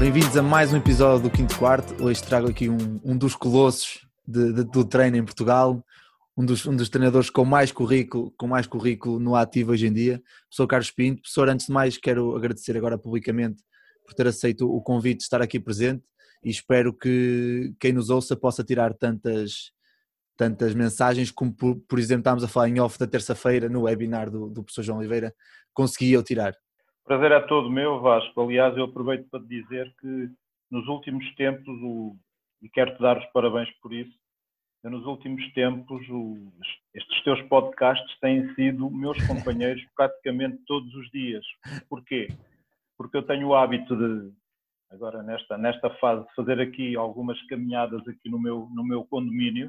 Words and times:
Bem-vindos 0.00 0.34
a 0.34 0.42
mais 0.42 0.72
um 0.72 0.78
episódio 0.78 1.24
do 1.24 1.30
Quinto 1.30 1.58
Quarto. 1.58 2.02
Hoje 2.02 2.22
trago 2.22 2.48
aqui 2.48 2.70
um, 2.70 2.98
um 3.04 3.14
dos 3.14 3.36
colossos 3.36 4.08
de, 4.26 4.50
de, 4.50 4.64
do 4.64 4.82
treino 4.82 5.18
em 5.18 5.22
Portugal, 5.22 5.84
um 6.34 6.42
dos, 6.42 6.64
um 6.64 6.74
dos 6.74 6.88
treinadores 6.88 7.28
com 7.28 7.44
mais 7.44 7.70
currículo, 7.70 8.32
com 8.38 8.46
mais 8.46 8.66
currículo 8.66 9.20
no 9.20 9.36
ativo 9.36 9.72
hoje 9.72 9.88
em 9.88 9.92
dia, 9.92 10.22
professor 10.44 10.66
Carlos 10.66 10.90
Pinto. 10.90 11.20
Professor, 11.20 11.50
antes 11.50 11.66
de 11.66 11.72
mais, 11.72 11.98
quero 11.98 12.34
agradecer 12.34 12.78
agora 12.78 12.96
publicamente 12.96 13.62
por 14.02 14.14
ter 14.14 14.26
aceito 14.26 14.74
o 14.74 14.80
convite 14.80 15.18
de 15.18 15.24
estar 15.24 15.42
aqui 15.42 15.60
presente 15.60 16.02
e 16.42 16.48
espero 16.48 16.94
que 16.94 17.74
quem 17.78 17.92
nos 17.92 18.08
ouça 18.08 18.34
possa 18.34 18.64
tirar 18.64 18.94
tantas, 18.94 19.70
tantas 20.34 20.72
mensagens 20.72 21.30
como, 21.30 21.52
por, 21.52 21.76
por 21.76 21.98
exemplo, 21.98 22.22
estávamos 22.22 22.44
a 22.44 22.48
falar 22.48 22.70
em 22.70 22.80
off 22.80 22.98
da 22.98 23.06
terça-feira 23.06 23.68
no 23.68 23.82
webinar 23.82 24.30
do, 24.30 24.48
do 24.48 24.62
professor 24.62 24.82
João 24.82 24.98
Oliveira, 25.00 25.34
consegui 25.74 26.10
eu 26.10 26.22
tirar. 26.22 26.56
Prazer 27.10 27.32
é 27.32 27.40
todo 27.40 27.68
meu, 27.68 27.98
Vasco. 27.98 28.40
Aliás, 28.40 28.76
eu 28.76 28.84
aproveito 28.84 29.28
para 29.28 29.40
dizer 29.40 29.92
que 30.00 30.30
nos 30.70 30.86
últimos 30.86 31.28
tempos, 31.34 31.66
o, 31.82 32.16
e 32.62 32.68
quero-te 32.68 33.02
dar 33.02 33.18
os 33.18 33.26
parabéns 33.32 33.68
por 33.82 33.92
isso, 33.92 34.16
nos 34.84 35.04
últimos 35.04 35.52
tempos, 35.52 36.08
o, 36.08 36.36
estes 36.94 37.24
teus 37.24 37.42
podcasts 37.48 38.16
têm 38.20 38.54
sido 38.54 38.88
meus 38.88 39.18
companheiros 39.26 39.84
praticamente 39.96 40.62
todos 40.68 40.94
os 40.94 41.10
dias. 41.10 41.44
Porquê? 41.88 42.28
Porque 42.96 43.16
eu 43.16 43.24
tenho 43.24 43.48
o 43.48 43.56
hábito 43.56 43.96
de, 43.96 44.32
agora 44.88 45.20
nesta, 45.24 45.58
nesta 45.58 45.90
fase, 45.96 46.24
fazer 46.36 46.60
aqui 46.60 46.94
algumas 46.94 47.42
caminhadas 47.48 48.06
aqui 48.06 48.30
no 48.30 48.40
meu, 48.40 48.68
no 48.72 48.84
meu 48.84 49.04
condomínio, 49.04 49.68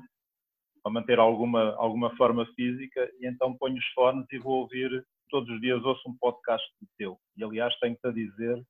para 0.83 0.93
manter 0.93 1.17
alguma, 1.17 1.73
alguma 1.77 2.15
forma 2.17 2.45
física, 2.55 3.11
e 3.19 3.25
então 3.25 3.57
ponho 3.57 3.77
os 3.77 3.87
fones 3.95 4.27
e 4.31 4.37
vou 4.37 4.59
ouvir 4.59 5.03
todos 5.31 5.49
os 5.49 5.59
dias 5.59 5.83
ouço 5.83 6.07
um 6.07 6.15
podcast 6.17 6.63
teu. 6.97 7.17
E 7.35 7.43
aliás, 7.43 7.73
tenho-te 7.79 8.07
a 8.07 8.11
dizer, 8.11 8.61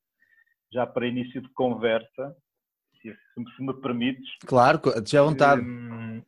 já 0.72 0.86
para 0.86 1.06
início 1.06 1.42
de 1.42 1.48
conversa, 1.52 2.34
se, 3.02 3.14
se 3.56 3.62
me 3.62 3.74
permites. 3.80 4.26
Claro, 4.46 4.80
já 5.06 5.20
à 5.20 5.24
vontade. 5.24 5.60
Hum, 5.60 6.22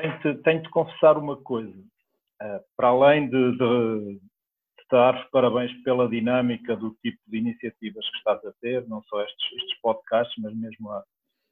tenho-te, 0.00 0.42
tenho 0.42 0.62
de 0.62 0.70
confessar 0.70 1.16
uma 1.16 1.36
coisa. 1.36 1.78
Uh, 2.42 2.60
para 2.76 2.88
além 2.88 3.28
de, 3.28 3.52
de, 3.52 4.14
de 4.14 4.20
dar 4.90 5.28
parabéns 5.30 5.72
pela 5.82 6.08
dinâmica 6.08 6.74
do 6.74 6.96
tipo 7.02 7.18
de 7.26 7.36
iniciativas 7.36 8.08
que 8.10 8.16
estás 8.16 8.44
a 8.44 8.52
ter, 8.60 8.88
não 8.88 9.02
só 9.04 9.22
estes, 9.22 9.52
estes 9.52 9.80
podcasts, 9.80 10.34
mas 10.42 10.54
mesmo 10.56 10.90
a, 10.90 11.04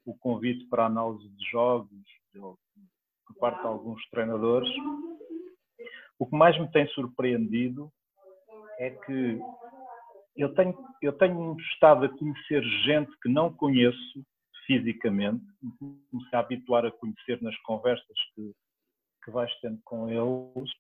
o 0.06 0.16
convite 0.18 0.66
para 0.68 0.84
a 0.84 0.86
análise 0.86 1.28
de 1.28 1.50
jogos, 1.50 1.90
de, 2.34 2.40
por 2.40 3.36
parte 3.38 3.60
de 3.60 3.66
alguns 3.66 4.02
treinadores, 4.08 4.70
o 6.18 6.26
que 6.26 6.36
mais 6.36 6.58
me 6.58 6.70
tem 6.70 6.86
surpreendido 6.88 7.90
é 8.78 8.90
que 8.90 9.40
eu 10.36 10.54
tenho, 10.54 10.76
eu 11.02 11.12
tenho 11.12 11.56
estado 11.72 12.04
a 12.04 12.08
conhecer 12.08 12.62
gente 12.84 13.10
que 13.20 13.28
não 13.28 13.52
conheço 13.52 14.24
fisicamente, 14.66 15.44
comecei 15.78 16.38
a 16.38 16.40
habituar 16.40 16.84
a 16.84 16.92
conhecer 16.92 17.40
nas 17.42 17.56
conversas 17.62 18.16
que, 18.34 18.52
que 19.24 19.30
vais 19.30 19.52
tendo 19.60 19.80
com 19.84 20.08
eles, 20.08 20.70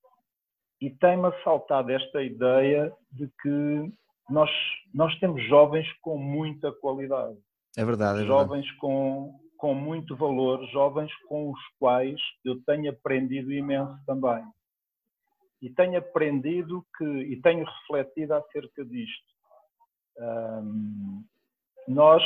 e 0.80 0.90
tem-me 0.90 1.26
assaltado 1.26 1.90
esta 1.90 2.22
ideia 2.22 2.92
de 3.10 3.28
que 3.42 3.92
nós, 4.30 4.50
nós 4.94 5.18
temos 5.18 5.42
jovens 5.48 5.90
com 6.02 6.18
muita 6.18 6.70
qualidade. 6.70 7.36
É 7.76 7.84
verdade. 7.84 8.22
É 8.22 8.26
jovens 8.26 8.64
verdade. 8.64 8.78
Com, 8.78 9.40
com 9.56 9.74
muito 9.74 10.14
valor, 10.14 10.64
jovens 10.68 11.12
com 11.26 11.50
os 11.50 11.60
quais 11.80 12.20
eu 12.44 12.62
tenho 12.64 12.90
aprendido 12.90 13.52
imenso 13.52 13.98
também 14.06 14.44
e 15.60 15.70
tenho 15.70 15.98
aprendido 15.98 16.84
que, 16.96 17.04
e 17.04 17.40
tenho 17.40 17.64
refletido 17.64 18.34
acerca 18.34 18.84
disto. 18.84 19.26
Um, 20.18 21.24
nós, 21.86 22.22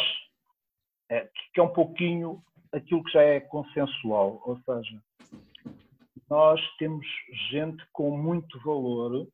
é, 1.10 1.28
que 1.54 1.60
é 1.60 1.62
um 1.62 1.72
pouquinho 1.72 2.42
aquilo 2.72 3.04
que 3.04 3.12
já 3.12 3.22
é 3.22 3.40
consensual, 3.40 4.42
ou 4.44 4.58
seja, 4.60 5.02
nós 6.28 6.60
temos 6.78 7.06
gente 7.50 7.84
com 7.92 8.16
muito 8.16 8.58
valor, 8.60 9.28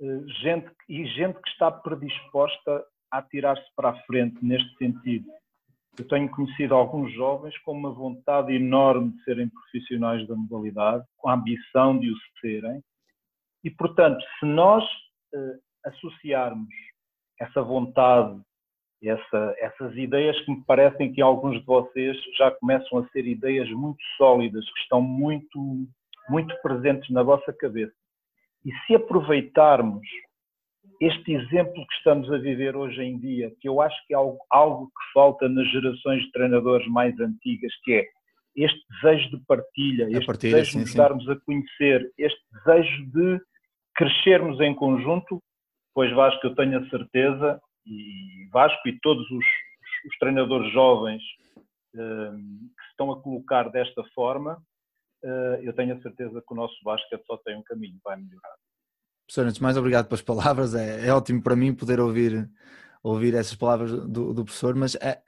eh, 0.00 0.20
gente, 0.40 0.74
e 0.88 1.06
gente 1.06 1.38
que 1.38 1.50
está 1.50 1.70
predisposta 1.70 2.84
a 3.10 3.20
tirar-se 3.20 3.66
para 3.76 3.90
a 3.90 4.02
frente 4.04 4.42
neste 4.42 4.74
sentido. 4.78 5.30
Eu 5.98 6.08
tenho 6.08 6.30
conhecido 6.30 6.74
alguns 6.74 7.12
jovens 7.12 7.56
com 7.58 7.72
uma 7.72 7.92
vontade 7.92 8.54
enorme 8.54 9.10
de 9.12 9.22
serem 9.24 9.48
profissionais 9.48 10.26
da 10.26 10.34
modalidade, 10.34 11.04
com 11.18 11.28
a 11.28 11.34
ambição 11.34 11.98
de 11.98 12.10
o 12.10 12.16
serem, 12.40 12.82
e 13.62 13.70
portanto, 13.70 14.24
se 14.38 14.46
nós 14.46 14.82
uh, 14.84 15.60
associarmos 15.84 16.74
essa 17.38 17.62
vontade, 17.62 18.40
essa, 19.02 19.54
essas 19.58 19.96
ideias 19.96 20.38
que 20.44 20.52
me 20.52 20.64
parecem 20.64 21.12
que 21.12 21.20
alguns 21.20 21.60
de 21.60 21.66
vocês 21.66 22.16
já 22.38 22.50
começam 22.52 22.98
a 22.98 23.08
ser 23.08 23.26
ideias 23.26 23.68
muito 23.70 24.02
sólidas, 24.16 24.64
que 24.72 24.80
estão 24.80 25.02
muito, 25.02 25.86
muito 26.28 26.56
presentes 26.62 27.10
na 27.10 27.22
vossa 27.22 27.52
cabeça, 27.52 27.94
e 28.64 28.72
se 28.86 28.94
aproveitarmos 28.94 30.06
este 31.00 31.34
exemplo 31.34 31.86
que 31.86 31.94
estamos 31.96 32.30
a 32.30 32.38
viver 32.38 32.76
hoje 32.76 33.02
em 33.02 33.18
dia, 33.18 33.52
que 33.60 33.68
eu 33.68 33.80
acho 33.80 33.96
que 34.06 34.14
é 34.14 34.16
algo, 34.16 34.38
algo 34.50 34.86
que 34.86 35.12
falta 35.12 35.48
nas 35.48 35.68
gerações 35.70 36.22
de 36.22 36.32
treinadores 36.32 36.86
mais 36.88 37.18
antigas, 37.18 37.72
que 37.82 37.94
é 37.94 38.06
este 38.54 38.80
desejo 38.90 39.30
de 39.30 39.44
partilha, 39.46 40.04
este 40.04 40.26
partilha, 40.26 40.56
desejo 40.56 40.72
sim, 40.72 40.78
de 40.78 40.84
nos 40.84 40.94
darmos 40.94 41.28
a 41.28 41.36
conhecer, 41.40 42.12
este 42.18 42.40
desejo 42.52 43.06
de 43.12 43.40
crescermos 43.94 44.60
em 44.60 44.74
conjunto, 44.74 45.42
pois 45.94 46.12
Vasco, 46.12 46.46
eu 46.46 46.54
tenho 46.54 46.78
a 46.78 46.88
certeza, 46.88 47.60
e 47.86 48.48
Vasco 48.52 48.88
e 48.88 48.98
todos 49.00 49.28
os, 49.30 49.44
os 50.06 50.18
treinadores 50.18 50.72
jovens 50.72 51.22
um, 51.94 52.70
que 52.76 52.82
se 52.84 52.90
estão 52.90 53.10
a 53.12 53.20
colocar 53.20 53.70
desta 53.70 54.02
forma, 54.14 54.62
uh, 55.24 55.62
eu 55.62 55.72
tenho 55.72 55.96
a 55.96 56.00
certeza 56.00 56.42
que 56.46 56.52
o 56.52 56.56
nosso 56.56 56.76
basquete 56.84 57.24
só 57.26 57.36
tem 57.38 57.56
um 57.56 57.62
caminho, 57.62 57.98
vai 58.04 58.16
melhorar. 58.16 58.54
Professor, 59.26 59.46
antes 59.46 59.60
mais 59.60 59.76
obrigado 59.76 60.06
pelas 60.06 60.22
palavras, 60.22 60.74
é, 60.74 61.06
é 61.06 61.12
ótimo 61.12 61.42
para 61.42 61.56
mim 61.56 61.74
poder 61.74 62.00
ouvir, 62.00 62.50
ouvir 63.02 63.34
essas 63.34 63.54
palavras 63.54 63.90
do, 63.90 64.34
do 64.34 64.44
professor, 64.44 64.74
mas 64.74 64.94
é, 64.96 65.22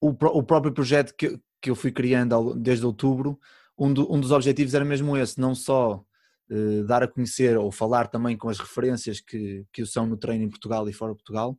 o, 0.00 0.08
o 0.08 0.42
próprio 0.42 0.72
projeto 0.72 1.14
que, 1.16 1.38
que 1.60 1.70
eu 1.70 1.74
fui 1.74 1.90
criando 1.90 2.54
desde 2.54 2.84
outubro, 2.84 3.38
um, 3.78 3.92
do, 3.92 4.12
um 4.12 4.20
dos 4.20 4.30
objetivos 4.30 4.74
era 4.74 4.84
mesmo 4.84 5.16
esse, 5.16 5.40
não 5.40 5.54
só 5.54 6.04
uh, 6.50 6.84
dar 6.84 7.02
a 7.02 7.08
conhecer 7.08 7.56
ou 7.56 7.72
falar 7.72 8.08
também 8.08 8.36
com 8.36 8.48
as 8.48 8.58
referências 8.58 9.20
que, 9.20 9.64
que 9.72 9.82
o 9.82 9.86
são 9.86 10.06
no 10.06 10.16
treino 10.16 10.44
em 10.44 10.50
Portugal 10.50 10.88
e 10.88 10.92
fora 10.92 11.12
de 11.12 11.18
Portugal, 11.18 11.58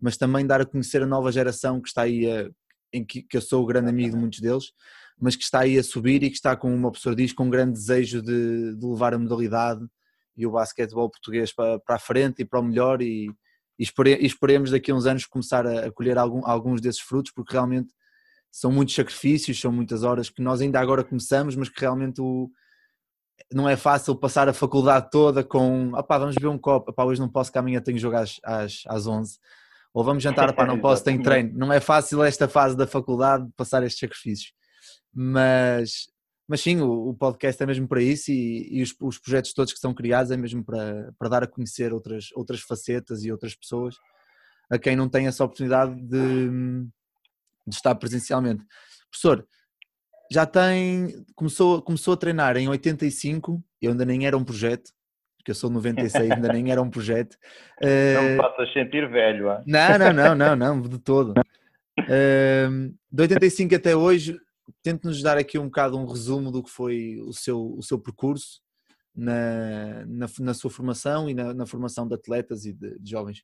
mas 0.00 0.16
também 0.16 0.46
dar 0.46 0.60
a 0.60 0.66
conhecer 0.66 1.02
a 1.02 1.06
nova 1.06 1.32
geração 1.32 1.80
que 1.80 1.88
está 1.88 2.02
aí, 2.02 2.30
a, 2.30 2.48
em 2.92 3.04
que, 3.04 3.22
que 3.22 3.36
eu 3.36 3.40
sou 3.40 3.62
o 3.62 3.66
grande 3.66 3.88
amigo 3.88 4.14
de 4.14 4.20
muitos 4.20 4.40
deles, 4.40 4.72
mas 5.18 5.34
que 5.34 5.42
está 5.42 5.60
aí 5.60 5.78
a 5.78 5.82
subir 5.82 6.22
e 6.22 6.30
que 6.30 6.36
está, 6.36 6.54
como 6.54 6.74
uma 6.74 6.92
pessoa 6.92 7.16
diz, 7.16 7.32
com 7.32 7.44
um 7.44 7.50
grande 7.50 7.72
desejo 7.72 8.22
de, 8.22 8.76
de 8.76 8.86
levar 8.86 9.14
a 9.14 9.18
modalidade 9.18 9.84
e 10.36 10.46
o 10.46 10.50
basquetebol 10.50 11.10
português 11.10 11.52
para, 11.52 11.78
para 11.80 11.96
a 11.96 11.98
frente 11.98 12.42
e 12.42 12.44
para 12.44 12.60
o 12.60 12.62
melhor 12.62 13.00
e, 13.00 13.30
e, 13.78 13.82
espere, 13.82 14.16
e 14.16 14.26
esperemos 14.26 14.70
daqui 14.70 14.90
a 14.90 14.94
uns 14.94 15.06
anos 15.06 15.26
começar 15.26 15.66
a, 15.66 15.86
a 15.86 15.92
colher 15.92 16.18
algum, 16.18 16.46
alguns 16.46 16.80
desses 16.80 17.00
frutos 17.00 17.32
porque 17.32 17.52
realmente 17.52 17.92
são 18.50 18.72
muitos 18.72 18.94
sacrifícios, 18.94 19.60
são 19.60 19.70
muitas 19.70 20.02
horas 20.02 20.30
que 20.30 20.42
nós 20.42 20.60
ainda 20.60 20.80
agora 20.80 21.04
começamos, 21.04 21.56
mas 21.56 21.68
que 21.68 21.80
realmente 21.80 22.20
o, 22.20 22.50
não 23.52 23.68
é 23.68 23.76
fácil 23.76 24.14
passar 24.16 24.48
a 24.48 24.52
faculdade 24.52 25.10
toda 25.10 25.44
com 25.44 25.92
opá, 25.92 26.18
vamos 26.18 26.36
ver 26.40 26.46
um 26.46 26.58
copo, 26.58 26.90
opá, 26.90 27.04
hoje 27.04 27.20
não 27.20 27.28
posso 27.28 27.52
que 27.52 27.58
amanhã 27.58 27.80
tenho 27.80 27.96
que 27.96 28.02
jogar 28.02 28.22
às, 28.22 28.40
às, 28.42 28.82
às 28.86 29.06
11 29.06 29.38
ou 29.96 30.04
vamos 30.04 30.22
jantar, 30.22 30.50
opá, 30.50 30.66
não 30.66 30.78
posso, 30.80 31.02
tenho 31.02 31.22
treino. 31.22 31.56
Não 31.56 31.72
é 31.72 31.80
fácil 31.80 32.22
esta 32.22 32.46
fase 32.46 32.76
da 32.76 32.86
faculdade 32.86 33.48
passar 33.56 33.82
estes 33.82 33.98
sacrifícios, 33.98 34.52
mas 35.10 36.06
mas 36.48 36.60
sim, 36.60 36.80
o, 36.80 37.08
o, 37.08 37.14
podcast 37.14 37.62
é 37.62 37.66
mesmo 37.66 37.88
para 37.88 38.02
isso 38.02 38.30
e, 38.30 38.78
e 38.78 38.82
os, 38.82 38.94
os, 39.00 39.18
projetos 39.18 39.52
todos 39.52 39.72
que 39.72 39.80
são 39.80 39.92
criados 39.92 40.30
é 40.30 40.36
mesmo 40.36 40.64
para, 40.64 41.12
para 41.18 41.28
dar 41.28 41.42
a 41.42 41.46
conhecer 41.46 41.92
outras, 41.92 42.28
outras 42.34 42.60
facetas 42.60 43.24
e 43.24 43.32
outras 43.32 43.54
pessoas 43.54 43.96
a 44.70 44.78
quem 44.78 44.96
não 44.96 45.08
tem 45.08 45.26
essa 45.26 45.44
oportunidade 45.44 45.94
de, 45.94 46.48
de 47.66 47.74
estar 47.74 47.94
presencialmente. 47.94 48.64
Professor, 49.10 49.46
já 50.30 50.44
tem, 50.44 51.24
começou, 51.34 51.80
começou 51.82 52.14
a 52.14 52.16
treinar 52.16 52.56
em 52.56 52.68
85, 52.68 53.62
eu 53.80 53.92
ainda 53.92 54.04
nem 54.04 54.26
era 54.26 54.36
um 54.36 54.44
projeto, 54.44 54.90
porque 55.38 55.50
eu 55.50 55.54
sou 55.54 55.70
96, 55.70 56.30
ainda 56.32 56.52
nem 56.52 56.70
era 56.70 56.82
um 56.82 56.90
projeto. 56.90 57.36
Não 57.80 57.88
me 58.22 58.28
eh, 58.30 58.36
faças 58.36 58.72
sentir 58.72 59.08
velho, 59.08 59.50
ah? 59.50 59.62
Não, 59.66 59.98
não, 59.98 60.12
não, 60.12 60.34
não, 60.34 60.56
não, 60.56 60.82
de 60.82 60.98
todo. 60.98 61.34
Uh, 62.00 62.94
de 63.10 63.22
85 63.22 63.74
até 63.74 63.94
hoje, 63.94 64.38
tente-nos 64.82 65.22
dar 65.22 65.36
aqui 65.36 65.58
um 65.58 65.66
bocado 65.66 65.98
um 65.98 66.06
resumo 66.06 66.50
do 66.50 66.62
que 66.62 66.70
foi 66.70 67.18
o 67.20 67.32
seu, 67.32 67.74
o 67.76 67.82
seu 67.82 68.00
percurso 68.00 68.60
na, 69.14 70.04
na, 70.06 70.26
na 70.40 70.54
sua 70.54 70.70
formação 70.70 71.28
e 71.28 71.34
na, 71.34 71.54
na, 71.54 71.66
formação 71.66 72.06
de 72.06 72.14
atletas 72.14 72.66
e 72.66 72.72
de, 72.72 72.98
de 72.98 73.10
jovens. 73.10 73.42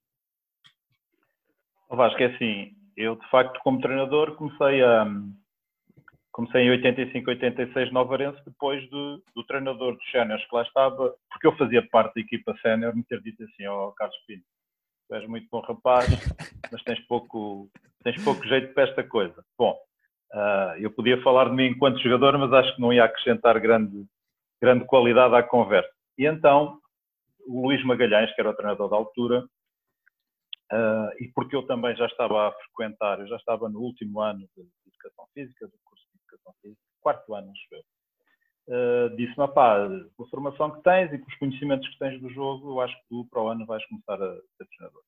Vasco, 1.89 2.23
é 2.23 2.27
assim, 2.27 2.75
eu 2.97 3.17
de 3.17 3.31
facto 3.31 3.59
como 3.63 3.81
treinador 3.81 4.35
comecei 4.37 4.83
a, 4.83 5.07
comecei 6.33 6.63
em 6.63 6.71
85, 6.71 7.31
86 7.31 7.93
no 7.93 7.99
Alvarense, 7.99 8.43
depois 8.45 8.83
de, 8.83 9.23
do 9.35 9.45
treinador 9.47 9.95
dos 9.95 10.11
séniores 10.11 10.45
que 10.47 10.55
lá 10.55 10.63
estava, 10.63 11.15
porque 11.31 11.47
eu 11.47 11.57
fazia 11.57 11.87
parte 11.89 12.15
da 12.15 12.21
equipa 12.23 12.57
sénior, 12.63 12.97
me 12.97 13.05
ter 13.05 13.21
dito 13.23 13.45
assim, 13.45 13.67
ó 13.67 13.89
oh, 13.89 13.93
Carlos 13.93 14.17
Pinto, 14.27 14.45
tu 15.09 15.15
és 15.15 15.29
muito 15.29 15.47
bom 15.51 15.61
rapaz, 15.61 16.07
mas 16.73 16.83
tens 16.83 17.01
pouco, 17.01 17.71
tens 18.03 18.23
pouco 18.25 18.43
jeito 18.47 18.73
para 18.73 18.85
esta 18.85 19.05
coisa. 19.05 19.45
Bom, 19.59 19.79
uh, 20.33 20.79
eu 20.79 20.91
podia 20.91 21.23
falar 21.23 21.49
de 21.49 21.55
mim 21.55 21.67
enquanto 21.67 22.03
jogador, 22.03 22.37
mas 22.39 22.53
acho 22.53 22.75
que 22.75 22.81
não 22.81 22.93
ia 22.93 23.05
acrescentar 23.05 23.59
grande, 23.61 24.07
grande 24.61 24.85
qualidade 24.87 25.35
à 25.35 25.43
conversa. 25.43 25.91
E 26.19 26.27
então, 26.27 26.79
o 27.47 27.67
Luís 27.67 27.85
Magalhães, 27.85 28.35
que 28.35 28.41
era 28.41 28.51
o 28.51 28.55
treinador 28.55 28.89
da 28.89 28.97
altura, 28.97 29.45
uh, 30.73 31.11
e 31.23 31.29
porque 31.35 31.57
eu 31.57 31.67
também 31.67 31.95
já 31.97 32.07
estava 32.07 32.49
a 32.49 32.53
frequentar, 32.53 33.21
eu 33.21 33.27
já 33.27 33.37
estava 33.37 33.69
no 33.69 33.81
último 33.81 34.21
ano 34.21 34.47
de 34.57 34.69
Educação 34.87 35.27
Física, 35.35 35.67
do 35.67 35.79
curso 35.85 36.05
de 36.13 36.19
Educação 36.21 36.55
Física, 36.63 36.83
quarto 37.01 37.35
ano, 37.35 37.51
acho 37.51 37.67
eu, 37.75 37.83
uh, 38.69 39.17
disse-me, 39.17 39.49
pá, 39.49 39.89
com 40.17 40.25
a 40.25 40.29
formação 40.29 40.71
que 40.71 40.83
tens 40.83 41.13
e 41.13 41.19
com 41.19 41.29
os 41.29 41.39
conhecimentos 41.39 41.89
que 41.89 41.99
tens 41.99 42.21
do 42.21 42.31
jogo, 42.31 42.71
eu 42.71 42.81
acho 42.81 42.95
que 42.95 43.09
tu 43.09 43.27
para 43.31 43.43
o 43.43 43.49
ano 43.49 43.67
vais 43.67 43.85
começar 43.87 44.15
a 44.15 44.35
ser 44.57 44.67
treinador. 44.77 45.03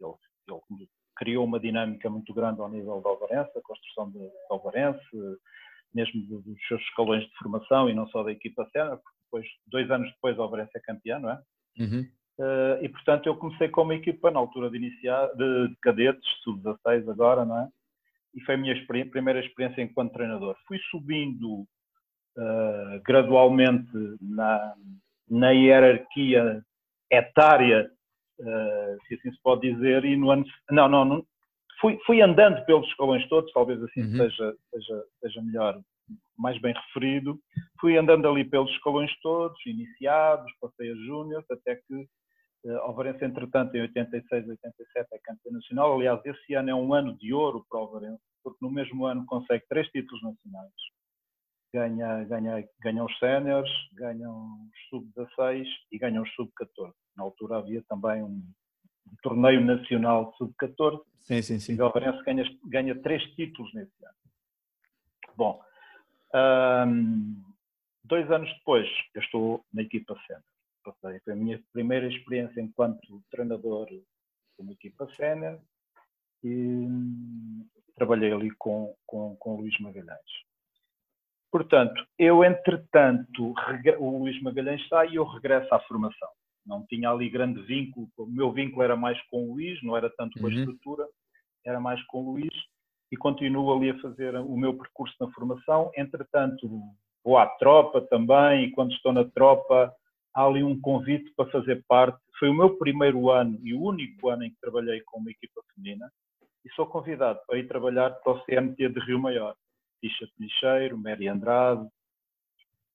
Ele, 0.00 0.14
ele 0.48 0.88
criou 1.22 1.44
uma 1.44 1.60
dinâmica 1.60 2.10
muito 2.10 2.34
grande 2.34 2.60
ao 2.60 2.68
nível 2.68 3.00
da 3.00 3.10
Alvarense, 3.10 3.56
a 3.56 3.62
construção 3.62 4.10
de 4.10 4.18
Alvarense, 4.50 5.38
mesmo 5.94 6.20
dos 6.26 6.66
seus 6.66 6.82
escalões 6.82 7.22
de 7.22 7.36
formação 7.36 7.88
e 7.88 7.94
não 7.94 8.08
só 8.08 8.24
da 8.24 8.32
equipa 8.32 8.68
sénior, 8.72 8.98
porque 8.98 9.18
depois, 9.24 9.46
dois 9.68 9.88
anos 9.88 10.10
depois, 10.10 10.36
a 10.36 10.42
Alvarense 10.42 10.72
é 10.74 10.80
campeã, 10.80 11.20
não 11.20 11.30
é? 11.30 11.40
Uhum. 11.78 12.08
Uh, 12.38 12.82
e 12.82 12.88
portanto 12.88 13.26
eu 13.26 13.36
comecei 13.36 13.68
com 13.68 13.82
uma 13.82 13.94
equipa 13.94 14.32
na 14.32 14.40
altura 14.40 14.68
de 14.68 14.78
iniciar, 14.78 15.28
de 15.36 15.76
cadetes, 15.80 16.28
sub-16 16.42 17.08
agora, 17.08 17.44
não 17.44 17.56
é? 17.56 17.68
E 18.34 18.40
foi 18.40 18.56
a 18.56 18.58
minha 18.58 18.74
experi 18.74 19.04
primeira 19.04 19.38
experiência 19.38 19.80
enquanto 19.80 20.14
treinador. 20.14 20.56
Fui 20.66 20.78
subindo 20.90 21.60
uh, 22.36 23.00
gradualmente 23.04 23.92
na, 24.20 24.74
na 25.30 25.50
hierarquia 25.50 26.64
etária, 27.10 27.88
se 29.06 29.14
assim 29.14 29.30
se 29.30 29.42
pode 29.42 29.72
dizer, 29.72 30.04
e 30.04 30.16
no 30.16 30.30
ano. 30.30 30.44
Não, 30.70 30.88
não, 30.88 31.04
não 31.04 31.26
fui, 31.82 31.98
fui 32.06 32.22
andando 32.22 32.64
pelos 32.64 32.86
escalões 32.88 33.28
todos, 33.28 33.52
talvez 33.52 33.82
assim 33.82 34.02
uhum. 34.02 34.16
seja, 34.16 34.56
seja, 34.70 35.04
seja 35.20 35.42
melhor 35.42 35.80
mais 36.38 36.58
bem 36.60 36.72
referido, 36.72 37.38
fui 37.80 37.96
andando 37.96 38.28
ali 38.28 38.44
pelos 38.44 38.70
escalões 38.70 39.10
todos, 39.20 39.58
iniciados, 39.66 40.50
passei 40.60 40.92
a 40.92 40.94
júnior, 40.94 41.44
até 41.50 41.76
que 41.76 42.08
uh, 42.64 42.78
Alvarense, 42.82 43.24
entretanto, 43.24 43.74
em 43.76 43.82
86, 43.82 44.48
87 44.48 45.08
é 45.12 45.18
campeão 45.18 45.52
nacional. 45.52 45.94
Aliás, 45.94 46.20
esse 46.24 46.54
ano 46.54 46.70
é 46.70 46.74
um 46.74 46.94
ano 46.94 47.16
de 47.18 47.34
ouro 47.34 47.64
para 47.68 47.78
o 47.78 47.82
Alvarense, 47.82 48.22
porque 48.42 48.58
no 48.62 48.70
mesmo 48.70 49.04
ano 49.04 49.24
consegue 49.26 49.64
três 49.68 49.88
títulos 49.88 50.22
nacionais. 50.22 50.72
Ganha, 51.72 52.24
ganha, 52.24 52.68
ganha 52.80 53.04
os 53.04 53.18
séniores, 53.18 53.70
ganham 53.94 54.68
os 54.68 54.88
sub-16 54.90 55.66
e 55.90 55.98
ganham 55.98 56.22
os 56.22 56.34
sub-14. 56.34 56.92
Na 57.16 57.22
altura 57.24 57.58
havia 57.58 57.82
também 57.88 58.22
um, 58.22 58.42
um 59.06 59.16
torneio 59.22 59.60
nacional 59.64 60.34
sub-14. 60.36 61.02
Sim, 61.20 61.40
sim, 61.40 61.58
sim. 61.58 61.74
E 61.74 61.80
o 61.80 61.84
Alvarense 61.84 62.22
ganha, 62.24 62.44
ganha 62.66 63.02
três 63.02 63.22
títulos 63.34 63.72
nesse 63.72 64.04
ano. 64.04 64.14
Bom, 65.34 65.62
um, 66.34 67.42
dois 68.04 68.30
anos 68.30 68.52
depois, 68.58 68.88
eu 69.14 69.22
estou 69.22 69.64
na 69.72 69.82
equipa 69.82 70.14
sénior. 70.26 70.44
Foi 71.00 71.20
a 71.32 71.36
minha 71.36 71.62
primeira 71.72 72.08
experiência 72.08 72.60
enquanto 72.60 73.22
treinador 73.30 73.86
de 73.86 74.02
uma 74.58 74.72
equipa 74.72 75.08
sénior 75.14 75.60
e 76.42 76.88
trabalhei 77.94 78.32
ali 78.32 78.50
com, 78.52 78.94
com, 79.06 79.36
com 79.36 79.54
o 79.54 79.60
Luís 79.60 79.78
Magalhães. 79.80 80.20
Portanto, 81.52 82.02
eu, 82.18 82.42
entretanto, 82.42 83.52
o 83.98 84.18
Luís 84.18 84.40
Magalhães 84.40 84.80
está 84.80 85.04
e 85.04 85.16
eu 85.16 85.24
regresso 85.24 85.72
à 85.74 85.78
formação. 85.80 86.28
Não 86.64 86.86
tinha 86.86 87.10
ali 87.10 87.28
grande 87.28 87.60
vínculo, 87.62 88.08
o 88.16 88.26
meu 88.26 88.50
vínculo 88.50 88.82
era 88.82 88.96
mais 88.96 89.20
com 89.28 89.44
o 89.44 89.52
Luís, 89.52 89.78
não 89.82 89.94
era 89.94 90.08
tanto 90.16 90.40
com 90.40 90.46
a 90.46 90.50
uhum. 90.50 90.56
estrutura, 90.56 91.06
era 91.66 91.78
mais 91.78 92.02
com 92.06 92.22
o 92.22 92.32
Luís 92.32 92.54
e 93.12 93.16
continuo 93.18 93.70
ali 93.76 93.90
a 93.90 94.00
fazer 94.00 94.34
o 94.36 94.56
meu 94.56 94.72
percurso 94.74 95.14
na 95.20 95.30
formação. 95.32 95.90
Entretanto, 95.94 96.66
vou 97.22 97.36
à 97.36 97.46
tropa 97.46 98.00
também, 98.00 98.64
e 98.64 98.70
quando 98.70 98.94
estou 98.94 99.12
na 99.12 99.24
tropa, 99.24 99.92
há 100.34 100.46
ali 100.46 100.64
um 100.64 100.80
convite 100.80 101.30
para 101.36 101.50
fazer 101.50 101.84
parte. 101.86 102.18
Foi 102.38 102.48
o 102.48 102.54
meu 102.54 102.78
primeiro 102.78 103.30
ano 103.30 103.58
e 103.62 103.74
o 103.74 103.82
único 103.82 104.30
ano 104.30 104.44
em 104.44 104.50
que 104.50 104.60
trabalhei 104.60 105.02
com 105.02 105.20
uma 105.20 105.30
equipa 105.30 105.60
feminina, 105.74 106.10
e 106.64 106.72
sou 106.74 106.86
convidado 106.86 107.40
para 107.46 107.58
ir 107.58 107.68
trabalhar 107.68 108.10
para 108.10 108.32
o 108.32 108.40
CMT 108.44 108.88
de 108.88 109.00
Rio 109.00 109.18
Maior. 109.18 109.54
Tisha 110.02 110.28
Penicheiro, 110.36 110.98
Mary 110.98 111.28
Andrade, 111.28 111.86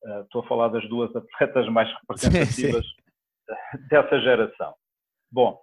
uh, 0.03 0.21
estou 0.21 0.41
a 0.41 0.47
falar 0.47 0.67
das 0.67 0.87
duas 0.89 1.15
atletas 1.15 1.67
mais 1.69 1.89
representativas 2.01 2.85
sim, 2.85 2.91
sim. 2.91 3.87
dessa 3.89 4.19
geração. 4.19 4.75
Bom, 5.31 5.59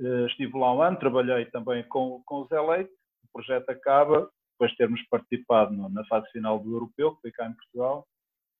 uh, 0.00 0.26
estive 0.26 0.58
lá 0.58 0.74
um 0.74 0.82
ano, 0.82 0.98
trabalhei 0.98 1.44
também 1.46 1.84
com, 1.84 2.22
com 2.24 2.36
o 2.36 2.46
Zé 2.46 2.60
Leite, 2.60 2.90
projeto 3.36 3.68
acaba, 3.68 4.30
depois 4.52 4.70
de 4.70 4.78
termos 4.78 5.06
participado 5.08 5.74
na 5.90 6.02
fase 6.06 6.26
final 6.30 6.58
do 6.58 6.72
Europeu, 6.72 7.14
que 7.14 7.20
foi 7.22 7.32
cá 7.32 7.46
em 7.46 7.52
Portugal, 7.52 8.06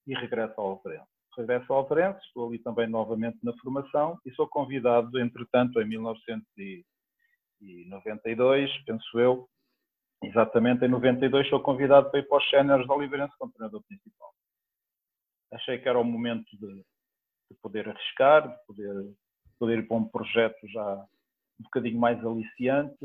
e 0.05 0.13
regresso 0.13 0.53
ao 0.57 0.67
Alvarense. 0.67 1.07
Regresso 1.35 1.73
ao 1.73 1.79
Alvarense, 1.79 2.19
estou 2.27 2.47
ali 2.47 2.59
também 2.59 2.87
novamente 2.87 3.39
na 3.43 3.51
formação 3.57 4.19
e 4.23 4.31
sou 4.33 4.47
convidado, 4.47 5.19
entretanto, 5.19 5.81
em 5.81 5.87
1992, 5.87 8.71
penso 8.85 9.19
eu, 9.19 9.49
exatamente 10.23 10.85
em 10.85 10.89
92, 10.89 11.47
sou 11.49 11.59
convidado 11.59 12.09
para 12.09 12.19
ir 12.19 12.27
para 12.27 12.37
os 12.37 12.49
séniores 12.49 12.87
da 12.87 12.93
Oliveirense 12.93 13.37
como 13.37 13.51
treinador 13.51 13.83
principal. 13.87 14.33
Achei 15.53 15.77
que 15.77 15.87
era 15.87 15.99
o 15.99 16.03
momento 16.03 16.45
de, 16.57 16.67
de 17.49 17.57
poder 17.61 17.87
arriscar, 17.87 18.47
de 18.47 18.65
poder, 18.65 19.13
poder 19.59 19.79
ir 19.79 19.87
para 19.87 19.97
um 19.97 20.07
projeto 20.07 20.67
já 20.67 21.05
um 21.59 21.63
bocadinho 21.63 21.99
mais 21.99 22.23
aliciante, 22.23 22.97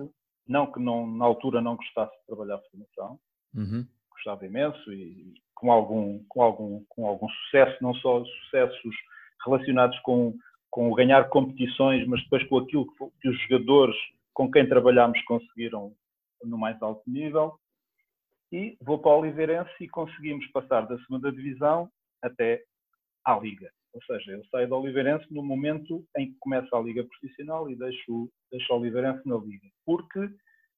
não 0.46 0.70
que 0.70 0.80
não, 0.80 1.06
na 1.06 1.24
altura 1.24 1.60
não 1.60 1.76
gostasse 1.76 2.12
de 2.18 2.26
trabalhar 2.26 2.56
a 2.56 2.70
formação, 2.70 3.18
uhum. 3.54 3.86
gostava 4.10 4.44
imenso 4.44 4.92
e 4.92 5.34
com 5.54 5.70
algum, 5.70 6.22
com, 6.28 6.42
algum, 6.42 6.84
com 6.88 7.06
algum 7.06 7.28
sucesso, 7.28 7.78
não 7.80 7.94
só 7.94 8.24
sucessos 8.24 8.94
relacionados 9.44 9.98
com, 10.00 10.36
com 10.70 10.90
o 10.90 10.94
ganhar 10.94 11.28
competições, 11.28 12.06
mas 12.06 12.22
depois 12.24 12.46
com 12.48 12.58
aquilo 12.58 12.86
que, 12.86 13.20
que 13.20 13.28
os 13.28 13.40
jogadores 13.42 13.96
com 14.34 14.50
quem 14.50 14.68
trabalhámos 14.68 15.22
conseguiram 15.24 15.94
no 16.44 16.58
mais 16.58 16.80
alto 16.82 17.02
nível. 17.06 17.58
E 18.50 18.76
vou 18.80 18.98
para 18.98 19.12
o 19.12 19.20
Oliveirense 19.20 19.72
e 19.80 19.88
conseguimos 19.88 20.46
passar 20.48 20.82
da 20.82 20.98
segunda 20.98 21.32
divisão 21.32 21.90
até 22.22 22.62
à 23.24 23.38
Liga. 23.38 23.70
Ou 23.92 24.02
seja, 24.04 24.32
eu 24.32 24.44
saio 24.46 24.68
do 24.68 24.76
Oliveirense 24.76 25.26
no 25.30 25.42
momento 25.42 26.04
em 26.16 26.32
que 26.32 26.38
começa 26.38 26.74
a 26.76 26.80
Liga 26.80 27.04
Profissional 27.04 27.70
e 27.70 27.76
deixo, 27.76 28.30
deixo 28.50 28.72
o 28.72 28.78
Oliveirense 28.78 29.26
na 29.26 29.36
Liga. 29.36 29.68
Porque 29.84 30.20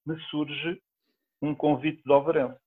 me 0.04 0.20
surge 0.30 0.80
um 1.40 1.54
convite 1.54 2.02
do 2.04 2.12
Oliveirense. 2.12 2.58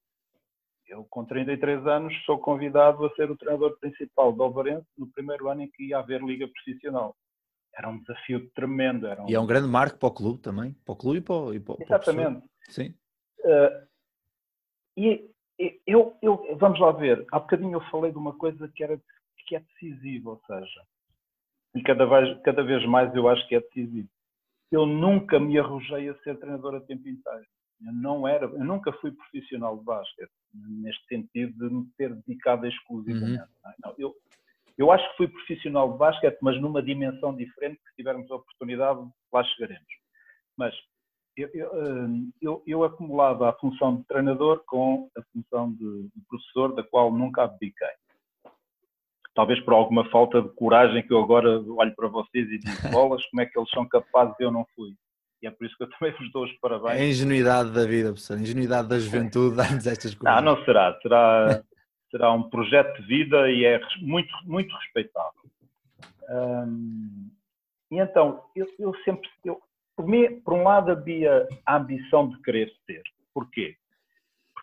Eu, 0.88 1.06
com 1.10 1.26
33 1.26 1.86
anos, 1.86 2.14
sou 2.26 2.40
convidado 2.40 3.06
a 3.06 3.14
ser 3.16 3.30
o 3.30 3.36
treinador 3.36 3.78
principal 3.80 4.32
do 4.32 4.42
Oliveirense 4.44 4.88
no 4.98 5.12
primeiro 5.12 5.50
ano 5.50 5.64
em 5.64 5.70
que 5.70 5.88
ia 5.88 6.00
haver 6.00 6.22
Liga 6.22 6.48
Profissional. 6.48 7.16
Era 7.78 7.90
um 7.90 8.00
desafio 8.00 8.50
tremendo. 8.56 9.06
Era 9.06 9.22
um... 9.22 9.30
E 9.30 9.36
é 9.36 9.40
um 9.40 9.46
grande 9.46 9.68
marco 9.68 10.00
para 10.00 10.08
o 10.08 10.14
clube 10.14 10.40
também, 10.40 10.74
para 10.86 10.94
o 10.94 10.96
clube 10.96 11.18
e 11.18 11.22
para, 11.22 11.36
o, 11.36 11.54
e 11.54 11.60
para, 11.60 11.76
Exatamente. 11.84 12.48
Sim. 12.68 12.94
Uh, 13.40 13.88
e 14.96 15.30
eu, 15.86 16.16
eu, 16.22 16.58
vamos 16.58 16.80
lá 16.80 16.92
ver, 16.92 17.26
há 17.32 17.40
bocadinho 17.40 17.76
eu 17.76 17.82
falei 17.90 18.12
de 18.12 18.18
uma 18.18 18.34
coisa 18.38 18.68
que 18.68 18.84
era 18.84 19.00
que 19.48 19.56
é 19.56 19.60
decisivo, 19.62 20.32
ou 20.32 20.42
seja, 20.46 20.82
e 21.74 21.82
cada 21.82 22.06
vez, 22.06 22.42
cada 22.42 22.64
vez 22.64 22.86
mais 22.86 23.14
eu 23.16 23.30
acho 23.30 23.48
que 23.48 23.56
é 23.56 23.62
decisivo. 23.62 24.10
Eu 24.70 24.86
nunca 24.86 25.40
me 25.40 25.58
arrojei 25.58 26.10
a 26.10 26.18
ser 26.20 26.38
treinador 26.38 26.76
a 26.76 26.82
tempo 26.82 27.08
inteiro. 27.08 27.46
Eu 27.86 27.94
não 27.94 28.28
era, 28.28 28.46
eu 28.46 28.66
nunca 28.66 28.92
fui 28.94 29.12
profissional 29.12 29.78
de 29.78 29.86
basquete, 29.86 30.32
neste 30.54 31.06
sentido 31.08 31.70
de 31.70 31.74
me 31.74 31.88
ter 31.98 32.14
dedicado 32.14 32.66
exclusivamente. 32.68 33.40
Uhum. 33.40 33.72
Não, 33.84 33.96
eu, 33.98 34.16
eu 34.78 34.92
acho 34.92 35.10
que 35.12 35.18
fui 35.18 35.28
profissional 35.28 35.92
de 35.94 35.98
basquete, 35.98 36.38
mas 36.42 36.60
numa 36.60 36.82
dimensão 36.82 37.36
diferente, 37.36 37.78
que 37.78 37.90
se 37.92 37.96
tivermos 37.96 38.30
a 38.30 38.36
oportunidade, 38.36 39.00
lá 39.32 39.44
chegaremos. 39.44 39.88
Mas 40.58 40.76
eu, 41.38 41.50
eu, 41.54 41.72
hum, 41.74 42.32
eu, 42.42 42.64
eu, 42.66 42.84
acumulava 42.84 43.50
a 43.50 43.54
função 43.54 43.98
de 43.98 44.04
treinador 44.06 44.64
com 44.66 45.10
a 45.18 45.22
função 45.32 45.72
de, 45.72 46.04
de 46.04 46.22
professor, 46.28 46.74
da 46.74 46.84
qual 46.84 47.12
nunca 47.12 47.44
abdiquei 47.44 47.88
talvez 49.38 49.60
por 49.60 49.76
alguma 49.76 50.04
falta 50.10 50.42
de 50.42 50.50
coragem 50.56 51.06
que 51.06 51.14
eu 51.14 51.20
agora 51.20 51.62
olho 51.62 51.96
para 51.96 52.08
vocês 52.08 52.50
e 52.50 52.58
digo, 52.58 52.66
bolas, 52.92 53.24
como 53.28 53.42
é 53.42 53.46
que 53.46 53.58
eles 53.58 53.70
são 53.70 53.88
capazes 53.88 54.34
e 54.40 54.44
eu 54.44 54.52
não 54.52 54.66
fui. 54.76 54.96
E 55.44 55.48
é 55.48 55.52
por 55.52 55.68
isso 55.68 55.78
que 55.78 55.84
eu 55.84 55.90
também 56.00 56.12
vos 56.18 56.32
dou 56.32 56.44
os 56.44 56.52
parabéns. 56.54 57.00
É 57.00 57.04
a 57.04 57.08
ingenuidade 57.08 57.72
da 57.72 57.86
vida, 57.86 58.10
professor, 58.10 58.36
a 58.36 58.42
ingenuidade 58.42 58.88
da 58.88 58.98
juventude 58.98 59.56
dar-nos 59.56 59.86
estas 59.86 60.16
coisas. 60.16 60.44
Não, 60.44 60.56
não 60.56 60.66
será. 60.66 61.00
Será, 61.04 61.64
será 62.10 62.32
um 62.32 62.50
projeto 62.50 63.00
de 63.00 63.08
vida 63.08 63.52
e 63.52 63.64
é 63.64 63.80
muito, 64.02 64.34
muito 64.44 64.76
respeitável. 64.76 65.32
Hum, 66.30 67.30
e 67.92 68.00
então, 68.00 68.44
eu, 68.56 68.66
eu 68.80 68.94
sempre, 69.06 69.30
eu, 69.46 69.62
por, 69.98 70.08
mim, 70.08 70.40
por 70.42 70.54
um 70.54 70.64
lado 70.64 70.92
havia 70.92 71.46
a 71.66 71.76
ambição 71.76 72.30
de 72.30 72.42
querer 72.42 72.72
ser. 72.86 73.04
Porquê? 73.34 73.76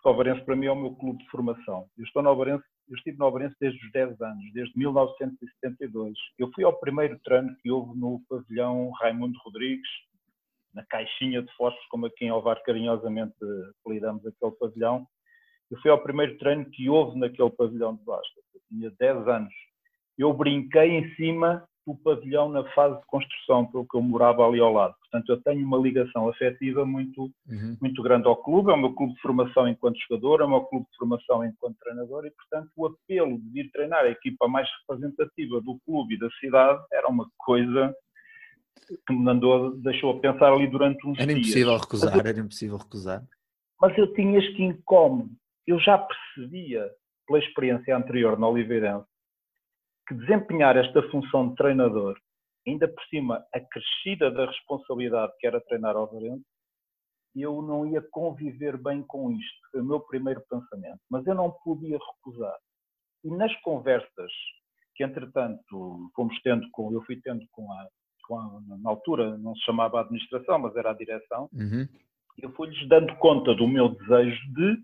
porque 0.04 0.08
o 0.08 0.10
Alvarense 0.10 0.44
para 0.44 0.56
mim 0.56 0.66
é 0.66 0.72
o 0.72 0.76
meu 0.76 0.94
clube 0.94 1.18
de 1.18 1.30
formação. 1.30 1.88
Eu 1.96 2.04
estou 2.04 2.22
no 2.22 2.28
Alvarense, 2.28 2.64
eu 2.88 2.96
estive 2.96 3.16
no 3.16 3.24
Alvarense 3.24 3.56
desde 3.58 3.84
os 3.84 3.92
10 3.92 4.20
anos, 4.20 4.52
desde 4.52 4.78
1972. 4.78 6.12
Eu 6.38 6.50
fui 6.54 6.62
ao 6.62 6.78
primeiro 6.78 7.18
treino 7.20 7.56
que 7.62 7.70
houve 7.70 7.98
no 7.98 8.20
pavilhão 8.28 8.90
Raimundo 9.00 9.38
Rodrigues, 9.42 9.88
na 10.74 10.84
caixinha 10.86 11.42
de 11.42 11.50
fósforos, 11.56 11.86
como 11.88 12.06
aqui 12.06 12.26
em 12.26 12.28
Alvar 12.28 12.62
carinhosamente 12.64 13.34
apelidamos 13.80 14.26
aquele 14.26 14.52
pavilhão. 14.52 15.06
Eu 15.70 15.80
fui 15.80 15.90
ao 15.90 16.02
primeiro 16.02 16.36
treino 16.36 16.68
que 16.70 16.90
houve 16.90 17.18
naquele 17.18 17.50
pavilhão 17.50 17.96
de 17.96 18.04
Basta. 18.04 18.40
Eu 18.54 18.60
tinha 18.68 18.90
10 18.98 19.28
anos. 19.28 19.54
Eu 20.18 20.32
brinquei 20.34 20.90
em 20.90 21.14
cima 21.14 21.66
do 21.86 21.94
pavilhão 21.96 22.48
na 22.48 22.64
fase 22.72 22.98
de 22.98 23.06
construção, 23.06 23.66
pelo 23.66 23.86
que 23.86 23.96
eu 23.96 24.02
morava 24.02 24.46
ali 24.46 24.58
ao 24.58 24.72
lado. 24.72 24.94
Portanto, 25.00 25.28
eu 25.30 25.40
tenho 25.42 25.66
uma 25.66 25.78
ligação 25.78 26.28
afetiva 26.28 26.84
muito, 26.84 27.30
uhum. 27.48 27.76
muito 27.80 28.02
grande 28.02 28.26
ao 28.26 28.36
clube. 28.36 28.70
É 28.70 28.74
o 28.74 28.78
meu 28.78 28.94
clube 28.94 29.14
de 29.14 29.20
formação 29.20 29.68
enquanto 29.68 29.98
jogador, 30.08 30.40
é 30.40 30.44
o 30.44 30.48
meu 30.48 30.62
clube 30.62 30.86
de 30.90 30.96
formação 30.96 31.44
enquanto 31.44 31.78
treinador 31.78 32.24
e, 32.26 32.30
portanto, 32.30 32.70
o 32.76 32.86
apelo 32.86 33.38
de 33.38 33.50
vir 33.50 33.70
treinar 33.70 34.04
a 34.04 34.10
equipa 34.10 34.48
mais 34.48 34.68
representativa 34.80 35.60
do 35.60 35.78
clube 35.84 36.14
e 36.14 36.18
da 36.18 36.30
cidade 36.40 36.82
era 36.92 37.08
uma 37.08 37.28
coisa 37.38 37.94
que 39.06 39.12
me 39.12 39.22
mandou, 39.22 39.76
deixou 39.76 40.16
a 40.16 40.20
pensar 40.20 40.52
ali 40.52 40.66
durante 40.66 41.06
uns 41.06 41.18
era 41.18 41.26
dias. 41.26 41.38
Impossível 41.38 41.76
recusar, 41.76 42.14
eu, 42.14 42.20
era 42.20 42.40
impossível 42.40 42.76
recusar. 42.76 43.22
Mas 43.80 43.96
eu 43.98 44.12
tinha 44.14 44.38
este 44.38 44.62
incómodo. 44.62 45.30
Eu 45.66 45.78
já 45.78 45.98
percebia, 45.98 46.90
pela 47.26 47.38
experiência 47.38 47.96
anterior 47.96 48.38
na 48.38 48.48
Oliveirense, 48.48 49.06
que 50.06 50.14
desempenhar 50.14 50.76
esta 50.76 51.02
função 51.10 51.48
de 51.48 51.56
treinador, 51.56 52.18
ainda 52.66 52.88
por 52.88 53.02
cima 53.04 53.44
acrescida 53.52 54.30
da 54.30 54.46
responsabilidade 54.46 55.32
que 55.38 55.46
era 55.46 55.60
treinar 55.62 55.96
ao 55.96 56.10
Varense, 56.10 56.44
eu 57.34 57.60
não 57.62 57.86
ia 57.86 58.00
conviver 58.10 58.76
bem 58.76 59.02
com 59.02 59.32
isto. 59.32 59.58
Foi 59.72 59.80
o 59.80 59.84
meu 59.84 60.00
primeiro 60.00 60.42
pensamento. 60.48 61.00
Mas 61.10 61.26
eu 61.26 61.34
não 61.34 61.50
podia 61.64 61.98
recusar. 61.98 62.56
E 63.24 63.30
nas 63.30 63.54
conversas 63.62 64.30
que, 64.94 65.02
entretanto, 65.02 66.10
fomos 66.14 66.40
tendo 66.42 66.68
com, 66.70 66.92
eu 66.92 67.02
fui 67.02 67.20
tendo 67.22 67.44
com 67.50 67.70
a, 67.72 67.88
com 68.26 68.38
a 68.38 68.60
na 68.78 68.90
altura 68.90 69.36
não 69.38 69.54
se 69.56 69.64
chamava 69.64 70.00
administração, 70.00 70.58
mas 70.58 70.76
era 70.76 70.90
a 70.90 70.94
direção, 70.96 71.48
uhum. 71.52 71.88
eu 72.38 72.52
fui-lhes 72.52 72.88
dando 72.88 73.16
conta 73.16 73.54
do 73.54 73.66
meu 73.66 73.88
desejo 73.88 74.40
de 74.54 74.82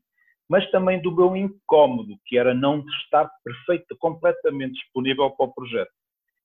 mas 0.50 0.68
também 0.72 1.00
do 1.00 1.14
meu 1.14 1.36
incómodo, 1.36 2.18
que 2.26 2.36
era 2.36 2.52
não 2.52 2.84
estar 3.04 3.30
perfeito, 3.44 3.96
completamente 3.98 4.74
disponível 4.74 5.30
para 5.30 5.46
o 5.46 5.54
projeto. 5.54 5.92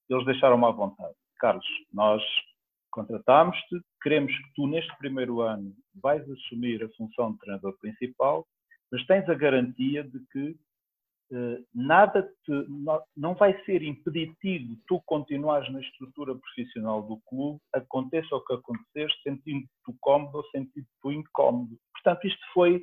Eles 0.08 0.24
deixaram-me 0.24 0.64
à 0.64 0.70
vontade. 0.70 1.12
Carlos, 1.40 1.66
nós 1.92 2.22
contratámos-te, 2.92 3.80
queremos 4.00 4.32
que 4.32 4.54
tu, 4.54 4.68
neste 4.68 4.96
primeiro 4.98 5.40
ano, 5.40 5.74
vais 6.00 6.22
assumir 6.30 6.84
a 6.84 6.88
função 6.90 7.32
de 7.32 7.38
treinador 7.38 7.76
principal, 7.80 8.46
mas 8.92 9.04
tens 9.06 9.28
a 9.28 9.34
garantia 9.34 10.04
de 10.04 10.20
que 10.30 10.56
eh, 11.32 11.58
nada 11.74 12.22
te, 12.22 12.52
não, 12.68 13.02
não 13.16 13.34
vai 13.34 13.60
ser 13.64 13.82
impeditivo 13.82 14.76
tu 14.86 15.02
continuares 15.04 15.70
na 15.72 15.80
estrutura 15.80 16.32
profissional 16.36 17.02
do 17.02 17.20
clube, 17.26 17.60
aconteça 17.74 18.36
o 18.36 18.44
que 18.44 18.54
acontecer, 18.54 19.10
sentindo-te 19.24 19.96
cómodo 20.00 20.38
ou 20.38 20.44
sentindo-te 20.50 21.08
incómodo. 21.08 21.76
Portanto, 21.92 22.24
isto 22.24 22.46
foi 22.54 22.80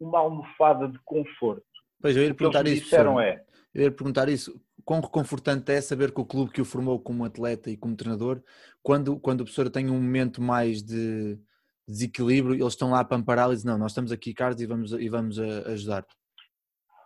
uma 0.00 0.18
almofada 0.18 0.88
de 0.88 0.98
conforto. 1.04 1.64
Pois 2.00 2.16
eu 2.16 2.22
ia 2.22 2.34
perguntar 2.34 2.66
isso. 2.66 2.84
Disseram 2.84 3.20
é, 3.20 3.42
eu 3.74 3.84
ia 3.84 3.90
perguntar 3.90 4.28
isso. 4.28 4.60
Quão 4.84 5.00
reconfortante 5.00 5.70
é 5.72 5.80
saber 5.80 6.12
que 6.12 6.20
o 6.20 6.24
clube 6.24 6.50
que 6.50 6.60
o 6.60 6.64
formou 6.64 6.98
como 6.98 7.24
atleta 7.24 7.70
e 7.70 7.76
como 7.76 7.96
treinador, 7.96 8.42
quando, 8.82 9.18
quando 9.18 9.42
o 9.42 9.44
professor 9.44 9.68
tem 9.68 9.90
um 9.90 10.00
momento 10.00 10.40
mais 10.40 10.82
de 10.82 11.38
desequilíbrio, 11.86 12.54
eles 12.54 12.72
estão 12.72 12.90
lá 12.90 13.04
para 13.04 13.16
amparar 13.16 13.48
e 13.50 13.54
dizem, 13.54 13.70
não, 13.70 13.78
nós 13.78 13.92
estamos 13.92 14.12
aqui, 14.12 14.32
Carlos, 14.32 14.60
e 14.60 14.66
vamos, 14.66 14.92
e 14.92 15.08
vamos 15.08 15.38
ajudar. 15.38 16.06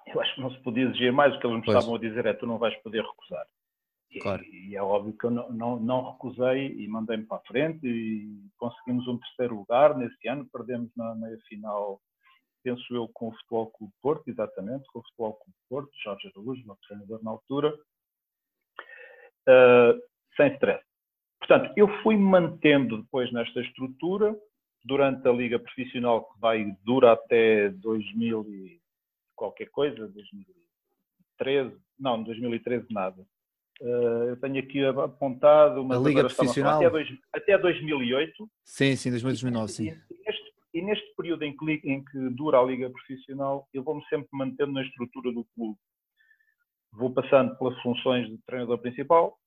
Eu 0.07 0.21
acho 0.21 0.35
que 0.35 0.41
não 0.41 0.51
se 0.51 0.61
podia 0.63 0.85
exigir 0.85 1.13
mais, 1.13 1.35
o 1.35 1.41
que 1.41 1.47
eles 1.47 1.57
me 1.57 1.65
pois. 1.65 1.77
estavam 1.77 1.97
a 1.97 1.99
dizer 1.99 2.27
é 2.27 2.35
tu 2.35 2.47
não 2.47 2.59
vais 2.59 2.77
poder 2.83 3.03
recusar. 3.03 3.47
Claro. 4.21 4.43
E, 4.45 4.71
e, 4.71 4.77
é 4.77 4.83
óbvio 4.83 5.17
que 5.17 5.25
eu 5.25 5.31
não, 5.31 5.51
não, 5.51 5.81
não 5.81 6.13
recusei 6.13 6.75
e 6.77 6.87
mandei-me 6.87 7.25
para 7.25 7.39
a 7.39 7.47
frente 7.47 7.87
e 7.87 8.51
conseguimos 8.59 9.07
um 9.09 9.19
terceiro 9.19 9.57
lugar 9.57 9.97
nesse 9.97 10.29
ano, 10.29 10.47
perdemos 10.53 10.91
na 10.97 11.15
meia 11.15 11.39
final 11.49 12.01
penso 12.63 12.83
eu, 12.95 13.09
com 13.09 13.29
o 13.29 13.33
Futebol 13.33 13.71
Clube 13.71 13.93
Porto, 14.01 14.29
exatamente, 14.29 14.87
com 14.93 15.01
o 15.01 15.03
Futebol 15.03 15.35
Clube 15.35 15.59
Porto, 15.69 15.91
Jorge 16.03 16.29
Araújo, 16.29 16.65
meu 16.65 16.77
treinador 16.87 17.23
na 17.23 17.31
altura, 17.31 17.75
uh, 19.49 20.01
sem 20.37 20.53
stress. 20.55 20.85
Portanto, 21.39 21.73
eu 21.77 21.89
fui 22.03 22.17
mantendo 22.17 23.03
depois 23.03 23.33
nesta 23.33 23.61
estrutura, 23.61 24.37
durante 24.85 25.27
a 25.29 25.33
Liga 25.33 25.59
Profissional, 25.59 26.25
que 26.25 26.41
vai, 26.41 26.65
dura 26.85 27.13
até 27.13 27.69
2000 27.69 28.47
e 28.49 28.81
qualquer 29.35 29.69
coisa, 29.71 30.09
2013, 30.09 31.77
não, 31.99 32.23
2013 32.23 32.87
nada. 32.91 33.27
Uh, 33.81 34.29
eu 34.29 34.37
tenho 34.37 34.61
aqui 34.61 34.85
apontado 34.85 35.83
uma 35.83 35.97
a 35.97 35.99
Liga 35.99 36.23
Profissional 36.23 36.77
até, 36.77 36.91
dois, 36.91 37.09
até 37.33 37.59
2008. 37.59 38.49
Sim, 38.65 38.95
sim, 38.95 39.11
2009, 39.11 39.73
sim. 39.73 40.01
E, 40.75 40.81
neste 40.81 41.15
período 41.17 41.43
em 41.45 41.55
que, 41.57 41.81
em 41.85 42.05
que 42.05 42.31
dura 42.31 42.59
a 42.59 42.63
liga 42.63 42.91
profissional, 42.91 43.69
eu 43.75 43.83
vou-me 43.83 44.05
sempre 44.07 44.29
mantendo 44.33 44.73
na 44.73 44.83
estrutura 44.83 45.33
do 45.33 45.45
clube. 45.55 45.79
Vou 46.93 47.13
passando 47.13 47.57
pelas 47.59 47.81
funções 47.83 48.29
de 48.29 48.39
treinador 48.47 48.79
principal, 48.79 49.39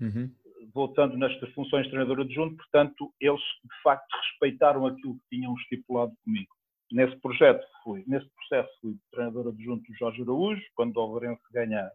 uhum. 0.00 0.30
voltando 0.72 1.16
nestas 1.16 1.52
funções 1.52 1.84
de 1.84 1.90
treinador 1.90 2.20
adjunto, 2.20 2.56
portanto, 2.56 3.12
eles 3.20 3.40
de 3.40 3.82
facto 3.82 4.10
respeitaram 4.12 4.86
aquilo 4.86 5.14
que 5.14 5.36
tinham 5.36 5.54
estipulado 5.54 6.12
comigo. 6.24 6.54
Nesse 6.92 7.16
projeto 7.16 7.66
fui, 7.82 8.04
nesse 8.06 8.28
processo 8.30 8.70
fui 8.80 8.96
treinador 9.10 9.48
adjunto 9.48 9.82
do 9.90 9.98
Jorge 9.98 10.22
Araújo, 10.22 10.62
quando 10.74 10.96
o 10.96 11.00
Alvarense 11.00 11.42
ganha 11.52 11.90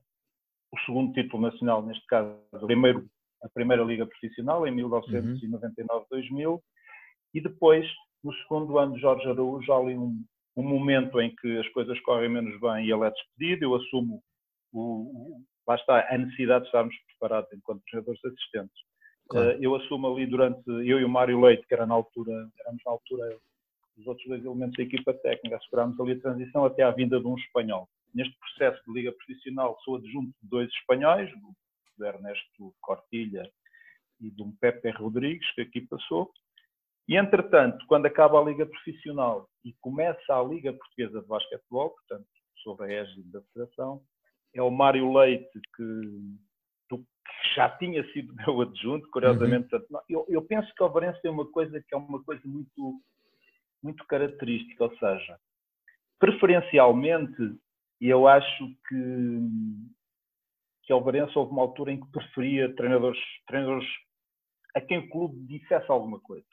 o 0.72 0.80
segundo 0.82 1.14
título 1.14 1.44
nacional, 1.44 1.84
neste 1.84 2.06
caso, 2.06 2.38
primeiro, 2.66 3.08
a 3.44 3.50
primeira 3.50 3.84
liga 3.84 4.06
profissional, 4.06 4.68
em 4.68 4.76
1999-2000, 4.76 6.48
uhum. 6.48 6.60
e 7.34 7.42
depois 7.42 7.88
no 8.24 8.34
segundo 8.34 8.78
ano 8.78 8.96
de 8.96 9.02
Jorge 9.02 9.28
Araújo, 9.28 9.72
há 9.72 9.78
ali 9.78 9.96
um, 9.96 10.24
um, 10.56 10.64
momento 10.64 11.20
em 11.22 11.34
que 11.36 11.58
as 11.58 11.68
coisas 11.70 12.00
correm 12.02 12.30
menos 12.30 12.60
bem 12.60 12.86
e 12.86 12.92
ele 12.92 13.06
é 13.06 13.12
despedido. 13.12 13.66
Eu 13.66 13.76
assumo, 13.76 14.22
o, 14.74 14.82
o, 14.82 15.42
lá 15.68 15.76
está, 15.76 16.06
a 16.14 16.18
necessidade 16.18 16.62
de 16.62 16.68
estarmos 16.68 16.96
preparados 17.08 17.52
enquanto 17.54 17.84
treinadores 17.84 18.24
assistentes. 18.26 18.82
Claro. 19.30 19.58
Uh, 19.58 19.64
eu 19.64 19.76
assumo 19.76 20.12
ali 20.12 20.26
durante, 20.26 20.62
eu 20.68 21.00
e 21.00 21.04
o 21.04 21.10
Mário 21.10 21.40
Leite, 21.40 21.66
que 21.68 21.74
era 21.74 21.86
na 21.86 21.94
altura, 21.94 22.34
éramos 22.62 22.82
na 22.86 22.92
altura 22.92 23.38
os 23.98 24.08
outros 24.08 24.28
dois 24.28 24.44
elementos 24.44 24.78
da 24.78 24.84
equipa 24.84 25.14
técnica, 25.14 25.58
assegurámos 25.58 26.00
ali 26.00 26.14
a 26.14 26.22
transição 26.22 26.66
até 26.66 26.84
à 26.84 26.92
vinda 26.92 27.20
de 27.20 27.28
um 27.28 27.36
espanhol. 27.36 27.88
Neste 28.14 28.36
processo 28.40 28.82
de 28.88 28.94
liga 28.94 29.12
profissional 29.12 29.78
sou 29.84 29.98
adjunto 29.98 30.34
de 30.42 30.50
dois 30.50 30.70
espanhóis, 30.70 31.30
do 31.98 32.06
Ernesto 32.06 32.74
Cortilha 32.82 33.50
e 34.22 34.32
de 34.32 34.42
um 34.42 34.52
Pepe 34.60 34.90
Rodrigues, 34.92 35.52
que 35.54 35.62
aqui 35.62 35.82
passou, 35.82 36.32
e, 37.10 37.18
entretanto, 37.18 37.84
quando 37.88 38.06
acaba 38.06 38.40
a 38.40 38.44
Liga 38.44 38.68
Profissional 38.68 39.50
e 39.66 39.74
começa 39.82 40.32
a 40.32 40.44
Liga 40.44 40.72
Portuguesa 40.72 41.20
de 41.20 41.28
Basquetebol, 41.28 41.90
portanto, 41.90 42.28
sob 42.62 42.84
a 42.84 42.88
égide 42.88 43.32
da 43.32 43.42
Federação, 43.52 44.04
é 44.54 44.62
o 44.62 44.70
Mário 44.70 45.12
Leite 45.12 45.60
que, 45.76 46.02
que 46.88 47.04
já 47.56 47.68
tinha 47.78 48.04
sido 48.14 48.32
meu 48.46 48.62
adjunto, 48.62 49.10
curiosamente. 49.10 49.74
Uhum. 49.74 50.00
Eu, 50.08 50.26
eu, 50.30 50.42
penso 50.44 50.72
que 50.76 50.84
o 50.84 50.90
Varense 50.90 51.20
tem 51.24 51.32
uma 51.32 51.50
coisa 51.50 51.82
que 51.82 51.96
é 51.96 51.98
uma 51.98 52.24
coisa 52.24 52.44
muito, 52.46 53.02
muito 53.82 54.06
característica, 54.06 54.84
ou 54.84 54.96
seja, 55.00 55.40
preferencialmente, 56.20 57.60
eu 58.00 58.28
acho 58.28 58.68
que, 58.88 59.40
que 60.84 60.94
o 60.94 61.02
Varense 61.02 61.36
houve 61.36 61.54
uma 61.54 61.64
altura 61.64 61.92
em 61.92 62.00
que 62.00 62.12
preferia 62.12 62.72
treinadores, 62.76 63.20
treinadores 63.48 63.88
a 64.76 64.82
quem 64.82 65.00
o 65.00 65.10
clube 65.10 65.40
dissesse 65.48 65.90
alguma 65.90 66.20
coisa. 66.20 66.46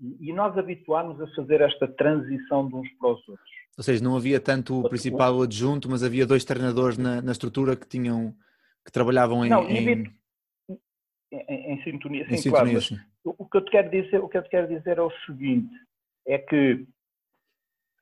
E 0.00 0.32
nós 0.32 0.56
habituámos 0.56 1.20
a 1.20 1.26
fazer 1.34 1.60
esta 1.60 1.88
transição 1.88 2.68
de 2.68 2.74
uns 2.74 2.88
para 2.98 3.10
os 3.10 3.28
outros. 3.28 3.50
Ou 3.76 3.84
seja, 3.84 4.02
não 4.02 4.16
havia 4.16 4.40
tanto 4.40 4.78
o 4.78 4.88
principal 4.88 5.42
adjunto, 5.42 5.88
mas 5.88 6.02
havia 6.02 6.26
dois 6.26 6.44
treinadores 6.44 6.96
na, 6.96 7.20
na 7.20 7.32
estrutura 7.32 7.76
que 7.76 7.86
tinham 7.86 8.34
que 8.84 8.92
trabalhavam 8.92 9.44
em, 9.44 9.50
não, 9.50 9.68
em... 9.68 10.04
em, 11.30 11.72
em 11.72 11.82
sintonia. 11.82 12.26
Sim, 12.26 12.34
em 12.34 12.36
sintonia, 12.38 12.72
claro, 12.72 12.80
sim. 12.80 12.98
O 13.24 13.44
que 13.44 13.56
eu 13.58 13.64
te 13.64 13.70
quero 13.70 13.90
dizer, 13.90 14.18
o 14.18 14.28
que 14.28 14.38
eu 14.38 14.42
te 14.42 14.48
quero 14.48 14.68
dizer 14.68 14.98
é 14.98 15.02
o 15.02 15.12
seguinte: 15.26 15.74
é 16.26 16.38
que 16.38 16.86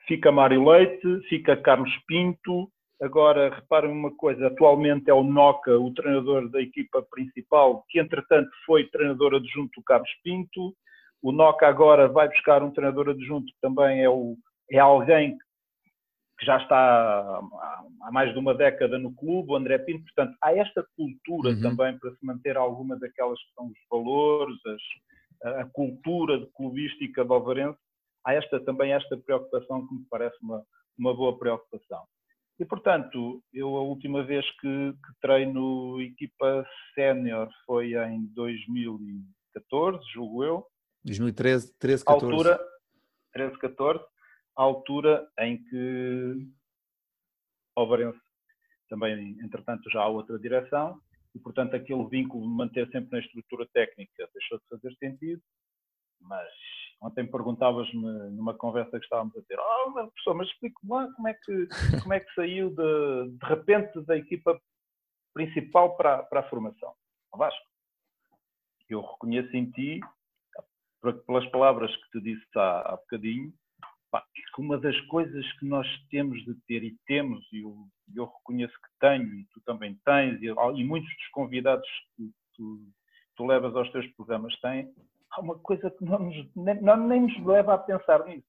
fica 0.07 0.31
Mário 0.31 0.65
Leite, 0.69 1.21
fica 1.29 1.57
Carlos 1.57 1.93
Pinto. 2.07 2.71
Agora, 3.01 3.55
reparem 3.55 3.91
uma 3.91 4.15
coisa: 4.15 4.47
atualmente 4.47 5.11
é 5.11 5.15
o 5.15 5.25
Noca, 5.25 5.79
o 5.79 5.93
treinador 5.93 6.49
da 6.51 6.61
equipa 6.61 7.03
principal, 7.11 7.85
que 7.89 7.99
entretanto 7.99 8.51
foi 8.65 8.89
treinador 8.89 9.35
adjunto 9.35 9.81
do 9.81 9.85
Carlos 9.85 10.11
Pinto. 10.23 10.75
O 11.23 11.33
Noca 11.33 11.67
agora 11.67 12.09
vai 12.09 12.29
buscar 12.29 12.63
um 12.63 12.71
treinador 12.71 13.11
adjunto 13.11 13.47
que 13.47 13.61
também 13.61 14.03
é, 14.03 14.09
o, 14.09 14.37
é 14.71 14.79
alguém 14.79 15.37
que 16.39 16.45
já 16.45 16.59
está 16.59 17.41
há 18.03 18.11
mais 18.13 18.33
de 18.33 18.39
uma 18.39 18.55
década 18.55 18.99
no 18.99 19.15
clube, 19.15 19.53
o 19.53 19.57
André 19.57 19.79
Pinto. 19.79 20.05
Portanto, 20.05 20.37
há 20.43 20.55
esta 20.55 20.87
cultura 20.97 21.51
uhum. 21.51 21.63
também 21.63 21.99
para 21.99 22.11
se 22.11 22.25
manter 22.25 22.57
alguma 22.57 22.99
daquelas 22.99 23.39
que 23.39 23.55
são 23.55 23.67
os 23.67 23.79
valores, 23.91 24.57
as, 24.67 25.57
a 25.61 25.65
cultura 25.67 26.39
de 26.39 26.47
clubística 26.53 27.25
do 27.25 27.35
Alvarense. 27.35 27.79
há 28.25 28.35
esta, 28.35 28.61
também 28.61 28.93
esta 28.93 29.17
preocupação 29.17 29.87
que 29.87 29.95
me 29.95 30.05
parece 30.11 30.37
uma, 30.43 30.63
uma 30.99 31.15
boa 31.15 31.39
preocupação. 31.39 32.05
E, 32.59 32.65
portanto, 32.65 33.43
eu 33.53 33.77
a 33.77 33.83
última 33.83 34.23
vez 34.23 34.45
que, 34.61 34.93
que 34.93 35.21
treino 35.21 36.01
equipa 36.01 36.67
sénior 36.95 37.49
foi 37.67 37.93
em 37.95 38.27
2014, 38.35 40.03
julgo 40.13 40.45
eu. 40.45 40.67
2013, 41.07 41.73
13, 41.79 42.05
14. 42.05 42.27
Altura, 42.27 42.61
13, 43.33 43.59
14, 43.59 44.05
a 44.57 44.63
altura 44.63 45.29
em 45.39 45.63
que 45.65 46.49
Ovarense 47.77 48.19
também, 48.89 49.39
entretanto, 49.43 49.89
já 49.91 50.03
há 50.03 50.09
outra 50.09 50.39
direção, 50.39 51.01
e, 51.35 51.39
portanto, 51.39 51.75
aquele 51.75 52.07
vínculo 52.09 52.43
de 52.43 52.55
manter 52.55 52.89
sempre 52.91 53.11
na 53.13 53.25
estrutura 53.25 53.67
técnica 53.73 54.29
deixou 54.33 54.59
de 54.59 54.65
fazer 54.69 54.97
sentido, 54.97 55.43
mas 56.21 56.49
ontem 57.01 57.27
perguntavas-me 57.31 58.31
numa 58.31 58.55
conversa 58.55 58.99
que 58.99 59.05
estávamos 59.05 59.37
a 59.37 59.43
ter, 59.43 59.59
oh, 59.59 59.91
mas, 59.91 60.07
professor, 60.07 60.35
mas 60.35 60.49
explique-me 60.49 60.91
lá 60.91 61.13
como 61.13 61.29
é 61.29 61.35
que, 61.35 61.69
como 62.03 62.15
é 62.15 62.21
que 62.21 62.35
saiu 62.35 62.71
de, 62.71 63.31
de 63.33 63.47
repente 63.47 64.01
da 64.07 64.17
equipa 64.17 64.59
principal 65.35 65.97
para, 65.97 66.23
para 66.23 66.41
a 66.41 66.49
formação. 66.49 66.95
Vasco, 67.35 67.67
eu 68.89 69.03
reconheço 69.03 69.55
em 69.55 69.71
ti, 69.73 70.01
pelas 71.01 71.47
palavras 71.51 71.95
que 71.97 72.19
te 72.19 72.21
disse 72.23 72.47
há, 72.57 72.81
há 72.81 72.97
bocadinho, 72.97 73.53
que 74.55 74.61
uma 74.61 74.79
das 74.79 74.99
coisas 75.03 75.45
que 75.59 75.67
nós 75.67 75.87
temos 76.11 76.43
de 76.45 76.55
ter 76.67 76.83
e 76.83 76.97
temos, 77.07 77.47
e 77.53 77.61
eu, 77.61 77.77
eu 78.15 78.25
reconheço 78.25 78.73
que 78.75 78.89
tenho, 79.01 79.27
e 79.35 79.47
tu 79.53 79.61
também 79.65 79.99
tens, 80.05 80.41
e, 80.41 80.47
e 80.47 80.85
muitos 80.85 81.09
dos 81.15 81.29
convidados 81.29 81.87
que 82.17 82.31
tu, 82.55 82.81
tu, 83.37 83.47
levas 83.47 83.75
aos 83.77 83.91
teus 83.93 84.07
programas 84.15 84.59
têm, 84.61 84.91
há 85.33 85.41
uma 85.41 85.59
coisa 85.59 85.91
que 85.91 86.05
não 86.05 86.19
nos, 86.19 86.55
nem, 86.57 86.81
não, 86.81 86.97
nem 86.97 87.23
nos 87.23 87.45
leva 87.45 87.75
a 87.75 87.79
pensar 87.79 88.25
nisso. 88.25 88.47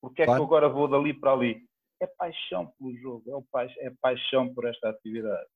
Porque 0.00 0.22
é 0.22 0.24
claro. 0.24 0.40
que 0.40 0.42
eu 0.42 0.46
agora 0.46 0.68
vou 0.68 0.88
dali 0.88 1.14
para 1.14 1.32
ali? 1.32 1.64
É 2.00 2.06
paixão 2.06 2.72
pelo 2.78 2.96
jogo, 2.96 3.24
é, 3.56 3.86
é 3.86 3.92
paixão 4.00 4.52
por 4.52 4.66
esta 4.66 4.90
atividade. 4.90 5.46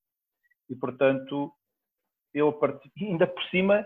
E, 0.69 0.77
portanto, 0.77 1.53
eu 2.33 2.57
ainda 3.01 3.27
por 3.27 3.43
cima, 3.45 3.85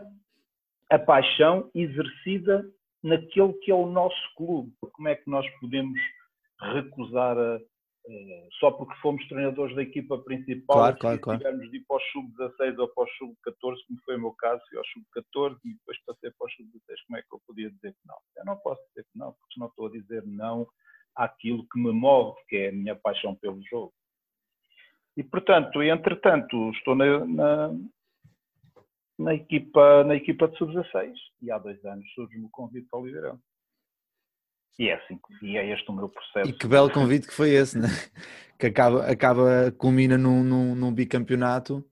a 0.94 0.98
paixão 0.98 1.70
exercida 1.74 2.64
naquele 3.02 3.52
que 3.54 3.70
é 3.70 3.74
o 3.74 3.86
nosso 3.86 4.34
clube. 4.36 4.72
Como 4.92 5.08
é 5.08 5.14
que 5.14 5.28
nós 5.28 5.46
podemos 5.60 5.98
recusar 6.60 7.36
a, 7.36 7.58
só 8.60 8.70
porque 8.70 8.94
fomos 9.00 9.26
treinadores 9.28 9.74
da 9.74 9.82
equipa 9.82 10.18
principal, 10.18 10.76
claro, 10.76 10.98
claro, 10.98 11.20
claro. 11.20 11.38
tivemos 11.38 11.70
de 11.70 11.78
ir 11.78 11.84
para 11.88 11.96
o 11.96 12.00
sub-16 12.00 12.78
ou 12.78 12.88
para 12.88 13.04
o 13.04 13.08
sub-14, 13.18 13.76
como 13.86 14.00
foi 14.04 14.16
o 14.16 14.20
meu 14.20 14.32
caso, 14.32 14.62
fui 14.68 14.78
ao 14.78 14.84
sub-14 14.84 15.58
e 15.64 15.72
depois 15.72 15.98
passei 16.04 16.30
para 16.30 16.46
o 16.46 16.50
sub-16. 16.50 16.96
Como 17.06 17.18
é 17.18 17.22
que 17.22 17.34
eu 17.34 17.40
podia 17.46 17.70
dizer 17.70 17.92
que 17.92 18.06
não? 18.06 18.16
Eu 18.36 18.44
não 18.44 18.56
posso 18.58 18.82
dizer 18.88 19.04
que 19.04 19.18
não, 19.18 19.32
porque 19.32 19.54
senão 19.54 19.68
estou 19.68 19.86
a 19.86 19.90
dizer 19.90 20.22
não 20.26 20.66
àquilo 21.16 21.66
que 21.72 21.78
me 21.78 21.92
move, 21.92 22.36
que 22.48 22.56
é 22.56 22.68
a 22.68 22.72
minha 22.72 22.94
paixão 22.94 23.34
pelo 23.36 23.62
jogo. 23.70 23.94
E, 25.16 25.22
portanto, 25.22 25.82
entretanto, 25.82 26.70
estou 26.70 26.94
na, 26.94 27.24
na, 27.24 27.70
na 29.18 29.34
equipa, 29.34 30.04
na 30.04 30.14
equipa 30.14 30.48
de 30.48 30.56
sub-16 30.58 31.12
e 31.42 31.50
há 31.50 31.58
dois 31.58 31.82
anos 31.84 32.04
surge-me 32.14 32.46
o 32.46 32.50
convite 32.50 32.88
para 32.90 32.98
o 32.98 33.02
Oliveirão. 33.02 33.38
E 34.78 34.88
é 34.88 34.94
assim, 34.94 35.18
e 35.42 35.56
é 35.56 35.72
este 35.72 35.88
o 35.88 35.94
meu 35.94 36.08
processo. 36.08 36.50
E 36.50 36.52
que 36.52 36.66
belo 36.66 36.90
convite 36.90 37.28
que 37.28 37.34
foi 37.34 37.50
esse, 37.50 37.78
né? 37.78 37.88
que 38.58 38.66
acaba, 38.66 39.06
acaba 39.06 39.72
culmina 39.78 40.18
num, 40.18 40.42
num, 40.42 40.74
num 40.74 40.92
bicampeonato 40.92 41.84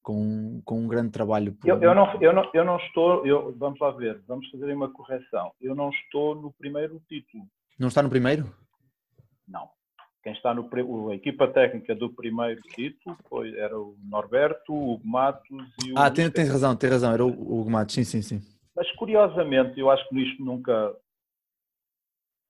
com, 0.00 0.62
com 0.64 0.80
um 0.80 0.86
grande 0.86 1.10
trabalho. 1.10 1.52
Por... 1.54 1.68
Eu, 1.68 1.82
eu, 1.82 1.94
não, 1.94 2.22
eu, 2.22 2.32
não, 2.32 2.50
eu 2.54 2.64
não 2.64 2.76
estou, 2.76 3.26
eu, 3.26 3.52
vamos 3.58 3.80
lá 3.80 3.90
ver, 3.90 4.22
vamos 4.28 4.48
fazer 4.50 4.72
uma 4.72 4.92
correção. 4.92 5.52
Eu 5.60 5.74
não 5.74 5.90
estou 5.90 6.36
no 6.36 6.52
primeiro 6.52 7.02
título. 7.08 7.44
Não 7.78 7.88
está 7.88 8.00
no 8.00 8.10
primeiro? 8.10 8.54
Não 9.48 9.68
quem 10.22 10.32
está 10.32 10.52
no 10.52 10.68
a 11.10 11.14
equipa 11.14 11.48
técnica 11.48 11.94
do 11.94 12.10
primeiro 12.10 12.60
título 12.74 13.16
foi, 13.28 13.56
era 13.56 13.78
o 13.78 13.96
Norberto, 14.04 14.72
o 14.72 14.94
Hugo 14.94 15.08
Matos 15.08 15.66
e 15.84 15.92
o. 15.92 15.98
Ah, 15.98 16.10
tem, 16.10 16.30
tem 16.30 16.44
razão, 16.44 16.76
tem 16.76 16.90
razão, 16.90 17.12
era 17.12 17.24
o 17.24 17.28
Hugo 17.28 17.70
Matos, 17.70 17.94
sim, 17.94 18.04
sim, 18.04 18.22
sim. 18.22 18.42
Mas 18.74 18.90
curiosamente, 18.92 19.78
eu 19.80 19.90
acho 19.90 20.06
que 20.08 20.14
nisto 20.14 20.44
nunca. 20.44 20.94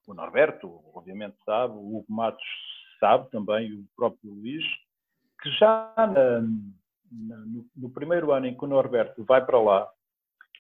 O 0.06 0.14
Norberto, 0.14 0.80
obviamente, 0.92 1.37
sabe, 1.44 1.74
o 1.74 1.98
Hugo 1.98 2.12
Matos 2.12 2.44
sabe 2.98 3.30
também, 3.30 3.72
o 3.72 3.87
próprio 3.96 4.33
Luís, 4.33 4.64
que 5.40 5.50
já 5.52 5.92
na, 5.96 6.40
na, 7.11 7.37
no, 7.46 7.66
no 7.76 7.90
primeiro 7.90 8.33
ano 8.33 8.46
em 8.46 8.56
que 8.56 8.64
o 8.64 8.68
Norberto 8.68 9.24
vai 9.24 9.44
para 9.44 9.61
lá, 9.61 9.88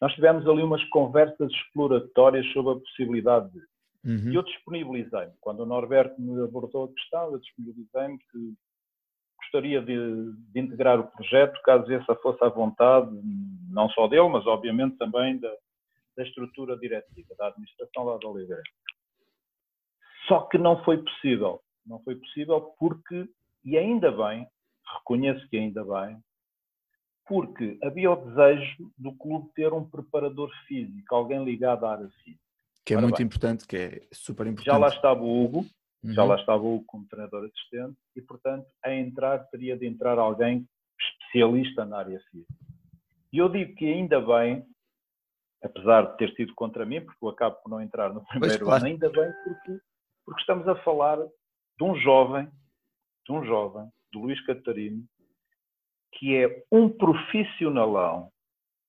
nós 0.00 0.12
tivemos 0.14 0.46
ali 0.46 0.62
umas 0.62 0.82
conversas 0.84 1.50
exploratórias 1.50 2.46
sobre 2.52 2.72
a 2.72 2.80
possibilidade 2.80 3.50
de 3.50 3.60
Uhum. 4.04 4.32
E 4.32 4.34
eu 4.34 4.42
disponibilizei-me. 4.42 5.32
Quando 5.40 5.60
o 5.60 5.66
Norberto 5.66 6.20
me 6.20 6.42
abordou 6.42 6.84
a 6.84 6.94
questão, 6.94 7.32
eu 7.32 7.38
disponibilizei-me 7.38 8.18
que 8.18 8.54
gostaria 9.38 9.80
de, 9.80 10.32
de, 10.52 10.60
integrar 10.60 11.00
o 11.00 11.10
projeto, 11.10 11.60
caso 11.62 11.90
essa 11.92 12.14
fosse 12.16 12.42
a 12.44 12.48
vontade, 12.48 13.10
não 13.68 13.88
só 13.90 14.06
dele, 14.06 14.28
mas 14.28 14.46
obviamente 14.46 14.96
também 14.96 15.38
da, 15.38 15.52
da 16.16 16.22
estrutura 16.22 16.76
diretiva, 16.78 17.34
da 17.36 17.48
administração 17.48 18.04
lá 18.04 18.18
da 18.18 18.28
Oliveira. 18.28 18.62
Só 20.28 20.42
que 20.42 20.58
não 20.58 20.82
foi 20.84 20.98
possível. 20.98 21.60
Não 21.86 21.98
foi 22.04 22.14
possível 22.14 22.60
porque, 22.78 23.28
e 23.64 23.76
ainda 23.76 24.12
bem, 24.12 24.46
reconheço 24.98 25.48
que 25.48 25.56
ainda 25.56 25.84
bem, 25.84 26.22
porque 27.26 27.78
havia 27.82 28.10
o 28.10 28.16
desejo 28.16 28.92
do 28.98 29.12
clube 29.16 29.50
ter 29.54 29.72
um 29.72 29.88
preparador 29.88 30.50
físico, 30.66 31.14
alguém 31.14 31.44
ligado 31.44 31.84
à 31.86 31.92
área 31.92 32.08
física. 32.24 32.49
Que 32.84 32.94
é 32.94 32.96
Ora 32.96 33.06
muito 33.06 33.18
bem. 33.18 33.26
importante, 33.26 33.66
que 33.66 33.76
é 33.76 34.00
super 34.12 34.46
importante. 34.46 34.66
Já 34.66 34.78
lá 34.78 34.88
estava 34.88 35.22
o 35.22 35.44
Hugo, 35.44 35.66
uhum. 36.02 36.12
já 36.12 36.24
lá 36.24 36.36
estava 36.36 36.62
o 36.62 36.76
Hugo 36.76 36.84
como 36.86 37.06
treinador 37.08 37.44
assistente, 37.44 37.96
e 38.16 38.22
portanto, 38.22 38.66
a 38.84 38.92
entrar, 38.94 39.38
teria 39.50 39.76
de 39.76 39.86
entrar 39.86 40.18
alguém 40.18 40.66
especialista 40.98 41.84
na 41.84 41.98
área 41.98 42.20
física. 42.30 42.54
E 43.32 43.38
eu 43.38 43.48
digo 43.48 43.74
que 43.74 43.86
ainda 43.86 44.20
bem, 44.20 44.66
apesar 45.62 46.02
de 46.02 46.16
ter 46.16 46.34
sido 46.34 46.54
contra 46.54 46.84
mim, 46.84 47.00
porque 47.00 47.24
eu 47.24 47.28
acabo 47.28 47.56
por 47.62 47.70
não 47.70 47.80
entrar 47.80 48.12
no 48.12 48.24
primeiro 48.26 48.56
pois, 48.56 48.68
claro. 48.68 48.84
ano, 48.84 48.92
ainda 48.92 49.08
bem 49.08 49.32
porque, 49.44 49.80
porque 50.24 50.40
estamos 50.40 50.66
a 50.66 50.74
falar 50.82 51.18
de 51.18 51.84
um 51.84 51.94
jovem, 51.96 52.48
de 53.26 53.32
um 53.32 53.44
jovem, 53.44 53.88
de 54.12 54.18
Luís 54.18 54.44
Catarino, 54.44 55.04
que 56.12 56.36
é 56.36 56.64
um 56.72 56.88
profissionalão, 56.88 58.30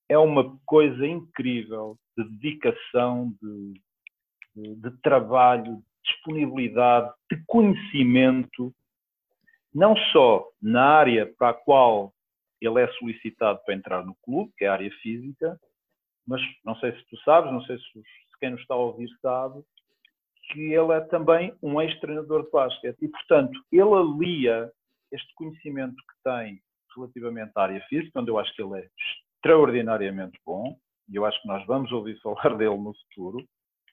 é 0.10 0.18
uma 0.18 0.58
coisa 0.66 1.06
incrível 1.06 1.98
de 2.18 2.24
dedicação, 2.30 3.34
de, 3.42 3.74
de, 4.56 4.76
de 4.76 4.92
trabalho, 5.02 5.82
disponibilidade, 6.04 7.14
de 7.30 7.44
conhecimento, 7.46 8.74
não 9.74 9.96
só 10.12 10.48
na 10.62 10.84
área 10.84 11.32
para 11.38 11.50
a 11.50 11.54
qual 11.54 12.14
ele 12.60 12.82
é 12.82 12.88
solicitado 12.94 13.60
para 13.66 13.74
entrar 13.74 14.06
no 14.06 14.16
clube, 14.24 14.52
que 14.58 14.66
é 14.66 14.68
a 14.68 14.74
área 14.74 14.92
física, 15.02 15.60
mas 16.28 16.42
não 16.64 16.76
sei 16.76 16.92
se 16.92 17.04
tu 17.06 17.18
sabes, 17.22 17.52
não 17.52 17.62
sei 17.64 17.78
se, 17.78 17.84
se 17.94 18.40
quem 18.40 18.52
nos 18.52 18.62
está 18.62 18.76
a 18.76 18.78
ouvir 18.78 19.10
sabe, 19.22 19.64
que 20.52 20.74
ele 20.74 20.92
é 20.94 21.00
também 21.02 21.56
um 21.62 21.82
ex-treinador 21.82 22.44
de 22.44 22.52
basquete. 22.52 22.98
E, 23.02 23.08
portanto, 23.08 23.60
ele 23.72 23.94
alia 23.94 24.72
este 25.12 25.34
conhecimento 25.36 25.96
que 25.96 26.24
tem 26.24 26.62
relativamente 26.96 27.52
à 27.56 27.64
área 27.64 27.82
física, 27.88 28.20
onde 28.20 28.30
eu 28.30 28.38
acho 28.38 28.54
que 28.56 28.62
ele 28.62 28.80
é 28.80 28.90
extraordinariamente 29.38 30.40
bom, 30.46 30.78
e 31.12 31.16
eu 31.16 31.26
acho 31.26 31.40
que 31.42 31.48
nós 31.48 31.66
vamos 31.68 31.92
ouvir 31.92 32.20
falar 32.24 32.56
dele 32.58 32.78
no 32.78 32.94
futuro, 32.94 33.40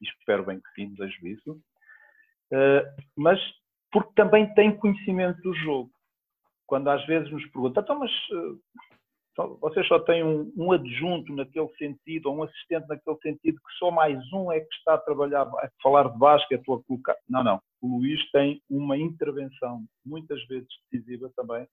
e 0.00 0.04
espero 0.04 0.44
bem 0.44 0.60
que 0.60 0.70
sim, 0.74 0.94
desejo 0.94 1.26
isso, 1.26 1.52
uh, 1.52 3.02
mas 3.16 3.40
porque 3.90 4.12
também 4.14 4.52
tem 4.54 4.76
conhecimento 4.76 5.40
do 5.42 5.54
jogo. 5.54 5.90
Quando 6.66 6.88
às 6.88 7.04
vezes 7.06 7.30
nos 7.32 7.44
perguntam, 7.46 7.82
então, 7.82 7.98
mas 7.98 8.10
uh, 8.30 9.58
vocês 9.60 9.86
só 9.86 9.98
têm 10.00 10.22
um, 10.22 10.52
um, 10.56 10.72
adjunto 10.72 11.32
naquele 11.34 11.68
sentido, 11.76 12.26
ou 12.26 12.36
um 12.36 12.42
assistente 12.42 12.86
naquele 12.88 13.16
sentido, 13.18 13.56
que 13.56 13.78
só 13.78 13.90
mais 13.90 14.20
um 14.32 14.50
é 14.52 14.60
que 14.60 14.74
está 14.74 14.94
a 14.94 14.98
trabalhar, 14.98 15.42
a 15.42 15.70
falar 15.82 16.10
de 16.10 16.18
basquete 16.18 16.64
ou 16.66 16.76
a 16.76 16.82
colocar. 16.82 17.16
Não, 17.28 17.42
não. 17.42 17.60
O 17.80 17.98
Luís 17.98 18.20
tem 18.32 18.60
uma 18.68 18.96
intervenção, 18.98 19.84
muitas 20.04 20.44
vezes 20.46 20.68
decisiva 20.90 21.30
também, 21.36 21.66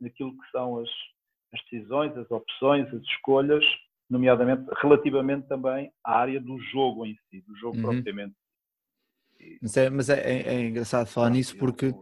naquilo 0.00 0.32
que 0.32 0.50
são 0.50 0.78
as, 0.78 0.90
as 1.54 1.60
decisões, 1.70 2.16
as 2.16 2.30
opções, 2.30 2.92
as 2.92 3.02
escolhas 3.02 3.64
nomeadamente 4.14 4.64
relativamente 4.80 5.46
também 5.48 5.90
à 6.04 6.18
área 6.18 6.40
do 6.40 6.56
jogo 6.58 7.04
em 7.04 7.14
si, 7.28 7.42
do 7.46 7.56
jogo 7.56 7.76
uhum. 7.76 7.82
propriamente. 7.82 8.34
Mas, 9.60 9.76
é, 9.76 9.90
mas 9.90 10.08
é, 10.08 10.20
é, 10.20 10.54
é 10.54 10.60
engraçado 10.66 11.06
falar 11.06 11.30
nisso 11.30 11.56
porque, 11.58 11.92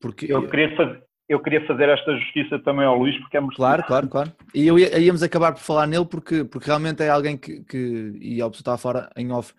porque 0.00 0.32
eu 0.32 0.48
queria 0.48 0.74
fazer 0.76 1.04
eu 1.26 1.40
queria 1.40 1.66
fazer 1.66 1.88
esta 1.88 2.14
justiça 2.18 2.58
também 2.58 2.84
ao 2.84 2.98
Luís 2.98 3.18
porque 3.18 3.36
é 3.36 3.40
muito 3.40 3.56
claro 3.56 3.82
claro 3.84 4.08
claro 4.08 4.32
e 4.54 4.66
eu 4.66 4.78
ia, 4.78 4.98
íamos 4.98 5.22
acabar 5.22 5.52
por 5.52 5.60
falar 5.60 5.86
nele 5.86 6.04
porque 6.04 6.44
porque 6.44 6.66
realmente 6.66 7.02
é 7.02 7.08
alguém 7.08 7.36
que, 7.36 7.62
que 7.64 8.18
e 8.20 8.40
ao 8.40 8.50
pessoa 8.50 8.62
está 8.62 8.76
fora 8.76 9.08
em 9.16 9.30
off 9.30 9.54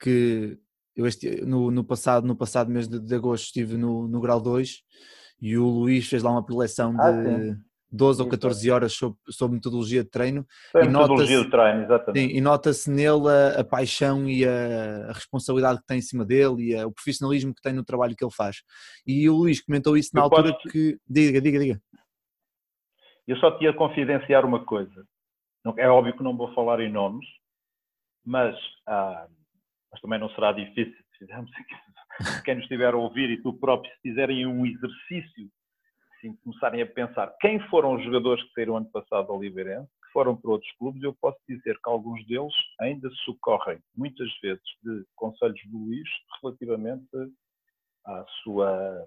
que 0.00 0.56
eu 0.96 1.06
este, 1.06 1.44
no, 1.44 1.70
no 1.70 1.84
passado 1.84 2.26
no 2.26 2.36
passado 2.36 2.70
mês 2.70 2.88
de, 2.88 3.00
de 3.00 3.14
agosto 3.14 3.46
estive 3.46 3.76
no, 3.76 4.06
no 4.06 4.20
grau 4.20 4.40
2 4.40 4.82
e 5.42 5.58
o 5.58 5.66
Luís 5.66 6.08
fez 6.08 6.22
lá 6.22 6.30
uma 6.30 6.44
preleção 6.44 6.94
ah, 6.98 7.10
de, 7.10 7.56
12 7.90 8.22
ou 8.22 8.28
14 8.28 8.70
horas 8.70 8.92
sobre, 8.92 9.18
sobre 9.28 9.56
metodologia 9.56 10.04
de 10.04 10.10
treino. 10.10 10.46
Sobre 10.70 10.88
metodologia 10.88 11.44
de 11.44 11.50
treino, 11.50 11.82
exatamente. 11.82 12.20
Sim, 12.20 12.36
e 12.36 12.40
nota-se 12.40 12.90
nele 12.90 13.28
a, 13.28 13.60
a, 13.60 13.64
paixão 13.64 14.28
e 14.28 14.46
a, 14.46 15.08
a, 15.08 15.12
responsabilidade 15.12 15.80
que 15.80 15.86
tem 15.86 15.98
em 15.98 16.02
cima 16.02 16.24
dele 16.24 16.70
e 16.70 16.76
a, 16.76 16.86
o 16.86 16.92
profissionalismo 16.92 17.54
que 17.54 17.62
tem 17.62 17.72
no 17.72 17.84
trabalho 17.84 18.14
que 18.14 18.24
ele 18.24 18.34
faz. 18.34 18.62
E 19.06 19.28
o 19.28 19.36
Luís 19.36 19.60
comentou 19.60 19.96
isso 19.96 20.10
na 20.14 20.20
eu 20.20 20.24
altura 20.24 20.52
posso... 20.52 20.68
que. 20.68 20.98
Diga, 21.08 21.40
diga, 21.40 21.58
diga. 21.58 21.82
Eu 23.26 23.36
só 23.36 23.56
tinha 23.58 23.70
a 23.70 23.76
confidenciar 23.76 24.44
uma 24.44 24.64
coisa. 24.64 25.04
É 25.76 25.88
óbvio 25.88 26.16
que 26.16 26.22
não 26.22 26.36
vou 26.36 26.54
falar 26.54 26.80
em 26.80 26.90
nomes, 26.90 27.26
mas, 28.24 28.56
ah, 28.86 29.26
mas 29.92 30.00
também 30.00 30.18
não 30.18 30.30
será 30.30 30.52
difícil 30.52 30.94
se 30.94 31.18
fizermos 31.18 31.50
quem 32.44 32.54
nos 32.54 32.64
estiver 32.64 32.94
a 32.94 32.96
ouvir 32.96 33.30
e 33.30 33.42
tu 33.42 33.52
próprio, 33.54 33.92
se 33.92 34.00
fizerem 34.02 34.46
um 34.46 34.64
exercício 34.64 35.50
assim, 36.20 36.36
começarem 36.44 36.82
a 36.82 36.86
pensar 36.86 37.34
quem 37.40 37.58
foram 37.68 37.94
os 37.94 38.04
jogadores 38.04 38.42
que 38.44 38.52
saíram 38.52 38.76
ano 38.76 38.90
passado 38.90 39.32
ao 39.32 39.40
Liberense, 39.40 39.88
que 40.04 40.12
foram 40.12 40.36
para 40.36 40.50
outros 40.50 40.70
clubes, 40.78 41.02
eu 41.02 41.14
posso 41.20 41.38
dizer 41.48 41.74
que 41.74 41.90
alguns 41.90 42.24
deles 42.26 42.52
ainda 42.80 43.08
socorrem, 43.24 43.78
muitas 43.96 44.28
vezes, 44.42 44.62
de 44.82 45.04
conselhos 45.16 45.60
do 45.66 45.78
Luís 45.78 46.08
relativamente 46.42 47.08
à 48.06 48.24
sua, 48.42 49.06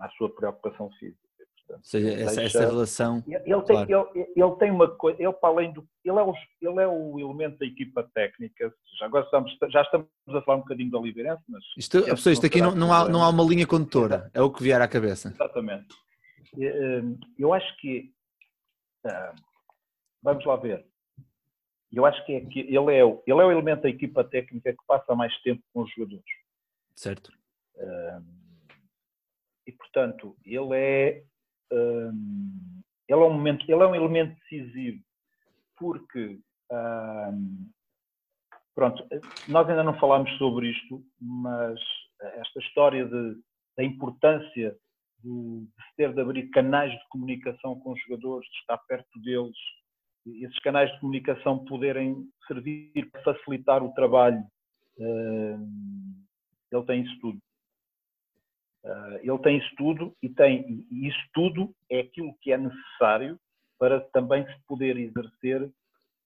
à 0.00 0.08
sua 0.10 0.34
preocupação 0.34 0.90
física. 0.98 1.22
Portanto, 1.66 1.78
Ou 1.78 1.84
seja, 1.84 2.10
essa, 2.10 2.40
deixa... 2.40 2.58
essa, 2.58 2.70
relação. 2.70 3.24
Ele, 3.26 3.62
tem, 3.62 3.86
claro. 3.86 4.10
ele, 4.14 4.26
ele, 4.36 4.56
tem 4.56 4.70
uma 4.70 4.86
coisa, 4.86 5.22
ele 5.22 5.32
para 5.32 5.48
além 5.48 5.72
do. 5.72 5.82
Ele 6.04 6.18
é, 6.18 6.22
o, 6.22 6.34
ele 6.60 6.82
é 6.82 6.86
o 6.86 7.18
elemento 7.18 7.58
da 7.58 7.64
equipa 7.64 8.06
técnica. 8.14 8.70
Já, 8.98 9.06
agora 9.06 9.24
estamos, 9.24 9.56
já 9.70 9.80
estamos 9.80 10.06
a 10.28 10.42
falar 10.42 10.58
um 10.58 10.60
bocadinho 10.60 10.90
da 10.90 11.00
Liberense, 11.00 11.42
mas. 11.48 11.64
Isto, 11.78 12.30
isto 12.30 12.44
aqui 12.44 12.60
não, 12.60 12.74
não, 12.74 12.92
há, 12.92 13.08
não 13.08 13.22
há 13.22 13.30
uma 13.30 13.44
linha 13.44 13.66
condutora, 13.66 14.30
é 14.34 14.42
o 14.42 14.50
que 14.50 14.62
vier 14.62 14.80
à 14.80 14.86
cabeça. 14.86 15.28
Exatamente. 15.28 15.86
Hum, 16.56 17.18
eu 17.38 17.52
acho 17.52 17.76
que. 17.78 18.12
Hum, 19.04 19.42
vamos 20.22 20.44
lá 20.44 20.56
ver. 20.56 20.86
Eu 21.92 22.04
acho 22.04 22.24
que, 22.26 22.32
é 22.32 22.40
que 22.44 22.60
ele, 22.60 22.96
é, 22.96 23.04
o, 23.04 23.22
ele 23.26 23.40
é 23.40 23.44
o 23.44 23.52
elemento 23.52 23.82
da 23.82 23.88
equipa 23.88 24.24
técnica 24.24 24.72
que 24.72 24.86
passa 24.86 25.14
mais 25.14 25.36
tempo 25.42 25.62
com 25.72 25.82
os 25.82 25.90
jogadores. 25.92 26.24
Certo. 26.96 27.32
Hum, 27.76 28.24
e, 29.66 29.72
portanto, 29.72 30.36
ele 30.44 30.76
é. 30.76 31.24
ele 31.70 33.08
é 33.08 33.16
um 33.16 33.32
momento, 33.32 33.62
ele 33.62 33.82
é 33.82 33.86
um 33.86 33.94
elemento 33.94 34.34
decisivo 34.40 35.02
porque 35.76 36.40
pronto, 38.74 39.06
nós 39.48 39.68
ainda 39.68 39.84
não 39.84 39.98
falámos 39.98 40.30
sobre 40.38 40.70
isto, 40.70 41.04
mas 41.20 41.78
esta 42.20 42.58
história 42.60 43.04
de, 43.06 43.36
da 43.76 43.84
importância 43.84 44.76
de, 45.24 45.60
de 45.60 45.96
ter 45.96 46.12
de 46.12 46.20
abrir 46.20 46.50
canais 46.50 46.92
de 46.92 47.08
comunicação 47.08 47.78
com 47.80 47.92
os 47.92 48.00
jogadores, 48.02 48.48
de 48.50 48.56
estar 48.58 48.78
perto 48.86 49.20
deles, 49.20 49.56
esses 50.26 50.58
canais 50.60 50.90
de 50.92 51.00
comunicação 51.00 51.64
poderem 51.64 52.16
servir 52.46 53.10
para 53.10 53.22
facilitar 53.22 53.82
o 53.82 53.92
trabalho. 53.92 54.42
Eh, 54.98 55.56
ele 56.72 56.84
tem 56.84 57.02
isso 57.02 57.18
tudo. 57.20 57.38
Eh, 58.84 59.20
ele 59.22 59.38
tem 59.38 59.58
isso 59.58 59.74
tudo 59.76 60.16
e 60.22 60.28
tem 60.28 60.86
e 60.90 61.08
isso 61.08 61.28
tudo 61.32 61.74
é 61.90 62.00
aquilo 62.00 62.34
que 62.40 62.52
é 62.52 62.58
necessário 62.58 63.38
para 63.78 64.00
também 64.12 64.46
se 64.46 64.66
poder 64.66 64.96
exercer 64.96 65.70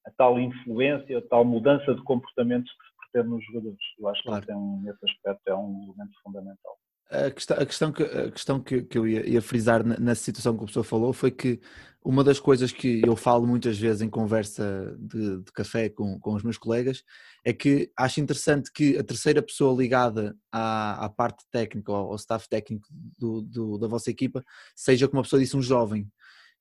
a 0.06 0.10
tal 0.12 0.38
influência, 0.38 1.18
a 1.18 1.22
tal 1.22 1.44
mudança 1.44 1.94
de 1.94 2.02
comportamentos 2.02 2.70
que 2.72 2.86
se 2.86 2.94
pretende 3.12 3.34
nos 3.34 3.44
jogadores. 3.44 3.78
Eu 3.98 4.08
acho 4.08 4.22
claro. 4.22 4.46
que 4.46 4.54
nesse 4.54 5.10
aspecto 5.10 5.48
é 5.48 5.54
um 5.56 5.82
elemento 5.84 6.20
fundamental. 6.22 6.78
A 7.10 7.30
questão, 7.30 7.56
a 7.56 7.64
questão, 7.64 7.92
que, 7.92 8.02
a 8.02 8.30
questão 8.30 8.60
que, 8.60 8.82
que 8.82 8.98
eu 8.98 9.06
ia, 9.06 9.26
ia 9.26 9.40
frisar 9.40 9.82
na, 9.82 10.14
situação 10.14 10.56
que 10.56 10.64
a 10.64 10.66
pessoa 10.66 10.84
falou 10.84 11.12
foi 11.12 11.30
que 11.30 11.58
uma 12.04 12.22
das 12.22 12.38
coisas 12.38 12.70
que 12.70 13.00
eu 13.04 13.16
falo 13.16 13.46
muitas 13.46 13.78
vezes 13.78 14.02
em 14.02 14.10
conversa 14.10 14.94
de, 14.98 15.38
de 15.42 15.52
café 15.52 15.88
com, 15.88 16.18
com 16.20 16.34
os 16.34 16.42
meus 16.42 16.58
colegas 16.58 17.02
é 17.44 17.52
que 17.52 17.90
acho 17.96 18.20
interessante 18.20 18.70
que 18.72 18.98
a 18.98 19.02
terceira 19.02 19.42
pessoa 19.42 19.76
ligada 19.76 20.36
à, 20.52 21.06
à 21.06 21.08
parte 21.08 21.44
técnica, 21.50 21.90
ao, 21.90 22.10
ao 22.10 22.16
staff 22.16 22.46
técnico 22.48 22.86
do, 23.18 23.40
do, 23.40 23.78
da 23.78 23.88
vossa 23.88 24.10
equipa, 24.10 24.44
seja, 24.76 25.08
como 25.08 25.20
a 25.20 25.22
pessoa 25.22 25.40
disse, 25.40 25.56
um 25.56 25.62
jovem. 25.62 26.06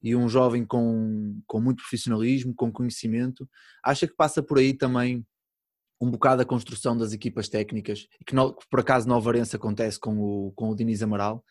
E 0.02 0.16
um 0.16 0.30
jovem 0.30 0.64
com, 0.64 1.42
com 1.48 1.60
muito 1.60 1.78
profissionalismo, 1.78 2.54
com 2.54 2.72
conhecimento. 2.72 3.50
Acha 3.84 4.08
que 4.08 4.16
passa 4.16 4.44
por 4.44 4.60
aí 4.60 4.74
também 4.74 5.26
um 6.00 6.12
bocado 6.12 6.42
a 6.42 6.46
construção 6.46 6.98
das 6.98 7.14
equipas 7.14 7.50
técnicas, 7.50 8.08
que, 8.26 8.36
que 8.36 8.70
por 8.70 8.80
acaso 8.80 9.08
no 9.08 9.16
Alvarense 9.16 9.56
acontece 9.56 10.00
com 10.00 10.18
o, 10.18 10.52
com 10.56 10.70
o 10.70 10.76
Diniz 10.76 11.02
Amaral, 11.02 11.44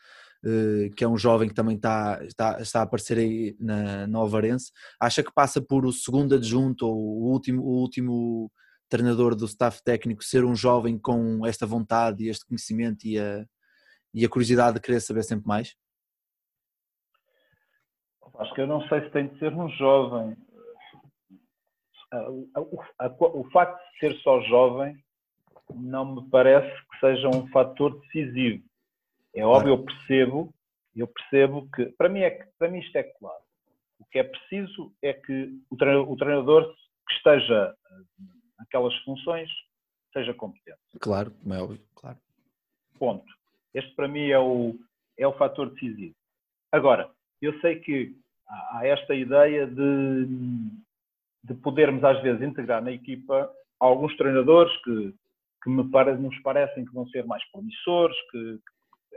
uh, 0.45 0.95
que 0.95 1.05
é 1.05 1.09
um 1.09 1.19
jovem 1.19 1.49
que 1.49 1.55
também 1.55 1.77
está, 1.77 2.25
está, 2.25 2.61
está 2.61 2.81
a 2.81 2.83
aparecer 2.83 3.19
aí 3.19 3.57
na, 3.59 4.07
no 4.07 4.21
Alvarense, 4.21 4.71
acha 5.01 5.23
que 5.23 5.33
passa 5.33 5.61
por 5.61 5.85
o 5.85 5.93
segundo 5.93 6.35
adjunto 6.35 6.87
ou 6.87 6.97
o 6.97 7.33
último, 7.33 7.63
o 7.63 7.81
último 7.81 8.51
treinador 8.89 9.35
do 9.35 9.47
staff 9.47 9.83
técnico 9.83 10.23
ser 10.23 10.45
um 10.45 10.55
jovem 10.55 10.99
com 10.99 11.45
esta 11.45 11.67
vontade 11.67 12.25
e 12.25 12.29
este 12.29 12.47
conhecimento 12.47 13.05
e 13.05 13.19
a, 13.19 13.45
e 14.15 14.25
a 14.25 14.29
curiosidade 14.29 14.77
de 14.77 14.81
querer 14.81 15.01
saber 15.01 15.25
sempre 15.25 15.47
mais? 15.47 15.75
Acho 18.39 18.55
que 18.55 18.61
eu 18.61 18.67
não 18.67 18.87
sei 18.89 19.01
se 19.03 19.11
tem 19.11 19.29
de 19.29 19.39
ser 19.39 19.53
um 19.53 19.69
jovem 19.71 20.37
o 22.13 23.51
facto 23.51 23.79
de 23.93 23.99
ser 23.99 24.15
só 24.21 24.41
jovem 24.43 24.97
não 25.75 26.17
me 26.17 26.31
parece 26.31 26.71
que 26.89 27.01
seja 27.01 27.29
um 27.29 27.49
fator 27.49 27.99
decisivo. 28.01 28.63
É 29.35 29.45
óbvio, 29.45 29.75
eu 29.75 29.85
percebo, 29.85 30.55
eu 30.95 31.07
percebo 31.09 31.69
que 31.75 31.87
para 31.99 32.09
mim 32.09 32.21
é 32.21 32.31
para 32.59 32.71
mim 32.71 32.79
isto 32.79 32.97
é 32.97 33.03
claro. 33.03 33.43
O 33.99 34.05
que 34.07 34.19
é 34.19 34.25
preciso 34.25 34.93
é 35.03 35.13
que 35.13 35.59
o 35.71 36.17
treinador 36.17 36.75
que 37.09 37.15
esteja 37.15 37.75
naquelas 38.59 38.95
funções 38.99 39.51
seja 40.13 40.33
competente. 40.35 40.79
Claro, 41.01 41.33
é 41.51 41.59
óbvio, 41.59 41.81
claro. 41.95 42.19
Ponto. 42.99 43.27
Este 43.75 43.95
para 43.95 44.09
mim 44.09 44.29
é 44.29 44.39
o 44.39 44.75
é 45.19 45.27
o 45.27 45.37
fator 45.37 45.71
decisivo. 45.71 46.15
Agora, 46.71 47.11
eu 47.41 47.59
sei 47.61 47.81
que 47.81 48.15
há 48.49 48.87
esta 48.87 49.15
ideia 49.15 49.67
de 49.67 50.27
de 51.47 51.55
podermos 51.55 52.03
às 52.03 52.21
vezes 52.23 52.43
integrar 52.43 52.83
na 52.83 52.91
equipa 52.91 53.51
alguns 53.79 54.17
treinadores 54.17 54.75
que, 54.83 55.15
que 55.63 55.71
me 55.71 55.89
pare, 55.91 56.17
nos 56.17 56.37
parecem 56.41 56.85
que 56.85 56.93
vão 56.93 57.07
ser 57.09 57.25
mais 57.25 57.45
promissores, 57.51 58.17
que, 58.31 58.59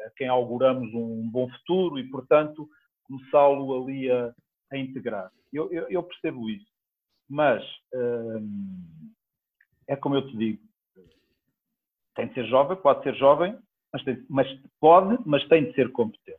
a 0.05 0.09
quem 0.11 0.27
auguramos 0.27 0.93
um 0.93 1.29
bom 1.29 1.49
futuro 1.49 1.97
e, 1.97 2.07
portanto, 2.09 2.69
começá-lo 3.03 3.83
ali 3.83 4.11
a, 4.11 4.33
a 4.71 4.77
integrar. 4.77 5.31
Eu, 5.51 5.71
eu, 5.71 5.89
eu, 5.89 6.03
percebo 6.03 6.47
isso, 6.49 6.67
mas 7.27 7.63
hum, 7.93 9.11
é 9.87 9.95
como 9.95 10.15
eu 10.15 10.27
te 10.27 10.37
digo, 10.37 10.61
tem 12.15 12.27
de 12.27 12.33
ser 12.35 12.45
jovem, 12.45 12.77
pode 12.77 13.01
ser 13.03 13.15
jovem, 13.15 13.57
mas, 13.91 14.03
tem, 14.03 14.25
mas 14.29 14.47
pode, 14.79 15.17
mas 15.25 15.47
tem 15.47 15.65
de 15.65 15.73
ser 15.73 15.91
competente. 15.91 16.37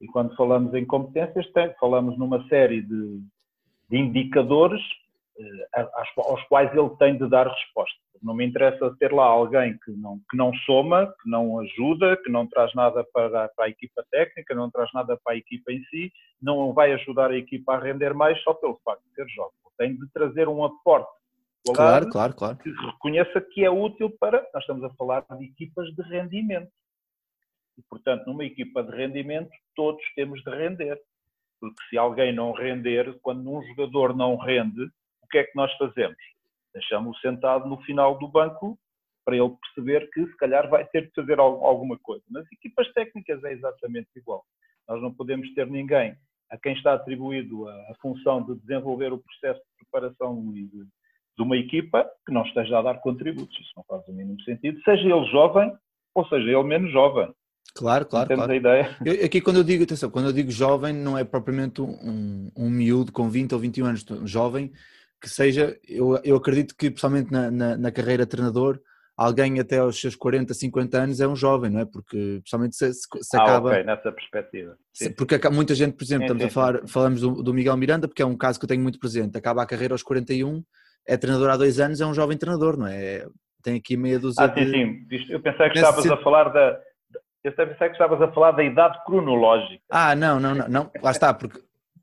E 0.00 0.06
quando 0.06 0.34
falamos 0.34 0.72
em 0.72 0.86
competências, 0.86 1.50
tem, 1.52 1.74
falamos 1.74 2.18
numa 2.18 2.48
série 2.48 2.80
de, 2.80 3.22
de 3.90 3.98
indicadores 3.98 4.80
aos 6.16 6.42
quais 6.44 6.72
ele 6.74 6.90
tem 6.98 7.16
de 7.16 7.28
dar 7.28 7.46
resposta. 7.46 7.98
Não 8.22 8.34
me 8.34 8.46
interessa 8.46 8.94
ter 8.98 9.12
lá 9.12 9.24
alguém 9.24 9.78
que 9.82 9.92
não, 9.92 10.20
que 10.30 10.36
não 10.36 10.52
soma, 10.66 11.06
que 11.22 11.30
não 11.30 11.58
ajuda, 11.60 12.18
que 12.18 12.30
não 12.30 12.46
traz 12.46 12.74
nada 12.74 13.04
para, 13.14 13.48
para 13.48 13.64
a 13.64 13.68
equipa 13.68 14.04
técnica, 14.10 14.54
não 14.54 14.70
traz 14.70 14.90
nada 14.92 15.18
para 15.24 15.34
a 15.34 15.36
equipa 15.38 15.72
em 15.72 15.82
si, 15.84 16.12
não 16.40 16.72
vai 16.74 16.92
ajudar 16.92 17.30
a 17.30 17.36
equipa 17.36 17.74
a 17.74 17.78
render 17.78 18.12
mais 18.12 18.40
só 18.42 18.52
pelo 18.52 18.78
facto 18.84 19.02
de 19.08 19.14
ser 19.14 19.26
jovem. 19.28 19.52
Tem 19.78 19.96
de 19.96 20.06
trazer 20.12 20.46
um 20.46 20.62
aporte 20.62 21.10
claro, 21.68 22.08
claro, 22.10 22.34
claro. 22.34 22.56
que 22.58 22.70
reconheça 22.70 23.40
que 23.40 23.64
é 23.64 23.70
útil 23.70 24.10
para. 24.18 24.46
Nós 24.54 24.62
estamos 24.62 24.84
a 24.84 24.90
falar 24.90 25.24
de 25.38 25.44
equipas 25.44 25.86
de 25.94 26.02
rendimento. 26.02 26.70
E, 27.78 27.82
portanto, 27.88 28.26
numa 28.26 28.44
equipa 28.44 28.82
de 28.82 28.90
rendimento, 28.90 29.50
todos 29.74 30.02
temos 30.14 30.42
de 30.42 30.50
render. 30.50 30.98
Porque 31.60 31.82
se 31.90 31.98
alguém 31.98 32.34
não 32.34 32.52
render, 32.52 33.18
quando 33.20 33.50
um 33.50 33.62
jogador 33.62 34.16
não 34.16 34.36
rende, 34.36 34.90
que 35.30 35.38
é 35.38 35.44
que 35.44 35.56
nós 35.56 35.72
fazemos? 35.76 36.16
Deixamos-o 36.74 37.20
sentado 37.20 37.68
no 37.68 37.80
final 37.82 38.18
do 38.18 38.28
banco 38.28 38.78
para 39.24 39.36
ele 39.36 39.50
perceber 39.62 40.08
que 40.10 40.26
se 40.26 40.36
calhar 40.36 40.68
vai 40.68 40.84
ter 40.86 41.06
de 41.06 41.12
fazer 41.14 41.38
alguma 41.38 41.98
coisa. 41.98 42.24
Nas 42.30 42.46
equipas 42.52 42.90
técnicas 42.92 43.42
é 43.44 43.52
exatamente 43.52 44.08
igual. 44.16 44.44
Nós 44.88 45.00
não 45.02 45.12
podemos 45.12 45.52
ter 45.54 45.66
ninguém 45.66 46.16
a 46.50 46.58
quem 46.58 46.72
está 46.72 46.94
atribuído 46.94 47.68
a, 47.68 47.94
função 48.00 48.42
de 48.42 48.58
desenvolver 48.60 49.12
o 49.12 49.22
processo 49.22 49.60
de 49.60 49.86
preparação 49.86 50.50
de, 50.52 50.66
de 50.66 51.42
uma 51.42 51.56
equipa 51.56 52.08
que 52.26 52.32
não 52.32 52.42
esteja 52.42 52.78
a 52.78 52.82
dar 52.82 53.00
contributos. 53.00 53.56
Isso 53.58 53.72
não 53.76 53.84
faz 53.84 54.06
o 54.08 54.12
mínimo 54.12 54.40
sentido, 54.42 54.80
seja 54.82 55.02
ele 55.02 55.24
jovem 55.26 55.72
ou 56.14 56.26
seja 56.26 56.50
ele 56.50 56.64
menos 56.64 56.90
jovem. 56.92 57.32
Claro, 57.74 58.04
claro. 58.04 58.26
Temos 58.26 58.46
claro. 58.46 58.52
a 58.52 58.56
ideia. 58.56 58.96
Eu, 59.04 59.24
aqui 59.24 59.40
quando 59.40 59.58
eu 59.58 59.64
digo, 59.64 59.84
atenção, 59.84 60.10
quando 60.10 60.26
eu 60.26 60.32
digo 60.32 60.50
jovem, 60.50 60.92
não 60.92 61.16
é 61.16 61.22
propriamente 61.22 61.80
um, 61.80 62.50
um 62.56 62.68
miúdo 62.68 63.12
com 63.12 63.28
20 63.28 63.52
ou 63.52 63.60
21 63.60 63.86
anos. 63.86 64.04
Jovem 64.24 64.72
que 65.20 65.28
seja, 65.28 65.78
eu, 65.86 66.18
eu 66.24 66.36
acredito 66.36 66.74
que, 66.76 66.90
principalmente 66.90 67.30
na, 67.30 67.50
na, 67.50 67.76
na 67.76 67.92
carreira 67.92 68.26
treinador, 68.26 68.80
alguém 69.16 69.60
até 69.60 69.78
aos 69.78 70.00
seus 70.00 70.16
40, 70.16 70.54
50 70.54 70.98
anos 70.98 71.20
é 71.20 71.28
um 71.28 71.36
jovem, 71.36 71.70
não 71.70 71.80
é? 71.80 71.84
Porque 71.84 72.38
principalmente 72.40 72.74
se, 72.74 72.92
se, 72.94 73.06
se 73.20 73.36
ah, 73.36 73.42
acaba. 73.42 73.68
ok, 73.68 73.84
nessa 73.84 74.10
perspectiva. 74.10 74.76
Sim, 74.94 75.12
porque 75.12 75.38
muita 75.50 75.74
gente, 75.74 75.94
por 75.94 76.04
exemplo, 76.04 76.26
sim, 76.26 76.32
estamos 76.32 76.42
sim, 76.42 76.48
a 76.48 76.50
falar, 76.50 76.88
falamos 76.88 77.20
do, 77.20 77.42
do, 77.42 77.52
Miguel 77.52 77.76
Miranda, 77.76 78.08
porque 78.08 78.22
é 78.22 78.26
um 78.26 78.36
caso 78.36 78.58
que 78.58 78.64
eu 78.64 78.68
tenho 78.68 78.82
muito 78.82 78.98
presente. 78.98 79.36
Acaba 79.36 79.62
a 79.62 79.66
carreira 79.66 79.92
aos 79.92 80.02
41, 80.02 80.62
é 81.06 81.16
treinador 81.18 81.50
há 81.50 81.56
dois 81.58 81.78
anos, 81.78 82.00
é 82.00 82.06
um 82.06 82.14
jovem 82.14 82.38
treinador, 82.38 82.78
não 82.78 82.86
é? 82.86 83.26
Tem 83.62 83.76
aqui 83.76 83.94
meia 83.94 84.18
dúzia. 84.18 84.42
Ah, 84.42 84.54
sim, 84.54 84.64
de... 84.64 85.18
sim. 85.18 85.32
Eu 85.32 85.40
pensei 85.40 85.68
que 85.68 85.78
estavas 85.78 86.06
a 86.06 86.16
falar 86.16 86.48
da. 86.48 86.80
Eu 87.44 87.52
pensei 87.52 87.88
que 87.88 87.92
estavas 87.92 88.22
a 88.22 88.32
falar 88.32 88.52
da 88.52 88.64
idade 88.64 88.98
cronológica. 89.04 89.82
Ah, 89.90 90.14
não, 90.14 90.40
não, 90.40 90.54
não, 90.54 90.68
não. 90.68 90.90
Lá 91.02 91.10
está, 91.10 91.34
porque 91.34 91.60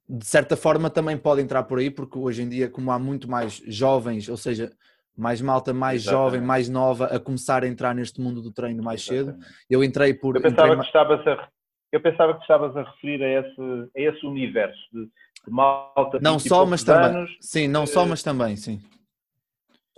de 0.10 0.26
certa 0.26 0.56
forma 0.56 0.90
também 0.90 1.18
pode 1.18 1.42
entrar 1.42 1.64
por 1.64 1.80
aí, 1.80 1.90
porque 1.90 2.18
hoje 2.18 2.42
em 2.42 2.50
dia, 2.50 2.70
como 2.70 2.92
há 2.92 3.00
muito 3.00 3.30
mais 3.30 3.62
jovens, 3.68 4.30
ou 4.30 4.38
seja, 4.38 4.72
mais 5.16 5.42
malta 5.42 5.74
mais 5.74 6.04
Exatamente. 6.04 6.24
jovem, 6.24 6.42
mais 6.42 6.70
nova, 6.70 7.06
a 7.08 7.20
começar 7.20 7.64
a 7.64 7.68
entrar 7.68 7.94
neste 7.94 8.22
mundo 8.22 8.42
do 8.42 8.52
treino 8.52 8.84
mais 8.84 9.02
Exatamente. 9.02 9.44
cedo. 9.44 9.56
Eu 9.70 9.84
entrei 9.84 10.14
por. 10.14 10.36
Eu 10.36 10.42
pensava, 10.42 10.68
entrei... 10.68 10.80
que 10.80 10.86
estavas 10.86 11.28
a, 11.28 11.50
eu 11.92 12.02
pensava 12.02 12.34
que 12.36 12.42
estavas 12.42 12.78
a 12.78 12.84
referir 12.84 13.24
a 13.24 13.42
esse, 13.42 13.62
a 13.98 14.00
esse 14.00 14.26
universo 14.26 14.80
de, 14.94 15.06
de 15.06 15.52
malta. 15.52 16.20
Não 16.22 16.38
só, 16.38 16.66
mas 16.66 16.84
também. 16.84 17.28
Sim, 17.42 17.68
não 17.68 17.86
só, 17.86 18.06
mas 18.06 18.22
também, 18.22 18.56
sim. 18.56 18.80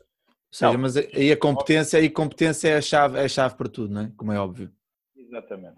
Ou 0.02 0.56
seja, 0.56 0.74
não. 0.74 0.80
mas 0.80 0.98
aí 0.98 1.32
a 1.32 1.38
competência, 1.38 2.00
aí 2.00 2.10
competência 2.10 2.70
é 2.70 2.78
a 2.78 2.82
chave, 2.82 3.20
é 3.20 3.26
a 3.26 3.30
chave 3.30 3.56
para 3.56 3.70
tudo, 3.70 3.94
não 3.94 4.02
é? 4.02 4.12
Como 4.18 4.32
é 4.32 4.40
óbvio. 4.40 4.72
Exatamente. 5.16 5.78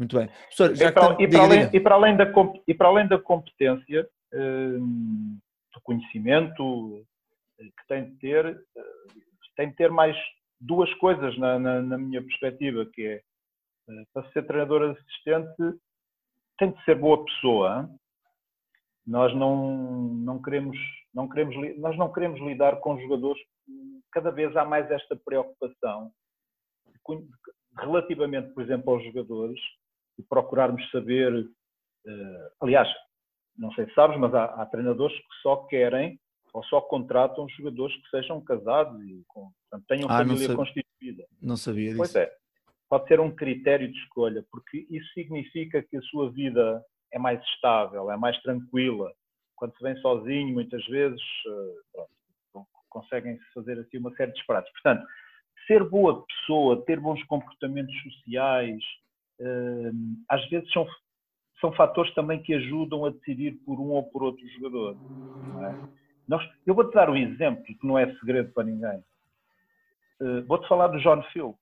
Muito 0.00 0.16
bem. 0.16 0.28
Professor, 0.28 0.74
já 0.74 0.88
e, 0.88 0.92
para, 0.92 1.22
e, 1.22 1.28
para 1.28 1.42
além, 1.42 1.70
e, 1.74 1.80
para 1.80 1.94
além, 1.94 2.16
da, 2.16 2.24
e 2.66 2.74
para 2.74 2.88
além 2.88 3.06
da 3.06 3.18
competência, 3.18 4.08
hum, 4.32 5.38
do 5.74 5.80
conhecimento 5.82 7.04
eh, 7.60 7.64
que 7.64 7.86
tem 7.86 8.04
de 8.06 8.16
ter, 8.16 8.46
eh, 8.46 8.82
tem 9.56 9.68
de 9.68 9.76
ter 9.76 9.90
mais 9.90 10.16
duas 10.58 10.90
coisas 10.94 11.36
na, 11.36 11.58
na, 11.58 11.82
na 11.82 11.98
minha 11.98 12.22
perspectiva, 12.22 12.86
que 12.86 13.02
é 13.02 13.22
eh, 13.90 14.04
para 14.14 14.26
ser 14.30 14.46
treinador 14.46 14.90
assistente 14.90 15.78
tem 16.58 16.70
de 16.70 16.82
ser 16.84 16.94
boa 16.94 17.22
pessoa. 17.22 17.86
Nós 19.06 19.34
não, 19.36 19.74
não 20.14 20.40
queremos 20.40 20.78
não 21.12 21.28
queremos 21.28 21.78
nós 21.78 21.98
não 21.98 22.10
queremos 22.10 22.40
lidar 22.40 22.76
com 22.76 22.98
jogadores 23.00 23.42
cada 24.12 24.30
vez 24.30 24.56
há 24.56 24.64
mais 24.64 24.90
esta 24.90 25.14
preocupação 25.16 26.10
relativamente 27.76 28.54
por 28.54 28.62
exemplo 28.62 28.94
aos 28.94 29.04
jogadores 29.04 29.60
e 30.20 30.22
procurarmos 30.22 30.88
saber. 30.90 31.32
Uh, 31.34 32.50
aliás, 32.60 32.88
não 33.56 33.72
sei 33.72 33.86
se 33.86 33.94
sabes, 33.94 34.18
mas 34.18 34.34
há, 34.34 34.44
há, 34.44 34.66
treinadores 34.66 35.16
que 35.16 35.34
só 35.42 35.56
querem 35.66 36.18
ou 36.52 36.62
só 36.64 36.80
contratam 36.80 37.48
jogadores 37.50 37.94
que 37.96 38.10
sejam 38.10 38.40
casados 38.42 39.00
e 39.02 39.22
com, 39.28 39.50
portanto, 39.68 39.86
tenham 39.88 40.10
ah, 40.10 40.18
família 40.18 40.48
não 40.48 40.56
constituída. 40.56 41.24
Não 41.40 41.56
sabia 41.56 41.86
disso. 41.90 41.96
Pois 41.98 42.14
é. 42.14 42.30
Pode 42.88 43.06
ser 43.06 43.20
um 43.20 43.30
critério 43.30 43.90
de 43.90 43.96
escolha, 43.98 44.44
porque 44.50 44.84
isso 44.90 45.08
significa 45.12 45.80
que 45.80 45.96
a 45.96 46.02
sua 46.02 46.30
vida 46.32 46.84
é 47.12 47.18
mais 47.18 47.40
estável, 47.54 48.10
é 48.10 48.16
mais 48.16 48.40
tranquila. 48.42 49.12
Quando 49.54 49.76
se 49.76 49.82
vem 49.82 49.96
sozinho, 49.98 50.54
muitas 50.54 50.84
vezes, 50.86 51.20
uh, 51.46 52.06
pronto, 52.52 52.68
conseguem 52.88 53.38
fazer 53.54 53.78
assim 53.78 53.98
uma 53.98 54.12
série 54.16 54.32
de 54.32 54.38
disparates. 54.38 54.72
Portanto, 54.72 55.06
ser 55.68 55.88
boa 55.88 56.24
pessoa, 56.26 56.84
ter 56.84 56.98
bons 56.98 57.22
comportamentos 57.24 57.94
sociais, 58.02 58.82
às 60.28 60.48
vezes 60.48 60.70
são, 60.72 60.86
são 61.60 61.72
fatores 61.72 62.12
também 62.14 62.42
que 62.42 62.54
ajudam 62.54 63.04
a 63.04 63.10
decidir 63.10 63.52
por 63.64 63.80
um 63.80 63.90
ou 63.90 64.02
por 64.04 64.22
outro 64.22 64.46
jogador. 64.48 64.96
É? 65.62 65.90
Nós, 66.28 66.48
eu 66.66 66.74
vou-te 66.74 66.94
dar 66.94 67.10
um 67.10 67.16
exemplo 67.16 67.64
que 67.64 67.78
não 67.82 67.98
é 67.98 68.12
segredo 68.16 68.52
para 68.52 68.64
ninguém. 68.64 69.02
Uh, 70.20 70.46
vou-te 70.46 70.68
falar 70.68 70.88
do 70.88 71.00
John 71.00 71.22
Phil. 71.32 71.58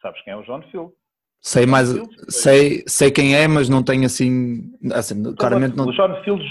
Sabes 0.00 0.22
quem 0.22 0.32
é 0.32 0.36
o 0.36 0.42
John 0.42 0.62
Phil? 0.70 0.94
Sei 1.42 1.64
mais, 1.64 1.88
sei, 2.28 2.82
sei 2.86 3.10
quem 3.10 3.34
é, 3.34 3.48
mas 3.48 3.68
não 3.68 3.82
tenho 3.82 4.04
assim, 4.04 4.72
assim 4.92 5.18
então, 5.20 5.34
claramente 5.34 5.76
não. 5.76 5.86
O 5.86 5.92
John 5.92 6.22
Fields, 6.22 6.50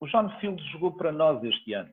o 0.00 0.06
John 0.06 0.28
Fields 0.38 0.64
jogou 0.70 0.92
para 0.92 1.10
nós 1.10 1.42
este 1.42 1.72
ano. 1.72 1.90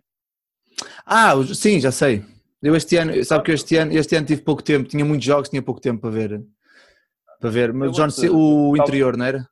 Ah, 1.06 1.34
sim, 1.54 1.80
já 1.80 1.92
sei. 1.92 2.24
Eu 2.62 2.76
este 2.76 2.98
ano, 2.98 3.24
sabe 3.24 3.44
que 3.44 3.52
este 3.52 3.78
ano, 3.78 3.92
este 3.94 4.16
ano 4.16 4.28
tive 4.28 4.42
pouco 4.42 4.64
tempo, 4.64 4.88
tinha 4.88 5.06
muitos 5.06 5.26
jogos, 5.26 5.50
tinha 5.50 5.62
pouco 5.62 5.82
tempo 5.82 6.02
para 6.02 6.10
ver. 6.10 6.46
Para 7.46 7.52
ver, 7.52 7.72
mas 7.72 7.92
John, 7.92 8.08
o 8.34 8.76
interior, 8.76 9.16
não 9.16 9.24
era? 9.24 9.48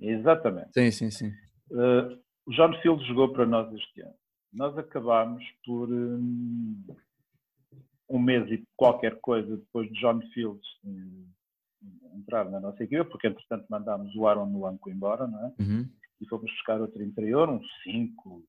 Exatamente. 0.00 0.72
Sim, 0.72 0.90
sim, 0.90 1.10
sim. 1.12 1.32
Uh, 1.70 2.18
o 2.44 2.50
John 2.50 2.72
Fields 2.82 3.06
jogou 3.06 3.32
para 3.32 3.46
nós 3.46 3.72
este 3.74 4.00
ano. 4.00 4.14
Nós 4.52 4.76
acabámos 4.76 5.44
por 5.64 5.88
um, 5.88 6.84
um, 8.10 8.18
mês 8.18 8.50
e 8.50 8.64
qualquer 8.74 9.20
coisa 9.20 9.56
depois 9.56 9.88
de 9.88 10.00
John 10.00 10.20
Fields 10.34 10.66
um, 10.84 11.28
entrar 12.16 12.50
na 12.50 12.58
nossa 12.58 12.82
equipa, 12.82 13.04
porque 13.04 13.28
entretanto 13.28 13.66
mandámos 13.70 14.12
o 14.16 14.26
Aaron 14.26 14.46
no 14.46 14.66
Anco 14.66 14.90
embora, 14.90 15.28
não 15.28 15.46
é? 15.46 15.54
Uhum. 15.60 15.88
E 16.20 16.28
fomos 16.28 16.50
buscar 16.50 16.80
outro 16.80 17.04
interior, 17.04 17.48
um 17.48 17.60
5, 17.84 18.44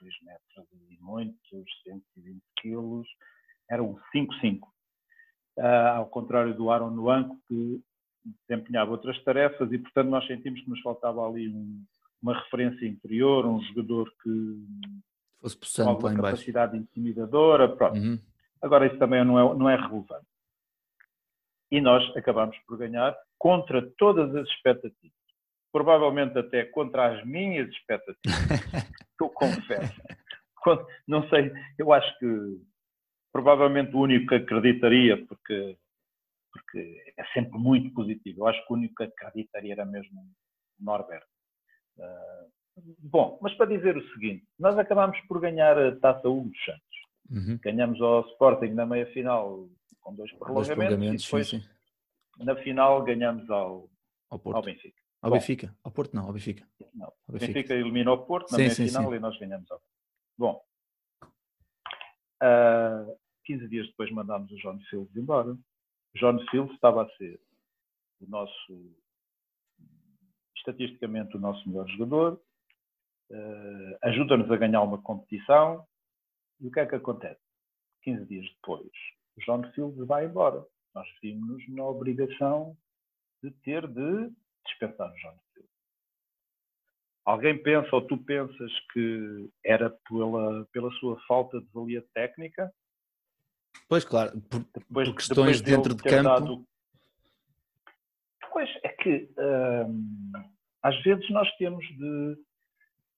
2 0.00 0.14
metros 0.22 0.66
e 0.88 0.96
muitos, 0.98 1.66
120 1.84 2.42
quilos, 2.58 3.06
era 3.70 3.82
um 3.82 3.98
5-5 4.16 4.60
uh, 4.62 4.68
ao 5.60 6.06
contrário 6.06 6.54
do 6.54 6.70
Aaron 6.70 6.90
Nuanco, 6.90 7.38
que 7.46 7.80
desempenhava 8.48 8.92
outras 8.92 9.22
tarefas 9.24 9.70
e, 9.72 9.78
portanto, 9.78 10.08
nós 10.08 10.26
sentimos 10.26 10.60
que 10.60 10.70
nos 10.70 10.80
faltava 10.80 11.26
ali 11.26 11.48
um, 11.48 11.84
uma 12.22 12.38
referência 12.38 12.86
interior, 12.86 13.44
um 13.46 13.60
jogador 13.62 14.12
que 14.22 14.64
fosse 15.40 15.56
possante 15.56 16.00
com 16.00 16.06
uma 16.06 16.14
capacidade 16.14 16.76
intimidadora. 16.76 17.68
Pronto. 17.68 17.98
Uhum. 17.98 18.18
Agora, 18.62 18.86
isso 18.86 18.98
também 18.98 19.24
não 19.24 19.38
é, 19.38 19.54
não 19.58 19.68
é 19.68 19.74
relevante. 19.74 20.26
E 21.70 21.80
nós 21.80 22.04
acabamos 22.16 22.56
por 22.66 22.78
ganhar 22.78 23.16
contra 23.38 23.82
todas 23.98 24.34
as 24.36 24.46
expectativas. 24.48 25.12
Provavelmente 25.72 26.38
até 26.38 26.64
contra 26.64 27.12
as 27.12 27.24
minhas 27.24 27.68
expectativas, 27.70 28.16
eu 29.20 29.28
confesso. 29.30 30.00
Não 31.08 31.28
sei, 31.28 31.52
eu 31.76 31.92
acho 31.92 32.18
que 32.18 32.60
provavelmente 33.32 33.94
o 33.96 34.00
único 34.00 34.28
que 34.28 34.34
acreditaria, 34.34 35.24
porque, 35.26 35.78
porque 36.52 37.14
é 37.16 37.24
sempre 37.32 37.58
muito 37.58 37.92
positivo. 37.94 38.40
Eu 38.40 38.46
acho 38.48 38.64
que 38.66 38.72
o 38.72 38.76
único 38.76 38.94
que 38.94 39.04
acreditaria 39.04 39.72
era 39.72 39.84
mesmo 39.84 40.20
o 40.20 40.84
Norberto. 40.84 41.26
Uh, 41.96 42.50
bom, 42.98 43.38
mas 43.42 43.54
para 43.54 43.66
dizer 43.66 43.96
o 43.96 44.08
seguinte, 44.12 44.46
nós 44.58 44.78
acabámos 44.78 45.18
por 45.22 45.40
ganhar 45.40 45.78
a 45.78 45.96
taça 45.96 46.28
Hugo 46.28 46.50
dos 46.50 46.64
Santos. 46.64 46.82
Uhum. 47.30 47.58
Ganhamos 47.62 48.00
ao 48.00 48.26
Sporting 48.28 48.72
na 48.74 48.84
meia 48.84 49.06
final 49.06 49.68
com 50.00 50.14
dois 50.14 50.30
prolongamentos, 50.32 50.98
dois 50.98 51.22
e 51.22 51.24
depois 51.24 51.48
sim, 51.48 51.60
sim. 51.60 52.44
na 52.44 52.56
final 52.56 53.02
ganhamos 53.02 53.48
ao, 53.48 53.88
ao, 54.28 54.38
Porto. 54.38 54.56
ao 54.56 54.62
Benfica. 54.62 55.00
Ao 55.22 55.30
Bom, 55.30 55.36
Benfica? 55.36 55.76
Ao 55.84 55.92
Porto 55.92 56.14
não, 56.14 56.26
ao 56.26 56.32
Benfica. 56.32 56.66
Não, 56.92 57.06
ao 57.06 57.14
Benfica. 57.28 57.52
Benfica 57.52 57.74
eliminou 57.74 58.16
o 58.16 58.26
Porto 58.26 58.50
na 58.50 58.58
sim, 58.58 58.64
meia 58.64 58.74
final 58.74 59.14
e 59.14 59.20
nós 59.20 59.38
ganhamos 59.38 59.70
ao 59.70 59.80
Bom, 60.36 60.60
uh, 62.42 63.16
15 63.44 63.68
dias 63.68 63.86
depois 63.88 64.10
mandámos 64.10 64.50
o 64.50 64.56
John 64.56 64.78
Fields 64.88 65.14
embora. 65.16 65.52
O 65.52 66.18
John 66.18 66.38
Fields 66.50 66.74
estava 66.74 67.02
a 67.02 67.16
ser 67.16 67.40
o 68.20 68.26
nosso, 68.26 68.96
estatisticamente, 70.56 71.36
o 71.36 71.40
nosso 71.40 71.68
melhor 71.68 71.88
jogador, 71.88 72.40
uh, 73.30 73.98
ajuda-nos 74.02 74.50
a 74.50 74.56
ganhar 74.56 74.82
uma 74.82 75.02
competição. 75.02 75.86
E 76.60 76.68
o 76.68 76.70
que 76.70 76.80
é 76.80 76.86
que 76.86 76.94
acontece? 76.94 77.40
15 78.02 78.26
dias 78.26 78.46
depois, 78.54 78.90
o 79.36 79.40
John 79.40 79.62
Fields 79.72 80.06
vai 80.06 80.26
embora. 80.26 80.64
Nós 80.94 81.08
vimos-nos 81.22 81.68
na 81.70 81.84
obrigação 81.84 82.76
de 83.42 83.50
ter 83.62 83.86
de 83.88 84.32
dispensar 84.66 85.10
o 85.10 85.16
John 85.16 85.38
Fields. 85.52 85.72
Alguém 87.24 87.62
pensa, 87.62 87.88
ou 87.94 88.06
tu 88.06 88.18
pensas, 88.18 88.72
que 88.92 89.50
era 89.64 89.90
pela, 90.08 90.66
pela 90.72 90.90
sua 90.92 91.20
falta 91.26 91.60
de 91.60 91.68
valia 91.72 92.04
técnica? 92.12 92.72
Pois, 93.88 94.04
claro, 94.04 94.40
por, 94.42 94.64
depois, 94.74 95.08
por 95.08 95.16
questões 95.16 95.60
dentro 95.60 95.94
de 95.94 96.02
campo. 96.02 96.22
Dado... 96.22 96.66
Pois, 98.52 98.70
é 98.82 98.88
que 98.88 99.30
hum, 99.38 100.32
às 100.82 101.00
vezes 101.02 101.28
nós 101.30 101.50
temos 101.56 101.84
de 101.86 102.36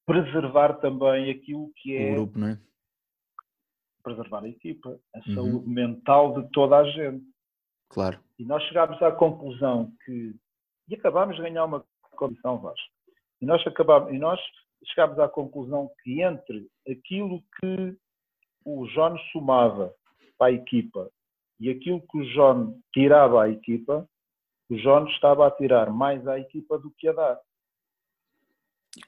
preservar 0.06 0.74
também 0.74 1.30
aquilo 1.30 1.70
que 1.76 1.96
é. 1.96 2.12
O 2.12 2.26
grupo, 2.26 2.44
é? 2.44 2.58
Preservar 4.02 4.44
a 4.44 4.48
equipa, 4.48 5.00
a 5.14 5.18
uhum. 5.18 5.34
saúde 5.34 5.68
mental 5.68 6.42
de 6.42 6.50
toda 6.50 6.76
a 6.76 6.84
gente. 6.84 7.24
Claro. 7.88 8.20
E 8.38 8.44
nós 8.44 8.62
chegámos 8.64 9.00
à 9.02 9.10
conclusão 9.12 9.92
que. 10.04 10.34
E 10.88 10.94
acabámos 10.94 11.36
de 11.36 11.42
ganhar 11.42 11.64
uma 11.64 11.84
condição 12.16 12.58
vasta. 12.58 12.84
E 13.40 13.46
nós, 13.46 13.66
acabámos, 13.66 14.12
e 14.12 14.18
nós 14.18 14.38
chegámos 14.86 15.18
à 15.18 15.28
conclusão 15.28 15.90
que 16.02 16.20
entre 16.20 16.68
aquilo 16.86 17.42
que 17.58 17.96
o 18.64 18.86
Jones 18.88 19.20
somava 19.32 19.94
para 20.44 20.48
a 20.48 20.52
equipa 20.52 21.10
e 21.58 21.70
aquilo 21.70 22.02
que 22.02 22.18
o 22.18 22.34
John 22.34 22.78
tirava 22.92 23.44
à 23.44 23.48
equipa, 23.48 24.06
o 24.68 24.76
John 24.76 25.06
estava 25.06 25.46
a 25.46 25.50
tirar 25.50 25.90
mais 25.90 26.26
à 26.26 26.38
equipa 26.38 26.78
do 26.78 26.90
que 26.90 27.08
a 27.08 27.12
dar. 27.12 27.40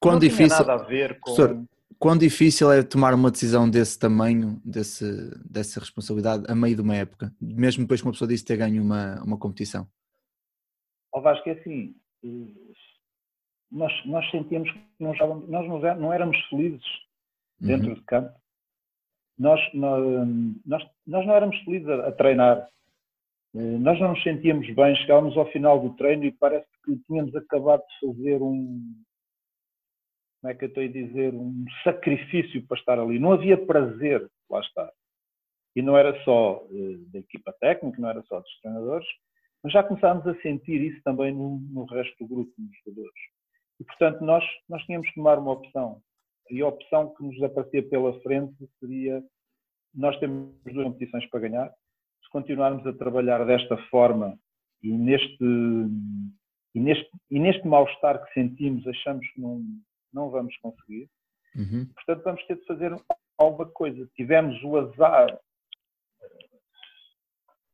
Quão 0.00 0.14
não 0.14 0.20
difícil. 0.20 0.58
nada 0.58 0.74
a 0.74 0.86
ver 0.86 1.20
com. 1.20 1.34
Professor, 1.34 1.64
quão 1.98 2.16
difícil 2.16 2.72
é 2.72 2.82
tomar 2.82 3.12
uma 3.14 3.30
decisão 3.30 3.68
desse 3.68 3.98
tamanho, 3.98 4.60
desse, 4.64 5.04
dessa 5.44 5.80
responsabilidade, 5.80 6.44
a 6.48 6.54
meio 6.54 6.76
de 6.76 6.82
uma 6.82 6.96
época, 6.96 7.32
mesmo 7.40 7.84
depois 7.84 8.00
que 8.00 8.06
uma 8.06 8.12
pessoa 8.12 8.28
disse 8.28 8.44
ter 8.44 8.56
ganho 8.56 8.82
uma, 8.82 9.22
uma 9.22 9.38
competição? 9.38 9.86
Ó 11.12 11.20
Vasco, 11.20 11.48
é 11.48 11.52
assim, 11.52 11.94
nós, 13.70 13.92
nós 14.06 14.30
sentíamos 14.30 14.70
que 14.70 14.80
nós 14.98 15.18
não 15.98 16.12
éramos 16.12 16.38
felizes 16.48 16.84
dentro 17.60 17.88
uhum. 17.88 17.94
de 17.94 18.00
campo. 18.02 18.45
Nós, 19.38 19.60
nós, 19.74 20.82
nós, 21.06 21.26
não 21.26 21.34
éramos 21.34 21.58
felizes 21.64 21.88
a, 21.88 22.08
a, 22.08 22.12
treinar. 22.12 22.68
Eh, 23.54 23.78
nós 23.78 24.00
não 24.00 24.10
nos 24.10 24.22
sentíamos 24.22 24.66
bem, 24.74 24.96
chegávamos 24.96 25.36
ao 25.36 25.50
final 25.52 25.80
do 25.80 25.94
treino 25.96 26.24
e 26.24 26.32
parece 26.32 26.66
que 26.84 26.96
tínhamos 27.06 27.34
acabado 27.36 27.82
de 27.82 28.06
fazer 28.06 28.42
um, 28.42 28.94
como 30.40 30.52
é 30.52 30.54
que 30.54 30.64
eu 30.64 30.68
estou 30.68 30.82
a 30.82 30.86
dizer, 30.86 31.34
um 31.34 31.64
sacrifício 31.82 32.64
para 32.66 32.78
estar 32.78 32.98
ali. 32.98 33.18
Não 33.18 33.32
havia 33.32 33.56
prazer 33.66 34.30
lá 34.48 34.60
estar. 34.60 34.90
E 35.74 35.82
não 35.82 35.96
era 35.96 36.18
só 36.22 36.64
uh, 36.64 36.98
da 37.12 37.18
equipa 37.18 37.52
técnica, 37.60 38.00
não 38.00 38.08
era 38.08 38.22
só 38.22 38.40
dos 38.40 38.60
treinadores, 38.60 39.06
mas 39.62 39.72
já 39.72 39.82
começámos 39.82 40.26
a 40.26 40.40
sentir 40.40 40.80
isso 40.80 41.02
também 41.02 41.34
no, 41.34 41.58
no 41.58 41.84
resto 41.86 42.16
do 42.20 42.28
grupo, 42.28 42.52
nos 42.56 42.70
jogadores. 42.84 43.20
E, 43.80 43.84
portanto, 43.84 44.24
nós, 44.24 44.44
nós 44.68 44.82
tínhamos 44.84 45.08
que 45.08 45.16
tomar 45.16 45.38
uma 45.38 45.52
opção. 45.52 46.00
E 46.50 46.62
a 46.62 46.68
opção 46.68 47.14
que 47.14 47.24
nos 47.24 47.42
aparecia 47.42 47.88
pela 47.88 48.18
frente 48.20 48.54
seria: 48.80 49.22
nós 49.94 50.18
temos 50.18 50.54
duas 50.64 50.86
competições 50.86 51.28
para 51.30 51.40
ganhar. 51.40 51.70
Se 52.22 52.30
continuarmos 52.30 52.86
a 52.86 52.92
trabalhar 52.92 53.44
desta 53.44 53.76
forma 53.88 54.38
e 54.82 54.92
neste, 54.92 55.44
e 56.74 56.80
neste, 56.80 57.10
e 57.30 57.38
neste 57.38 57.66
mal-estar 57.66 58.24
que 58.24 58.32
sentimos, 58.34 58.86
achamos 58.86 59.26
que 59.32 59.40
não, 59.40 59.62
não 60.12 60.30
vamos 60.30 60.56
conseguir. 60.58 61.08
Uhum. 61.54 61.86
Portanto, 61.94 62.24
vamos 62.24 62.46
ter 62.46 62.56
de 62.56 62.66
fazer 62.66 62.94
alguma 63.38 63.68
coisa. 63.70 64.08
Tivemos 64.14 64.62
o 64.62 64.76
azar 64.76 65.32
de 65.32 65.38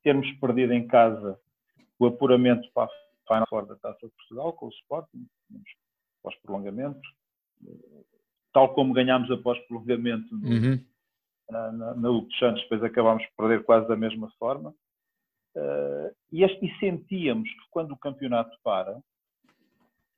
termos 0.02 0.30
perdido 0.38 0.72
em 0.72 0.87
casa 0.87 1.38
o 1.98 2.06
apuramento 2.06 2.68
para 2.72 2.85
a 2.85 2.88
Final 3.28 3.46
Four 3.48 3.66
da 3.66 3.76
Taça 3.76 4.06
de 4.06 4.12
Portugal 4.12 4.52
com 4.54 4.66
o 4.66 4.70
Sporting, 4.70 5.26
após 6.20 6.37
prolongamento, 6.40 7.00
tal 8.53 8.75
como 8.75 8.93
ganhámos 8.93 9.31
após 9.31 9.59
prolongamento 9.67 10.35
uhum. 10.35 10.85
na, 11.51 11.73
na, 11.73 11.95
na 11.95 12.11
Hugo 12.11 12.33
Santos, 12.35 12.62
depois 12.62 12.83
acabámos 12.83 13.25
por 13.37 13.49
perder 13.49 13.65
quase 13.65 13.88
da 13.88 13.97
mesma 13.97 14.31
forma. 14.38 14.75
Uh, 15.55 16.15
e, 16.31 16.43
este, 16.43 16.65
e 16.65 16.79
sentíamos 16.79 17.49
que 17.49 17.71
quando 17.71 17.93
o 17.93 17.99
campeonato 17.99 18.57
para, 18.62 18.99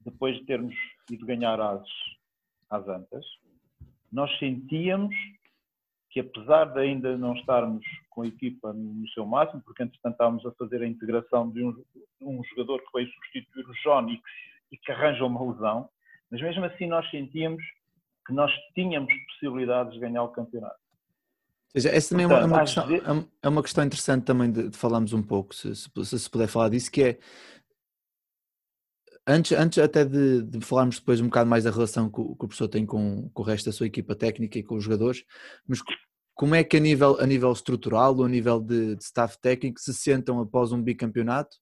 depois 0.01 0.37
de 0.37 0.45
termos 0.45 0.75
ido 1.11 1.27
ganhar 1.27 1.61
às, 1.61 1.87
às 2.71 2.87
antas, 2.87 3.25
nós 4.13 4.31
sentíamos 4.39 5.15
que 6.11 6.21
apesar 6.21 6.67
de 6.67 6.79
ainda 6.79 7.19
não 7.19 7.35
estarmos 7.35 7.85
com 8.11 8.23
a 8.23 8.27
equipa 8.29 8.73
no 8.73 9.09
seu 9.09 9.27
máximo, 9.27 9.61
porque 9.63 9.83
entretanto 9.83 10.13
estávamos 10.13 10.47
a 10.47 10.53
fazer 10.53 10.81
a 10.81 10.87
integração 10.87 11.51
de 11.51 11.65
um, 11.65 11.85
um 12.21 12.45
jogador 12.45 12.79
que 12.79 12.93
veio 12.95 13.11
substituir 13.13 13.67
o 13.67 13.75
John 13.83 14.09
e 14.09 14.17
que, 14.19 14.23
e 14.73 14.77
que 14.79 14.93
arranja 14.93 15.25
uma 15.25 15.53
lesão, 15.53 15.89
mas 16.31 16.41
mesmo 16.41 16.65
assim 16.65 16.87
nós 16.87 17.11
sentíamos 17.11 17.61
que 18.27 18.33
nós 18.33 18.51
tínhamos 18.75 19.13
possibilidades 19.29 19.95
de 19.95 20.01
ganhar 20.01 20.23
o 20.23 20.29
campeonato. 20.29 20.79
Ou 21.75 21.81
seja, 21.81 21.95
essa 21.95 22.11
também 22.11 22.29
Portanto, 22.29 22.45
é, 22.45 22.55
uma, 22.55 22.61
questão, 22.61 22.87
vezes... 22.87 23.07
É, 23.07 23.27
é 23.43 23.49
uma 23.49 23.63
questão 23.63 23.85
interessante 23.85 24.25
também 24.25 24.51
de, 24.51 24.69
de 24.69 24.77
falarmos 24.77 25.13
um 25.13 25.23
pouco, 25.23 25.55
se, 25.55 25.75
se, 25.75 26.19
se 26.19 26.31
puder 26.31 26.47
falar 26.47 26.69
disso, 26.69 26.91
que 26.91 27.03
é 27.03 27.19
antes, 29.27 29.53
antes 29.53 29.79
até 29.79 30.05
de, 30.05 30.43
de, 30.43 30.61
falarmos 30.61 30.99
depois 30.99 31.21
um 31.21 31.27
bocado 31.27 31.49
mais 31.49 31.65
da 31.65 31.71
relação 31.71 32.11
que 32.11 32.21
o, 32.21 32.37
que 32.37 32.45
o 32.45 32.49
professor 32.49 32.69
tem 32.69 32.87
com, 32.87 33.29
com, 33.31 33.43
o 33.43 33.45
resto 33.45 33.67
da 33.67 33.73
sua 33.73 33.87
equipa 33.87 34.15
técnica 34.15 34.59
e 34.59 34.63
com 34.63 34.77
os 34.77 34.85
jogadores, 34.85 35.25
mas 35.67 35.81
como 36.35 36.55
é 36.55 36.65
que 36.65 36.77
a 36.77 36.81
nível, 36.81 37.21
a 37.21 37.27
nível 37.27 37.53
estrutural 37.53 38.17
ou 38.17 38.25
a 38.25 38.29
nível 38.29 38.61
de, 38.61 38.97
de 38.97 39.03
staff 39.03 39.39
técnico 39.41 39.81
se 39.81 39.95
sentam 39.95 40.41
após 40.41 40.73
um 40.73 40.83
bicampeonato 40.83 41.57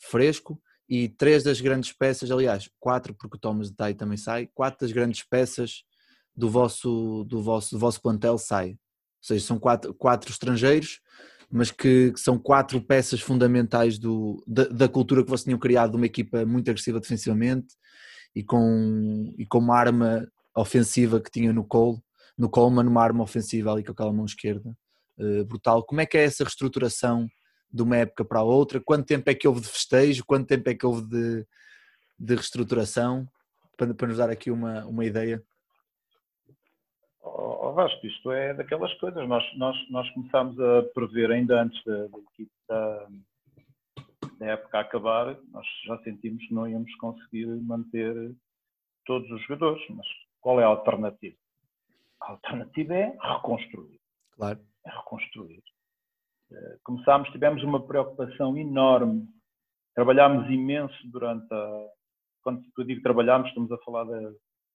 fresco 0.00 0.60
e 0.88 1.08
três 1.08 1.42
das 1.42 1.60
grandes 1.60 1.92
peças, 1.92 2.30
aliás, 2.30 2.70
quatro, 2.80 3.14
porque 3.14 3.36
o 3.36 3.40
Thomas 3.40 3.70
Day 3.70 3.94
também 3.94 4.16
sai, 4.16 4.48
quatro 4.54 4.80
das 4.80 4.92
grandes 4.92 5.22
peças 5.22 5.84
do 6.38 6.48
vosso, 6.48 7.24
do 7.24 7.42
vosso, 7.42 7.74
do 7.74 7.80
vosso 7.80 8.00
plantel 8.00 8.38
sai. 8.38 8.70
Ou 8.70 8.76
seja, 9.20 9.44
são 9.44 9.58
quatro, 9.58 9.92
quatro 9.92 10.30
estrangeiros, 10.30 11.00
mas 11.50 11.72
que, 11.72 12.12
que 12.12 12.20
são 12.20 12.38
quatro 12.38 12.80
peças 12.80 13.20
fundamentais 13.20 13.98
do, 13.98 14.42
da, 14.46 14.64
da, 14.68 14.88
cultura 14.88 15.24
que 15.24 15.28
vocês 15.28 15.44
tinham 15.44 15.58
criado 15.58 15.90
de 15.90 15.96
uma 15.96 16.06
equipa 16.06 16.46
muito 16.46 16.70
agressiva 16.70 17.00
defensivamente 17.00 17.74
e 18.36 18.44
com, 18.44 19.34
e 19.36 19.44
com 19.46 19.58
uma 19.58 19.76
arma 19.76 20.28
ofensiva 20.54 21.20
que 21.20 21.30
tinha 21.30 21.52
no 21.52 21.64
Cole, 21.64 21.98
no 22.36 22.48
Coleman, 22.48 22.86
uma 22.86 23.02
arma 23.02 23.24
ofensiva 23.24 23.72
ali 23.72 23.82
com 23.82 23.90
aquela 23.90 24.12
mão 24.12 24.24
esquerda 24.24 24.70
uh, 25.18 25.44
brutal. 25.44 25.84
Como 25.84 26.00
é 26.00 26.06
que 26.06 26.16
é 26.16 26.22
essa 26.22 26.44
reestruturação 26.44 27.26
de 27.72 27.82
uma 27.82 27.96
época 27.96 28.24
para 28.24 28.38
a 28.38 28.44
outra? 28.44 28.80
Quanto 28.80 29.06
tempo 29.06 29.28
é 29.28 29.34
que 29.34 29.48
houve 29.48 29.62
de 29.62 29.68
festejo? 29.68 30.24
Quanto 30.24 30.46
tempo 30.46 30.70
é 30.70 30.74
que 30.74 30.86
houve 30.86 31.02
de, 31.08 31.44
de 32.16 32.34
reestruturação? 32.36 33.26
Para, 33.76 33.92
para 33.92 34.06
nos 34.06 34.18
dar 34.18 34.30
aqui 34.30 34.52
uma, 34.52 34.86
uma 34.86 35.04
ideia. 35.04 35.42
Oh, 37.34 37.72
Vasco, 37.72 38.06
isto 38.06 38.32
é 38.32 38.54
daquelas 38.54 38.92
coisas. 38.94 39.28
Nós, 39.28 39.44
nós, 39.56 39.90
nós 39.90 40.10
começámos 40.10 40.58
a 40.58 40.82
prever 40.94 41.30
ainda 41.30 41.62
antes 41.62 41.82
da, 41.84 42.08
da, 42.68 43.08
da 44.38 44.46
época 44.46 44.80
acabar, 44.80 45.38
nós 45.50 45.66
já 45.84 45.98
sentimos 46.02 46.46
que 46.46 46.54
não 46.54 46.66
íamos 46.66 46.94
conseguir 46.96 47.46
manter 47.46 48.34
todos 49.04 49.30
os 49.30 49.42
jogadores. 49.42 49.82
Mas 49.90 50.06
qual 50.40 50.60
é 50.60 50.64
a 50.64 50.68
alternativa? 50.68 51.36
A 52.20 52.32
alternativa 52.32 52.94
é 52.94 53.16
reconstruir. 53.20 54.00
Claro. 54.32 54.60
É 54.86 54.90
reconstruir. 54.90 55.62
Eh, 56.50 56.78
começámos, 56.82 57.28
tivemos 57.30 57.62
uma 57.62 57.86
preocupação 57.86 58.56
enorme, 58.56 59.28
trabalhámos 59.94 60.48
imenso 60.50 60.96
durante 61.10 61.52
a. 61.52 61.88
Quando 62.42 62.64
eu 62.78 62.84
digo 62.84 63.02
trabalhámos, 63.02 63.48
estamos 63.48 63.70
a 63.70 63.78
falar 63.78 64.04
da, 64.04 64.20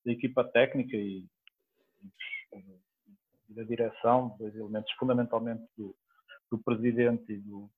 da 0.05 0.11
equipa 0.11 0.43
técnica 0.43 0.95
e, 0.95 1.25
e, 2.55 3.53
da 3.53 3.63
direção, 3.63 4.35
dois 4.39 4.55
elementos 4.55 4.91
fundamentalmente 4.93 5.63
do, 5.77 5.95
do 6.51 6.57
presidente 6.57 7.31
e, 7.31 7.37
do, 7.37 7.69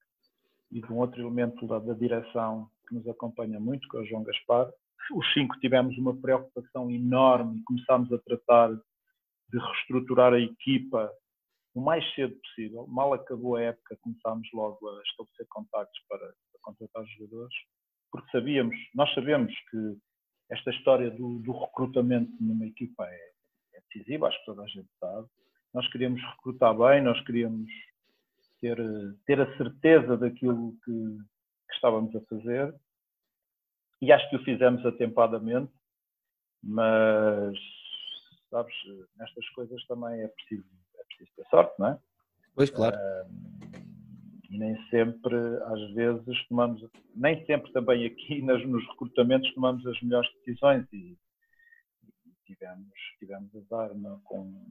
e 0.71 0.81
de 0.81 0.91
um 0.91 0.97
outro 0.97 1.21
elemento 1.21 1.67
da, 1.67 1.79
da 1.79 1.93
direção 1.93 2.69
que 2.88 2.95
nos 2.95 3.07
acompanha 3.07 3.59
muito, 3.59 3.88
que 3.89 3.97
é 3.97 3.99
o 3.99 4.05
João 4.05 4.23
Gaspar. 4.23 4.71
Os 5.13 5.33
cinco 5.33 5.59
tivemos 5.59 5.97
uma 5.97 6.15
preocupação 6.15 6.89
enorme 6.89 7.59
e 7.59 7.63
começámos 7.63 8.11
a 8.11 8.17
tratar 8.19 8.73
de 8.73 9.59
reestruturar 9.59 10.33
a 10.33 10.39
equipa 10.39 11.11
o 11.73 11.81
mais 11.81 12.03
cedo 12.15 12.35
possível. 12.35 12.88
Mal 12.88 13.13
acabou 13.13 13.57
a 13.57 13.61
época, 13.61 13.97
começámos 14.01 14.47
logo 14.53 14.89
a 14.89 15.01
estabelecer 15.03 15.45
contactos 15.49 15.99
para, 16.07 16.25
para 16.25 16.61
contratar 16.61 17.05
jogadores, 17.05 17.55
porque 18.11 18.31
sabíamos, 18.31 18.75
nós 18.95 19.13
sabemos 19.13 19.53
que 19.69 19.97
esta 20.49 20.71
história 20.71 21.11
do, 21.11 21.39
do 21.39 21.51
recrutamento 21.51 22.31
numa 22.39 22.65
equipa 22.65 23.05
é, 23.05 23.31
é, 23.95 23.99
decisiva, 23.99 24.27
acho 24.27 24.39
que 24.39 24.45
toda 24.45 24.63
a 24.63 24.67
gente 24.67 24.89
sabe. 24.99 25.27
Nós 25.73 25.88
queríamos 25.91 26.21
recrutar 26.21 26.75
bem, 26.77 27.01
nós 27.01 27.19
queríamos 27.25 27.69
ter, 28.62 28.77
ter 29.25 29.41
a 29.41 29.58
certeza 29.58 30.17
daquilo 30.17 30.73
que, 30.84 30.91
que 30.91 31.75
estávamos 31.75 32.15
a 32.15 32.21
fazer 32.21 32.73
e 34.01 34.12
acho 34.12 34.29
que 34.29 34.36
o 34.36 34.43
fizemos 34.43 34.86
atempadamente, 34.86 35.71
mas 36.63 37.58
sabes, 38.49 38.73
nestas 39.17 39.47
coisas 39.49 39.86
também 39.88 40.21
é 40.21 40.27
preciso 40.27 40.65
preciso 41.08 41.31
ter 41.36 41.45
sorte, 41.49 41.73
não 41.79 41.88
é? 41.88 41.99
Pois, 42.55 42.69
claro. 42.69 42.95
Uh, 42.95 43.45
e 44.49 44.58
nem 44.58 44.75
sempre, 44.89 45.36
às 45.36 45.93
vezes, 45.93 46.47
tomamos, 46.47 46.84
nem 47.15 47.45
sempre 47.45 47.71
também 47.71 48.05
aqui 48.05 48.41
nas, 48.43 48.65
nos 48.65 48.86
recrutamentos 48.89 49.53
tomamos 49.53 49.86
as 49.86 50.01
melhores 50.01 50.29
decisões 50.36 50.86
e 50.93 51.17
tivemos, 52.45 52.93
tivemos 53.19 53.55
azar 53.55 53.93
não, 53.95 54.19
com, 54.21 54.65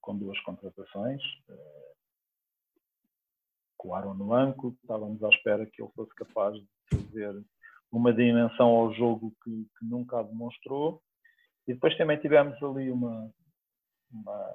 com 0.00 0.18
duas 0.18 0.38
contratações. 0.40 1.22
Uh, 1.48 1.98
com 3.76 3.88
o 3.88 3.94
Aaron 3.94 4.14
no 4.14 4.34
Anco, 4.34 4.76
estávamos 4.82 5.22
à 5.22 5.28
espera 5.28 5.64
que 5.64 5.80
ele 5.80 5.92
fosse 5.92 6.12
capaz 6.16 6.54
de 6.56 6.66
fazer 6.90 7.44
uma 7.92 8.12
dimensão 8.12 8.68
ao 8.68 8.92
jogo 8.94 9.32
que, 9.42 9.66
que 9.78 9.84
nunca 9.84 10.22
demonstrou. 10.22 11.00
E 11.66 11.74
depois 11.74 11.96
também 11.96 12.18
tivemos 12.18 12.60
ali 12.62 12.90
uma, 12.90 13.32
uma 14.10 14.54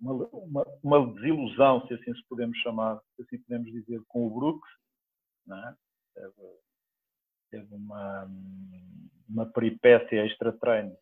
uma, 0.00 0.26
uma, 0.32 0.66
uma, 0.82 1.14
desilusão, 1.14 1.86
se 1.86 1.94
assim 1.94 2.14
se 2.14 2.22
podemos 2.28 2.58
chamar, 2.58 3.00
se 3.16 3.22
assim 3.22 3.38
podemos 3.38 3.70
dizer, 3.72 4.02
com 4.08 4.26
o 4.26 4.30
Brooks. 4.30 4.70
É? 5.50 5.74
Teve, 6.14 6.58
teve, 7.50 7.74
uma, 7.74 8.30
uma 9.28 9.46
peripécia 9.46 10.24
extra-treino 10.26 10.96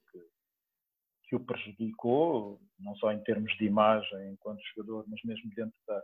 que, 1.30 1.36
o 1.36 1.40
prejudicou, 1.40 2.60
não 2.80 2.96
só 2.96 3.12
em 3.12 3.20
termos 3.20 3.56
de 3.56 3.64
imagem 3.64 4.32
enquanto 4.32 4.60
jogador, 4.74 5.04
mas 5.06 5.20
mesmo 5.22 5.48
dentro 5.54 5.74
da, 5.86 6.02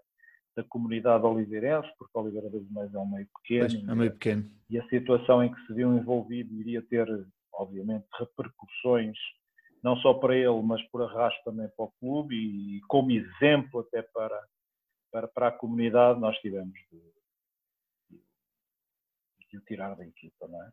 da 0.57 0.65
comunidade 0.65 1.25
oliveirense, 1.25 1.89
porque 1.99 2.17
Oliveira 2.17 2.49
das 2.49 2.71
Meias 2.71 2.95
é 2.95 2.99
um 2.99 3.11
meio 3.11 3.29
pequeno. 3.43 3.69
Pois, 3.69 3.89
é 3.89 3.95
meio 3.95 4.13
pequeno. 4.13 4.45
E 4.71 4.79
a 4.79 4.89
situação 4.89 5.43
em 5.43 5.53
que 5.53 5.67
se 5.67 5.75
viu 5.75 5.93
envolvido 5.93 6.55
iria 6.55 6.81
ter, 6.81 7.07
obviamente, 7.53 8.07
repercussões 8.19 9.19
não 9.83 9.97
só 9.99 10.15
para 10.15 10.35
ele, 10.37 10.63
mas 10.63 10.83
por 10.89 11.03
arrasto 11.03 11.43
também 11.45 11.69
para 11.77 11.85
o 11.85 11.93
clube 12.01 12.35
e 12.35 12.81
como 12.89 13.11
exemplo 13.11 13.81
até 13.81 14.03
para, 14.03 14.47
para, 15.13 15.29
para 15.29 15.49
a 15.49 15.53
comunidade, 15.53 16.19
nós 16.19 16.37
tivemos 16.39 16.75
de, 16.91 18.19
de 19.49 19.59
o 19.59 19.61
tirar 19.63 19.95
da 19.95 20.05
equipa, 20.05 20.49
não 20.49 20.63
é? 20.63 20.71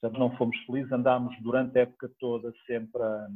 Portanto, 0.00 0.18
não 0.18 0.36
fomos 0.36 0.56
felizes, 0.66 0.92
andámos 0.92 1.34
durante 1.42 1.78
a 1.78 1.82
época 1.82 2.10
toda 2.18 2.52
sempre 2.66 3.02
a, 3.02 3.28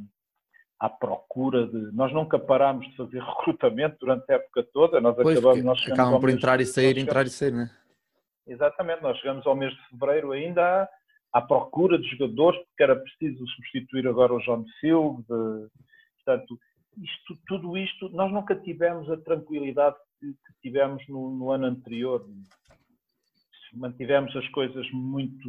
à 0.79 0.89
procura 0.89 1.67
de. 1.67 1.91
Nós 1.91 2.13
nunca 2.13 2.39
parámos 2.39 2.87
de 2.87 2.95
fazer 2.95 3.19
recrutamento 3.21 3.97
durante 3.99 4.31
a 4.31 4.35
época 4.35 4.65
toda, 4.73 5.01
nós 5.01 5.15
pois, 5.15 5.37
acabamos. 5.37 5.63
Nós 5.63 5.91
acabam 5.91 6.19
por 6.19 6.29
entrar 6.29 6.61
e 6.61 6.65
sair, 6.65 6.97
entrar 6.97 7.25
e 7.25 7.29
sair, 7.29 7.51
né? 7.51 7.69
Exatamente, 8.47 9.03
nós 9.03 9.17
chegamos 9.17 9.45
ao 9.45 9.55
mês 9.55 9.73
de 9.73 9.89
fevereiro 9.89 10.31
ainda 10.31 10.63
à, 10.63 10.89
à 11.33 11.41
procura 11.41 11.99
de 11.99 12.07
jogadores, 12.09 12.59
porque 12.65 12.83
era 12.83 12.95
preciso 12.95 13.45
substituir 13.47 14.07
agora 14.07 14.33
o 14.33 14.39
John 14.39 14.65
Field. 14.79 15.23
Portanto, 16.15 16.57
isto, 16.97 17.37
tudo 17.47 17.77
isto, 17.77 18.09
nós 18.09 18.31
nunca 18.31 18.55
tivemos 18.55 19.09
a 19.11 19.17
tranquilidade 19.17 19.95
que, 20.19 20.27
que 20.27 20.53
tivemos 20.61 21.07
no, 21.07 21.29
no 21.29 21.51
ano 21.51 21.65
anterior. 21.65 22.25
Mantivemos 23.73 24.35
as 24.35 24.47
coisas 24.49 24.89
muito 24.91 25.47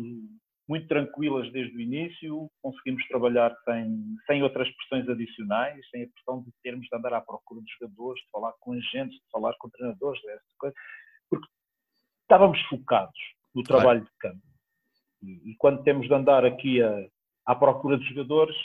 muito 0.71 0.87
tranquilas 0.87 1.51
desde 1.51 1.77
o 1.77 1.81
início, 1.81 2.49
conseguimos 2.63 3.05
trabalhar 3.09 3.53
sem, 3.65 4.17
sem 4.25 4.41
outras 4.45 4.69
pressões 4.77 5.09
adicionais, 5.09 5.85
sem 5.91 6.05
a 6.05 6.09
pressão 6.09 6.45
de 6.45 6.53
termos 6.63 6.87
de 6.87 6.97
andar 6.97 7.13
à 7.13 7.21
procura 7.21 7.61
de 7.61 7.73
jogadores, 7.73 8.23
de 8.23 8.31
falar 8.31 8.53
com 8.61 8.73
agentes, 8.75 9.19
de 9.19 9.31
falar 9.33 9.53
com 9.59 9.69
treinadores, 9.69 10.23
dessa 10.23 10.45
coisa, 10.57 10.77
porque 11.29 11.49
estávamos 12.23 12.61
focados 12.69 13.19
no 13.53 13.65
trabalho 13.65 14.03
de 14.03 14.11
campo. 14.21 14.47
E, 15.25 15.51
e, 15.51 15.57
quando 15.59 15.83
temos 15.83 16.07
de 16.07 16.15
andar 16.15 16.45
aqui 16.45 16.81
a, 16.81 17.05
à 17.47 17.57
procura 17.57 17.99
de 17.99 18.05
jogadores, 18.05 18.57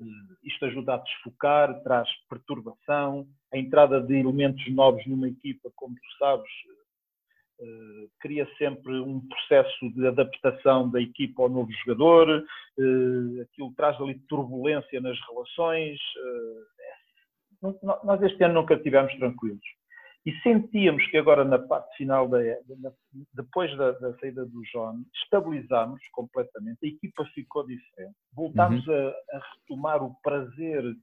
eh, 0.00 0.04
isto 0.44 0.64
ajuda 0.64 0.94
a 0.94 0.96
desfocar, 0.96 1.82
traz 1.82 2.08
perturbação, 2.30 3.28
a 3.52 3.58
entrada 3.58 4.00
de 4.00 4.16
elementos 4.16 4.66
novos 4.72 5.06
numa 5.06 5.28
equipa, 5.28 5.70
como 5.76 5.94
tu 5.94 6.18
sabes, 6.18 6.50
cria 8.20 8.48
sempre 8.56 8.92
um 9.00 9.20
processo 9.26 9.90
de 9.94 10.06
adaptação 10.06 10.90
da 10.90 11.00
equipa 11.00 11.42
ao 11.42 11.48
novo 11.48 11.70
jogador, 11.84 12.28
uh, 12.28 13.42
aquilo 13.42 13.72
traz 13.76 14.00
ali 14.00 14.18
turbulência 14.28 15.00
nas 15.00 15.18
relações. 15.28 15.98
Uh, 17.62 17.78
nós 18.04 18.22
este 18.22 18.42
ano 18.44 18.54
nunca 18.54 18.74
estivemos 18.74 19.14
tranquilos. 19.16 19.60
E 20.24 20.32
sentíamos 20.42 21.06
que 21.06 21.16
agora 21.16 21.44
na 21.44 21.58
parte 21.58 21.96
final, 21.96 22.28
da, 22.28 22.38
depois 23.34 23.74
da, 23.76 23.92
da, 23.92 24.14
saída 24.18 24.44
do 24.44 24.62
John, 24.70 25.02
estabilizámos 25.14 26.00
completamente, 26.12 26.78
a 26.84 26.88
equipa 26.88 27.24
ficou 27.34 27.66
diferente. 27.66 28.14
Voltámos 28.34 28.86
uhum. 28.86 28.94
a, 28.94 29.36
a, 29.36 29.42
retomar 29.54 30.02
o 30.02 30.14
prazer 30.22 30.82
de 30.82 30.98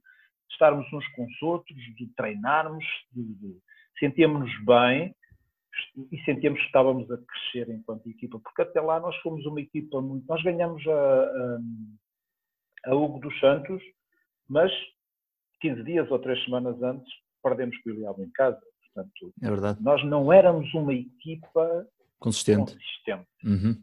estarmos 0.50 0.86
uns 0.92 1.06
com 1.08 1.24
os 1.24 1.42
outros, 1.42 1.76
de 1.96 2.06
treinarmos, 2.14 2.84
de, 3.12 3.22
de 3.34 3.56
sentíamos-nos 3.98 4.64
bem, 4.64 5.14
e 6.10 6.18
sentíamos 6.24 6.60
que 6.60 6.66
estávamos 6.66 7.10
a 7.10 7.18
crescer 7.18 7.70
enquanto 7.70 8.08
equipa, 8.08 8.38
porque 8.38 8.62
até 8.62 8.80
lá 8.80 9.00
nós 9.00 9.16
fomos 9.16 9.44
uma 9.46 9.60
equipa 9.60 10.00
muito. 10.00 10.26
Nós 10.26 10.42
ganhamos 10.42 10.86
a, 10.86 11.22
a, 12.86 12.90
a 12.90 12.94
Hugo 12.94 13.20
dos 13.20 13.38
Santos, 13.40 13.82
mas 14.48 14.72
15 15.60 15.82
dias 15.84 16.10
ou 16.10 16.18
3 16.18 16.44
semanas 16.44 16.80
antes 16.82 17.12
perdemos 17.42 17.76
com 17.82 17.90
o 17.90 17.92
Iliabo 17.92 18.22
em 18.22 18.30
casa. 18.30 18.60
Portanto, 18.94 19.34
é 19.42 19.48
verdade. 19.48 19.82
nós 19.82 20.04
não 20.04 20.32
éramos 20.32 20.72
uma 20.74 20.92
equipa 20.92 21.86
consistente. 22.18 22.72
consistente. 22.72 23.28
Uhum. 23.44 23.76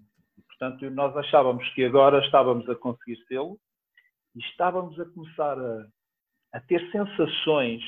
portanto, 0.47 0.89
nós 0.91 1.15
achávamos 1.15 1.67
que 1.73 1.85
agora 1.85 2.23
estávamos 2.25 2.67
a 2.69 2.75
conseguir 2.75 3.17
sê-lo 3.27 3.57
e 4.35 4.39
estávamos 4.39 4.99
a 4.99 5.05
começar 5.05 5.57
a, 5.57 5.87
a 6.53 6.59
ter 6.59 6.81
sensações, 6.91 7.81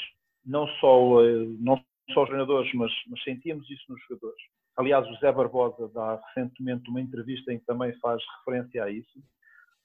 não 0.45 0.67
só, 0.79 1.23
eh, 1.23 1.45
não 1.59 1.83
só 2.13 2.23
os 2.23 2.29
treinadores, 2.29 2.73
mas, 2.73 2.91
mas 3.07 3.23
sentíamos 3.23 3.69
isso 3.69 3.83
nos 3.89 4.01
jogadores. 4.03 4.41
Aliás, 4.77 5.07
o 5.07 5.15
Zé 5.15 5.31
Barbosa 5.31 5.89
dá 5.93 6.21
recentemente 6.27 6.89
uma 6.89 7.01
entrevista 7.01 7.51
em 7.51 7.59
que 7.59 7.65
também 7.65 7.97
faz 7.99 8.21
referência 8.39 8.83
a 8.83 8.91
isso. 8.91 9.19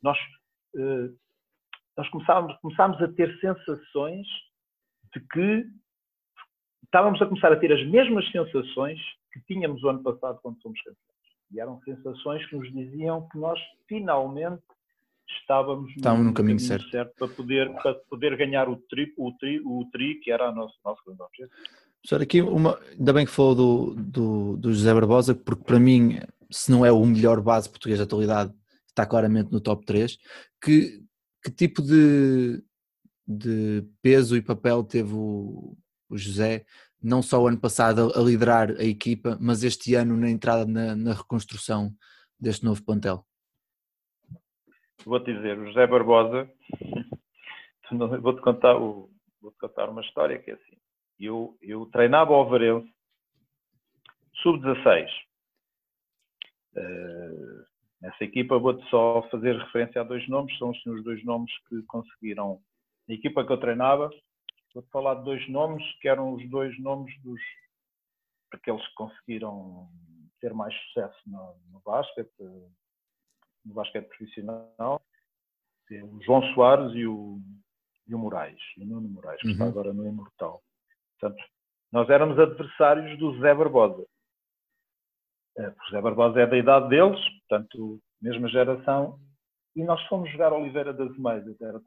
Nós, 0.02 0.18
eh, 0.76 1.10
nós 1.96 2.08
começámos, 2.10 2.54
começámos 2.60 3.00
a 3.02 3.08
ter 3.08 3.34
sensações 3.40 4.26
de 5.14 5.20
que 5.20 5.66
estávamos 6.84 7.20
a 7.22 7.26
começar 7.26 7.52
a 7.52 7.56
ter 7.56 7.72
as 7.72 7.84
mesmas 7.86 8.30
sensações 8.30 9.00
que 9.32 9.40
tínhamos 9.46 9.82
o 9.82 9.88
ano 9.88 10.02
passado 10.02 10.38
quando 10.42 10.60
fomos 10.60 10.78
campeões. 10.82 10.98
E 11.50 11.60
eram 11.60 11.80
sensações 11.82 12.44
que 12.46 12.56
nos 12.56 12.70
diziam 12.72 13.26
que 13.28 13.38
nós 13.38 13.58
finalmente 13.88 14.62
estávamos, 15.40 15.90
estávamos 15.96 16.24
no, 16.24 16.30
no 16.30 16.34
caminho, 16.34 16.58
caminho 16.58 16.60
certo. 16.60 16.90
certo, 16.90 17.14
para 17.16 17.28
poder, 17.28 17.72
para 17.82 17.94
poder 17.94 18.36
ganhar 18.36 18.68
o 18.68 18.76
tri, 18.76 19.12
o 19.16 19.32
tri, 19.38 19.60
o 19.64 19.88
tri 19.90 20.16
que 20.20 20.30
era 20.30 20.50
o 20.50 20.54
nosso, 20.54 20.78
nosso 20.84 21.02
grande 21.04 21.22
objetivo. 21.22 21.52
Professor, 22.02 22.20
aqui 22.20 22.42
uma, 22.42 22.80
ainda 22.90 23.12
bem 23.12 23.24
que 23.24 23.30
falou 23.30 23.54
do, 23.54 23.94
do, 23.94 24.56
do, 24.56 24.72
José 24.72 24.92
Barbosa, 24.92 25.36
porque 25.36 25.62
para 25.62 25.78
mim, 25.78 26.18
se 26.50 26.68
não 26.68 26.84
é 26.84 26.90
o 26.90 27.04
melhor 27.06 27.40
base 27.40 27.70
português 27.70 28.00
da 28.00 28.04
atualidade, 28.04 28.52
está 28.88 29.06
claramente 29.06 29.52
no 29.52 29.60
top 29.60 29.86
3. 29.86 30.18
Que, 30.60 31.00
que 31.44 31.50
tipo 31.52 31.80
de, 31.80 32.60
de 33.24 33.86
peso 34.02 34.36
e 34.36 34.42
papel 34.42 34.82
teve 34.82 35.14
o, 35.14 35.76
o 36.10 36.18
José, 36.18 36.66
não 37.00 37.22
só 37.22 37.40
o 37.40 37.46
ano 37.46 37.60
passado 37.60 38.12
a, 38.12 38.18
a, 38.18 38.22
liderar 38.22 38.70
a 38.72 38.84
equipa, 38.84 39.38
mas 39.40 39.62
este 39.62 39.94
ano 39.94 40.16
na 40.16 40.28
entrada 40.28 40.66
na, 40.66 40.96
na 40.96 41.12
reconstrução 41.14 41.94
deste 42.38 42.64
novo 42.64 42.84
plantel? 42.84 43.24
Vou-te 45.04 45.32
dizer, 45.32 45.56
o 45.56 45.66
José 45.68 45.86
Barbosa, 45.86 46.50
vou-te 48.20 48.40
contar, 48.40 48.74
vou 48.74 49.08
contar 49.60 49.88
uma 49.88 50.00
história 50.00 50.40
que 50.40 50.50
é 50.50 50.54
assim 50.54 50.81
eu, 51.18 51.56
eu 51.60 51.86
treinava 51.86 52.32
o 52.32 52.48
Varense 52.48 52.92
sub-16. 54.42 55.08
Uh, 56.74 57.64
nessa 58.00 58.24
equipa 58.24 58.58
vou-te 58.58 58.88
só 58.88 59.22
fazer 59.30 59.56
referência 59.56 60.00
a 60.00 60.04
dois 60.04 60.26
nomes, 60.28 60.56
são 60.58 60.70
os 60.70 61.04
dois 61.04 61.22
nomes 61.24 61.52
que 61.68 61.82
conseguiram. 61.82 62.60
A 63.08 63.12
equipa 63.12 63.44
que 63.44 63.52
eu 63.52 63.60
treinava, 63.60 64.10
vou-te 64.74 64.90
falar 64.90 65.16
de 65.16 65.24
dois 65.24 65.48
nomes 65.48 65.84
que 66.00 66.08
eram 66.08 66.34
os 66.34 66.48
dois 66.48 66.78
nomes 66.80 67.12
dos 67.22 67.40
aqueles 68.52 68.86
que 68.88 68.94
conseguiram 68.94 69.88
ter 70.40 70.52
mais 70.52 70.74
sucesso 70.74 71.18
no, 71.26 71.56
no 71.70 71.80
basquete, 71.80 72.30
no 73.64 73.74
basquete 73.74 74.08
profissional, 74.08 75.02
o 75.90 76.22
João 76.22 76.42
Soares 76.54 76.94
e 76.94 77.06
o, 77.06 77.40
e 78.06 78.14
o 78.14 78.18
Moraes, 78.18 78.60
o 78.78 78.84
Nuno 78.84 79.08
Moraes, 79.08 79.40
que 79.40 79.48
uhum. 79.48 79.52
está 79.52 79.66
agora 79.66 79.92
no 79.92 80.06
Imortal. 80.06 80.62
Portanto, 81.22 81.44
nós 81.92 82.10
éramos 82.10 82.36
adversários 82.38 83.16
do 83.18 83.38
Zé 83.38 83.54
Barbosa. 83.54 84.04
Eh, 85.56 85.68
o 85.68 85.90
Zé 85.90 86.00
Barbosa 86.00 86.40
é 86.40 86.46
da 86.46 86.58
idade 86.58 86.88
deles, 86.88 87.20
portanto, 87.40 88.00
mesma 88.20 88.48
geração, 88.48 89.20
e 89.76 89.84
nós 89.84 90.02
fomos 90.06 90.30
jogar 90.30 90.52
Oliveira 90.52 90.92
das 90.92 91.16
Meias, 91.16 91.44
era 91.60 91.80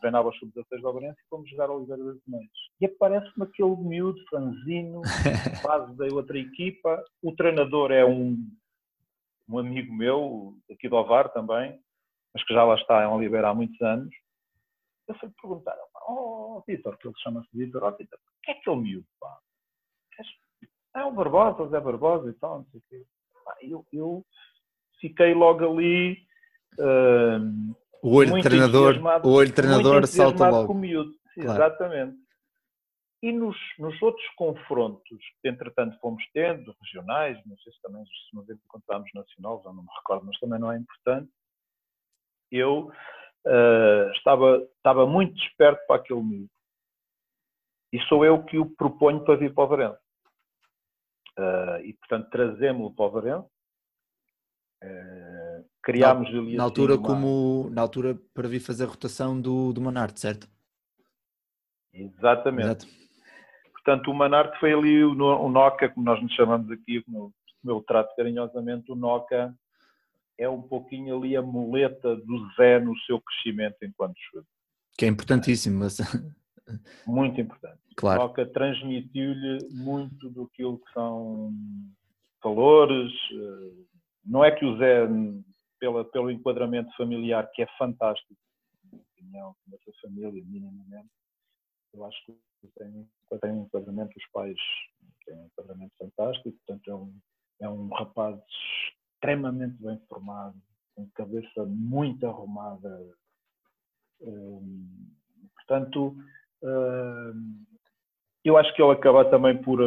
treinava 0.00 0.28
os 0.28 0.38
sub-16 0.38 0.80
da 0.80 0.88
Obrense 0.88 1.18
e 1.20 1.28
fomos 1.28 1.50
jogar 1.50 1.68
Oliveira 1.68 2.04
das 2.04 2.20
Meias. 2.26 2.50
E 2.80 2.86
aparece-me 2.86 3.44
aquele 3.44 3.76
miúdo, 3.76 4.22
franzino, 4.30 5.02
base 5.64 5.96
da 5.96 6.06
outra 6.14 6.38
equipa, 6.38 7.04
o 7.22 7.34
treinador 7.34 7.90
é 7.90 8.04
um, 8.04 8.38
um 9.48 9.58
amigo 9.58 9.92
meu, 9.92 10.54
aqui 10.70 10.88
do 10.88 10.96
Ovar 10.96 11.30
também, 11.30 11.78
mas 12.32 12.44
que 12.44 12.54
já 12.54 12.64
lá 12.64 12.74
está 12.76 13.02
em 13.02 13.08
Oliveira 13.08 13.48
há 13.48 13.54
muitos 13.54 13.80
anos, 13.82 14.14
eu 15.08 15.14
fui 15.16 15.30
perguntar, 15.40 15.76
oh, 16.08 16.62
Vitor, 16.66 16.96
que 16.98 17.06
ele 17.06 17.14
chama-se 17.18 17.48
Vitor, 17.52 17.82
oh, 17.82 17.96
Vitor, 17.96 18.18
o 18.18 18.40
que 18.42 18.50
é 18.50 18.54
que 18.54 18.68
é 18.68 18.72
o 18.72 18.76
miúdo, 18.76 19.06
pá? 19.20 19.38
É 20.96 21.04
o 21.04 21.12
Barbosa, 21.12 21.62
o 21.62 21.68
Zé 21.68 21.78
Barbosa 21.78 22.30
e 22.30 22.34
tal, 22.34 22.58
não 22.58 22.66
sei 22.66 22.80
o 22.80 22.82
quê. 22.88 23.06
Eu, 23.60 23.86
eu 23.92 24.26
fiquei 25.00 25.34
logo 25.34 25.64
ali... 25.64 26.26
Uh, 26.78 27.74
o 28.02 28.14
olho 28.16 28.42
treinador, 28.42 28.96
o 29.24 29.30
olho 29.30 29.52
treinador 29.52 30.06
salta 30.06 30.48
logo. 30.48 30.68
Com 30.68 30.72
o 30.72 30.78
miúdo. 30.78 31.12
Claro. 31.34 31.50
Exatamente. 31.50 32.16
E 33.22 33.32
nos, 33.32 33.56
nos, 33.78 34.00
outros 34.02 34.26
confrontos 34.36 35.18
que, 35.42 35.48
entretanto, 35.48 35.98
fomos 36.00 36.22
tendo, 36.32 36.74
regionais, 36.82 37.38
não 37.46 37.56
sei 37.58 37.72
se 37.72 37.82
também 37.82 38.04
se 38.04 38.36
nos 38.36 38.48
encontramos 38.48 39.10
nacional, 39.14 39.62
já 39.64 39.72
não 39.72 39.82
me 39.82 39.88
recordo, 39.98 40.26
mas 40.26 40.38
também 40.38 40.60
não 40.60 40.70
é 40.70 40.78
importante, 40.78 41.30
eu 42.50 42.92
uh, 43.46 44.10
estava, 44.12 44.68
estava 44.76 45.06
muito 45.06 45.34
desperto 45.34 45.86
para 45.86 45.96
aquele 45.96 46.22
miúdo. 46.22 46.50
E 47.92 48.00
sou 48.02 48.24
eu 48.24 48.42
que 48.44 48.58
o 48.58 48.66
proponho 48.66 49.24
para 49.24 49.36
vir 49.36 49.54
para 49.54 49.64
o 49.64 49.68
Varense. 49.68 50.00
Uh, 51.38 51.80
e, 51.84 51.92
portanto, 51.94 52.30
trazemos-lo 52.30 52.94
para 52.94 53.04
o 53.04 53.10
Varense. 53.10 53.48
Uh, 54.84 55.64
criámos 55.82 56.30
na, 56.32 56.38
ali 56.38 56.56
na 56.56 56.64
altura 56.64 56.94
assim 56.94 57.02
uma... 57.02 57.08
como 57.08 57.70
na 57.70 57.80
altura 57.80 58.18
para 58.34 58.48
vir 58.48 58.60
fazer 58.60 58.84
a 58.84 58.88
rotação 58.88 59.40
do, 59.40 59.72
do 59.72 59.80
Manarte, 59.80 60.20
certo? 60.20 60.48
Exatamente. 61.94 62.84
Exato. 62.84 62.86
Portanto, 63.72 64.10
o 64.10 64.14
Manarte 64.14 64.58
foi 64.58 64.74
ali 64.74 65.02
o, 65.02 65.12
o 65.12 65.48
Noca, 65.48 65.88
como 65.88 66.04
nós 66.04 66.20
nos 66.20 66.32
chamamos 66.34 66.70
aqui, 66.70 67.02
como, 67.04 67.32
como 67.62 67.78
eu 67.78 67.82
trato 67.82 68.14
carinhosamente, 68.16 68.90
o 68.92 68.96
Noca 68.96 69.54
é 70.38 70.48
um 70.48 70.62
pouquinho 70.62 71.16
ali 71.16 71.36
a 71.36 71.42
muleta 71.42 72.16
do 72.16 72.50
Zé 72.56 72.78
no 72.80 72.96
seu 73.00 73.20
crescimento 73.20 73.76
enquanto 73.82 74.14
jogador. 74.30 74.48
Que 74.98 75.04
é 75.04 75.08
importantíssimo. 75.08 75.84
Muito 77.06 77.40
importante. 77.40 77.80
Claro. 77.96 78.20
Toca 78.20 78.44
transmitiu-lhe 78.46 79.68
muito 79.70 80.28
do 80.30 80.48
que 80.48 80.62
são 80.92 81.50
valores. 82.42 83.12
Eh, 83.32 83.84
não 84.24 84.44
é 84.44 84.50
que 84.50 84.66
o 84.66 84.76
Zé, 84.76 85.06
pela, 85.78 86.04
pelo 86.04 86.30
enquadramento 86.30 86.94
familiar, 86.96 87.48
que 87.54 87.62
é 87.62 87.66
fantástico, 87.78 88.34
opinião, 88.92 89.54
essa 89.72 89.92
família, 90.02 90.42
minimamente, 90.44 91.08
eu 91.94 92.04
acho 92.04 92.18
que 92.26 92.68
tem, 92.78 93.08
tem 93.40 93.52
um 93.52 93.62
enquadramento, 93.62 94.12
os 94.16 94.30
pais 94.32 94.56
têm 95.24 95.36
um 95.36 95.46
enquadramento 95.46 95.92
fantástico, 95.98 96.52
portanto 96.52 96.90
é 96.90 96.94
um, 96.94 97.18
é 97.60 97.68
um 97.68 97.88
rapaz 97.88 98.40
extremamente 99.16 99.82
bem 99.82 99.98
formado, 100.08 100.54
com 100.94 101.08
cabeça 101.14 101.64
muito 101.66 102.26
arrumada. 102.26 103.02
Hum, 104.20 105.10
portanto, 105.54 106.16
hum, 106.62 107.64
eu 108.44 108.56
acho 108.56 108.72
que 108.74 108.82
ele 108.82 108.92
acaba 108.92 109.24
também 109.24 109.60
por, 109.60 109.80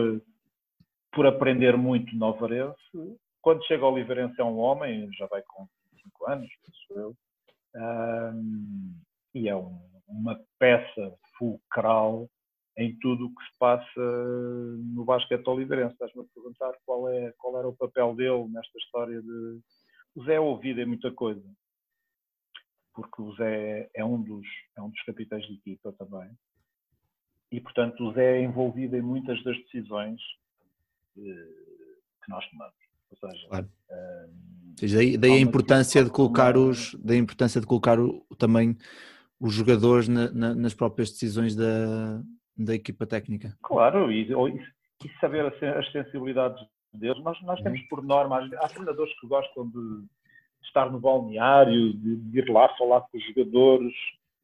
por 1.14 1.26
aprender 1.26 1.78
muito 1.78 2.16
no 2.16 2.26
Alvarense. 2.26 2.78
Quando 3.42 3.66
chega 3.66 3.86
ao 3.86 3.94
Oliveirense 3.94 4.40
é 4.42 4.44
um 4.44 4.60
homem, 4.60 5.10
já 5.14 5.26
vai 5.28 5.42
com 5.44 5.68
25 5.94 6.30
anos, 6.30 6.50
penso 6.66 7.00
eu, 7.00 7.16
hum, 8.34 8.96
e 9.34 9.48
é 9.48 9.56
um, 9.56 9.80
uma 10.08 10.40
peça 10.58 11.16
fulcral 11.38 12.28
em 12.80 12.98
tudo 13.00 13.26
o 13.26 13.36
que 13.36 13.44
se 13.44 13.52
passa 13.60 14.02
no 14.96 15.04
basquete 15.04 15.46
oliveirense. 15.48 15.94
Estás-me 15.94 16.22
a 16.22 16.26
perguntar 16.34 16.74
qual, 16.86 17.10
é, 17.10 17.34
qual 17.38 17.60
era 17.60 17.68
o 17.68 17.76
papel 17.76 18.16
dele 18.16 18.48
nesta 18.48 18.78
história 18.78 19.22
de... 19.22 19.60
O 20.16 20.24
Zé 20.24 20.36
é 20.36 20.40
ouvido 20.40 20.80
em 20.80 20.86
muita 20.86 21.12
coisa, 21.12 21.44
porque 22.96 23.22
o 23.22 23.36
Zé 23.36 23.90
é 23.94 24.04
um 24.04 24.22
dos, 24.22 24.48
é 24.78 24.82
um 24.82 24.90
dos 24.90 25.02
capitães 25.04 25.46
de 25.46 25.56
equipa 25.56 25.94
também. 25.94 26.30
E, 27.52 27.60
portanto, 27.60 28.02
o 28.02 28.14
Zé 28.14 28.38
é 28.38 28.44
envolvido 28.44 28.96
em 28.96 29.02
muitas 29.02 29.44
das 29.44 29.58
decisões 29.58 30.22
eh, 31.18 31.22
que 32.24 32.30
nós 32.30 32.50
tomamos. 32.50 32.76
Ou 33.12 33.18
seja, 33.18 33.48
claro. 33.48 33.70
um, 33.92 34.76
daí, 34.80 35.18
daí 35.18 35.32
a 35.34 35.40
importância 35.40 36.04
de 36.04 36.10
colocar 36.10 36.56
os, 36.56 36.96
da 36.96 37.16
importância 37.16 37.60
de 37.60 37.68
colocar 37.68 38.00
o, 38.00 38.24
também 38.38 38.78
os 39.40 39.54
jogadores 39.54 40.08
na, 40.08 40.32
na, 40.32 40.56
nas 40.56 40.74
próprias 40.74 41.10
decisões 41.12 41.56
da, 41.56 42.22
da 42.60 42.76
equipa 42.76 43.08
técnica. 43.08 43.56
Claro, 43.64 44.12
e, 44.12 44.30
e 44.32 45.20
saber 45.22 45.46
as 45.46 45.92
sensibilidades 45.92 46.60
deles. 46.94 47.24
Nós, 47.24 47.42
nós 47.44 47.62
temos 47.62 47.82
por 47.84 48.04
norma, 48.04 48.50
há 48.58 48.68
treinadores 48.68 49.18
que 49.20 49.28
gostam 49.28 49.68
de 49.70 50.06
estar 50.64 50.92
no 50.92 51.00
balneário, 51.00 51.94
de, 51.94 52.18
de 52.18 52.40
ir 52.40 52.50
lá 52.50 52.68
falar 52.78 53.02
com 53.02 53.18
os 53.18 53.24
jogadores. 53.28 53.94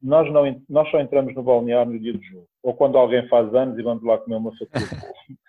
Nós, 0.02 0.32
não, 0.32 0.62
nós 0.68 0.90
só 0.90 1.00
entramos 1.00 1.34
no 1.34 1.42
balneário 1.42 1.92
no 1.92 1.98
dia 1.98 2.12
do 2.12 2.22
jogo, 2.22 2.48
ou 2.62 2.74
quando 2.74 2.96
alguém 2.96 3.28
faz 3.28 3.54
anos 3.54 3.78
e 3.78 3.82
vamos 3.82 4.02
lá 4.02 4.18
comer 4.18 4.36
uma 4.36 4.50
bolo. 4.50 4.60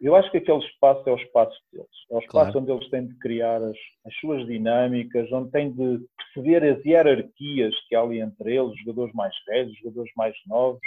Eu 0.00 0.14
acho 0.14 0.30
que 0.30 0.36
aquele 0.36 0.58
espaço 0.58 1.08
é 1.08 1.12
o 1.12 1.16
espaço 1.16 1.58
deles. 1.72 1.88
É 2.08 2.14
o 2.14 2.20
espaço 2.20 2.52
claro. 2.52 2.58
onde 2.60 2.70
eles 2.70 2.88
têm 2.88 3.08
de 3.08 3.14
criar 3.18 3.60
as, 3.60 3.76
as, 4.06 4.14
suas 4.20 4.46
dinâmicas, 4.46 5.30
onde 5.32 5.50
têm 5.50 5.72
de 5.72 6.06
perceber 6.16 6.62
as 6.62 6.84
hierarquias 6.84 7.74
que 7.88 7.96
há 7.96 8.00
ali 8.02 8.20
entre 8.20 8.56
eles, 8.56 8.70
os 8.70 8.78
jogadores 8.78 9.12
mais 9.12 9.34
velhos, 9.44 9.72
os 9.72 9.78
jogadores 9.80 10.12
mais 10.16 10.36
novos, 10.46 10.80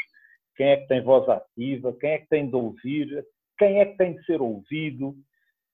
quem 0.56 0.68
é 0.68 0.78
que 0.78 0.88
tem 0.88 1.02
voz 1.02 1.28
ativa, 1.30 1.94
quem 2.00 2.12
é 2.12 2.18
que 2.20 2.28
tem 2.28 2.50
de 2.50 2.56
ouvir, 2.56 3.26
quem 3.58 3.80
é 3.80 3.86
que 3.86 3.98
tem 3.98 4.16
de 4.16 4.26
ser 4.26 4.42
ouvido. 4.42 5.16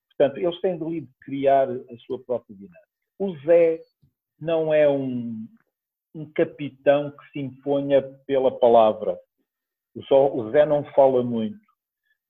Portanto, 0.10 0.38
eles 0.38 0.60
têm 0.62 0.78
de 0.78 1.08
criar 1.22 1.70
a 1.70 1.98
sua 2.06 2.24
própria 2.24 2.56
dinâmica. 2.56 2.88
O 3.20 3.36
Zé 3.40 3.80
não 4.40 4.74
é 4.74 4.88
um, 4.90 5.48
um 6.14 6.32
capitão 6.32 7.12
que 7.12 7.32
se 7.32 7.40
imponha 7.40 8.02
pela 8.26 8.52
palavra. 8.60 9.18
O 9.96 10.52
Zé 10.52 10.66
não 10.66 10.84
fala 10.94 11.24
muito, 11.24 11.60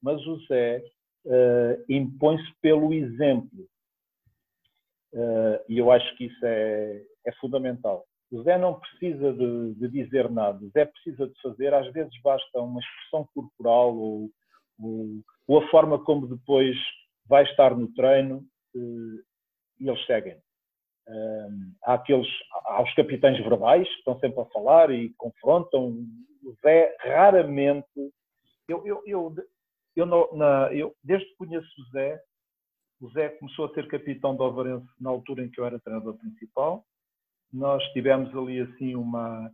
mas 0.02 0.26
o 0.26 0.40
Zé 0.48 0.82
uh, 1.26 1.84
impõe-se 1.90 2.54
pelo 2.62 2.94
exemplo. 2.94 3.68
Uh, 5.14 5.60
e 5.68 5.78
eu 5.78 5.92
acho 5.92 6.16
que 6.16 6.26
isso 6.26 6.46
é, 6.46 7.04
é 7.26 7.32
fundamental. 7.34 8.06
O 8.32 8.44
Zé 8.44 8.58
não 8.58 8.80
precisa 8.80 9.32
de, 9.34 9.76
de, 9.76 9.88
dizer 9.88 10.30
nada, 10.30 10.64
o 10.64 10.70
Zé 10.72 10.86
precisa 10.86 11.28
de 11.28 11.42
fazer, 11.42 11.74
às 11.74 11.92
vezes 11.94 12.12
basta 12.22 12.60
uma 12.60 12.80
expressão 12.82 13.28
corporal 13.34 13.96
ou, 13.96 14.30
ou, 14.80 15.22
ou 15.48 15.60
a 15.60 15.68
forma 15.70 16.04
como 16.04 16.28
depois 16.28 16.76
vai 17.26 17.44
estar 17.44 17.76
no 17.76 17.94
treino 17.94 18.46
uh, 18.76 19.24
e 19.80 19.88
eles 19.88 20.06
seguem. 20.06 20.38
há 21.84 21.94
aqueles, 21.94 22.28
há 22.66 22.84
os 22.84 22.94
capitães 22.96 23.38
verbais 23.38 23.88
que 23.88 23.96
estão 23.96 24.20
sempre 24.20 24.42
a 24.42 24.46
falar 24.46 24.92
e 24.92 25.14
confrontam. 25.18 26.06
O 26.44 26.54
Zé 26.62 26.96
raramente. 27.00 27.88
Eu, 28.68 28.86
eu, 28.86 29.02
eu, 29.06 29.36
eu, 29.96 30.06
na, 30.06 30.74
eu, 30.74 30.94
desde 31.04 31.28
que 31.30 31.36
conheço 31.38 31.68
o 31.82 31.92
Zé, 31.92 32.22
o 33.00 33.10
Zé 33.12 33.30
começou 33.30 33.66
a 33.66 33.74
ser 33.74 33.88
capitão 33.88 34.36
do 34.36 34.44
Alvarense 34.44 34.88
na 35.00 35.10
altura 35.10 35.44
em 35.44 35.50
que 35.50 35.60
eu 35.60 35.66
era 35.66 35.80
treinador 35.80 36.18
principal. 36.18 36.86
Nós 37.52 37.84
tivemos 37.94 38.36
ali 38.36 38.60
assim 38.62 38.96
uma. 38.96 39.52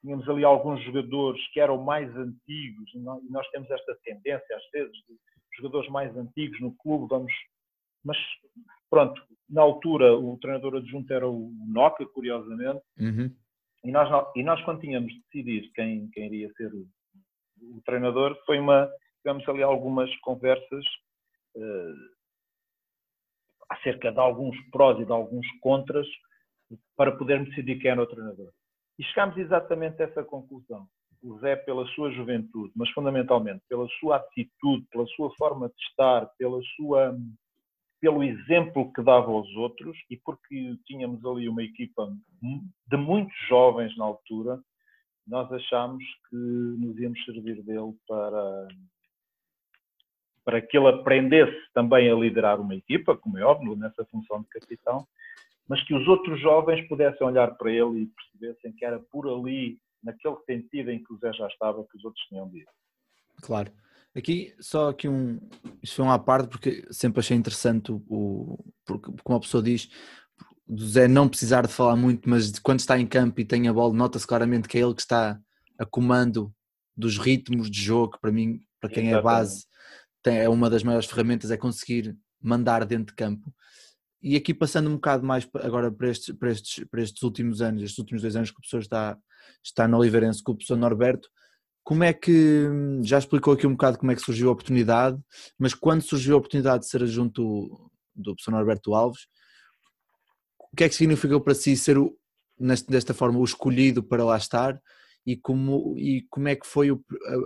Tínhamos 0.00 0.28
ali 0.28 0.44
alguns 0.44 0.82
jogadores 0.82 1.40
que 1.52 1.60
eram 1.60 1.82
mais 1.82 2.08
antigos, 2.16 2.94
e 2.94 2.98
nós 3.30 3.46
temos 3.50 3.70
esta 3.70 3.94
tendência, 4.02 4.56
às 4.56 4.70
vezes, 4.72 4.96
de 5.06 5.16
jogadores 5.56 5.90
mais 5.90 6.16
antigos 6.16 6.58
no 6.60 6.74
clube, 6.76 7.06
vamos. 7.08 7.32
Mas, 8.02 8.16
pronto, 8.88 9.20
na 9.48 9.60
altura 9.60 10.14
o 10.16 10.38
treinador 10.38 10.76
adjunto 10.76 11.12
era 11.12 11.28
o 11.28 11.52
Noca, 11.68 12.06
curiosamente, 12.06 12.80
uhum. 12.98 13.30
e, 13.84 13.92
nós, 13.92 14.28
e 14.34 14.42
nós, 14.42 14.62
quando 14.64 14.80
tínhamos 14.80 15.12
de 15.12 15.20
decidir 15.20 15.70
quem, 15.74 16.08
quem 16.12 16.26
iria 16.26 16.50
ser 16.54 16.72
o, 16.72 16.86
o 17.76 17.82
treinador, 17.84 18.38
foi 18.46 18.58
uma 18.58 18.90
tivemos 19.20 19.46
ali 19.48 19.62
algumas 19.62 20.14
conversas 20.20 20.84
uh, 21.56 21.94
acerca 23.68 24.10
de 24.10 24.18
alguns 24.18 24.56
prós 24.70 24.98
e 25.00 25.04
de 25.04 25.12
alguns 25.12 25.46
contras 25.60 26.06
para 26.96 27.16
podermos 27.16 27.48
decidir 27.48 27.78
quem 27.78 27.90
era 27.90 28.02
o 28.02 28.06
treinador. 28.06 28.50
E 28.98 29.04
chegámos 29.04 29.36
exatamente 29.38 30.02
a 30.02 30.06
essa 30.06 30.22
conclusão. 30.22 30.86
O 31.22 31.38
Zé, 31.38 31.56
pela 31.56 31.86
sua 31.88 32.10
juventude, 32.12 32.72
mas 32.74 32.90
fundamentalmente 32.90 33.62
pela 33.68 33.86
sua 33.98 34.16
atitude, 34.16 34.86
pela 34.90 35.06
sua 35.08 35.30
forma 35.36 35.68
de 35.68 35.74
estar, 35.90 36.26
pela 36.38 36.60
sua, 36.76 37.16
pelo 38.00 38.22
exemplo 38.22 38.90
que 38.92 39.02
dava 39.02 39.30
aos 39.30 39.48
outros 39.56 39.96
e 40.10 40.16
porque 40.16 40.76
tínhamos 40.86 41.24
ali 41.24 41.48
uma 41.48 41.62
equipa 41.62 42.10
de 42.86 42.96
muitos 42.96 43.36
jovens 43.48 43.94
na 43.98 44.04
altura, 44.04 44.58
nós 45.26 45.50
achámos 45.52 46.02
que 46.28 46.36
nos 46.36 46.98
íamos 46.98 47.22
servir 47.24 47.62
dele 47.62 47.94
para, 48.08 48.68
para 50.44 50.60
que 50.60 50.76
ele 50.76 50.88
aprendesse 50.88 51.72
também 51.72 52.10
a 52.10 52.14
liderar 52.14 52.60
uma 52.60 52.74
equipa, 52.74 53.16
como 53.16 53.38
é 53.38 53.44
óbvio, 53.44 53.76
nessa 53.76 54.04
função 54.06 54.42
de 54.42 54.48
capitão, 54.48 55.06
mas 55.70 55.80
que 55.84 55.94
os 55.94 56.08
outros 56.08 56.40
jovens 56.40 56.86
pudessem 56.88 57.24
olhar 57.24 57.56
para 57.56 57.70
ele 57.70 58.00
e 58.00 58.06
percebessem 58.06 58.72
que 58.72 58.84
era 58.84 58.98
por 58.98 59.28
ali, 59.28 59.78
naquele 60.02 60.36
sentido 60.44 60.90
em 60.90 61.00
que 61.00 61.14
o 61.14 61.18
Zé 61.18 61.32
já 61.32 61.46
estava, 61.46 61.86
que 61.88 61.96
os 61.96 62.04
outros 62.04 62.26
tinham 62.26 62.48
de 62.48 62.58
ir. 62.58 62.66
Claro. 63.40 63.70
Aqui, 64.12 64.52
só 64.58 64.88
aqui 64.88 65.08
um. 65.08 65.38
Isto 65.80 65.94
foi 65.94 66.04
uma 66.04 66.18
parte, 66.18 66.48
porque 66.48 66.84
sempre 66.90 67.20
achei 67.20 67.36
interessante 67.36 67.92
o. 67.92 68.58
Porque, 68.84 69.12
como 69.22 69.36
a 69.36 69.40
pessoa 69.40 69.62
diz, 69.62 69.88
do 70.66 70.84
Zé 70.88 71.06
não 71.06 71.28
precisar 71.28 71.64
de 71.64 71.72
falar 71.72 71.94
muito, 71.94 72.28
mas 72.28 72.58
quando 72.58 72.80
está 72.80 72.98
em 72.98 73.06
campo 73.06 73.40
e 73.40 73.44
tem 73.44 73.68
a 73.68 73.72
bola, 73.72 73.94
nota-se 73.94 74.26
claramente 74.26 74.66
que 74.66 74.76
é 74.76 74.80
ele 74.80 74.94
que 74.94 75.02
está 75.02 75.38
a 75.78 75.86
comando 75.86 76.52
dos 76.96 77.16
ritmos 77.16 77.70
de 77.70 77.80
jogo, 77.80 78.18
para 78.20 78.32
mim, 78.32 78.60
para 78.80 78.90
quem 78.90 79.06
Exatamente. 79.06 79.20
é 79.20 79.22
base, 79.22 79.66
tem, 80.20 80.38
é 80.38 80.48
uma 80.48 80.68
das 80.68 80.82
maiores 80.82 81.08
ferramentas, 81.08 81.52
é 81.52 81.56
conseguir 81.56 82.18
mandar 82.42 82.84
dentro 82.84 83.14
de 83.14 83.14
campo. 83.14 83.54
E 84.22 84.36
aqui 84.36 84.52
passando 84.52 84.90
um 84.90 84.94
bocado 84.94 85.24
mais 85.24 85.48
agora 85.62 85.90
para 85.90 86.08
estes, 86.10 86.34
para 86.36 86.50
estes, 86.50 86.84
para 86.90 87.02
estes 87.02 87.22
últimos 87.22 87.62
anos, 87.62 87.82
estes 87.82 87.98
últimos 87.98 88.22
dois 88.22 88.36
anos 88.36 88.50
que 88.50 88.56
o 88.56 88.60
professor 88.60 88.80
está, 88.80 89.18
está 89.64 89.88
no 89.88 89.98
Oliveirense 89.98 90.42
com 90.42 90.52
o 90.52 90.56
professor 90.56 90.76
Norberto, 90.76 91.28
como 91.82 92.04
é 92.04 92.12
que, 92.12 92.68
já 93.02 93.18
explicou 93.18 93.54
aqui 93.54 93.66
um 93.66 93.72
bocado 93.72 93.98
como 93.98 94.12
é 94.12 94.14
que 94.14 94.20
surgiu 94.20 94.48
a 94.48 94.52
oportunidade, 94.52 95.18
mas 95.58 95.74
quando 95.74 96.02
surgiu 96.02 96.34
a 96.34 96.38
oportunidade 96.38 96.84
de 96.84 96.90
ser 96.90 97.04
junto 97.06 97.90
do 98.14 98.34
professor 98.34 98.52
Norberto 98.52 98.94
Alves, 98.94 99.26
o 100.72 100.76
que 100.76 100.84
é 100.84 100.88
que 100.88 100.94
significou 100.94 101.40
para 101.40 101.54
si 101.54 101.76
ser, 101.76 101.98
o, 101.98 102.16
desta 102.88 103.14
forma, 103.14 103.38
o 103.38 103.44
escolhido 103.44 104.02
para 104.02 104.24
lá 104.24 104.36
estar 104.36 104.80
e 105.26 105.36
como, 105.36 105.96
e 105.98 106.26
como 106.30 106.48
é 106.48 106.54
que 106.54 106.66
foi 106.66 106.90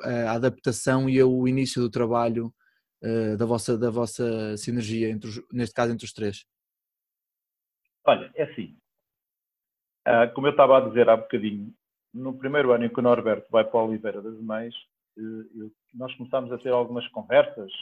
a, 0.02 0.32
adaptação 0.32 1.08
e 1.08 1.22
o 1.22 1.48
início 1.48 1.80
do 1.80 1.88
trabalho 1.88 2.52
uh, 3.02 3.36
da, 3.36 3.46
vossa, 3.46 3.78
da 3.78 3.90
vossa 3.90 4.56
sinergia, 4.56 5.08
entre 5.08 5.30
os, 5.30 5.40
neste 5.52 5.74
caso 5.74 5.92
entre 5.92 6.04
os 6.04 6.12
três? 6.12 6.44
Olha, 8.06 8.30
é 8.34 8.44
assim. 8.44 8.76
Uh, 10.06 10.32
como 10.34 10.46
eu 10.46 10.50
estava 10.50 10.78
a 10.78 10.80
dizer 10.88 11.08
há 11.08 11.16
bocadinho, 11.16 11.72
no 12.12 12.36
primeiro 12.36 12.72
ano 12.72 12.84
em 12.84 12.88
que 12.88 12.98
o 12.98 13.02
Norberto 13.02 13.46
vai 13.50 13.64
para 13.64 13.80
a 13.80 13.84
Oliveira 13.84 14.20
das 14.20 14.38
Mães, 14.40 14.74
uh, 15.18 15.72
nós 15.94 16.14
começámos 16.16 16.52
a 16.52 16.58
ter 16.58 16.70
algumas 16.70 17.06
conversas. 17.08 17.72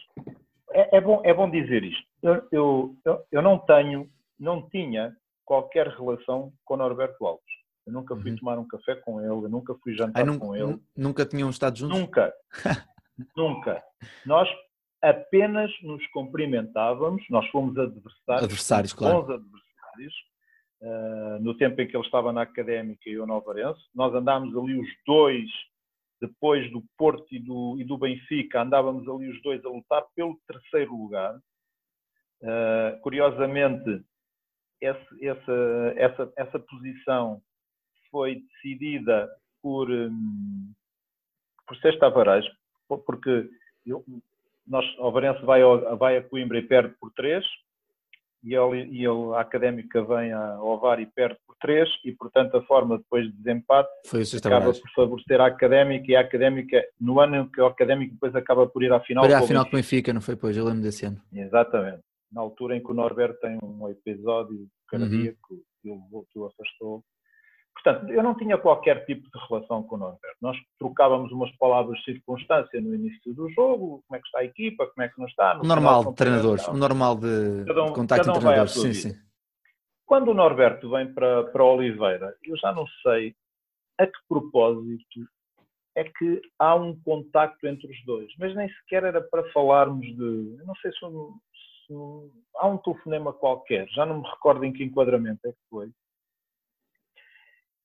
É, 0.71 0.97
é, 0.97 1.01
bom, 1.01 1.21
é 1.25 1.35
bom 1.35 1.51
dizer 1.51 1.83
isto. 1.83 2.07
Eu, 2.23 2.49
eu, 2.53 2.97
eu, 3.05 3.27
eu 3.31 3.43
não 3.43 3.59
tenho, 3.59 4.09
não 4.39 4.69
tinha 4.69 5.15
qualquer 5.45 5.89
relação 5.89 6.53
com 6.65 6.75
o 6.75 6.77
Norberto 6.77 7.27
Alves. 7.27 7.45
Eu 7.87 7.93
nunca 7.93 8.15
fui 8.17 8.31
uhum. 8.31 8.37
tomar 8.37 8.59
um 8.59 8.67
café 8.67 8.95
com 8.95 9.21
ele, 9.21 9.29
eu 9.29 9.49
nunca 9.49 9.75
fui 9.83 9.95
jantar 9.95 10.25
nunca, 10.25 10.47
com 10.47 10.55
ele. 10.57 10.81
Nunca 10.97 11.27
tinham 11.27 11.51
estado 11.51 11.79
juntos? 11.79 11.99
Nunca. 11.99 12.33
nunca. 13.37 13.83
Nós 14.25 14.49
apenas 15.03 15.71
nos 15.83 16.07
cumprimentávamos, 16.09 17.25
nós 17.29 17.47
fomos 17.49 17.77
adversários. 17.77 18.45
Adversários, 18.45 18.93
claro. 18.93 19.23
Bons 19.23 19.31
adversários. 19.31 19.72
Uh, 20.81 21.39
no 21.41 21.57
tempo 21.57 21.81
em 21.81 21.87
que 21.87 21.97
ele 21.97 22.05
estava 22.05 22.33
na 22.33 22.43
Académica 22.43 23.09
e 23.09 23.13
eu 23.13 23.27
no 23.27 23.35
Alvarense. 23.35 23.81
Nós 23.95 24.13
andámos 24.15 24.57
ali 24.57 24.79
os 24.81 24.89
dois, 25.07 25.49
depois 26.21 26.71
do 26.73 26.83
Porto 26.99 27.27
e 27.33 27.39
do, 27.39 27.77
e 27.79 27.85
do 27.85 27.97
Benfica, 27.97 28.63
andávamos 28.63 29.09
ali 29.09 29.31
os 29.31 29.41
dois 29.43 29.65
a 29.65 29.69
lutar 29.69 30.05
pelo 30.17 30.39
terceiro 30.47 30.97
lugar. 30.97 31.37
Uh, 32.43 33.01
curiosamente, 33.01 34.05
esse, 34.81 35.27
essa, 35.27 35.95
essa, 35.97 36.33
essa 36.37 36.59
posição 36.59 37.41
foi 38.11 38.41
decidida 38.41 39.31
por, 39.63 39.89
um, 39.89 40.73
por 41.67 41.77
Sexta 41.77 42.11
porque 43.07 43.49
eu, 43.87 44.05
nós, 44.67 44.85
o 44.99 45.11
Varense 45.11 45.43
vai, 45.45 45.63
vai 45.97 46.17
a 46.17 46.29
Coimbra 46.29 46.59
e 46.59 46.67
perde 46.67 46.95
por 47.01 47.13
3, 47.13 47.45
e, 48.43 48.55
ele, 48.55 48.85
e 48.91 49.05
ele, 49.05 49.35
a 49.35 49.41
Académica 49.41 50.03
vem 50.05 50.33
ao 50.33 50.67
Ovar 50.67 51.01
e 51.01 51.07
perde 51.07 51.37
por 51.47 51.57
3, 51.61 51.89
e 52.05 52.13
portanto 52.13 52.57
a 52.57 52.63
forma 52.63 52.99
depois 52.99 53.27
de 53.27 53.33
desempate 53.33 53.89
acaba 54.45 54.73
por 54.73 54.91
favorecer 54.95 55.41
a 55.41 55.47
Académica, 55.47 56.11
e 56.11 56.17
a 56.17 56.21
Académica, 56.21 56.83
no 57.01 57.21
ano 57.21 57.37
em 57.37 57.49
que 57.49 57.61
a 57.61 57.67
Académica 57.67 58.13
depois 58.13 58.35
acaba 58.35 58.67
por 58.67 58.83
ir 58.83 58.93
à 58.93 59.01
final. 59.01 59.25
Foi 59.25 59.35
à 59.35 59.43
final 59.43 59.65
com 59.65 59.71
o 59.71 59.77
Benfica, 59.77 60.13
não 60.13 60.21
foi? 60.21 60.37
Pois, 60.37 60.57
eu 60.57 60.65
lembro 60.65 60.83
desse 60.83 61.07
ano. 61.07 61.21
Exatamente. 61.33 62.01
Na 62.33 62.41
altura 62.41 62.77
em 62.77 62.83
que 62.83 62.91
o 62.91 62.95
Norberto 62.95 63.39
tem 63.41 63.59
um 63.63 63.89
episódio 63.89 64.67
cardíaco 64.89 65.55
uhum. 65.55 65.61
que 65.83 65.91
o, 65.91 66.25
que 66.33 66.39
o 66.39 66.47
afastou 66.47 67.05
Portanto, 67.75 68.13
eu 68.13 68.23
não 68.23 68.37
tinha 68.37 68.59
qualquer 68.59 69.05
tipo 69.07 69.23
de 69.23 69.47
relação 69.49 69.83
com 69.83 69.97
o 69.97 69.99
Norberto. 69.99 70.37
Nós 70.41 70.57
trocávamos 70.79 71.33
umas 71.33 71.51
palavras 71.57 71.99
de 71.99 72.05
circunstância 72.05 72.81
no 72.81 72.95
início 72.95 73.35
do 73.35 73.51
jogo, 73.51 74.05
como 74.07 74.17
é 74.17 74.21
que 74.21 74.27
está 74.27 74.39
a 74.41 74.45
equipa, 74.45 74.87
como 74.87 75.05
é 75.05 75.09
que 75.09 75.19
não 75.19 75.27
está. 75.27 75.59
O 75.59 75.67
normal 75.67 76.05
de 76.05 76.15
treinadores, 76.15 76.69
o 76.69 76.75
normal 76.75 77.17
de, 77.17 77.27
um, 77.27 77.65
de 77.65 77.93
contacto 77.93 78.31
um 78.31 78.35
treinadores. 78.35 78.73
Sim, 78.73 78.93
sim. 78.93 79.15
Quando 80.07 80.29
o 80.29 80.35
Norberto 80.35 80.91
vem 80.91 81.13
para, 81.13 81.45
para 81.45 81.65
Oliveira, 81.65 82.37
eu 82.45 82.57
já 82.59 82.73
não 82.73 82.87
sei 83.03 83.35
a 83.99 84.07
que 84.07 84.19
propósito 84.29 85.21
é 85.97 86.05
que 86.05 86.41
há 86.59 86.75
um 86.75 86.99
contacto 87.01 87.67
entre 87.67 87.91
os 87.91 88.05
dois, 88.05 88.33
mas 88.39 88.55
nem 88.55 88.69
sequer 88.69 89.05
era 89.05 89.21
para 89.21 89.51
falarmos 89.53 90.07
de. 90.07 90.57
Eu 90.59 90.67
não 90.67 90.75
sei 90.77 90.93
se, 90.93 91.05
um, 91.05 91.35
se 91.87 91.93
um, 91.93 92.31
há 92.57 92.67
um 92.67 92.79
telefonema 92.79 93.33
qualquer, 93.33 93.89
já 93.89 94.07
não 94.07 94.21
me 94.21 94.29
recordo 94.29 94.65
em 94.65 94.73
que 94.73 94.85
enquadramento 94.85 95.41
é 95.47 95.53
que 95.53 95.59
foi 95.69 95.91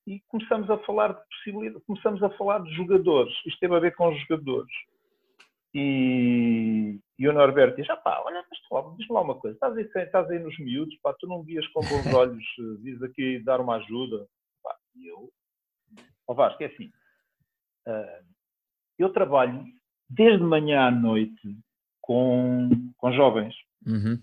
e 0.08 0.22
começamos 0.30 0.70
a 0.72 0.78
falar 0.80 1.14
de 1.14 1.20
possibilidade, 1.28 1.84
começamos 1.86 2.24
a 2.24 2.30
falar 2.32 2.64
de 2.64 2.74
jogadores. 2.74 3.34
Isto 3.46 3.60
teve 3.60 3.76
a 3.76 3.80
ver 3.80 3.94
com 3.94 4.08
os 4.08 4.20
jogadores. 4.22 4.72
E, 5.74 6.98
e 7.20 7.28
o 7.28 7.34
Norberto 7.34 7.76
diz: 7.76 7.90
ah, 7.90 7.98
pá, 7.98 8.24
olha, 8.26 8.44
mas 8.50 8.96
diz-me 8.96 9.14
lá 9.14 9.22
uma 9.22 9.36
coisa, 9.36 9.56
estás 9.56 9.76
aí, 9.76 9.84
estás 9.84 10.32
aí 10.32 10.40
nos 10.40 10.58
miúdos, 10.58 10.98
pá, 11.04 11.14
tu 11.20 11.28
não 11.28 11.44
vias 11.44 11.68
com 11.68 11.82
bons 11.82 12.08
olhos, 12.16 12.46
vis 12.82 13.04
aqui 13.04 13.40
dar 13.44 13.60
uma 13.60 13.76
ajuda. 13.76 14.26
Pá, 14.64 14.74
e 14.96 15.08
eu, 15.08 15.30
ó 16.26 16.32
oh, 16.32 16.34
Vasco, 16.34 16.64
é 16.64 16.68
assim, 16.68 16.90
uh, 17.86 18.26
eu 18.98 19.12
trabalho 19.12 19.66
desde 20.10 20.42
manhã 20.42 20.88
à 20.88 20.92
noite 20.92 21.60
com, 22.02 22.70
com 22.98 23.12
jovens. 23.12 23.54
Uhum 23.86 24.18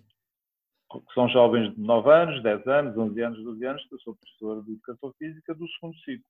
que 1.01 1.15
são 1.15 1.29
jovens 1.29 1.75
de 1.75 1.81
9 1.81 2.11
anos, 2.11 2.43
10 2.43 2.67
anos, 2.67 2.97
11 2.97 3.21
anos, 3.21 3.45
12 3.45 3.65
anos, 3.65 3.89
que 3.89 3.95
eu 3.95 4.01
sou 4.01 4.17
professor 4.17 4.65
de 4.65 4.73
Educação 4.73 5.13
Física 5.19 5.55
do 5.55 5.69
segundo 5.69 5.97
ciclo. 5.99 6.25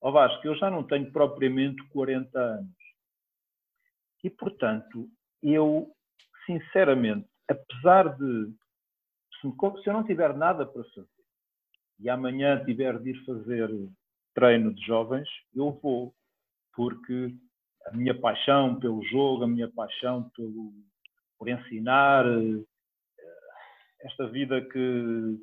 Ó 0.00 0.10
Vasco, 0.10 0.46
eu 0.46 0.56
já 0.56 0.70
não 0.70 0.84
tenho 0.84 1.10
propriamente 1.10 1.82
40 1.88 2.38
anos. 2.38 2.76
E, 4.22 4.30
portanto, 4.30 5.08
eu, 5.42 5.90
sinceramente, 6.46 7.28
apesar 7.48 8.16
de, 8.16 8.52
se 9.40 9.86
eu 9.86 9.92
não 9.92 10.04
tiver 10.04 10.34
nada 10.36 10.66
para 10.66 10.84
fazer 10.84 11.06
e 12.00 12.08
amanhã 12.08 12.64
tiver 12.64 12.98
de 13.00 13.10
ir 13.10 13.24
fazer 13.24 13.70
treino 14.34 14.72
de 14.72 14.84
jovens, 14.84 15.28
eu 15.54 15.72
vou, 15.82 16.14
porque 16.74 17.34
a 17.86 17.96
minha 17.96 18.18
paixão 18.18 18.78
pelo 18.78 19.02
jogo, 19.04 19.44
a 19.44 19.48
minha 19.48 19.68
paixão 19.68 20.30
pelo, 20.36 20.72
por 21.38 21.48
ensinar, 21.48 22.24
esta 24.02 24.26
vida 24.28 24.60
que, 24.60 25.38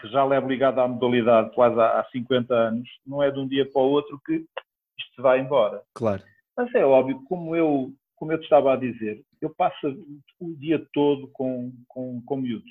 que 0.00 0.08
já 0.08 0.24
leva 0.24 0.46
ligada 0.46 0.82
à 0.82 0.88
modalidade 0.88 1.54
quase 1.54 1.78
há, 1.80 2.00
há 2.00 2.04
50 2.10 2.54
anos, 2.54 2.88
não 3.06 3.22
é 3.22 3.30
de 3.30 3.38
um 3.38 3.46
dia 3.46 3.70
para 3.70 3.82
o 3.82 3.90
outro 3.90 4.20
que 4.24 4.34
isto 4.34 5.14
se 5.14 5.22
vai 5.22 5.40
embora. 5.40 5.82
Claro. 5.94 6.22
Mas 6.56 6.74
é 6.74 6.84
óbvio, 6.84 7.22
como 7.24 7.56
eu, 7.56 7.92
como 8.16 8.32
eu 8.32 8.38
te 8.38 8.44
estava 8.44 8.74
a 8.74 8.76
dizer, 8.76 9.24
eu 9.40 9.50
passo 9.54 9.88
o 10.38 10.54
dia 10.56 10.84
todo 10.92 11.28
com, 11.28 11.72
com, 11.88 12.22
com 12.22 12.36
miúdos. 12.36 12.70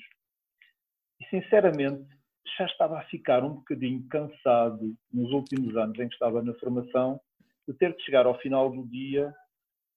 E, 1.20 1.26
sinceramente, 1.26 2.06
já 2.58 2.66
estava 2.66 2.98
a 2.98 3.04
ficar 3.04 3.44
um 3.44 3.54
bocadinho 3.54 4.06
cansado 4.08 4.94
nos 5.12 5.30
últimos 5.32 5.76
anos 5.76 5.98
em 5.98 6.08
que 6.08 6.14
estava 6.14 6.42
na 6.42 6.54
formação 6.54 7.20
de 7.68 7.74
ter 7.74 7.94
que 7.94 8.02
chegar 8.02 8.26
ao 8.26 8.38
final 8.38 8.70
do 8.70 8.86
dia 8.88 9.34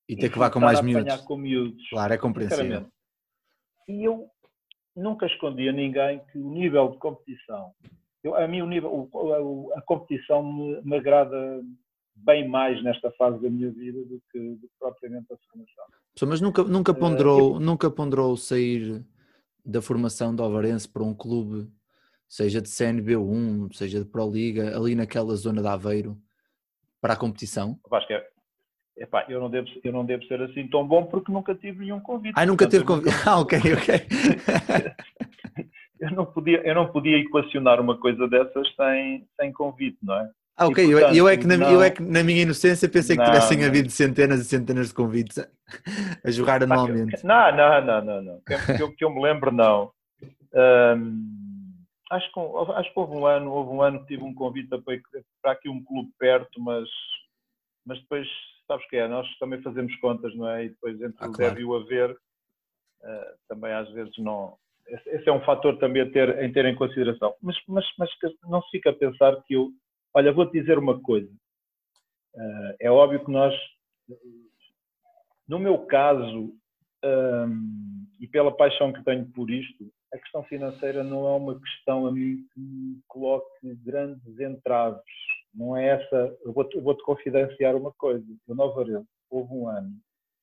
e 0.08 0.16
ter 0.16 0.30
que 0.30 0.38
vá 0.38 0.50
com 0.50 0.60
mais 0.60 0.82
miúdos. 0.82 1.22
com 1.22 1.38
miúdos. 1.38 1.90
Claro, 1.90 2.14
é 2.14 2.18
compreensível. 2.18 2.88
E 3.88 4.04
eu 4.04 4.30
nunca 4.96 5.26
escondi 5.26 5.68
a 5.68 5.72
ninguém 5.72 6.22
que 6.32 6.38
o 6.38 6.50
nível 6.50 6.90
de 6.90 6.98
competição, 6.98 7.74
eu, 8.24 8.36
a 8.36 8.48
mim 8.48 8.62
o 8.62 8.68
nível, 8.68 9.10
a, 9.74 9.80
a 9.80 9.82
competição 9.82 10.44
me, 10.44 10.82
me, 10.82 10.98
agrada 10.98 11.62
bem 12.16 12.48
mais 12.48 12.82
nesta 12.84 13.12
fase 13.12 13.42
da 13.42 13.50
minha 13.50 13.72
vida 13.72 14.00
do 14.06 14.22
que, 14.32 14.40
do 14.40 14.68
que 14.68 14.74
propriamente 14.80 15.34
a 15.34 15.38
formação. 15.50 15.86
Mas 16.28 16.40
nunca, 16.40 16.64
nunca, 16.64 16.92
eh, 16.92 16.96
ponderou, 16.96 17.56
uh, 17.56 17.60
nunca 17.60 17.90
ponderou 17.90 18.38
sair 18.38 19.04
da 19.66 19.82
formação 19.82 20.36
do 20.36 20.44
Alvarense 20.44 20.88
para 20.88 21.04
um 21.04 21.14
clube, 21.14 21.70
seja 22.28 22.62
de 22.62 22.70
CNB1, 22.70 23.74
seja 23.74 24.00
de 24.00 24.06
Pro 24.06 24.30
Liga, 24.30 24.76
ali 24.76 24.96
naquela 24.96 25.36
zona 25.36 25.62
de 25.62 25.68
Aveiro, 25.68 26.18
para 27.02 27.14
a 27.14 27.18
competição? 27.18 27.80
Acho 27.92 28.08
que 28.08 28.14
é, 28.14 28.30
Epá, 28.96 29.26
eu, 29.28 29.40
não 29.40 29.50
devo, 29.50 29.68
eu 29.84 29.92
não 29.92 30.06
devo 30.06 30.24
ser 30.26 30.42
assim 30.42 30.68
tão 30.68 30.88
bom 30.88 31.06
porque 31.06 31.32
nunca 31.32 31.56
tive 31.56 31.80
nenhum 31.80 32.00
convite. 32.00 32.34
Ah, 32.38 32.46
nunca 32.46 32.68
teve 32.68 32.86
convite. 32.86 33.16
Ah, 33.26 33.40
ok, 33.40 33.60
ok. 33.74 34.08
eu, 36.00 36.12
não 36.12 36.26
podia, 36.26 36.62
eu 36.64 36.76
não 36.76 36.92
podia 36.92 37.18
equacionar 37.18 37.82
uma 37.82 37.98
coisa 37.98 38.28
dessas 38.28 38.68
sem, 38.76 39.28
sem 39.40 39.52
convite, 39.52 39.98
não 40.04 40.16
é? 40.16 40.30
Ah, 40.56 40.68
ok. 40.68 40.86
E, 40.86 40.92
portanto, 40.92 41.16
eu, 41.16 41.28
é 41.28 41.36
que 41.36 41.48
na, 41.48 41.58
não, 41.58 41.72
eu 41.72 41.82
é 41.82 41.90
que 41.90 42.04
na 42.04 42.24
minha 42.24 42.44
inocência 42.44 42.88
pensei 42.88 43.18
que 43.18 43.24
tivessem 43.24 43.58
não, 43.58 43.66
havido 43.66 43.90
centenas 43.90 44.42
e 44.42 44.46
centenas 44.46 44.90
de 44.90 44.94
convites 44.94 45.40
a, 45.40 45.48
a 46.24 46.30
jogar 46.30 46.62
anualmente. 46.62 47.26
Não, 47.26 47.56
não, 47.56 47.82
não, 47.82 48.06
não. 48.06 48.22
não. 48.22 48.42
Que, 48.42 48.84
eu, 48.84 48.96
que 48.96 49.04
eu 49.04 49.10
me 49.10 49.24
lembro, 49.24 49.52
não. 49.52 49.92
Um, 50.54 51.74
acho, 52.12 52.32
que, 52.32 52.40
acho 52.76 52.94
que 52.94 53.00
houve 53.00 53.16
um 53.16 53.26
ano, 53.26 53.52
houve 53.52 53.72
um 53.72 53.82
ano 53.82 54.02
que 54.02 54.08
tive 54.08 54.24
um 54.24 54.36
convite 54.36 54.70
para, 54.70 55.00
para 55.42 55.52
aqui 55.54 55.68
um 55.68 55.84
clube 55.84 56.12
perto, 56.20 56.62
mas, 56.62 56.88
mas 57.84 58.00
depois 58.02 58.28
sabes 58.74 58.88
que 58.88 58.96
é, 58.98 59.08
nós 59.08 59.28
também 59.38 59.62
fazemos 59.62 59.96
contas, 59.98 60.36
não 60.36 60.50
é? 60.50 60.66
E 60.66 60.70
depois 60.70 60.96
entre 60.96 61.18
ah, 61.20 61.30
o 61.30 61.32
claro. 61.32 61.38
deve 61.38 61.62
e 61.62 61.66
o 61.66 61.76
haver, 61.76 62.12
uh, 62.12 63.38
também 63.48 63.72
às 63.72 63.90
vezes 63.92 64.14
não. 64.18 64.58
Esse, 64.88 65.30
é 65.30 65.32
um 65.32 65.44
fator 65.46 65.78
também 65.78 66.02
a 66.02 66.12
ter, 66.12 66.44
em 66.44 66.52
ter 66.52 66.66
em 66.66 66.76
consideração. 66.76 67.34
Mas, 67.42 67.56
mas, 67.68 67.86
mas 67.98 68.10
não 68.44 68.62
se 68.64 68.72
fica 68.72 68.90
a 68.90 68.96
pensar 68.96 69.42
que 69.44 69.54
eu. 69.54 69.70
Olha, 70.14 70.34
vou-te 70.34 70.60
dizer 70.60 70.78
uma 70.78 71.00
coisa. 71.02 71.32
Uh, 72.36 72.76
é 72.80 72.92
óbvio 72.92 73.24
que 73.24 73.32
nós, 73.32 73.54
no 75.48 75.60
meu 75.60 75.86
caso, 75.86 76.40
um, 76.40 76.60
ehm, 77.04 78.06
e 78.20 78.28
pela 78.28 78.56
paixão 78.56 78.92
que 78.92 79.04
tenho 79.04 79.26
por 79.32 79.50
isto, 79.50 79.92
a 80.14 80.18
questão 80.18 80.44
financeira 80.44 81.04
não 81.04 81.28
é 81.28 81.38
uma 81.38 81.60
questão 81.60 82.06
a 82.08 82.12
mim 82.12 82.38
que 82.54 82.60
me 82.60 83.00
coloque 83.08 83.76
grandes 83.84 84.40
entraves 84.40 85.04
não 85.54 85.78
é 85.78 85.90
essa. 85.90 86.38
Eu 86.44 86.54
vou-te 86.54 86.80
vou 86.80 86.98
confidenciar 87.04 87.76
uma 87.76 87.92
coisa. 87.94 88.26
O 88.48 88.56
Nova 88.56 88.82
Arense 88.82 89.08
houve 89.30 89.54
um 89.54 89.68
ano 89.68 89.96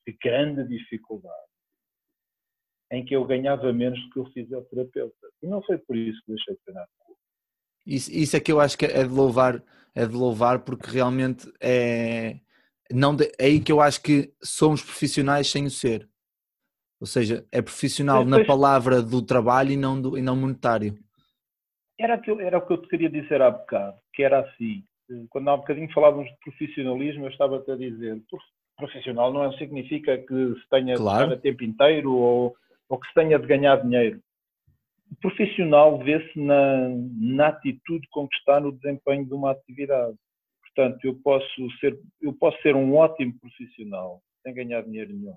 de 0.07 0.17
grande 0.23 0.67
dificuldade 0.67 1.51
em 2.93 3.05
que 3.05 3.15
eu 3.15 3.25
ganhava 3.25 3.73
menos 3.73 4.01
do 4.05 4.11
que 4.11 4.19
o 4.19 4.33
fisioterapeuta. 4.33 5.29
E 5.43 5.47
não 5.47 5.63
foi 5.63 5.79
por 5.79 5.97
isso 5.97 6.21
que 6.25 6.33
deixei 6.33 6.55
de 6.55 6.61
treinar. 6.65 6.89
Isso, 7.87 8.11
isso 8.13 8.37
é 8.37 8.41
que 8.41 8.53
eu 8.53 8.61
acho 8.61 8.77
que 8.77 8.85
é 8.85 9.05
de 9.05 9.09
louvar, 9.09 9.63
é 9.95 10.07
de 10.07 10.15
louvar 10.15 10.65
porque 10.65 10.91
realmente 10.91 11.51
é, 11.61 12.41
não 12.93 13.15
de, 13.15 13.27
é 13.39 13.47
aí 13.47 13.61
que 13.61 13.71
eu 13.71 13.81
acho 13.81 14.03
que 14.03 14.33
somos 14.43 14.83
profissionais 14.83 15.49
sem 15.49 15.67
o 15.67 15.71
ser. 15.71 16.09
Ou 17.01 17.07
seja, 17.07 17.47
é 17.51 17.63
profissional 17.63 18.25
na 18.25 18.45
palavra 18.45 19.01
do 19.03 19.23
trabalho 19.23 19.71
e 19.71 19.77
não, 19.77 20.01
do, 20.01 20.19
e 20.19 20.23
não 20.23 20.37
monetário. 20.37 20.99
Era, 21.99 22.15
aquilo, 22.15 22.41
era 22.41 22.59
o 22.59 22.67
que 22.67 22.73
eu 22.73 22.83
te 22.83 22.89
queria 22.89 23.09
dizer 23.09 23.41
há 23.41 23.51
bocado, 23.51 23.99
que 24.13 24.23
era 24.23 24.41
assim, 24.41 24.85
quando 25.29 25.49
há 25.49 25.55
um 25.55 25.59
bocadinho 25.59 25.93
falávamos 25.93 26.31
de 26.31 26.37
profissionalismo, 26.39 27.25
eu 27.25 27.31
estava-te 27.31 27.71
a 27.71 27.77
dizer, 27.77 28.23
profissional 28.77 29.33
não 29.33 29.53
significa 29.53 30.17
que 30.19 30.55
se 30.55 30.69
tenha 30.71 30.97
claro. 30.97 31.29
de 31.29 31.35
estar 31.35 31.39
a 31.39 31.41
tempo 31.41 31.65
inteiro 31.65 32.13
ou, 32.13 32.57
ou 32.89 32.99
que 32.99 33.07
se 33.09 33.15
tenha 33.15 33.39
de 33.39 33.47
ganhar 33.47 33.77
dinheiro. 33.77 34.21
profissional 35.21 35.99
vê-se 35.99 36.39
na, 36.39 36.89
na 36.89 37.49
atitude 37.49 38.07
com 38.11 38.27
que 38.27 38.37
está 38.37 38.59
no 38.59 38.73
desempenho 38.73 39.27
de 39.27 39.35
uma 39.35 39.53
atividade. 39.53 40.17
Portanto, 40.63 41.05
eu 41.05 41.15
posso 41.23 41.71
ser, 41.79 41.99
eu 42.21 42.33
posso 42.33 42.61
ser 42.63 42.75
um 42.75 42.95
ótimo 42.95 43.39
profissional 43.39 44.23
sem 44.43 44.55
ganhar 44.55 44.83
dinheiro 44.83 45.13
nenhum. 45.13 45.37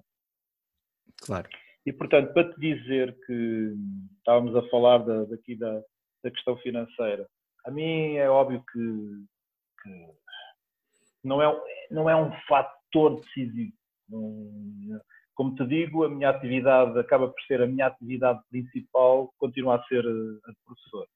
Claro. 1.26 1.49
E, 1.86 1.91
portanto, 1.91 2.34
para 2.34 2.53
te 2.53 2.59
dizer 2.59 3.15
que 3.26 3.74
estávamos 4.17 4.55
a 4.55 4.61
falar 4.69 4.99
da, 4.99 5.26
daqui 5.26 5.55
da, 5.55 5.82
da 6.24 6.32
questão 6.32 6.55
financeira, 6.57 7.28
a 7.65 7.71
mim 7.71 8.15
é 8.15 8.30
óbvio 8.30 8.63
que, 8.71 9.26
que 9.84 11.27
não, 11.27 11.41
é, 11.41 11.61
não 11.91 12.09
é 12.09 12.15
um 12.15 12.31
fator 12.47 13.19
decisivo. 13.19 13.73
Como 15.36 15.55
te 15.55 15.65
digo, 15.65 16.03
a 16.03 16.09
minha 16.09 16.29
atividade 16.29 16.97
acaba 16.99 17.27
por 17.27 17.41
ser 17.47 17.61
a 17.61 17.67
minha 17.67 17.88
atividade 17.88 18.39
principal, 18.49 19.34
continua 19.38 19.75
a 19.75 19.84
ser 19.84 20.05
a 20.05 20.51
de 20.51 20.57
professor. 20.65 21.07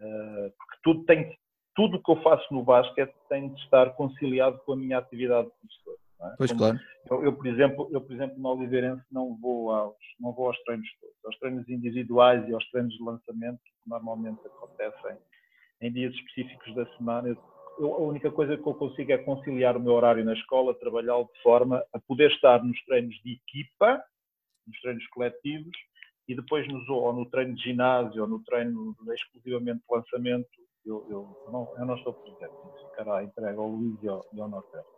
Eh, 0.00 0.52
porque 0.56 0.80
tudo 0.82 1.04
tem, 1.04 1.38
tudo 1.74 1.96
o 1.96 2.02
que 2.02 2.10
eu 2.10 2.22
faço 2.22 2.52
no 2.52 2.62
basquete 2.62 3.14
tem 3.28 3.52
de 3.52 3.60
estar 3.62 3.90
conciliado 3.94 4.58
com 4.60 4.72
a 4.72 4.76
minha 4.76 4.98
atividade 4.98 5.48
de 5.48 5.54
professor. 5.58 5.96
É? 6.22 6.34
Pois 6.36 6.50
Como, 6.50 6.60
claro. 6.60 6.80
Eu, 7.10 7.24
eu, 7.24 7.32
por 7.32 7.46
exemplo, 7.46 7.88
eu, 7.92 8.00
por 8.00 8.12
exemplo, 8.12 8.38
no 8.38 8.48
Oliveirense 8.50 9.04
não 9.10 9.36
vou 9.36 9.70
aos, 9.72 9.96
não 10.18 10.32
vou 10.32 10.46
aos 10.46 10.62
treinos 10.62 10.88
todos, 11.00 11.16
aos 11.24 11.38
treinos 11.38 11.68
individuais 11.68 12.46
e 12.48 12.54
aos 12.54 12.68
treinos 12.70 12.94
de 12.94 13.02
lançamento 13.02 13.58
que 13.64 13.88
normalmente 13.88 14.40
acontecem 14.46 15.16
em 15.80 15.92
dias 15.92 16.14
específicos 16.14 16.74
da 16.74 16.86
semana. 16.96 17.28
Eu, 17.28 17.36
eu, 17.80 17.94
a 17.94 17.98
única 17.98 18.30
coisa 18.30 18.56
que 18.56 18.66
eu 18.66 18.74
consigo 18.74 19.10
é 19.12 19.18
conciliar 19.18 19.76
o 19.76 19.80
meu 19.80 19.94
horário 19.94 20.24
na 20.24 20.34
escola, 20.34 20.74
trabalhá-lo 20.74 21.28
de 21.34 21.42
forma 21.42 21.82
a 21.92 21.98
poder 21.98 22.30
estar 22.30 22.62
nos 22.62 22.80
treinos 22.84 23.14
de 23.24 23.32
equipa, 23.32 24.02
nos 24.66 24.80
treinos 24.80 25.06
coletivos, 25.08 25.76
e 26.28 26.34
depois 26.34 26.68
nos, 26.68 26.88
ou 26.88 27.12
no 27.12 27.26
treino 27.26 27.54
de 27.54 27.62
ginásio 27.62 28.22
ou 28.22 28.28
no 28.28 28.42
treino 28.44 28.94
exclusivamente 29.12 29.80
de 29.80 29.96
lançamento, 29.96 30.48
eu, 30.84 31.06
eu, 31.10 31.50
não, 31.50 31.74
eu 31.76 31.86
não 31.86 31.96
estou 31.96 32.12
presente. 32.12 32.54
Ficará 32.90 33.24
entregue 33.24 33.58
ao 33.58 33.68
Luís 33.68 34.02
e 34.02 34.08
ao, 34.08 34.24
e 34.32 34.40
ao 34.40 34.48
Norberto. 34.48 34.88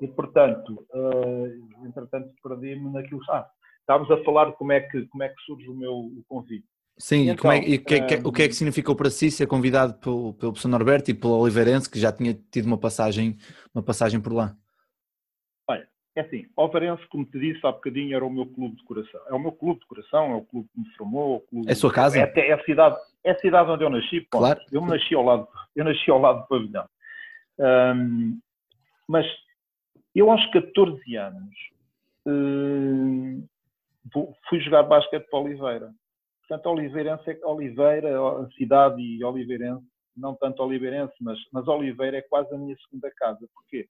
E, 0.00 0.08
portanto, 0.08 0.86
uh, 0.94 1.86
entretanto, 1.86 2.32
perdi-me 2.42 2.90
naquilo. 2.90 3.20
Ah, 3.28 3.48
estávamos 3.80 4.10
a 4.10 4.24
falar 4.24 4.46
de 4.46 4.56
como 4.56 4.72
é 4.72 4.80
que, 4.80 5.06
como 5.06 5.22
é 5.22 5.28
que 5.28 5.40
surge 5.42 5.68
o 5.68 5.74
meu 5.74 5.94
o 5.94 6.24
convite. 6.26 6.66
Sim, 7.00 7.22
e, 7.22 7.28
então, 7.30 7.50
é, 7.50 7.58
e 7.60 7.78
que, 7.78 8.02
que, 8.02 8.14
o 8.22 8.30
que 8.30 8.42
é 8.42 8.48
que 8.48 8.54
significou 8.54 8.94
para 8.94 9.08
si 9.08 9.30
ser 9.30 9.46
convidado 9.46 9.94
pelo, 9.94 10.34
pelo 10.34 10.52
professor 10.52 10.68
Norberto 10.68 11.10
e 11.10 11.14
pelo 11.14 11.38
Oliveirense, 11.38 11.90
que 11.90 11.98
já 11.98 12.12
tinha 12.12 12.38
tido 12.52 12.66
uma 12.66 12.76
passagem, 12.76 13.38
uma 13.74 13.82
passagem 13.82 14.20
por 14.20 14.34
lá? 14.34 14.54
Olha, 15.66 15.88
é 16.14 16.20
assim, 16.20 16.46
Oliveirense, 16.54 17.02
como 17.08 17.24
te 17.24 17.40
disse 17.40 17.66
há 17.66 17.72
bocadinho, 17.72 18.14
era 18.14 18.24
o 18.24 18.30
meu 18.30 18.44
clube 18.44 18.76
de 18.76 18.84
coração. 18.84 19.18
É 19.28 19.32
o 19.32 19.38
meu 19.38 19.50
clube 19.50 19.80
de 19.80 19.86
coração, 19.86 20.32
é 20.32 20.34
o 20.34 20.42
clube 20.42 20.68
que 20.74 20.80
me 20.80 20.94
formou. 20.94 21.40
Clube, 21.40 21.68
é 21.68 21.72
a 21.72 21.76
sua 21.76 21.90
casa? 21.90 22.18
É, 22.18 22.48
é, 22.48 22.52
a 22.52 22.62
cidade, 22.64 22.96
é 23.24 23.30
a 23.30 23.38
cidade 23.38 23.70
onde 23.70 23.82
eu 23.82 23.90
nasci. 23.90 24.20
Ponto. 24.20 24.38
Claro. 24.38 24.60
Eu 24.70 24.82
nasci 24.82 25.14
ao 25.14 25.24
lado, 25.24 25.48
eu 25.74 25.84
nasci 25.86 26.10
ao 26.10 26.20
lado 26.20 26.42
do 26.42 26.48
pavilhão. 26.48 26.86
Um, 27.58 28.38
mas 29.08 29.26
eu, 30.14 30.30
aos 30.30 30.44
14 30.50 31.16
anos, 31.16 31.54
uh, 32.26 33.48
fui 34.50 34.60
jogar 34.60 34.82
basquete 34.82 35.26
para 35.30 35.40
Oliveira. 35.40 35.94
Portanto, 36.50 36.66
Oliveirense, 36.66 37.30
é 37.30 37.46
Oliveira, 37.46 38.20
a 38.20 38.50
cidade 38.56 39.00
e 39.00 39.22
Oliveirense, 39.22 39.86
não 40.16 40.34
tanto 40.34 40.60
Oliveirense, 40.64 41.14
mas, 41.20 41.38
mas 41.52 41.68
Oliveira 41.68 42.16
é 42.16 42.22
quase 42.22 42.52
a 42.52 42.58
minha 42.58 42.76
segunda 42.78 43.08
casa. 43.16 43.48
Porquê? 43.54 43.88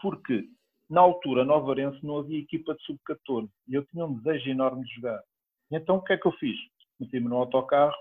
Porque 0.00 0.44
na 0.88 1.00
altura, 1.00 1.44
no 1.44 1.52
Alvarense, 1.52 1.98
não 2.06 2.18
havia 2.18 2.38
equipa 2.38 2.76
de 2.76 2.82
sub-14 2.84 3.50
e 3.66 3.74
eu 3.74 3.84
tinha 3.86 4.06
um 4.06 4.14
desejo 4.20 4.50
enorme 4.50 4.84
de 4.84 4.94
jogar. 4.94 5.20
Então, 5.68 5.96
o 5.96 6.02
que 6.04 6.12
é 6.12 6.16
que 6.16 6.28
eu 6.28 6.32
fiz? 6.34 6.56
Meti-me 7.00 7.28
no 7.28 7.38
autocarro 7.38 7.96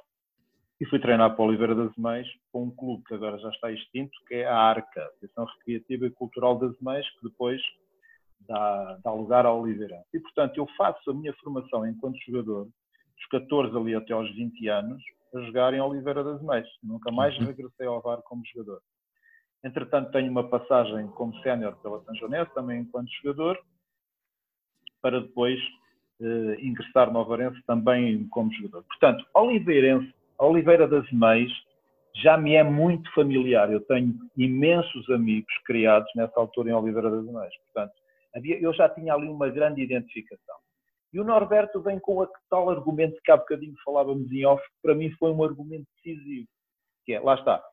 e 0.80 0.86
fui 0.86 1.00
treinar 1.00 1.36
para 1.36 1.46
Oliveira 1.46 1.74
das 1.74 1.96
Meias, 1.98 2.28
com 2.52 2.66
um 2.66 2.72
clube 2.76 3.04
que 3.06 3.16
agora 3.16 3.40
já 3.40 3.50
está 3.50 3.72
extinto, 3.72 4.12
que 4.28 4.36
é 4.36 4.46
a 4.46 4.56
ARCA, 4.56 5.02
Associação 5.02 5.46
Recreativa 5.46 6.06
e 6.06 6.12
Cultural 6.12 6.60
das 6.60 6.80
Meias, 6.80 7.10
que 7.10 7.28
depois 7.28 7.60
dá, 8.42 9.00
dá 9.04 9.12
lugar 9.12 9.48
à 9.48 9.52
Oliveira. 9.52 10.04
E, 10.14 10.20
portanto, 10.20 10.58
eu 10.58 10.68
faço 10.78 11.10
a 11.10 11.14
minha 11.16 11.34
formação 11.42 11.88
enquanto 11.88 12.20
jogador, 12.24 12.68
dos 13.20 13.28
14 13.28 13.78
ali 13.78 13.96
até 13.96 14.14
aos 14.14 14.30
20 14.34 14.68
anos, 14.70 15.04
a 15.36 15.42
jogar 15.42 15.74
em 15.74 15.82
Oliveira 15.82 16.24
das 16.24 16.42
Meias. 16.42 16.68
Nunca 16.82 17.12
mais 17.12 17.38
uhum. 17.38 17.46
regressei 17.46 17.86
ao 17.86 18.02
VAR 18.02 18.22
como 18.24 18.42
jogador. 18.54 18.82
Entretanto, 19.64 20.12
tenho 20.12 20.32
uma 20.32 20.48
passagem 20.48 21.08
como 21.10 21.38
sénior 21.42 21.76
pela 21.78 22.02
São 22.04 22.16
Joanense, 22.16 22.54
também 22.54 22.82
enquanto 22.82 23.12
jogador, 23.22 23.60
para 25.02 25.20
depois 25.20 25.60
eh, 26.22 26.58
ingressar 26.62 27.12
no 27.12 27.20
Alvarense 27.20 27.62
também 27.68 28.28
como 28.30 28.52
jogador. 28.54 28.84
Portanto, 28.84 29.26
Oliveirense 29.34 30.14
Oliveira 30.40 30.88
das 30.88 31.10
Meias 31.12 31.52
já 32.16 32.38
me 32.38 32.56
é 32.56 32.64
muito 32.64 33.12
familiar. 33.14 33.72
Eu 33.72 33.82
tenho 33.82 34.14
imensos 34.38 35.10
amigos 35.10 35.54
criados 35.66 36.10
nessa 36.16 36.40
altura 36.40 36.70
em 36.70 36.74
Oliveira 36.74 37.12
das 37.12 37.26
Meias. 37.26 37.54
Portanto, 37.66 37.94
havia, 38.36 38.60
eu 38.60 38.74
já 38.74 38.88
tinha 38.90 39.14
ali 39.14 39.28
uma 39.28 39.50
grande 39.50 39.82
identificação. 39.82 40.56
E 41.12 41.20
o 41.20 41.24
Norberto 41.24 41.82
vem 41.82 42.00
com 42.00 42.22
aquele 42.22 42.44
tal 42.50 42.70
argumento 42.70 43.20
que 43.24 43.32
há 43.32 43.38
bocadinho 43.38 43.76
falávamos 43.84 44.32
em 44.32 44.46
off, 44.46 44.64
que 44.64 44.82
para 44.82 44.96
mim 44.96 45.12
foi 45.12 45.32
um 45.32 45.44
argumento 45.44 45.88
decisivo. 45.96 46.48
Que 47.06 47.14
é, 47.14 47.20
lá 47.20 47.36
está, 47.36 47.64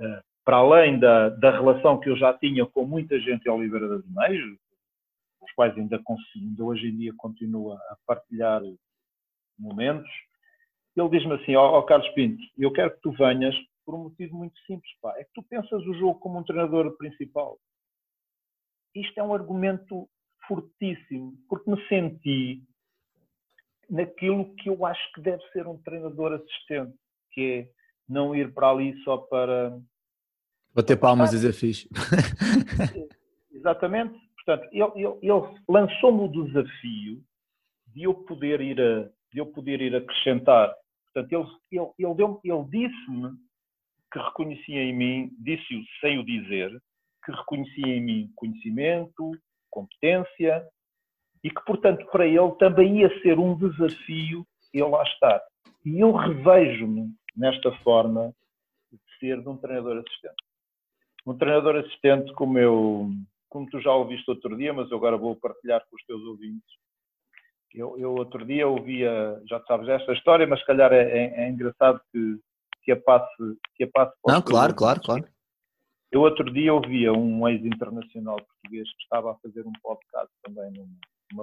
eh, 0.00 0.22
para 0.44 0.58
além 0.58 0.98
da, 0.98 1.28
da 1.28 1.50
relação 1.50 2.00
que 2.00 2.08
eu 2.08 2.16
já 2.16 2.32
tinha 2.32 2.64
com 2.64 2.86
muita 2.86 3.18
gente 3.20 3.46
em 3.46 3.50
Oliveira 3.50 3.88
das 3.88 4.06
Meias, 4.06 4.58
os 5.42 5.52
quais 5.52 5.76
ainda, 5.76 6.00
ainda 6.36 6.64
hoje 6.64 6.88
em 6.88 6.96
dia 6.96 7.12
continua 7.16 7.76
a 7.90 7.96
partilhar 8.06 8.62
momentos, 9.58 10.10
ele 10.96 11.08
diz-me 11.10 11.34
assim, 11.34 11.54
ó 11.56 11.78
oh, 11.78 11.82
Carlos 11.82 12.08
Pinto, 12.10 12.42
eu 12.56 12.72
quero 12.72 12.92
que 12.92 13.00
tu 13.02 13.12
venhas 13.12 13.54
por 13.84 13.94
um 13.94 14.04
motivo 14.04 14.36
muito 14.36 14.58
simples, 14.60 14.90
pá, 15.00 15.14
é 15.18 15.24
que 15.24 15.30
tu 15.34 15.42
pensas 15.42 15.82
o 15.84 15.94
jogo 15.94 16.18
como 16.18 16.38
um 16.38 16.42
treinador 16.42 16.96
principal. 16.96 17.58
Isto 18.94 19.20
é 19.20 19.22
um 19.22 19.34
argumento 19.34 20.08
fortíssimo, 20.48 21.34
porque 21.48 21.70
me 21.70 21.88
senti 21.88 22.62
naquilo 23.88 24.54
que 24.56 24.68
eu 24.68 24.84
acho 24.84 25.12
que 25.12 25.20
deve 25.20 25.42
ser 25.52 25.66
um 25.66 25.78
treinador 25.82 26.32
assistente, 26.32 26.94
que 27.32 27.40
é 27.40 27.70
não 28.08 28.34
ir 28.34 28.52
para 28.52 28.70
ali 28.70 28.96
só 29.02 29.18
para... 29.18 29.78
Bater 30.74 30.98
palmas 30.98 31.32
e 31.32 31.36
dizer 31.36 31.52
fixe. 31.52 31.88
Exatamente. 33.50 34.14
Portanto, 34.34 34.68
ele, 34.72 35.04
ele, 35.04 35.18
ele 35.22 35.60
lançou-me 35.68 36.24
o 36.24 36.44
desafio 36.44 37.22
de 37.88 38.02
eu 38.02 38.14
poder 38.14 38.60
ir 38.60 38.80
a, 38.80 39.08
de 39.32 39.38
eu 39.38 39.46
poder 39.46 39.80
ir 39.80 39.96
acrescentar 39.96 40.74
Portanto, 41.16 41.32
ele, 41.32 41.80
ele, 41.80 41.90
ele, 41.98 42.14
deu, 42.14 42.40
ele 42.44 42.64
disse-me 42.64 43.30
que 44.12 44.18
reconhecia 44.18 44.82
em 44.82 44.94
mim, 44.94 45.30
disse-o 45.38 45.82
sem 46.00 46.18
o 46.18 46.24
dizer, 46.24 46.70
que 47.24 47.32
reconhecia 47.32 47.86
em 47.86 48.02
mim 48.02 48.32
conhecimento, 48.36 49.32
competência 49.70 50.62
e 51.46 51.50
que, 51.50 51.64
portanto, 51.64 52.04
para 52.10 52.26
ele 52.26 52.50
também 52.58 53.02
ia 53.02 53.22
ser 53.22 53.38
um 53.38 53.56
desafio 53.56 54.44
ele 54.74 54.88
lá 54.88 55.04
estar. 55.04 55.40
E 55.84 56.00
eu 56.00 56.10
revejo-me 56.10 57.14
nesta 57.36 57.70
forma 57.84 58.34
de 58.90 58.98
ser 59.20 59.40
de 59.40 59.48
um 59.48 59.56
treinador 59.56 59.98
assistente. 59.98 60.42
Um 61.24 61.38
treinador 61.38 61.76
assistente 61.76 62.32
como 62.32 62.58
eu, 62.58 63.10
como 63.48 63.70
tu 63.70 63.80
já 63.80 63.92
ouviste 63.92 64.28
outro 64.28 64.56
dia, 64.56 64.72
mas 64.72 64.90
eu 64.90 64.96
agora 64.96 65.16
vou 65.16 65.36
partilhar 65.36 65.80
com 65.88 65.94
os 65.94 66.04
teus 66.04 66.20
ouvintes, 66.24 66.68
eu, 67.72 67.96
eu 67.96 68.12
outro 68.14 68.44
dia 68.44 68.66
ouvia, 68.66 69.40
já 69.48 69.62
sabes 69.66 69.88
esta 69.88 70.14
história, 70.14 70.48
mas 70.48 70.58
se 70.58 70.66
calhar 70.66 70.92
é, 70.92 71.02
é, 71.02 71.44
é 71.44 71.48
engraçado 71.48 72.00
que, 72.10 72.40
que 72.82 72.90
a 72.90 73.00
passe. 73.00 73.30
Que 73.76 73.84
a 73.84 73.88
passe 73.92 74.16
Não, 74.26 74.42
claro, 74.42 74.74
claro, 74.74 75.00
claro. 75.00 75.28
Eu 76.10 76.22
outro 76.22 76.52
dia 76.52 76.74
ouvia 76.74 77.12
um 77.12 77.46
ex-internacional 77.46 78.36
português 78.36 78.88
que 78.96 79.02
estava 79.02 79.30
a 79.30 79.36
fazer 79.36 79.64
um 79.64 79.72
podcast 79.80 80.32
também 80.42 80.72
numa 80.72 80.96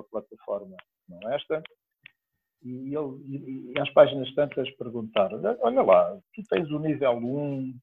plataforma 0.10 0.76
não 1.08 1.32
esta, 1.32 1.62
e, 2.64 2.96
ele, 2.96 3.74
e 3.76 3.80
às 3.80 3.90
páginas 3.92 4.34
tantas 4.34 4.70
perguntaram, 4.78 5.42
olha 5.62 5.82
lá, 5.82 6.18
tu 6.34 6.42
tens 6.50 6.70
o 6.72 6.80
nível 6.80 7.18
1, 7.18 7.74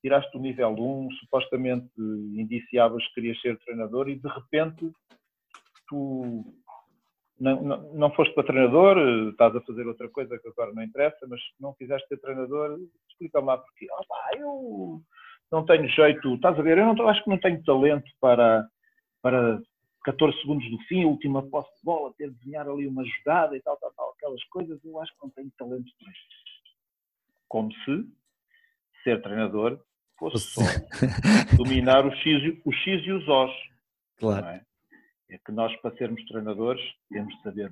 tiraste 0.00 0.34
o 0.36 0.40
nível 0.40 0.70
1, 0.70 1.10
supostamente 1.20 1.90
indiciavas 1.98 3.06
que 3.08 3.14
querias 3.14 3.40
ser 3.40 3.58
treinador 3.58 4.08
e 4.08 4.18
de 4.18 4.28
repente 4.28 4.90
tu 5.88 6.44
não, 7.38 7.62
não, 7.62 7.94
não 7.94 8.10
foste 8.12 8.34
para 8.34 8.46
treinador, 8.46 8.96
estás 9.30 9.54
a 9.56 9.60
fazer 9.62 9.86
outra 9.86 10.08
coisa 10.08 10.38
que 10.38 10.48
agora 10.48 10.72
não 10.72 10.82
interessa, 10.82 11.26
mas 11.28 11.40
não 11.58 11.74
quiseste 11.74 12.06
ser 12.08 12.18
treinador, 12.18 12.78
explica-me 13.08 13.46
lá 13.46 13.58
porquê. 13.58 13.86
Oh, 13.90 14.06
pá, 14.06 14.30
eu 14.38 15.02
não 15.50 15.64
tenho 15.64 15.88
jeito, 15.88 16.34
estás 16.34 16.58
a 16.58 16.62
ver, 16.62 16.78
eu 16.78 16.94
não, 16.94 17.08
acho 17.08 17.24
que 17.24 17.30
não 17.30 17.38
tenho 17.38 17.62
talento 17.64 18.10
para, 18.20 18.66
para 19.22 19.60
14 20.04 20.40
segundos 20.40 20.70
do 20.70 20.78
fim, 20.84 21.04
última 21.04 21.42
posse 21.42 21.70
de 21.76 21.84
bola, 21.84 22.12
ter 22.14 22.30
de 22.30 22.36
desenhar 22.38 22.68
ali 22.68 22.86
uma 22.86 23.04
jogada 23.04 23.56
e 23.56 23.60
tal, 23.60 23.76
tal, 23.76 23.92
tal, 23.92 24.10
aquelas 24.12 24.42
coisas, 24.44 24.82
eu 24.84 25.00
acho 25.00 25.12
que 25.12 25.22
não 25.22 25.30
tenho 25.30 25.50
talento 25.58 25.90
para 25.98 26.10
isso. 26.10 26.26
Como 27.48 27.72
se 27.72 28.08
ser 29.02 29.22
treinador 29.22 29.80
fosse 30.18 30.38
só 30.38 30.60
dominar 31.56 32.06
os 32.06 32.14
X, 32.18 32.60
os 32.64 32.76
X 32.76 33.06
e 33.06 33.12
os 33.12 33.28
Os. 33.28 33.52
Claro. 34.18 34.46
É? 34.46 34.64
é 35.30 35.38
que 35.38 35.52
nós, 35.52 35.74
para 35.80 35.96
sermos 35.96 36.24
treinadores, 36.26 36.82
temos 37.08 37.34
de 37.36 37.42
saber 37.42 37.70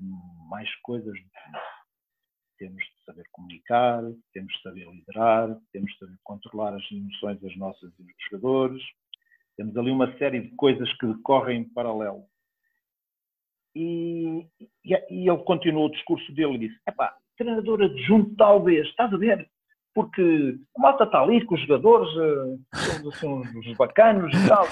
mais 0.49 0.75
coisas 0.83 1.13
do 1.13 1.31
que 1.31 1.79
temos 2.59 2.83
de 2.83 3.05
saber 3.05 3.25
comunicar, 3.31 4.03
temos 4.33 4.53
de 4.53 4.63
saber 4.63 4.91
liderar, 4.91 5.57
temos 5.73 5.91
de 5.93 5.99
saber 5.99 6.19
controlar 6.25 6.75
as 6.75 6.91
emoções 6.91 7.41
das 7.41 7.57
nossas 7.57 7.93
e 7.99 8.03
dos 8.03 8.15
jogadores. 8.31 8.83
Temos 9.59 9.77
ali 9.77 9.91
uma 9.91 10.17
série 10.19 10.41
de 10.41 10.55
coisas 10.55 10.91
que 10.99 11.07
decorrem 11.09 11.63
em 11.63 11.69
paralelo. 11.69 12.23
E, 13.75 14.47
e, 14.85 14.95
e 15.11 15.29
ele 15.29 15.45
continuou 15.45 15.87
o 15.87 15.91
discurso 15.91 16.33
dele 16.33 16.55
e 16.55 16.59
disse: 16.59 16.81
epá, 16.89 17.13
treinador 17.37 17.83
adjunto 17.83 18.37
talvez, 18.37 18.87
estás 18.87 19.13
a 19.13 19.17
ver? 19.17 19.51
Porque 19.93 20.57
a 20.77 20.81
malta 20.81 21.05
está 21.05 21.21
ali 21.21 21.45
com 21.45 21.57
os 21.57 21.61
jogadores, 21.63 22.09
uh, 22.15 22.61
somos 22.73 23.17
assim 23.17 23.27
uns 23.27 23.77
bacanos 23.77 24.33
e 24.33 24.49
tal. 24.49 24.65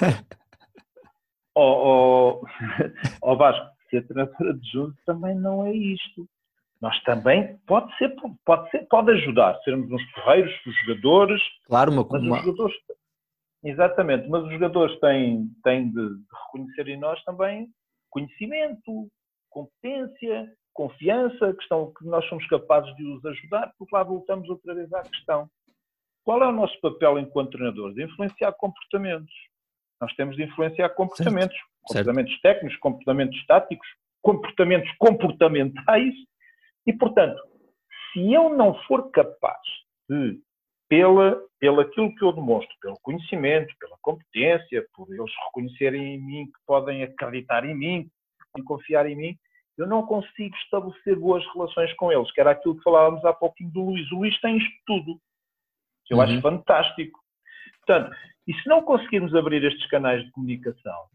Ó 1.53 2.39
oh, 2.39 2.41
oh, 2.41 3.31
oh 3.31 3.35
Vasco, 3.35 3.67
ser 3.89 4.07
treinador 4.07 4.51
adjunto 4.51 4.97
também 5.05 5.35
não 5.35 5.65
é 5.65 5.73
isto. 5.73 6.25
Nós 6.79 6.97
também, 7.03 7.57
pode 7.65 7.93
ser, 7.97 8.15
pode 8.45 8.69
ser, 8.69 8.87
pode 8.87 9.11
ajudar, 9.11 9.59
sermos 9.63 9.91
uns 9.91 10.11
porreiros, 10.11 10.53
os 10.65 10.75
jogadores. 10.85 11.41
Claro, 11.65 11.91
uma, 11.91 12.07
mas 12.09 12.21
os 12.21 12.45
jogadores, 12.45 12.75
Exatamente, 13.63 14.29
mas 14.29 14.43
os 14.43 14.51
jogadores 14.51 14.99
têm, 14.99 15.49
têm 15.63 15.89
de, 15.89 15.93
de 15.93 16.25
reconhecer 16.45 16.87
em 16.87 16.97
nós 16.97 17.21
também 17.23 17.67
conhecimento, 18.09 19.09
competência, 19.49 20.51
confiança, 20.73 21.53
questão 21.53 21.91
que 21.93 22.05
nós 22.05 22.23
somos 22.29 22.47
capazes 22.47 22.95
de 22.95 23.03
os 23.03 23.25
ajudar, 23.25 23.73
porque 23.77 23.95
lá 23.95 24.03
voltamos 24.03 24.47
outra 24.49 24.73
vez 24.73 24.91
à 24.93 25.01
questão. 25.01 25.49
Qual 26.23 26.41
é 26.43 26.47
o 26.47 26.51
nosso 26.51 26.79
papel 26.81 27.19
enquanto 27.19 27.51
treinador? 27.51 27.93
De 27.93 28.03
influenciar 28.03 28.51
comportamentos. 28.53 29.33
Nós 29.99 30.13
temos 30.15 30.35
de 30.35 30.43
influenciar 30.43 30.89
comportamentos. 30.89 31.55
Certo. 31.55 31.67
Comportamentos 31.81 32.31
certo. 32.33 32.43
técnicos, 32.43 32.79
comportamentos 32.79 33.45
táticos, 33.47 33.87
comportamentos 34.21 34.91
comportamentais. 34.97 36.13
E, 36.85 36.93
portanto, 36.93 37.41
se 38.11 38.33
eu 38.33 38.49
não 38.49 38.75
for 38.83 39.09
capaz 39.11 39.61
de, 40.09 40.39
pela, 40.89 41.41
pela 41.59 41.81
aquilo 41.81 42.13
que 42.15 42.23
eu 42.23 42.31
demonstro, 42.31 42.73
pelo 42.81 42.97
conhecimento, 43.01 43.73
pela 43.79 43.97
competência, 44.01 44.85
por 44.93 45.07
eles 45.13 45.31
reconhecerem 45.45 46.15
em 46.15 46.19
mim 46.19 46.45
que 46.45 46.59
podem 46.65 47.03
acreditar 47.03 47.65
em 47.65 47.75
mim, 47.75 48.09
e 48.57 48.63
confiar 48.63 49.05
em 49.05 49.15
mim, 49.15 49.37
eu 49.77 49.85
não 49.85 50.05
consigo 50.05 50.55
estabelecer 50.55 51.19
boas 51.19 51.45
relações 51.53 51.93
com 51.93 52.11
eles, 52.11 52.31
que 52.31 52.41
era 52.41 52.51
aquilo 52.51 52.75
que 52.77 52.83
falávamos 52.83 53.23
há 53.23 53.33
pouquinho 53.33 53.69
do 53.71 53.85
Luís. 53.85 54.11
O 54.11 54.15
Luís 54.15 54.39
tem 54.41 54.57
isto 54.57 54.75
tudo, 54.85 55.19
que 56.05 56.13
eu 56.13 56.17
uhum. 56.17 56.23
acho 56.23 56.41
fantástico. 56.41 57.19
Portanto, 57.85 58.15
e 58.47 58.53
se 58.53 58.67
não 58.67 58.81
conseguirmos 58.81 59.35
abrir 59.35 59.63
estes 59.63 59.87
canais 59.87 60.23
de 60.23 60.31
comunicação, 60.31 61.05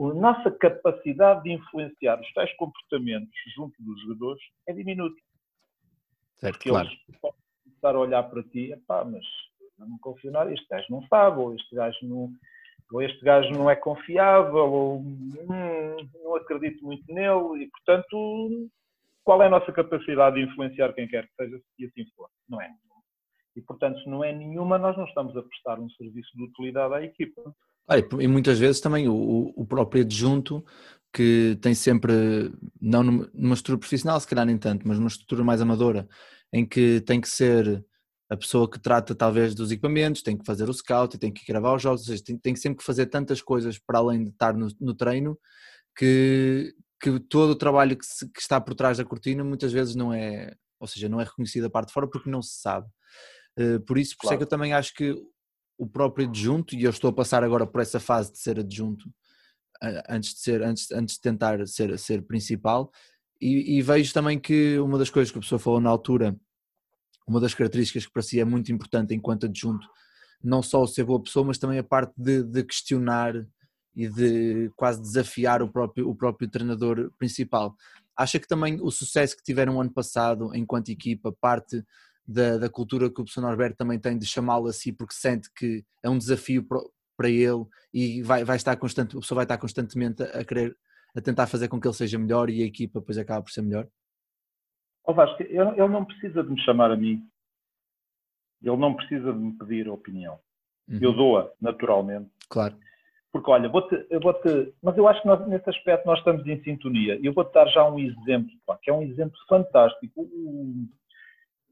a 0.00 0.14
nossa 0.14 0.50
capacidade 0.50 1.42
de 1.42 1.52
influenciar 1.52 2.18
os 2.18 2.32
tais 2.32 2.54
comportamentos 2.56 3.34
junto 3.54 3.74
dos 3.82 4.00
jogadores 4.02 4.42
é 4.66 4.72
diminuta. 4.72 5.20
Certo, 6.36 6.54
Porque 6.54 6.70
claro. 6.70 6.88
eles 6.88 7.36
começar 7.86 7.94
a 7.94 8.00
olhar 8.00 8.22
para 8.24 8.42
ti, 8.42 8.74
pá, 8.86 9.04
mas 9.04 9.24
eu 9.78 9.86
não 9.86 9.98
confio 9.98 10.32
nada, 10.32 10.52
este 10.52 10.66
gajo 10.68 10.86
não 10.90 11.06
sabe, 11.06 11.38
ou 11.38 11.54
este 11.54 11.74
gajo 11.74 11.98
não, 12.02 12.30
ou 12.92 13.02
este 13.02 13.24
gajo 13.24 13.50
não 13.50 13.70
é 13.70 13.76
confiável, 13.76 14.72
ou 14.72 14.98
hum, 14.98 15.96
não 16.24 16.36
acredito 16.36 16.84
muito 16.84 17.04
nele, 17.12 17.64
e 17.64 17.70
portanto, 17.70 18.68
qual 19.22 19.42
é 19.42 19.46
a 19.46 19.50
nossa 19.50 19.72
capacidade 19.72 20.36
de 20.36 20.42
influenciar 20.42 20.92
quem 20.94 21.06
quer 21.06 21.26
que 21.26 21.34
seja, 21.36 21.58
se 21.76 21.86
assim 21.86 22.10
for? 22.16 22.28
Não 22.48 22.60
é. 22.60 22.70
E 23.54 23.60
portanto, 23.62 23.98
se 24.02 24.08
não 24.08 24.22
é 24.22 24.32
nenhuma, 24.32 24.76
nós 24.76 24.96
não 24.96 25.04
estamos 25.04 25.34
a 25.36 25.42
prestar 25.42 25.80
um 25.80 25.88
serviço 25.90 26.30
de 26.36 26.44
utilidade 26.44 26.94
à 26.94 27.02
equipa. 27.02 27.54
Ah, 27.88 27.96
e 27.98 28.26
muitas 28.26 28.58
vezes 28.58 28.80
também 28.80 29.08
o, 29.08 29.52
o 29.56 29.64
próprio 29.64 30.02
adjunto 30.02 30.62
que 31.12 31.58
tem 31.62 31.74
sempre, 31.74 32.52
não 32.80 33.02
numa 33.02 33.54
estrutura 33.54 33.78
profissional, 33.78 34.20
se 34.20 34.26
calhar 34.26 34.44
nem 34.44 34.58
tanto, 34.58 34.86
mas 34.86 34.98
numa 34.98 35.08
estrutura 35.08 35.42
mais 35.42 35.60
amadora, 35.60 36.08
em 36.52 36.66
que 36.66 37.00
tem 37.00 37.20
que 37.20 37.28
ser 37.28 37.84
a 38.28 38.36
pessoa 38.36 38.68
que 38.68 38.78
trata 38.78 39.14
talvez 39.14 39.54
dos 39.54 39.70
equipamentos, 39.70 40.22
tem 40.22 40.36
que 40.36 40.44
fazer 40.44 40.68
o 40.68 40.74
scout, 40.74 41.16
tem 41.16 41.32
que 41.32 41.46
gravar 41.46 41.74
os 41.74 41.82
jogos, 41.82 42.04
seja, 42.04 42.22
tem, 42.22 42.36
tem 42.36 42.56
sempre 42.56 42.78
que 42.78 42.84
fazer 42.84 43.06
tantas 43.06 43.40
coisas 43.40 43.78
para 43.78 43.98
além 43.98 44.24
de 44.24 44.30
estar 44.30 44.54
no, 44.54 44.68
no 44.80 44.94
treino 44.94 45.38
que, 45.96 46.74
que 47.00 47.20
todo 47.20 47.50
o 47.50 47.56
trabalho 47.56 47.96
que, 47.96 48.04
se, 48.04 48.28
que, 48.30 48.40
está 48.40 48.60
por 48.60 48.74
trás 48.74 48.98
da 48.98 49.04
cortina 49.04 49.44
muitas 49.44 49.72
vezes 49.72 49.94
não 49.94 50.12
é, 50.12 50.54
ou 50.80 50.88
seja, 50.88 51.08
não 51.08 51.20
é 51.20 51.24
reconhecido 51.24 51.66
a 51.66 51.70
parte 51.70 51.88
de 51.88 51.94
fora 51.94 52.08
porque 52.08 52.28
não 52.28 52.42
se 52.42 52.60
sabe. 52.60 52.88
Uh, 53.58 53.80
por 53.80 53.96
isso, 53.96 54.16
por 54.16 54.22
claro. 54.22 54.34
isso 54.34 54.34
é 54.34 54.36
que 54.38 54.42
eu 54.42 54.48
também 54.48 54.72
acho 54.72 54.92
que 54.92 55.14
o 55.78 55.86
próprio 55.86 56.26
adjunto, 56.26 56.74
e 56.74 56.82
eu 56.82 56.90
estou 56.90 57.10
a 57.10 57.12
passar 57.12 57.44
agora 57.44 57.66
por 57.66 57.80
essa 57.80 58.00
fase 58.00 58.32
de 58.32 58.38
ser 58.38 58.58
adjunto, 58.58 59.08
antes 60.08 60.34
de 60.34 60.40
ser, 60.40 60.62
antes, 60.62 60.90
antes 60.90 61.14
de 61.16 61.20
tentar 61.20 61.66
ser, 61.66 61.98
ser 61.98 62.22
principal, 62.22 62.90
e, 63.40 63.76
e 63.78 63.82
vejo 63.82 64.12
também 64.12 64.38
que 64.38 64.78
uma 64.78 64.98
das 64.98 65.10
coisas 65.10 65.30
que 65.30 65.38
a 65.38 65.40
pessoa 65.40 65.58
falou 65.58 65.80
na 65.80 65.90
altura 65.90 66.36
uma 67.26 67.40
das 67.40 67.54
características 67.54 68.06
que 68.06 68.12
para 68.12 68.22
si 68.22 68.38
é 68.38 68.44
muito 68.44 68.70
importante 68.70 69.14
enquanto 69.14 69.46
adjunto, 69.46 69.86
não 70.42 70.62
só 70.62 70.82
o 70.82 70.86
ser 70.86 71.04
boa 71.04 71.20
pessoa, 71.20 71.44
mas 71.44 71.58
também 71.58 71.78
a 71.78 71.82
parte 71.82 72.12
de, 72.16 72.42
de 72.42 72.62
questionar 72.62 73.34
e 73.94 74.08
de 74.08 74.70
quase 74.76 75.00
desafiar 75.00 75.62
o 75.62 75.68
próprio, 75.68 76.08
o 76.08 76.14
próprio 76.14 76.48
treinador 76.48 77.10
principal. 77.18 77.74
Acha 78.16 78.38
que 78.38 78.46
também 78.46 78.78
o 78.80 78.90
sucesso 78.90 79.36
que 79.36 79.42
tiveram 79.42 79.80
ano 79.80 79.90
passado 79.90 80.54
enquanto 80.54 80.90
equipa, 80.90 81.32
parte 81.32 81.82
da, 82.26 82.58
da 82.58 82.68
cultura 82.68 83.06
que 83.06 83.20
o 83.20 83.24
professor 83.24 83.40
Norberto 83.40 83.76
também 83.76 83.98
tem 83.98 84.16
de 84.16 84.26
chamá-lo 84.26 84.68
assim, 84.68 84.92
porque 84.92 85.14
sente 85.14 85.50
que 85.52 85.84
é 86.02 86.10
um 86.10 86.18
desafio 86.18 86.66
para 87.16 87.28
ele 87.28 87.64
e 87.92 88.22
vai, 88.22 88.44
vai 88.44 88.56
estar 88.56 88.76
constante, 88.76 89.16
a 89.16 89.20
pessoa 89.20 89.36
vai 89.36 89.44
estar 89.44 89.58
constantemente 89.58 90.22
a 90.22 90.44
querer, 90.44 90.76
a 91.16 91.20
tentar 91.20 91.46
fazer 91.46 91.68
com 91.68 91.80
que 91.80 91.86
ele 91.86 91.94
seja 91.94 92.18
melhor 92.18 92.50
e 92.50 92.62
a 92.62 92.66
equipa 92.66 93.00
depois 93.00 93.18
acaba 93.18 93.42
por 93.42 93.50
ser 93.50 93.62
melhor? 93.62 93.88
Oh 95.04 95.14
Vasco, 95.14 95.42
ele 95.42 95.88
não 95.88 96.04
precisa 96.04 96.42
de 96.42 96.50
me 96.50 96.60
chamar 96.62 96.90
a 96.90 96.96
mim. 96.96 97.22
Ele 98.62 98.76
não 98.76 98.94
precisa 98.94 99.32
de 99.32 99.38
me 99.38 99.56
pedir 99.56 99.88
opinião. 99.88 100.38
Uhum. 100.88 100.98
Eu 101.00 101.12
dou-a, 101.12 101.50
naturalmente. 101.60 102.30
Claro. 102.48 102.76
Porque, 103.32 103.50
olha, 103.50 103.68
vou-te, 103.68 104.06
eu 104.08 104.18
vou-te. 104.18 104.74
Mas 104.82 104.96
eu 104.96 105.06
acho 105.06 105.20
que 105.20 105.28
nós, 105.28 105.46
nesse 105.46 105.68
aspecto 105.68 106.06
nós 106.06 106.18
estamos 106.18 106.46
em 106.46 106.62
sintonia. 106.62 107.20
Eu 107.22 107.32
vou-te 107.34 107.52
dar 107.52 107.66
já 107.68 107.88
um 107.88 107.98
exemplo, 107.98 108.50
pá, 108.64 108.78
que 108.80 108.90
é 108.90 108.94
um 108.94 109.02
exemplo 109.02 109.36
fantástico. 109.48 110.26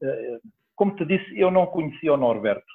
Eh, 0.01 0.39
como 0.75 0.95
te 0.95 1.05
disse, 1.05 1.39
eu 1.39 1.49
não 1.49 1.65
conhecia 1.65 2.13
o 2.13 2.17
Norberto. 2.17 2.65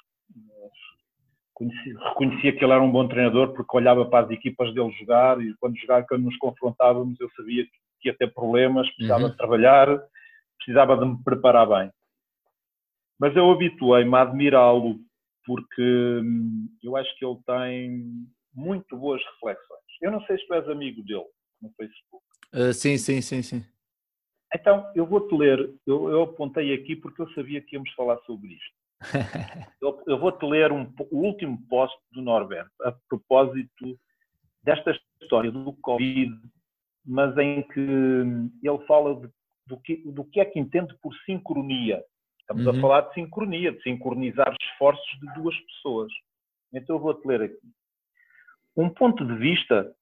Conheci, 1.61 1.93
reconhecia 1.93 2.53
que 2.53 2.63
ele 2.63 2.73
era 2.73 2.81
um 2.81 2.91
bom 2.91 3.07
treinador 3.07 3.53
porque 3.53 3.77
olhava 3.77 4.05
para 4.05 4.25
as 4.25 4.31
equipas 4.31 4.73
dele 4.73 4.91
jogar 4.99 5.39
e 5.39 5.53
quando 5.59 5.77
jogava, 5.77 6.05
quando 6.07 6.23
nos 6.23 6.37
confrontávamos, 6.37 7.19
eu 7.19 7.29
sabia 7.35 7.65
que 7.99 8.09
ia 8.09 8.17
ter 8.17 8.33
problemas, 8.33 8.89
precisava 8.95 9.25
uhum. 9.25 9.29
de 9.29 9.37
trabalhar 9.37 10.01
precisava 10.61 10.95
de 10.97 11.05
me 11.05 11.23
preparar 11.23 11.67
bem. 11.67 11.91
Mas 13.19 13.35
eu 13.35 13.49
habituei-me 13.51 14.15
a 14.15 14.21
admirá-lo 14.21 14.99
porque 15.45 15.81
hum, 16.23 16.67
eu 16.83 16.95
acho 16.95 17.15
que 17.17 17.25
ele 17.25 17.39
tem 17.45 18.05
muito 18.53 18.95
boas 18.97 19.21
reflexões. 19.33 19.81
Eu 20.01 20.11
não 20.11 20.21
sei 20.25 20.37
se 20.37 20.47
tu 20.47 20.53
és 20.53 20.67
amigo 20.69 21.03
dele 21.03 21.25
no 21.61 21.71
Facebook. 21.71 22.25
Uh, 22.53 22.73
sim, 22.73 22.97
sim, 22.97 23.21
sim, 23.21 23.41
sim. 23.41 23.65
Então, 24.53 24.91
eu 24.95 25.05
vou-te 25.05 25.33
ler, 25.33 25.59
eu, 25.87 26.09
eu, 26.09 26.23
apontei 26.23 26.73
aqui 26.73 26.95
porque 26.95 27.21
eu 27.21 27.31
sabia 27.31 27.61
que 27.61 27.75
íamos 27.75 27.91
falar 27.93 28.17
sobre 28.25 28.49
isto. 28.49 28.80
Eu, 29.81 30.03
eu 30.07 30.19
vou-te 30.19 30.45
ler 30.45 30.71
um, 30.71 30.91
o 31.11 31.17
último 31.17 31.57
post 31.69 31.97
do 32.11 32.21
Norberto, 32.21 32.71
a 32.83 32.93
propósito 33.09 33.99
desta 34.63 34.91
história 35.21 35.51
do 35.51 35.73
Covid, 35.73 36.31
mas 37.05 37.35
em 37.37 37.63
que 37.63 37.79
ele 37.79 38.85
fala 38.87 39.15
de 39.15 39.29
do 39.71 39.79
que, 39.79 39.97
do 40.11 40.25
que 40.25 40.39
é 40.39 40.45
que 40.45 40.59
entende 40.59 40.93
por 41.01 41.15
sincronia. 41.25 42.03
Estamos 42.41 42.65
uhum. 42.65 42.77
a 42.77 42.81
falar 42.81 43.01
de 43.01 43.13
sincronia, 43.13 43.71
de 43.71 43.81
sincronizar 43.81 44.53
esforços 44.61 45.19
de 45.19 45.33
duas 45.33 45.57
pessoas. 45.61 46.11
Então 46.73 46.97
eu 46.97 46.99
vou-te 46.99 47.25
ler 47.25 47.41
aqui. 47.43 47.67
Um 48.75 48.89
ponto 48.89 49.25
de 49.25 49.35
vista 49.35 49.93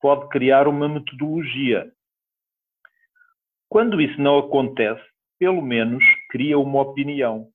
pode 0.00 0.28
criar 0.28 0.66
uma 0.66 0.88
metodologia. 0.88 1.92
Quando 3.68 4.00
isso 4.00 4.20
não 4.20 4.38
acontece, 4.38 5.02
pelo 5.38 5.62
menos 5.62 6.02
cria 6.30 6.58
uma 6.58 6.80
opinião. 6.80 7.48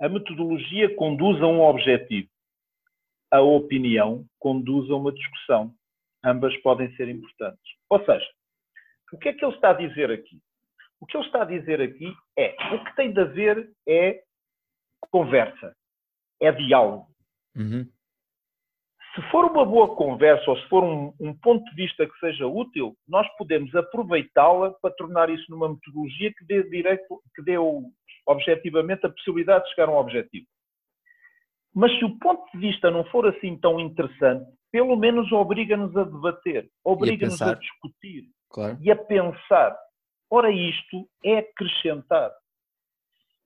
A 0.00 0.08
metodologia 0.08 0.94
conduz 0.94 1.40
a 1.42 1.46
um 1.46 1.60
objetivo. 1.60 2.28
A 3.30 3.40
opinião 3.40 4.24
conduz 4.38 4.90
a 4.90 4.96
uma 4.96 5.12
discussão. 5.12 5.74
Ambas 6.24 6.56
podem 6.58 6.94
ser 6.96 7.08
importantes. 7.08 7.74
Ou 7.88 8.04
seja, 8.04 8.26
o 9.12 9.18
que 9.18 9.28
é 9.28 9.32
que 9.32 9.44
ele 9.44 9.54
está 9.54 9.70
a 9.70 9.74
dizer 9.74 10.10
aqui? 10.10 10.40
O 11.00 11.06
que 11.06 11.16
ele 11.16 11.26
está 11.26 11.42
a 11.42 11.46
dizer 11.46 11.80
aqui 11.80 12.14
é 12.36 12.54
o 12.74 12.84
que 12.84 12.96
tem 12.96 13.12
de 13.12 13.20
haver 13.20 13.70
é 13.86 14.22
conversa, 15.10 15.74
é 16.40 16.50
diálogo. 16.52 17.06
Uhum. 17.54 17.88
Se 19.14 19.22
for 19.30 19.46
uma 19.46 19.64
boa 19.64 19.96
conversa 19.96 20.50
ou 20.50 20.58
se 20.58 20.68
for 20.68 20.84
um, 20.84 21.14
um 21.18 21.34
ponto 21.34 21.64
de 21.70 21.74
vista 21.74 22.06
que 22.06 22.18
seja 22.18 22.46
útil, 22.46 22.94
nós 23.08 23.26
podemos 23.38 23.74
aproveitá-la 23.74 24.72
para 24.72 24.94
tornar 24.94 25.30
isso 25.30 25.50
numa 25.50 25.70
metodologia 25.70 26.34
que 26.34 26.44
dê 26.44 26.62
direito, 26.68 27.22
que 27.34 27.42
dê 27.42 27.56
objetivamente 28.26 29.06
a 29.06 29.10
possibilidade 29.10 29.64
de 29.64 29.70
chegar 29.70 29.88
a 29.88 29.92
um 29.92 29.98
objetivo. 29.98 30.46
Mas 31.74 31.96
se 31.98 32.04
o 32.04 32.18
ponto 32.18 32.50
de 32.52 32.58
vista 32.58 32.90
não 32.90 33.04
for 33.04 33.26
assim 33.26 33.56
tão 33.58 33.78
interessante, 33.78 34.50
pelo 34.72 34.96
menos 34.96 35.30
obriga-nos 35.30 35.96
a 35.96 36.04
debater, 36.04 36.70
obriga-nos 36.84 37.40
a, 37.42 37.50
a, 37.50 37.54
discutir 37.54 38.30
claro. 38.50 38.78
e 38.80 38.90
a 38.90 38.96
pensar. 38.96 39.78
Ora, 40.30 40.50
isto 40.50 41.08
é 41.24 41.38
acrescentar. 41.38 42.32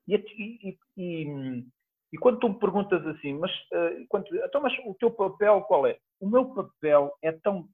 E, 0.09 0.15
e, 0.17 0.79
e, 0.97 1.65
e 2.13 2.19
quando 2.19 2.41
tu 2.41 2.49
me 2.49 2.59
perguntas 2.59 3.05
assim, 3.07 3.35
mas, 3.35 3.51
uh, 3.73 4.07
quando, 4.09 4.27
então, 4.35 4.61
mas 4.61 4.73
o 4.85 4.95
teu 4.95 5.11
papel 5.11 5.63
qual 5.63 5.87
é? 5.87 5.99
O 6.21 6.29
meu 6.29 6.55
papel 6.55 7.13
é 7.23 7.33
tão 7.33 7.69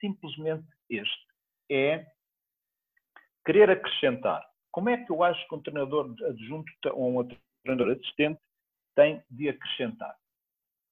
simplesmente 0.00 0.66
este: 0.90 1.26
é 1.70 2.06
querer 3.44 3.70
acrescentar. 3.70 4.44
Como 4.72 4.88
é 4.88 4.96
que 4.96 5.12
eu 5.12 5.22
acho 5.22 5.46
que 5.46 5.54
um 5.54 5.62
treinador 5.62 6.14
adjunto 6.24 6.72
ou 6.94 7.20
um 7.20 7.28
treinador 7.62 7.92
assistente 7.92 8.40
tem 8.96 9.22
de 9.30 9.50
acrescentar? 9.50 10.16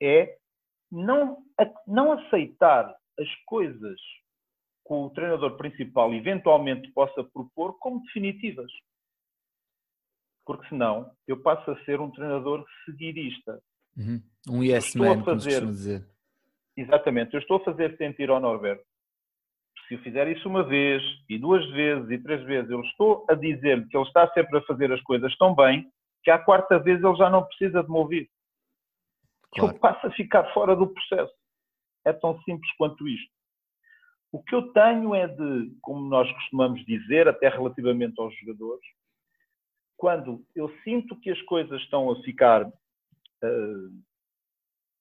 É 0.01 0.39
não, 0.93 1.43
não 1.87 2.13
aceitar 2.13 2.95
as 3.19 3.35
coisas 3.47 3.99
que 4.87 4.93
o 4.93 5.11
treinador 5.11 5.57
principal 5.57 6.13
eventualmente 6.13 6.91
possa 6.93 7.25
propor 7.25 7.79
como 7.79 8.03
definitivas. 8.03 8.71
Porque 10.45 10.69
senão 10.69 11.11
eu 11.27 11.41
passo 11.41 11.71
a 11.71 11.85
ser 11.85 12.01
um 12.01 12.11
treinador 12.11 12.67
seguidista. 12.85 13.63
Uhum. 13.97 14.23
Um 14.49 14.63
yes 14.63 14.95
man, 14.95 15.25
fazer, 15.25 15.61
como 15.61 15.73
se 15.73 15.79
dizer. 15.79 16.09
Exatamente. 16.77 17.35
Eu 17.35 17.41
estou 17.41 17.59
a 17.59 17.65
fazer 17.65 17.97
sentir 17.97 18.31
ao 18.31 18.41
Norberto 18.41 18.85
se 19.91 19.95
eu 19.95 19.99
fizer 20.03 20.29
isso 20.29 20.49
uma 20.49 20.63
vez, 20.63 21.03
e 21.29 21.37
duas 21.37 21.69
vezes, 21.71 22.09
e 22.11 22.19
três 22.23 22.41
vezes, 22.45 22.71
eu 22.71 22.81
estou 22.83 23.27
a 23.29 23.35
dizer 23.35 23.89
que 23.89 23.97
ele 23.97 24.07
está 24.07 24.33
sempre 24.33 24.59
a 24.59 24.63
fazer 24.63 24.93
as 24.93 25.01
coisas 25.03 25.37
tão 25.37 25.53
bem, 25.53 25.91
que 26.23 26.31
à 26.31 26.39
quarta 26.39 26.79
vez 26.79 27.03
ele 27.03 27.17
já 27.17 27.29
não 27.29 27.45
precisa 27.45 27.83
de 27.83 27.91
me 27.91 27.97
ouvir. 27.97 28.31
Claro. 29.53 29.75
Eu 29.75 29.81
passo 29.81 30.07
a 30.07 30.13
ficar 30.13 30.45
fora 30.55 30.77
do 30.77 30.87
processo. 30.87 31.33
É 32.05 32.13
tão 32.13 32.41
simples 32.43 32.71
quanto 32.77 33.09
isto. 33.09 33.33
O 34.31 34.41
que 34.41 34.55
eu 34.55 34.73
tenho 34.73 35.13
é 35.13 35.27
de, 35.27 35.77
como 35.83 36.09
nós 36.09 36.31
costumamos 36.35 36.87
dizer, 36.87 37.27
até 37.27 37.49
relativamente 37.49 38.15
aos 38.21 38.33
jogadores, 38.39 38.87
quando 39.97 40.41
eu 40.55 40.73
sinto 40.85 41.19
que 41.19 41.31
as 41.31 41.43
coisas 41.43 41.81
estão 41.83 42.13
a 42.13 42.23
ficar. 42.23 42.65
Uh, 42.65 43.91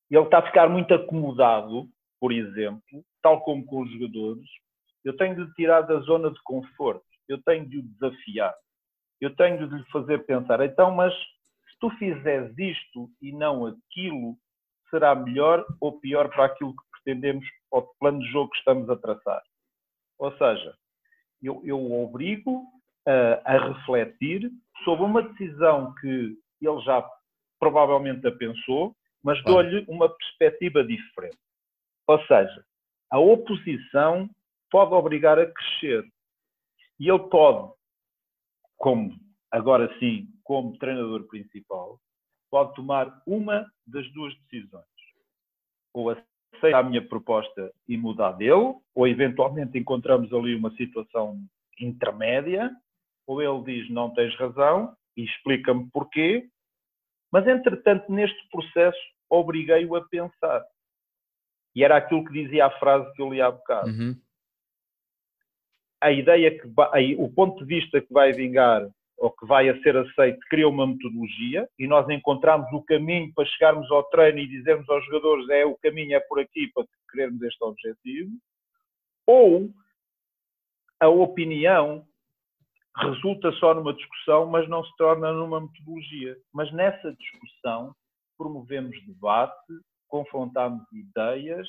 ele 0.10 0.24
está 0.24 0.40
a 0.40 0.48
ficar 0.48 0.68
muito 0.68 0.92
acomodado, 0.96 1.88
por 2.20 2.32
exemplo, 2.32 3.06
tal 3.22 3.42
como 3.42 3.64
com 3.64 3.84
os 3.84 3.92
jogadores, 3.92 4.50
eu 5.04 5.16
tenho 5.16 5.36
de 5.36 5.54
tirar 5.54 5.82
da 5.82 6.00
zona 6.00 6.32
de 6.32 6.42
conforto, 6.44 7.06
eu 7.28 7.42
tenho 7.44 7.68
de 7.68 7.80
o 7.80 7.84
desafiar, 7.84 8.56
eu 9.22 9.36
tenho 9.36 9.68
de 9.68 9.76
lhe 9.76 9.86
fazer 9.92 10.26
pensar, 10.26 10.62
então, 10.62 10.92
mas 10.92 11.14
se 11.14 11.80
tu 11.80 11.90
fizeres 11.92 12.58
isto 12.58 13.10
e 13.22 13.32
não 13.32 13.66
aquilo, 13.66 14.36
será 14.90 15.16
melhor 15.16 15.66
ou 15.80 16.00
pior 16.00 16.30
para 16.30 16.46
aquilo 16.46 16.76
que 16.76 16.84
pretendemos 16.92 17.46
ou 17.72 17.82
de 17.82 17.90
plano 18.00 18.20
de 18.20 18.32
jogo 18.32 18.50
que 18.52 18.58
estamos 18.58 18.90
a 18.90 18.96
traçar. 18.96 19.42
Ou 20.18 20.32
seja, 20.38 20.76
eu, 21.42 21.62
eu 21.64 21.92
obrigo 21.92 22.64
a, 23.06 23.56
a 23.56 23.68
refletir 23.70 24.52
sobre 24.84 25.06
uma 25.06 25.22
decisão 25.22 25.94
que 25.96 26.38
ele 26.62 26.82
já 26.84 27.08
provavelmente 27.60 28.26
a 28.28 28.32
pensou, 28.32 28.96
mas 29.24 29.42
dou-lhe 29.44 29.86
uma 29.88 30.10
perspectiva 30.10 30.84
diferente. 30.84 31.38
Ou 32.08 32.20
seja, 32.26 32.64
a 33.12 33.20
oposição 33.20 34.30
pode 34.70 34.94
obrigar 34.94 35.40
a 35.40 35.52
crescer. 35.52 36.06
E 37.00 37.10
ele 37.10 37.30
pode, 37.30 37.72
como 38.78 39.14
agora 39.52 39.94
sim, 40.00 40.28
como 40.44 40.78
treinador 40.78 41.28
principal, 41.28 42.00
pode 42.52 42.74
tomar 42.76 43.22
uma 43.26 43.66
das 43.86 44.12
duas 44.12 44.34
decisões. 44.42 44.86
Ou 45.94 46.10
aceita 46.10 46.78
a 46.78 46.84
minha 46.84 47.06
proposta 47.08 47.72
e 47.88 47.98
mudar 47.98 48.34
dele, 48.34 48.76
ou 48.94 49.08
eventualmente 49.08 49.78
encontramos 49.78 50.32
ali 50.34 50.56
uma 50.56 50.72
situação 50.76 51.42
intermédia, 51.80 52.70
ou 53.26 53.42
ele 53.42 53.64
diz 53.64 53.90
não 53.90 54.14
tens 54.14 54.36
razão 54.36 54.96
e 55.16 55.24
explica-me 55.24 55.90
porquê, 55.92 56.50
mas 57.32 57.48
entretanto 57.48 58.12
neste 58.12 58.50
processo 58.50 59.00
obriguei-o 59.30 59.96
a 59.96 60.08
pensar. 60.08 60.66
E 61.76 61.84
era 61.84 61.98
aquilo 61.98 62.26
que 62.26 62.34
dizia 62.34 62.66
a 62.66 62.80
frase 62.80 63.12
que 63.14 63.22
eu 63.22 63.32
li 63.32 63.40
há 63.40 63.52
bocado. 63.52 63.90
Uhum 63.90 64.20
a 66.02 66.12
ideia 66.12 66.58
que 66.58 66.68
vai, 66.68 67.16
o 67.16 67.30
ponto 67.30 67.60
de 67.60 67.66
vista 67.66 68.02
que 68.02 68.12
vai 68.12 68.32
vingar 68.32 68.88
ou 69.18 69.32
que 69.32 69.46
vai 69.46 69.68
a 69.68 69.82
ser 69.82 69.98
aceito 69.98 70.40
cria 70.50 70.68
uma 70.68 70.88
metodologia 70.88 71.68
e 71.78 71.88
nós 71.88 72.08
encontramos 72.10 72.72
o 72.72 72.82
caminho 72.84 73.34
para 73.34 73.46
chegarmos 73.46 73.90
ao 73.92 74.04
treino 74.06 74.40
e 74.40 74.48
dizermos 74.48 74.90
aos 74.90 75.06
jogadores 75.06 75.50
é 75.50 75.66
o 75.66 75.78
caminho 75.78 76.16
é 76.16 76.20
por 76.22 76.40
aqui 76.40 76.72
para 76.74 76.86
querermos 77.12 77.42
este 77.42 77.64
objetivo, 77.64 78.32
ou 79.26 79.70
a 81.00 81.08
opinião 81.08 82.06
resulta 82.98 83.52
só 83.54 83.74
numa 83.74 83.94
discussão, 83.94 84.46
mas 84.46 84.68
não 84.68 84.84
se 84.84 84.96
torna 84.98 85.32
numa 85.32 85.62
metodologia. 85.62 86.38
Mas 86.54 86.72
nessa 86.74 87.14
discussão 87.14 87.96
promovemos 88.38 88.96
debate, 89.06 89.74
confrontamos 90.08 90.82
ideias 90.92 91.68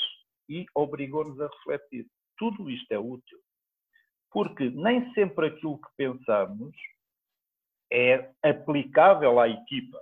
e 0.48 0.66
obrigou-nos 0.74 1.40
a 1.40 1.48
refletir. 1.48 2.06
Tudo 2.36 2.70
isto 2.70 2.90
é 2.92 2.98
útil. 2.98 3.38
Porque 4.30 4.70
nem 4.70 5.12
sempre 5.12 5.48
aquilo 5.48 5.78
que 5.78 5.88
pensamos 5.96 6.74
é 7.92 8.30
aplicável 8.42 9.40
à 9.40 9.48
equipa, 9.48 9.98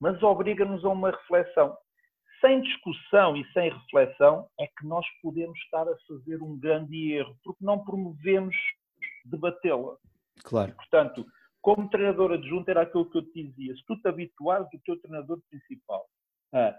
mas 0.00 0.22
obriga-nos 0.22 0.84
a 0.84 0.88
uma 0.88 1.10
reflexão. 1.10 1.76
Sem 2.40 2.60
discussão 2.60 3.34
e 3.34 3.50
sem 3.52 3.70
reflexão 3.70 4.46
é 4.60 4.66
que 4.66 4.86
nós 4.86 5.06
podemos 5.22 5.58
estar 5.60 5.88
a 5.88 5.96
fazer 6.06 6.42
um 6.42 6.58
grande 6.58 7.12
erro, 7.12 7.34
porque 7.42 7.64
não 7.64 7.82
promovemos 7.82 8.54
debatê-la. 9.24 9.96
Claro. 10.44 10.74
Portanto, 10.74 11.26
como 11.62 11.88
treinador 11.88 12.32
adjunto, 12.32 12.68
era 12.68 12.82
aquilo 12.82 13.10
que 13.10 13.18
eu 13.18 13.22
te 13.22 13.42
dizia. 13.42 13.74
Se 13.74 13.84
tu 13.86 13.96
te 13.96 14.06
habituares 14.06 14.68
do 14.70 14.78
teu 14.84 15.00
treinador 15.00 15.40
principal 15.48 16.06
a 16.52 16.78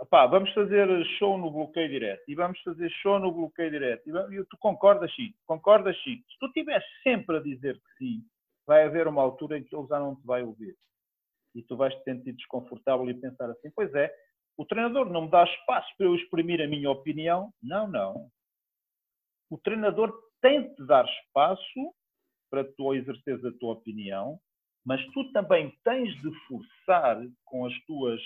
Opá, 0.00 0.26
vamos 0.26 0.52
fazer 0.54 0.88
show 1.18 1.36
no 1.36 1.50
bloqueio 1.50 1.88
direto 1.88 2.22
e 2.28 2.34
vamos 2.34 2.60
fazer 2.60 2.88
show 3.02 3.18
no 3.18 3.32
bloqueio 3.32 3.70
direto. 3.70 4.08
E 4.08 4.44
tu 4.44 4.56
concordas, 4.58 5.10
Chico? 5.10 5.36
Concordas, 5.44 5.96
Chico? 5.96 6.24
Se 6.30 6.38
tu 6.38 6.46
estiveres 6.46 6.86
sempre 7.02 7.38
a 7.38 7.40
dizer 7.40 7.74
que 7.74 7.98
sim, 7.98 8.22
vai 8.64 8.84
haver 8.84 9.08
uma 9.08 9.22
altura 9.22 9.58
em 9.58 9.64
que 9.64 9.74
ele 9.74 9.88
já 9.88 9.98
não 9.98 10.14
te 10.14 10.24
vai 10.24 10.42
ouvir. 10.42 10.76
E 11.52 11.62
tu 11.64 11.76
vais 11.76 11.92
te 11.96 12.04
sentir 12.04 12.32
desconfortável 12.32 13.10
e 13.10 13.14
pensar 13.14 13.50
assim: 13.50 13.72
pois 13.74 13.92
é, 13.92 14.14
o 14.56 14.64
treinador 14.64 15.10
não 15.10 15.22
me 15.22 15.30
dá 15.30 15.42
espaço 15.42 15.88
para 15.96 16.06
eu 16.06 16.14
exprimir 16.14 16.60
a 16.60 16.68
minha 16.68 16.90
opinião. 16.90 17.52
Não, 17.60 17.88
não. 17.88 18.30
O 19.50 19.58
treinador 19.58 20.12
tem 20.40 20.72
de 20.74 20.86
dar 20.86 21.06
espaço 21.06 21.92
para 22.48 22.62
tu 22.62 22.94
exerceres 22.94 23.44
a 23.44 23.52
tua 23.58 23.72
opinião, 23.72 24.38
mas 24.84 25.04
tu 25.12 25.32
também 25.32 25.76
tens 25.82 26.14
de 26.20 26.30
forçar 26.46 27.20
com 27.44 27.66
as 27.66 27.74
tuas 27.84 28.20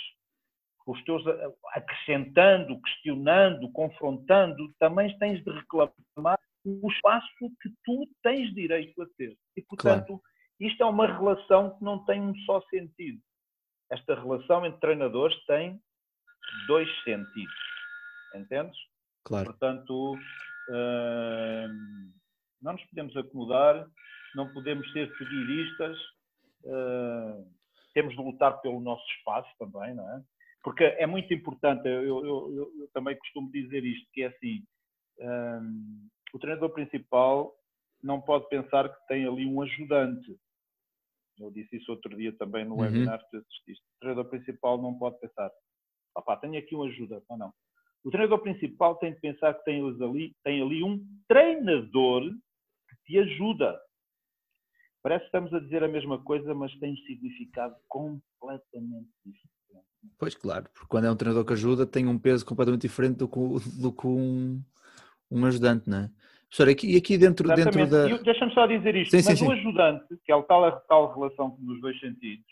os 0.87 1.03
teus 1.05 1.23
acrescentando, 1.75 2.81
questionando, 2.81 3.71
confrontando, 3.73 4.73
também 4.79 5.17
tens 5.19 5.43
de 5.45 5.51
reclamar 5.51 6.39
o 6.65 6.91
espaço 6.91 7.29
que 7.61 7.71
tu 7.85 8.09
tens 8.23 8.53
direito 8.55 9.01
a 9.03 9.07
ter. 9.17 9.37
E, 9.57 9.63
portanto, 9.63 10.07
claro. 10.07 10.23
isto 10.61 10.83
é 10.83 10.87
uma 10.87 11.07
relação 11.07 11.77
que 11.77 11.85
não 11.85 12.05
tem 12.05 12.21
um 12.21 12.35
só 12.45 12.61
sentido. 12.63 13.21
Esta 13.91 14.15
relação 14.15 14.65
entre 14.65 14.81
treinadores 14.81 15.37
tem 15.47 15.81
dois 16.67 16.89
sentidos. 17.05 17.55
Entendes? 18.35 18.79
Claro. 19.25 19.47
Portanto, 19.47 20.15
hum, 20.71 22.13
não 22.61 22.73
nos 22.73 22.85
podemos 22.85 23.17
acomodar, 23.17 23.87
não 24.35 24.53
podemos 24.53 24.91
ser 24.93 25.15
seguidistas, 25.17 25.99
hum, 26.65 27.53
temos 27.93 28.15
de 28.15 28.23
lutar 28.23 28.61
pelo 28.61 28.81
nosso 28.81 29.05
espaço 29.19 29.51
também, 29.59 29.95
não 29.95 30.09
é? 30.09 30.23
Porque 30.63 30.85
é 30.85 31.07
muito 31.07 31.33
importante, 31.35 31.87
eu, 31.87 32.03
eu, 32.03 32.25
eu, 32.25 32.73
eu 32.81 32.89
também 32.93 33.17
costumo 33.19 33.51
dizer 33.51 33.85
isto, 33.85 34.09
que 34.13 34.23
é 34.23 34.27
assim, 34.27 34.63
um, 35.19 36.09
o 36.33 36.39
treinador 36.39 36.71
principal 36.71 37.55
não 38.03 38.21
pode 38.21 38.49
pensar 38.49 38.89
que 38.89 39.07
tem 39.07 39.27
ali 39.27 39.47
um 39.47 39.61
ajudante. 39.63 40.37
Eu 41.39 41.51
disse 41.51 41.77
isso 41.77 41.91
outro 41.91 42.17
dia 42.17 42.33
também 42.37 42.65
no 42.65 42.75
uhum. 42.75 42.81
webinar 42.81 43.19
que 43.29 43.37
assististe. 43.37 43.85
O 43.97 44.01
treinador 44.01 44.31
principal 44.31 44.81
não 44.81 44.97
pode 44.99 45.19
pensar, 45.19 45.51
opá, 46.17 46.37
tenho 46.37 46.59
aqui 46.59 46.77
um 46.77 46.85
ajuda, 46.85 47.23
ou 47.29 47.37
não. 47.37 47.53
O 48.05 48.11
treinador 48.11 48.41
principal 48.41 48.97
tem 48.97 49.15
de 49.15 49.21
pensar 49.21 49.55
que 49.55 49.65
tem 49.65 49.81
ali, 49.81 50.35
tem 50.43 50.61
ali 50.63 50.83
um 50.83 51.05
treinador 51.29 52.23
que 52.23 52.97
te 53.05 53.19
ajuda. 53.19 53.81
Parece 55.03 55.23
que 55.23 55.27
estamos 55.27 55.53
a 55.55 55.61
dizer 55.61 55.83
a 55.83 55.89
mesma 55.89 56.23
coisa, 56.23 56.55
mas 56.55 56.73
tem 56.79 56.93
um 56.93 56.97
significado 56.99 57.77
completamente 57.89 59.11
diferente. 59.25 59.62
Pois 60.19 60.35
claro, 60.35 60.69
porque 60.73 60.89
quando 60.89 61.07
é 61.07 61.11
um 61.11 61.17
treinador 61.17 61.45
que 61.45 61.53
ajuda 61.53 61.87
tem 61.87 62.07
um 62.07 62.19
peso 62.19 62.45
completamente 62.45 62.83
diferente 62.83 63.19
do 63.19 63.29
que, 63.29 63.81
do 63.81 63.93
que 63.93 64.07
um, 64.07 64.63
um 65.31 65.45
ajudante, 65.47 65.89
não 65.89 65.99
é? 65.99 66.11
Professor, 66.49 66.69
aqui, 66.69 66.95
e 66.95 66.97
aqui 66.97 67.17
dentro, 67.17 67.49
dentro 67.55 67.87
da. 67.89 68.19
Deixa-me 68.19 68.53
só 68.53 68.67
dizer 68.67 68.95
isto, 68.95 69.11
sim, 69.11 69.29
mas 69.29 69.39
sim, 69.39 69.47
o 69.47 69.49
sim. 69.49 69.53
ajudante, 69.53 70.05
que 70.25 70.31
é 70.31 70.37
o 70.37 70.43
tal, 70.43 70.81
tal 70.83 71.15
relação 71.15 71.57
nos 71.59 71.81
dois 71.81 71.99
sentidos, 71.99 72.47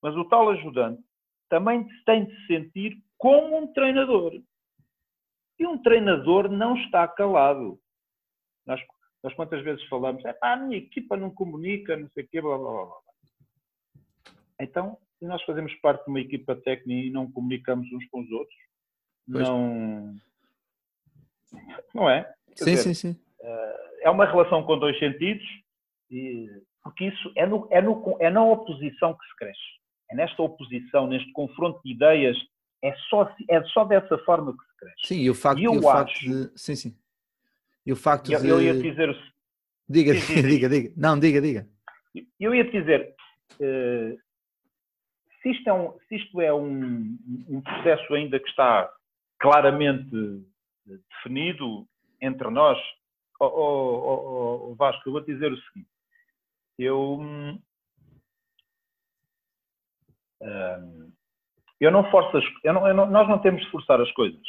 mas 0.00 0.14
o 0.16 0.24
tal 0.26 0.48
ajudante 0.50 1.02
também 1.48 1.86
tem 2.06 2.24
de 2.24 2.34
se 2.34 2.46
sentir 2.46 3.02
como 3.18 3.58
um 3.58 3.66
treinador. 3.72 4.32
E 5.58 5.66
um 5.66 5.76
treinador 5.82 6.48
não 6.48 6.76
está 6.76 7.06
calado. 7.06 7.78
Nós, 8.66 8.80
Nós 9.22 9.34
quantas 9.34 9.62
vezes 9.62 9.84
falamos, 9.88 10.24
é, 10.24 10.36
a 10.40 10.56
minha 10.56 10.78
equipa 10.78 11.16
não 11.16 11.30
comunica, 11.30 11.96
não 11.96 12.08
sei 12.10 12.24
o 12.24 12.28
quê, 12.28 12.40
blá, 12.40 12.56
blá, 12.56 12.72
blá. 12.72 12.96
Então, 14.60 14.96
nós 15.26 15.42
fazemos 15.44 15.74
parte 15.76 16.04
de 16.04 16.10
uma 16.10 16.20
equipa 16.20 16.54
técnica 16.56 17.06
e 17.06 17.10
não 17.10 17.30
comunicamos 17.30 17.90
uns 17.92 18.06
com 18.08 18.20
os 18.20 18.30
outros, 18.30 18.56
pois. 19.30 19.48
não... 19.48 20.16
Não 21.94 22.08
é? 22.08 22.22
Quer 22.56 22.64
sim, 22.64 22.70
dizer, 22.70 22.82
sim, 22.82 22.94
sim. 22.94 23.20
Eh, 23.42 24.00
é 24.04 24.10
uma 24.10 24.24
relação 24.24 24.62
com 24.64 24.78
dois 24.78 24.98
sentidos, 24.98 25.44
e, 26.10 26.48
porque 26.82 27.06
isso 27.06 27.32
é, 27.36 27.46
no, 27.46 27.68
é, 27.70 27.80
no, 27.80 28.16
é 28.20 28.30
na 28.30 28.44
oposição 28.44 29.14
que 29.14 29.26
se 29.26 29.36
cresce. 29.36 29.60
É 30.10 30.14
nesta 30.14 30.42
oposição, 30.42 31.06
neste 31.06 31.30
confronto 31.32 31.80
de 31.84 31.92
ideias, 31.92 32.36
é 32.82 32.94
só, 33.08 33.34
é 33.48 33.62
só 33.64 33.84
dessa 33.84 34.18
forma 34.18 34.52
que 34.52 34.64
se 34.64 34.76
cresce. 34.76 35.06
Sim, 35.06 35.20
e 35.20 35.30
o 35.30 35.34
facto, 35.34 35.60
e 35.60 35.64
eu 35.64 35.72
o 35.72 35.82
facto 35.82 36.18
de. 36.18 36.50
Sim, 36.56 36.74
sim. 36.74 36.96
E 37.86 37.92
o 37.92 37.96
facto 37.96 38.32
eu, 38.32 38.40
de. 38.40 38.48
Eu 38.48 38.60
ia 38.60 38.74
dizer. 38.74 39.16
Diga, 39.88 40.14
diga, 40.14 40.42
diga, 40.42 40.68
diga. 40.68 40.92
Não, 40.96 41.18
diga, 41.18 41.40
diga. 41.40 41.68
Eu 42.38 42.54
ia 42.54 42.64
dizer. 42.64 43.14
Uh, 43.60 44.18
se 45.42 45.50
isto 45.50 45.68
é, 45.68 45.72
um, 45.72 45.98
isto 46.10 46.40
é 46.40 46.54
um, 46.54 47.18
um 47.48 47.60
processo 47.60 48.14
ainda 48.14 48.38
que 48.38 48.48
está 48.48 48.90
claramente 49.38 50.46
definido 50.86 51.86
entre 52.20 52.48
nós, 52.48 52.78
oh, 53.40 53.46
oh, 53.46 54.70
oh, 54.70 54.74
Vasco, 54.76 55.02
eu 55.06 55.12
vou 55.12 55.22
te 55.22 55.32
dizer 55.32 55.52
o 55.52 55.56
seguinte. 55.56 55.88
Eu, 56.78 57.20
eu 61.80 61.90
não 61.90 62.08
forço 62.10 62.36
as, 62.36 62.44
eu 62.62 62.72
não, 62.72 62.86
eu 62.86 62.94
não, 62.94 63.10
nós 63.10 63.28
não 63.28 63.38
temos 63.40 63.62
de 63.62 63.70
forçar 63.70 64.00
as 64.00 64.10
coisas. 64.12 64.40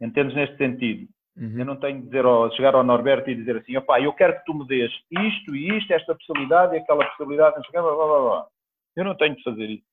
Entendes 0.00 0.34
neste 0.34 0.56
sentido? 0.58 1.08
Uhum. 1.36 1.58
Eu 1.58 1.64
não 1.64 1.76
tenho 1.76 1.98
de 2.00 2.06
dizer 2.06 2.24
ao, 2.24 2.50
chegar 2.52 2.74
ao 2.74 2.84
Norberto 2.84 3.28
e 3.30 3.34
dizer 3.34 3.56
assim, 3.56 3.76
opá, 3.76 4.00
eu 4.00 4.12
quero 4.12 4.38
que 4.38 4.44
tu 4.44 4.54
me 4.54 4.66
dês 4.66 4.92
isto 5.10 5.56
e 5.56 5.76
isto, 5.76 5.92
esta 5.92 6.14
possibilidade 6.14 6.74
e 6.74 6.78
aquela 6.78 7.04
possibilidade, 7.06 7.56
blá, 7.72 7.82
blá, 7.82 8.20
blá. 8.20 8.46
Eu 8.96 9.04
não 9.04 9.16
tenho 9.16 9.36
de 9.36 9.42
fazer 9.42 9.70
isso. 9.70 9.86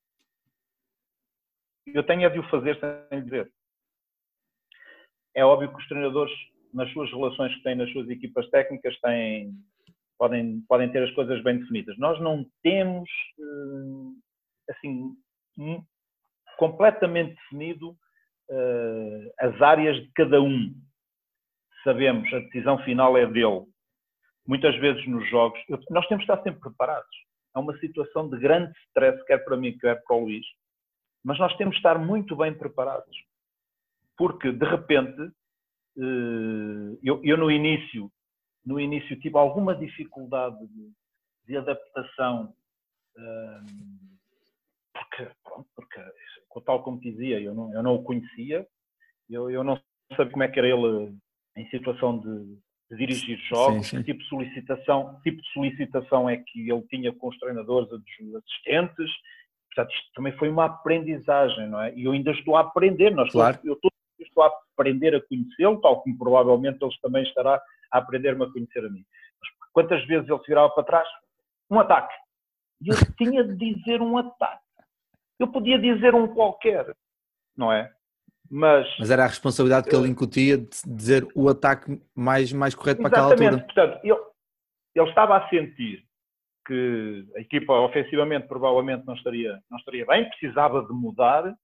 Eu 1.88 2.04
tenho 2.04 2.26
a 2.26 2.30
de 2.30 2.40
o 2.40 2.50
fazer 2.50 2.80
sem 3.10 3.24
dizer. 3.24 3.52
É 5.36 5.44
óbvio 5.44 5.70
que 5.70 5.82
os 5.82 5.88
treinadores, 5.88 6.34
nas 6.74 6.92
suas 6.94 7.10
relações 7.10 7.56
que 7.56 7.64
têm 7.64 7.76
nas 7.76 7.92
suas 7.92 8.10
equipas 8.10 8.50
técnicas, 8.50 9.00
têm, 9.00 9.54
podem, 10.18 10.62
podem 10.68 10.92
ter 10.92 11.04
as 11.04 11.12
coisas 11.16 11.42
bem 11.44 11.58
definidas. 11.58 11.98
Nós 11.98 12.20
não 12.20 12.46
temos, 12.62 13.10
eh, 13.40 14.72
assim, 14.72 15.16
completamente 16.58 17.36
definido 17.36 17.92
uh, 18.52 19.34
as 19.40 19.62
áreas 19.62 19.98
de 19.98 20.12
cada 20.14 20.42
um. 20.42 20.74
Sabemos, 21.84 22.32
a 22.34 22.40
decisão 22.40 22.78
final 22.84 23.18
é 23.18 23.26
dele. 23.26 23.66
Muitas 24.46 24.76
vezes 24.78 25.06
nos 25.08 25.28
jogos, 25.30 25.60
nós 25.90 26.08
temos 26.08 26.26
que 26.26 26.32
estar 26.32 26.44
sempre 26.44 26.60
preparados. 26.60 27.31
É 27.56 27.60
uma 27.60 27.78
situação 27.80 28.30
de 28.30 28.38
grande 28.40 28.72
stress, 28.88 29.24
quer 29.26 29.44
para 29.44 29.58
mim, 29.58 29.78
quer 29.78 30.02
para 30.04 30.16
o 30.16 30.22
Luís, 30.22 30.46
mas 31.24 31.38
nós 31.40 31.56
temos 31.58 31.74
que 31.76 31.80
estar 31.80 32.00
muito 32.00 32.36
bem 32.36 32.54
preparados. 32.54 33.16
Porque, 34.18 34.52
de 34.52 34.66
repente, 34.66 35.22
uh, 35.22 37.00
eu, 37.04 37.22
eu 37.24 37.38
no 37.38 37.52
início, 37.52 38.12
no 38.66 38.80
início 38.80 39.20
tive 39.20 39.38
alguma 39.38 39.76
dificuldade 39.76 40.68
de, 40.68 40.92
de 41.48 41.58
adaptação 41.58 42.54
uh, 43.18 44.02
porque, 44.94 45.30
pronto, 45.44 45.70
porque 45.76 46.02
tal 46.66 46.84
como 46.84 47.00
dizia, 47.00 47.40
eu 47.40 47.54
não, 47.54 47.74
eu 47.74 47.84
não 47.84 47.96
o 47.96 48.04
conhecia, 48.04 48.68
eu, 49.30 49.50
eu 49.50 49.64
não 49.64 49.82
sabia 50.16 50.32
como 50.32 50.44
é 50.44 50.48
que 50.48 50.60
era 50.60 50.68
ele 50.68 51.16
em 51.56 51.70
situação 51.70 52.20
de, 52.20 52.60
de 52.92 52.98
dirigir 52.98 53.38
jogos, 53.48 53.88
sim, 53.88 53.98
sim. 53.98 54.04
que 54.04 54.12
tipo 54.12 54.20
de 54.20 54.28
solicitação, 54.28 55.20
tipo 55.24 55.42
de 55.42 55.54
solicitação 55.54 56.30
é 56.30 56.38
que 56.38 56.70
ele 56.70 56.82
tinha 56.90 57.14
com 57.14 57.30
os 57.30 57.38
treinadores, 57.40 57.90
os 57.90 58.36
assistentes. 58.36 59.10
Portanto, 59.74 59.96
isto 59.96 60.12
também 60.14 60.34
foi 60.34 60.50
uma 60.50 60.66
aprendizagem, 60.66 61.70
não 61.70 61.82
é? 61.82 61.96
E 61.96 62.04
eu 62.04 62.12
ainda 62.12 62.32
estou 62.32 62.58
a 62.58 62.60
aprender, 62.60 63.12
nós 63.12 63.32
claro. 63.32 63.58
eu 63.64 63.74
estou, 63.74 63.90
eu 64.20 64.26
estou 64.26 64.44
a 64.44 64.52
aprender 64.74 65.16
a 65.16 65.22
conhecê-lo, 65.22 65.80
tal 65.80 66.02
como 66.02 66.18
provavelmente 66.18 66.80
ele 66.82 66.92
também 67.02 67.24
estará 67.24 67.62
a 67.94 67.98
aprender-me 67.98 68.44
a 68.44 68.52
conhecer 68.52 68.86
a 68.86 68.90
mim. 68.90 69.06
Mas 69.40 69.72
quantas 69.72 70.06
vezes 70.06 70.30
ele 70.30 70.40
se 70.40 70.48
virava 70.48 70.70
para 70.72 70.84
trás? 70.84 71.08
Um 71.70 71.80
ataque. 71.80 72.14
E 72.82 72.90
eu 72.90 72.96
tinha 73.16 73.44
de 73.46 73.56
dizer 73.56 74.02
um 74.02 74.18
ataque. 74.18 74.62
Eu 75.40 75.48
podia 75.48 75.80
dizer 75.80 76.14
um 76.14 76.28
qualquer, 76.28 76.94
não 77.56 77.72
é? 77.72 77.90
Mas, 78.54 78.86
Mas 79.00 79.10
era 79.10 79.24
a 79.24 79.28
responsabilidade 79.28 79.90
que 79.90 79.96
ele 79.96 80.10
incutia 80.10 80.58
de 80.58 80.68
dizer 80.86 81.26
o 81.34 81.48
ataque 81.48 82.02
mais, 82.14 82.52
mais 82.52 82.76
correto 82.76 83.02
para 83.02 83.08
aquela 83.08 83.32
altura. 83.32 83.60
Portanto, 83.64 84.00
ele, 84.04 84.20
ele 84.94 85.10
estava 85.10 85.38
a 85.38 85.50
sentir 85.50 86.04
que 86.68 87.26
a 87.36 87.40
equipa 87.40 87.74
ofensivamente 87.74 88.48
provavelmente 88.48 89.06
não 89.06 89.14
estaria, 89.16 89.58
não 89.70 89.78
estaria 89.78 90.06
bem, 90.06 90.30
precisava 90.30 90.84
de 90.84 90.92
mudar. 90.92 91.56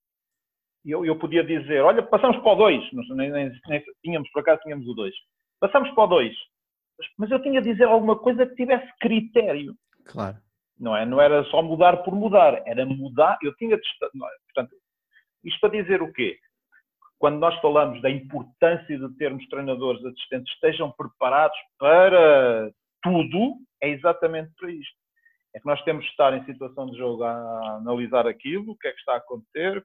E 0.85 0.91
eu, 0.91 1.05
eu 1.05 1.17
podia 1.17 1.43
dizer, 1.43 1.81
olha, 1.81 2.01
passamos 2.01 2.37
para 2.37 2.53
o 2.53 2.55
2, 2.55 2.89
nem, 3.15 3.31
nem, 3.31 3.51
nem, 3.67 3.83
tínhamos, 4.01 4.29
por 4.31 4.39
acaso 4.39 4.61
tínhamos 4.61 4.87
o 4.87 4.93
2. 4.93 5.13
Passamos 5.59 5.91
para 5.91 6.03
o 6.05 6.07
2. 6.07 6.33
Mas 7.17 7.29
eu 7.29 7.41
tinha 7.41 7.61
de 7.61 7.71
dizer 7.71 7.83
alguma 7.83 8.17
coisa 8.17 8.45
que 8.45 8.55
tivesse 8.55 8.87
critério. 8.99 9.75
Claro 10.05 10.37
não 10.79 10.95
é? 10.95 11.05
Não 11.05 11.19
era 11.19 11.43
só 11.45 11.61
mudar 11.61 11.97
por 11.97 12.13
mudar, 12.13 12.61
era 12.65 12.85
mudar. 12.85 13.37
Eu 13.41 13.55
tinha 13.55 13.75
de, 13.75 13.83
portanto, 14.53 14.75
isto 15.43 15.59
para 15.59 15.81
dizer 15.81 16.01
o 16.01 16.11
quê? 16.13 16.37
Quando 17.19 17.39
nós 17.39 17.59
falamos 17.61 18.01
da 18.01 18.09
importância 18.09 18.97
de 18.97 19.17
termos 19.17 19.47
treinadores 19.47 20.03
assistentes 20.05 20.53
estejam 20.53 20.91
preparados 20.91 21.57
para 21.79 22.71
tudo, 23.01 23.55
é 23.81 23.89
exatamente 23.89 24.51
para 24.59 24.71
isto. 24.71 24.97
É 25.55 25.59
que 25.59 25.65
nós 25.65 25.81
temos 25.83 26.03
de 26.03 26.11
estar 26.11 26.33
em 26.33 26.45
situação 26.45 26.89
de 26.89 26.97
jogo 26.97 27.23
a 27.23 27.77
analisar 27.77 28.27
aquilo, 28.27 28.71
o 28.71 28.77
que 28.77 28.87
é 28.87 28.91
que 28.91 28.99
está 28.99 29.13
a 29.13 29.17
acontecer, 29.17 29.83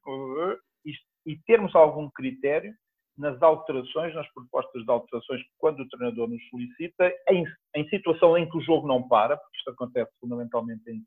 e 1.24 1.37
termos 1.47 1.74
algum 1.74 2.11
critério 2.11 2.74
nas 3.16 3.41
alterações, 3.43 4.14
nas 4.14 4.30
propostas 4.33 4.85
de 4.85 4.91
alterações, 4.91 5.43
quando 5.59 5.80
o 5.80 5.89
treinador 5.89 6.28
nos 6.28 6.43
solicita, 6.49 7.12
em, 7.30 7.45
em 7.76 7.89
situação 7.89 8.37
em 8.39 8.49
que 8.49 8.57
o 8.57 8.62
jogo 8.62 8.87
não 8.89 9.07
para, 9.07 9.37
porque 9.37 9.57
isto 9.59 9.70
acontece 9.70 10.11
fundamentalmente 10.20 10.83
em, 10.91 11.05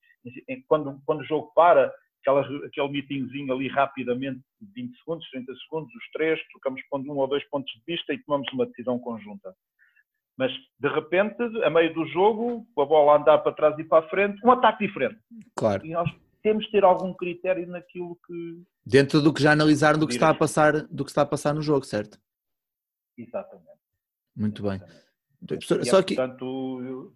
em, 0.47 0.61
quando, 0.67 1.01
quando 1.05 1.21
o 1.21 1.25
jogo 1.25 1.51
para, 1.55 1.91
aquele 2.27 2.89
meetingzinho 2.89 3.53
ali 3.53 3.67
rapidamente, 3.67 4.41
20 4.61 4.97
segundos, 4.97 5.29
30 5.29 5.53
segundos, 5.55 5.93
os 5.93 6.11
três, 6.11 6.39
trocamos 6.49 6.81
um 6.93 7.17
ou 7.17 7.27
dois 7.27 7.43
pontos 7.49 7.71
de 7.73 7.81
vista 7.85 8.13
e 8.13 8.23
tomamos 8.23 8.51
uma 8.53 8.65
decisão 8.65 8.99
conjunta. 8.99 9.55
Mas, 10.37 10.51
de 10.79 10.89
repente, 10.89 11.41
a 11.63 11.69
meio 11.69 11.93
do 11.93 12.05
jogo, 12.07 12.67
com 12.75 12.81
a 12.81 12.85
bola 12.85 13.13
a 13.13 13.21
andar 13.21 13.37
para 13.37 13.53
trás 13.53 13.79
e 13.79 13.83
para 13.83 14.05
a 14.05 14.09
frente, 14.09 14.39
um 14.45 14.51
ataque 14.51 14.85
diferente. 14.85 15.17
Claro. 15.55 15.85
E 15.85 15.91
nós 15.91 16.09
temos 16.43 16.65
de 16.65 16.71
ter 16.71 16.83
algum 16.83 17.13
critério 17.13 17.65
naquilo 17.67 18.17
que. 18.27 18.61
Dentro 18.85 19.21
do 19.21 19.33
que 19.33 19.41
já 19.41 19.53
analisaram 19.53 19.97
do 19.97 20.07
que 20.07 20.13
está 20.13 20.29
a 20.29 20.35
passar, 20.35 20.73
do 20.87 21.05
que 21.05 21.11
está 21.11 21.21
a 21.21 21.25
passar 21.25 21.53
no 21.53 21.61
jogo, 21.61 21.85
certo? 21.85 22.19
Exatamente. 23.17 23.79
Muito 24.35 24.61
bem. 24.61 24.79
Professor, 25.47 25.79
é, 25.79 25.85
só 25.85 26.03
que. 26.03 26.15
Portanto, 26.15 27.15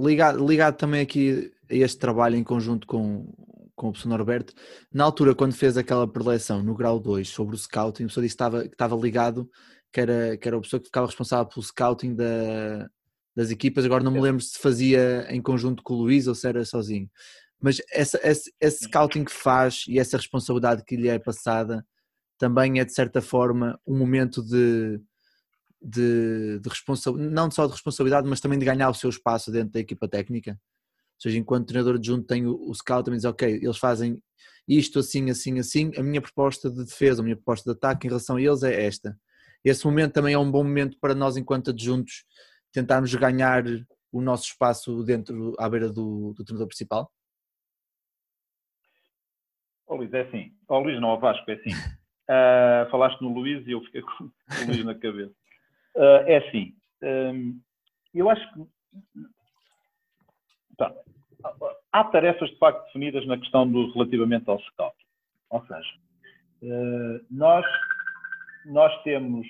ligado, 0.00 0.46
ligado 0.46 0.76
também 0.76 1.00
aqui 1.00 1.52
a 1.70 1.74
este 1.74 1.98
trabalho 1.98 2.36
em 2.36 2.44
conjunto 2.44 2.86
com, 2.86 3.32
com 3.74 3.88
o 3.88 3.92
professor 3.92 4.08
Norberto, 4.08 4.54
na 4.92 5.04
altura 5.04 5.34
quando 5.34 5.54
fez 5.54 5.76
aquela 5.76 6.06
preleção 6.06 6.62
no 6.62 6.74
grau 6.74 6.98
2 6.98 7.28
sobre 7.28 7.54
o 7.54 7.58
scouting, 7.58 8.04
o 8.04 8.06
professor 8.06 8.22
disse 8.22 8.36
que 8.36 8.42
estava, 8.42 8.62
que 8.62 8.74
estava 8.74 8.96
ligado, 8.96 9.50
que 9.92 10.00
era, 10.00 10.36
que 10.36 10.48
era 10.48 10.56
o 10.56 10.60
professor 10.60 10.80
que 10.80 10.86
ficava 10.86 11.06
responsável 11.06 11.46
pelo 11.46 11.62
scouting 11.62 12.14
da, 12.14 12.88
das 13.34 13.50
equipas, 13.50 13.84
agora 13.84 14.04
não 14.04 14.12
me 14.12 14.20
lembro 14.20 14.40
se 14.40 14.58
fazia 14.58 15.26
em 15.28 15.42
conjunto 15.42 15.82
com 15.82 15.94
o 15.94 15.98
Luís 15.98 16.26
ou 16.26 16.34
se 16.34 16.46
era 16.46 16.64
sozinho. 16.64 17.08
Mas 17.60 17.80
essa, 17.90 18.20
esse, 18.22 18.52
esse 18.60 18.84
scouting 18.84 19.24
que 19.24 19.32
faz 19.32 19.84
e 19.88 19.98
essa 19.98 20.16
responsabilidade 20.16 20.84
que 20.84 20.96
lhe 20.96 21.08
é 21.08 21.18
passada 21.18 21.84
também 22.38 22.78
é 22.78 22.84
de 22.84 22.92
certa 22.92 23.22
forma 23.22 23.80
um 23.86 23.96
momento 23.96 24.42
de, 24.42 25.00
de, 25.80 26.58
de 26.60 26.68
responsabilidade, 26.68 27.34
não 27.34 27.50
só 27.50 27.66
de 27.66 27.72
responsabilidade, 27.72 28.28
mas 28.28 28.40
também 28.40 28.58
de 28.58 28.64
ganhar 28.64 28.90
o 28.90 28.94
seu 28.94 29.10
espaço 29.10 29.50
dentro 29.50 29.72
da 29.72 29.80
equipa 29.80 30.08
técnica. 30.08 30.58
Ou 31.14 31.20
seja, 31.20 31.38
enquanto 31.38 31.68
treinador 31.68 31.96
adjunto 31.96 32.26
tenho 32.26 32.54
o 32.54 32.74
scout 32.74 33.04
também 33.04 33.18
diz, 33.18 33.24
ok, 33.24 33.60
eles 33.62 33.78
fazem 33.78 34.20
isto 34.66 34.98
assim, 34.98 35.30
assim, 35.30 35.58
assim, 35.58 35.92
a 35.96 36.02
minha 36.02 36.20
proposta 36.20 36.70
de 36.70 36.84
defesa, 36.84 37.20
a 37.20 37.24
minha 37.24 37.36
proposta 37.36 37.70
de 37.70 37.76
ataque 37.76 38.06
em 38.06 38.10
relação 38.10 38.36
a 38.36 38.42
eles 38.42 38.62
é 38.62 38.84
esta. 38.84 39.16
Esse 39.64 39.84
momento 39.86 40.12
também 40.12 40.34
é 40.34 40.38
um 40.38 40.50
bom 40.50 40.62
momento 40.62 40.98
para 41.00 41.14
nós, 41.14 41.36
enquanto 41.36 41.70
adjuntos, 41.70 42.24
tentarmos 42.72 43.14
ganhar 43.14 43.64
o 44.12 44.20
nosso 44.20 44.44
espaço 44.44 45.02
dentro, 45.02 45.54
à 45.58 45.68
beira 45.68 45.88
do, 45.88 46.34
do 46.34 46.44
treinador 46.44 46.68
principal? 46.68 47.10
Ó 49.86 49.94
oh, 49.94 49.96
Luís, 49.96 50.12
é 50.12 50.22
assim. 50.22 50.52
Ó 50.68 50.78
oh, 50.78 50.82
Luís, 50.82 51.00
não, 51.00 51.18
Vasco, 51.18 51.50
é 51.50 51.54
assim. 51.54 51.70
Uh, 51.70 52.88
falaste 52.90 53.20
no 53.20 53.32
Luís 53.32 53.66
e 53.66 53.72
eu 53.72 53.82
fiquei 53.82 54.02
com 54.02 54.24
o 54.24 54.66
Luís 54.66 54.84
na 54.84 54.94
cabeça. 54.94 55.32
Uh, 55.96 56.24
é 56.26 56.36
assim. 56.38 56.74
Um, 57.02 57.60
eu 58.14 58.30
acho 58.30 58.52
que. 58.52 58.60
Tá, 60.76 60.92
há 61.92 62.04
tarefas 62.04 62.50
de 62.50 62.58
facto 62.58 62.84
definidas 62.86 63.26
na 63.26 63.38
questão 63.38 63.70
do 63.70 63.92
relativamente 63.92 64.48
ao 64.48 64.60
scout. 64.60 64.96
Ou 65.50 65.60
seja, 65.66 65.94
uh, 66.62 67.26
nós, 67.30 67.64
nós 68.66 69.02
temos. 69.02 69.46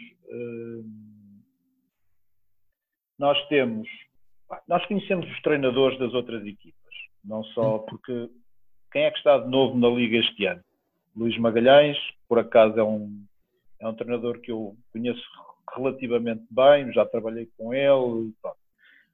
nós 3.18 3.48
temos, 3.48 3.88
nós 4.68 4.84
conhecemos 4.86 5.30
os 5.30 5.42
treinadores 5.42 5.98
das 5.98 6.12
outras 6.12 6.44
equipas, 6.44 6.94
não 7.24 7.44
só 7.44 7.76
hum. 7.76 7.86
porque 7.88 8.30
quem 8.92 9.04
é 9.04 9.10
que 9.10 9.18
está 9.18 9.38
de 9.38 9.48
novo 9.48 9.78
na 9.78 9.88
Liga 9.88 10.18
este 10.18 10.46
ano? 10.46 10.62
Luís 11.16 11.38
Magalhães, 11.38 11.96
por 12.28 12.38
acaso 12.38 12.78
é 12.78 12.84
um, 12.84 13.24
é 13.80 13.88
um 13.88 13.94
treinador 13.94 14.40
que 14.40 14.50
eu 14.50 14.76
conheço 14.92 15.22
relativamente 15.74 16.44
bem, 16.50 16.92
já 16.92 17.06
trabalhei 17.06 17.48
com 17.56 17.72
ele, 17.72 18.32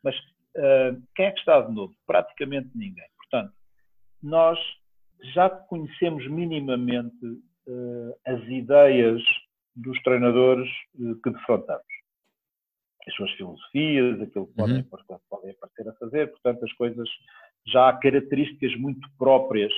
mas 0.03 0.15
uh, 0.57 1.03
quem 1.15 1.27
é 1.27 1.31
que 1.33 1.39
está 1.41 1.61
de 1.61 1.73
novo? 1.73 1.95
Praticamente 2.07 2.71
ninguém. 2.75 3.07
Portanto, 3.17 3.53
nós 4.23 4.59
já 5.35 5.49
conhecemos 5.49 6.27
minimamente 6.29 7.25
uh, 7.25 8.15
as 8.27 8.43
ideias 8.49 9.23
dos 9.75 10.01
treinadores 10.03 10.69
uh, 10.99 11.15
que 11.23 11.31
defrontamos. 11.31 11.85
As 13.07 13.15
suas 13.15 13.31
filosofias, 13.33 14.21
aquilo 14.21 14.47
que 14.47 14.55
podem, 14.55 14.77
uhum. 14.77 15.19
podem 15.29 15.51
aparecer 15.53 15.89
a 15.89 15.93
fazer, 15.95 16.31
portanto, 16.31 16.65
as 16.65 16.73
coisas 16.75 17.09
já 17.67 17.89
há 17.89 17.97
características 17.97 18.75
muito 18.77 19.09
próprias 19.19 19.73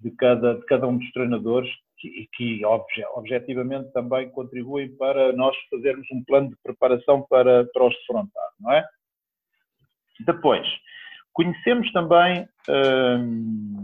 de 0.00 0.10
cada, 0.12 0.54
de 0.54 0.64
cada 0.66 0.86
um 0.86 0.98
dos 0.98 1.10
treinadores 1.12 1.70
e 2.04 2.26
que, 2.26 2.28
que 2.58 2.64
obje, 2.64 3.04
objetivamente 3.14 3.90
também 3.92 4.30
contribuem 4.30 4.94
para 4.96 5.32
nós 5.32 5.56
fazermos 5.70 6.06
um 6.12 6.22
plano 6.24 6.50
de 6.50 6.56
preparação 6.62 7.26
para, 7.28 7.64
para 7.66 7.86
os 7.86 7.94
defrontar, 7.96 8.48
não 8.60 8.72
é? 8.72 8.86
Depois, 10.24 10.66
conhecemos 11.32 11.90
também, 11.92 12.48
hum, 12.68 13.82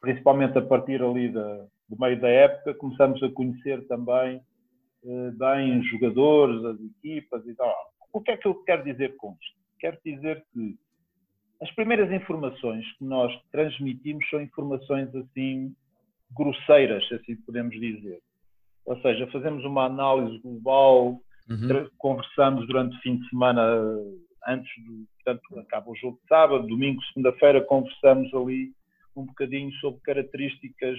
principalmente 0.00 0.58
a 0.58 0.62
partir 0.62 1.02
ali 1.02 1.28
da, 1.28 1.66
do 1.88 1.98
meio 1.98 2.20
da 2.20 2.28
época, 2.28 2.74
começamos 2.74 3.22
a 3.22 3.30
conhecer 3.30 3.86
também 3.86 4.40
uh, 5.04 5.32
bem 5.32 5.78
os 5.78 5.88
jogadores, 5.88 6.64
as 6.64 6.80
equipas 6.80 7.46
e 7.46 7.54
tal. 7.54 7.74
O 8.12 8.20
que 8.20 8.32
é 8.32 8.36
que 8.36 8.48
eu 8.48 8.54
quero 8.64 8.84
dizer 8.84 9.16
com 9.16 9.36
isto? 9.40 9.56
Quero 9.78 9.98
dizer 10.04 10.44
que 10.52 10.76
as 11.62 11.70
primeiras 11.74 12.10
informações 12.12 12.84
que 12.98 13.04
nós 13.04 13.32
transmitimos 13.50 14.28
são 14.28 14.40
informações 14.40 15.14
assim 15.14 15.74
grosseiras, 16.36 17.06
se 17.08 17.14
assim 17.14 17.36
podemos 17.36 17.78
dizer. 17.78 18.20
Ou 18.84 19.00
seja, 19.00 19.26
fazemos 19.28 19.64
uma 19.64 19.84
análise 19.84 20.38
global, 20.38 21.20
uhum. 21.48 21.90
conversamos 21.98 22.66
durante 22.66 22.96
o 22.96 23.00
fim 23.00 23.16
de 23.18 23.28
semana 23.28 23.62
antes 24.46 24.70
do, 24.84 25.06
portanto, 25.16 25.60
acaba 25.60 25.90
o 25.90 25.96
jogo 25.96 26.18
de 26.22 26.28
sábado, 26.28 26.66
domingo, 26.66 27.02
segunda-feira, 27.04 27.64
conversamos 27.64 28.32
ali 28.34 28.72
um 29.16 29.24
bocadinho 29.24 29.72
sobre 29.74 30.00
características 30.02 30.98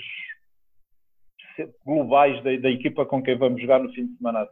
globais 1.86 2.44
da, 2.44 2.56
da, 2.58 2.70
equipa 2.70 3.06
com 3.06 3.22
quem 3.22 3.38
vamos 3.38 3.62
jogar 3.62 3.80
no 3.80 3.92
fim 3.94 4.08
de 4.08 4.18
semana. 4.18 4.48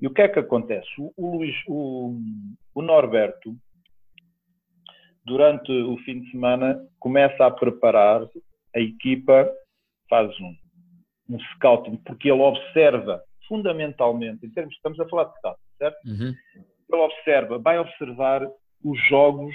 E 0.00 0.06
o 0.06 0.12
que 0.12 0.22
é 0.22 0.28
que 0.28 0.38
acontece? 0.38 0.88
O, 0.98 1.12
o, 1.16 1.36
Luís, 1.36 1.54
o, 1.68 2.18
o 2.74 2.82
Norberto, 2.82 3.54
durante 5.24 5.70
o 5.70 5.96
fim 5.98 6.20
de 6.20 6.30
semana, 6.30 6.80
começa 6.98 7.46
a 7.46 7.50
preparar 7.50 8.22
a 8.74 8.80
equipa, 8.80 9.50
faz 10.08 10.28
um, 10.40 10.56
um 11.30 11.38
scouting, 11.54 11.96
porque 11.98 12.30
ele 12.30 12.40
observa 12.40 13.22
fundamentalmente, 13.46 14.46
em 14.46 14.50
termos, 14.50 14.74
estamos 14.74 14.98
a 14.98 15.08
falar 15.08 15.24
de 15.24 15.36
scouting, 15.38 15.62
certo? 15.78 15.96
Uhum. 16.06 16.34
Ele 16.92 17.02
observa, 17.02 17.58
vai 17.58 17.78
observar 17.78 18.46
os 18.84 19.08
jogos, 19.08 19.54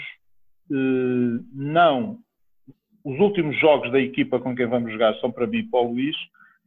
eh, 0.72 1.44
não 1.54 2.18
os 3.08 3.18
últimos 3.22 3.58
jogos 3.58 3.90
da 3.90 4.02
equipa 4.02 4.38
com 4.38 4.54
quem 4.54 4.66
vamos 4.68 4.92
jogar 4.92 5.16
são 5.22 5.32
para 5.32 5.48
mim 5.48 5.60
e 5.60 5.64
para 5.64 5.80
o 5.80 5.94
Luís, 5.94 6.16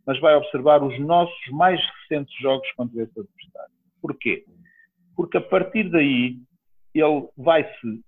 mas 0.07 0.19
vai 0.21 0.35
observar 0.35 0.83
os 0.83 0.99
nossos 0.99 1.47
mais 1.51 1.79
recentes 2.01 2.35
jogos 2.41 2.67
contra 2.73 3.03
esse 3.03 3.21
adversário. 3.21 3.75
Porquê? 4.01 4.45
Porque 5.15 5.37
a 5.37 5.43
partir 5.43 5.91
daí 5.91 6.39
ele 6.95 7.29
vai 7.37 7.65
se 7.65 8.03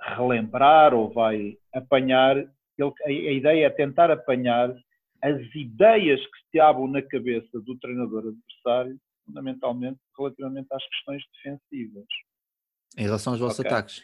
relembrar 0.00 0.92
ou 0.92 1.12
vai 1.12 1.56
apanhar, 1.72 2.36
a, 2.36 3.06
a, 3.06 3.12
ideia 3.12 3.66
é 3.66 3.70
tentar 3.70 4.10
apanhar 4.10 4.74
as 5.22 5.40
ideias 5.54 6.20
que 6.20 6.50
se 6.50 6.58
abram 6.58 6.88
na 6.88 7.00
cabeça 7.00 7.60
do 7.60 7.78
treinador 7.78 8.24
adversário, 8.26 8.98
fundamentalmente 9.28 10.00
relativamente 10.16 10.66
às 10.72 10.82
questões 10.88 11.22
defensivas. 11.34 12.06
Em 12.96 13.02
relação 13.02 13.34
aos 13.34 13.40
vossos 13.40 13.60
okay. 13.60 13.70
ataques. 13.70 14.02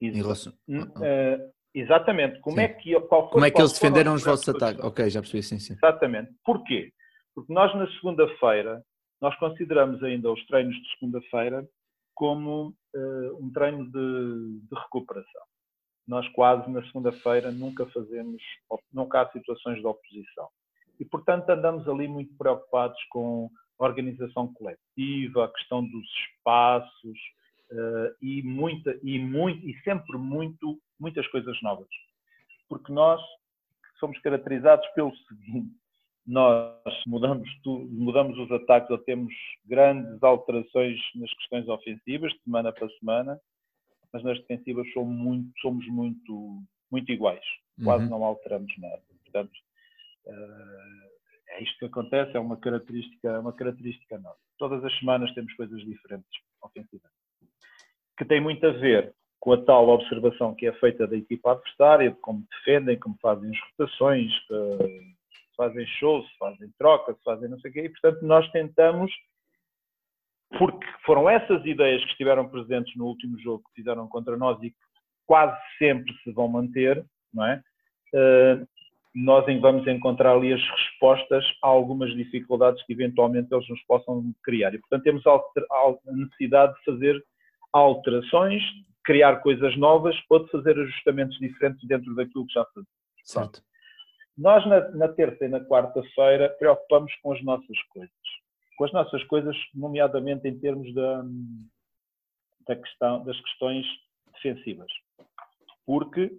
Relação... 0.00 0.52
Uh, 0.68 1.52
exatamente. 1.74 2.40
Como 2.40 2.56
sim. 2.56 2.62
é 2.62 2.68
que, 2.68 3.00
qual 3.02 3.22
foi, 3.24 3.32
Como 3.32 3.44
é 3.44 3.50
que 3.50 3.60
eles 3.60 3.72
defenderam 3.72 4.14
os 4.14 4.24
vossos 4.24 4.48
ataques? 4.48 4.82
Ok, 4.82 5.10
já 5.10 5.20
percebi, 5.20 5.42
sim, 5.42 5.58
sim. 5.58 5.74
Exatamente. 5.74 6.32
Porquê? 6.44 6.92
Porque 7.34 7.52
nós 7.52 7.74
na 7.74 7.90
segunda-feira, 7.94 8.82
nós 9.20 9.36
consideramos 9.38 10.02
ainda 10.02 10.30
os 10.30 10.46
treinos 10.46 10.74
de 10.76 10.98
segunda-feira 10.98 11.66
como 12.14 12.68
uh, 12.94 13.44
um 13.44 13.52
treino 13.52 13.84
de, 13.86 14.60
de, 14.68 14.80
recuperação. 14.80 15.42
Nós 16.06 16.28
quase 16.28 16.70
na 16.70 16.84
segunda-feira 16.84 17.50
nunca 17.50 17.86
fazemos, 17.86 18.40
nunca 18.92 19.22
há 19.22 19.32
situações 19.32 19.80
de 19.80 19.86
oposição. 19.86 20.48
E, 21.00 21.04
portanto, 21.04 21.50
andamos 21.50 21.88
ali 21.88 22.06
muito 22.06 22.36
preocupados 22.36 23.02
com 23.10 23.50
organização 23.78 24.52
coletiva, 24.54 25.44
a 25.44 25.52
questão 25.52 25.84
dos 25.84 26.06
espaços 26.28 27.18
uh, 27.72 28.14
e, 28.22 28.42
muita, 28.42 28.98
e, 29.02 29.18
muito, 29.18 29.66
e 29.68 29.80
sempre 29.82 30.16
muito, 30.16 30.80
muitas 30.98 31.26
coisas 31.28 31.60
novas. 31.62 31.88
Porque 32.68 32.92
nós 32.92 33.20
somos 33.98 34.18
caracterizados 34.20 34.86
pelo 34.94 35.14
seguinte, 35.16 35.74
nós 36.26 36.74
mudamos, 37.06 37.48
tudo, 37.62 37.86
mudamos 37.92 38.38
os 38.38 38.50
ataques 38.52 38.90
ou 38.90 38.98
temos 38.98 39.34
grandes 39.64 40.22
alterações 40.22 40.98
nas 41.14 41.32
questões 41.34 41.68
ofensivas, 41.68 42.32
semana 42.44 42.72
para 42.72 42.88
semana, 42.98 43.40
mas 44.12 44.22
nas 44.22 44.38
defensivas 44.40 44.90
somos 44.92 45.14
muito, 45.14 45.50
somos 45.60 45.86
muito, 45.88 46.62
muito 46.90 47.12
iguais, 47.12 47.44
quase 47.82 48.04
uhum. 48.04 48.10
não 48.10 48.24
alteramos 48.24 48.72
nada. 48.78 49.02
Portanto, 49.24 49.52
uh, 50.26 51.13
é 51.54 51.62
isto 51.62 51.78
que 51.78 51.84
acontece, 51.86 52.36
é 52.36 52.40
uma 52.40 52.56
característica, 52.56 53.40
uma 53.40 53.52
característica 53.52 54.18
nossa. 54.18 54.38
Todas 54.58 54.84
as 54.84 54.98
semanas 54.98 55.32
temos 55.34 55.52
coisas 55.54 55.80
diferentes 55.84 56.30
ofensivamente, 56.60 57.14
que 58.18 58.24
tem 58.24 58.40
muito 58.40 58.66
a 58.66 58.72
ver 58.72 59.14
com 59.40 59.52
a 59.52 59.64
tal 59.64 59.88
observação 59.88 60.54
que 60.54 60.66
é 60.66 60.72
feita 60.74 61.06
da 61.06 61.16
equipa 61.16 61.52
adversária, 61.52 62.10
de 62.10 62.16
como 62.20 62.46
defendem, 62.50 62.98
como 62.98 63.16
fazem 63.20 63.50
as 63.50 63.60
rotações, 63.70 64.32
que, 64.46 64.54
se 65.54 65.56
fazem 65.56 65.86
shows, 65.86 66.26
se 66.26 66.38
fazem 66.38 66.72
trocas, 66.78 67.16
se 67.16 67.22
fazem 67.22 67.48
não 67.48 67.60
sei 67.60 67.70
o 67.70 67.74
quê, 67.74 67.80
e 67.82 67.88
portanto 67.88 68.22
nós 68.22 68.50
tentamos, 68.50 69.12
porque 70.58 70.86
foram 71.04 71.28
essas 71.30 71.64
ideias 71.64 72.02
que 72.04 72.10
estiveram 72.10 72.48
presentes 72.48 72.96
no 72.96 73.06
último 73.06 73.38
jogo 73.38 73.62
que 73.64 73.82
fizeram 73.82 74.08
contra 74.08 74.36
nós 74.36 74.60
e 74.62 74.70
que 74.70 74.76
quase 75.26 75.56
sempre 75.78 76.12
se 76.22 76.32
vão 76.32 76.48
manter, 76.48 77.04
não 77.32 77.46
é? 77.46 77.62
Uh, 78.14 78.66
nós 79.14 79.44
vamos 79.60 79.86
encontrar 79.86 80.32
ali 80.32 80.52
as 80.52 80.60
respostas 80.60 81.44
a 81.62 81.68
algumas 81.68 82.12
dificuldades 82.14 82.84
que 82.84 82.92
eventualmente 82.92 83.54
eles 83.54 83.68
nos 83.68 83.80
possam 83.84 84.34
criar. 84.42 84.74
E, 84.74 84.78
portanto, 84.78 85.04
temos 85.04 85.24
a 85.26 85.94
necessidade 86.06 86.74
de 86.74 86.84
fazer 86.84 87.24
alterações, 87.72 88.62
criar 89.04 89.36
coisas 89.36 89.76
novas 89.76 90.16
ou 90.28 90.44
de 90.44 90.50
fazer 90.50 90.78
ajustamentos 90.78 91.38
diferentes 91.38 91.86
dentro 91.86 92.12
daquilo 92.16 92.46
que 92.46 92.54
já 92.54 92.64
fazemos. 92.64 92.88
Certo. 93.22 93.62
Nós, 94.36 94.66
na, 94.66 94.88
na 94.90 95.08
terça 95.08 95.44
e 95.44 95.48
na 95.48 95.60
quarta-feira, 95.60 96.48
preocupamos 96.58 97.14
com 97.22 97.32
as 97.32 97.42
nossas 97.44 97.82
coisas. 97.90 98.10
Com 98.76 98.84
as 98.84 98.92
nossas 98.92 99.22
coisas, 99.24 99.56
nomeadamente 99.72 100.48
em 100.48 100.58
termos 100.58 100.92
da, 100.92 101.24
da 102.66 102.74
questão, 102.74 103.24
das 103.24 103.40
questões 103.40 103.86
defensivas. 104.32 104.90
Porque 105.86 106.32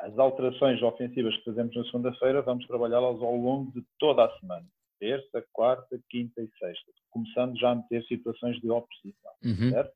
as 0.00 0.18
alterações 0.18 0.82
ofensivas 0.82 1.36
que 1.36 1.44
fazemos 1.44 1.74
na 1.76 1.84
segunda-feira, 1.84 2.42
vamos 2.42 2.66
trabalhá-las 2.66 3.20
ao 3.22 3.36
longo 3.36 3.70
de 3.72 3.84
toda 3.98 4.24
a 4.24 4.38
semana. 4.38 4.66
Terça, 4.98 5.44
quarta, 5.52 6.00
quinta 6.08 6.40
e 6.40 6.48
sexta. 6.58 6.92
Começando 7.10 7.58
já 7.58 7.70
a 7.72 7.74
meter 7.74 8.02
situações 8.04 8.58
de 8.60 8.70
oposição. 8.70 9.32
Uhum. 9.44 9.70
Certo? 9.70 9.92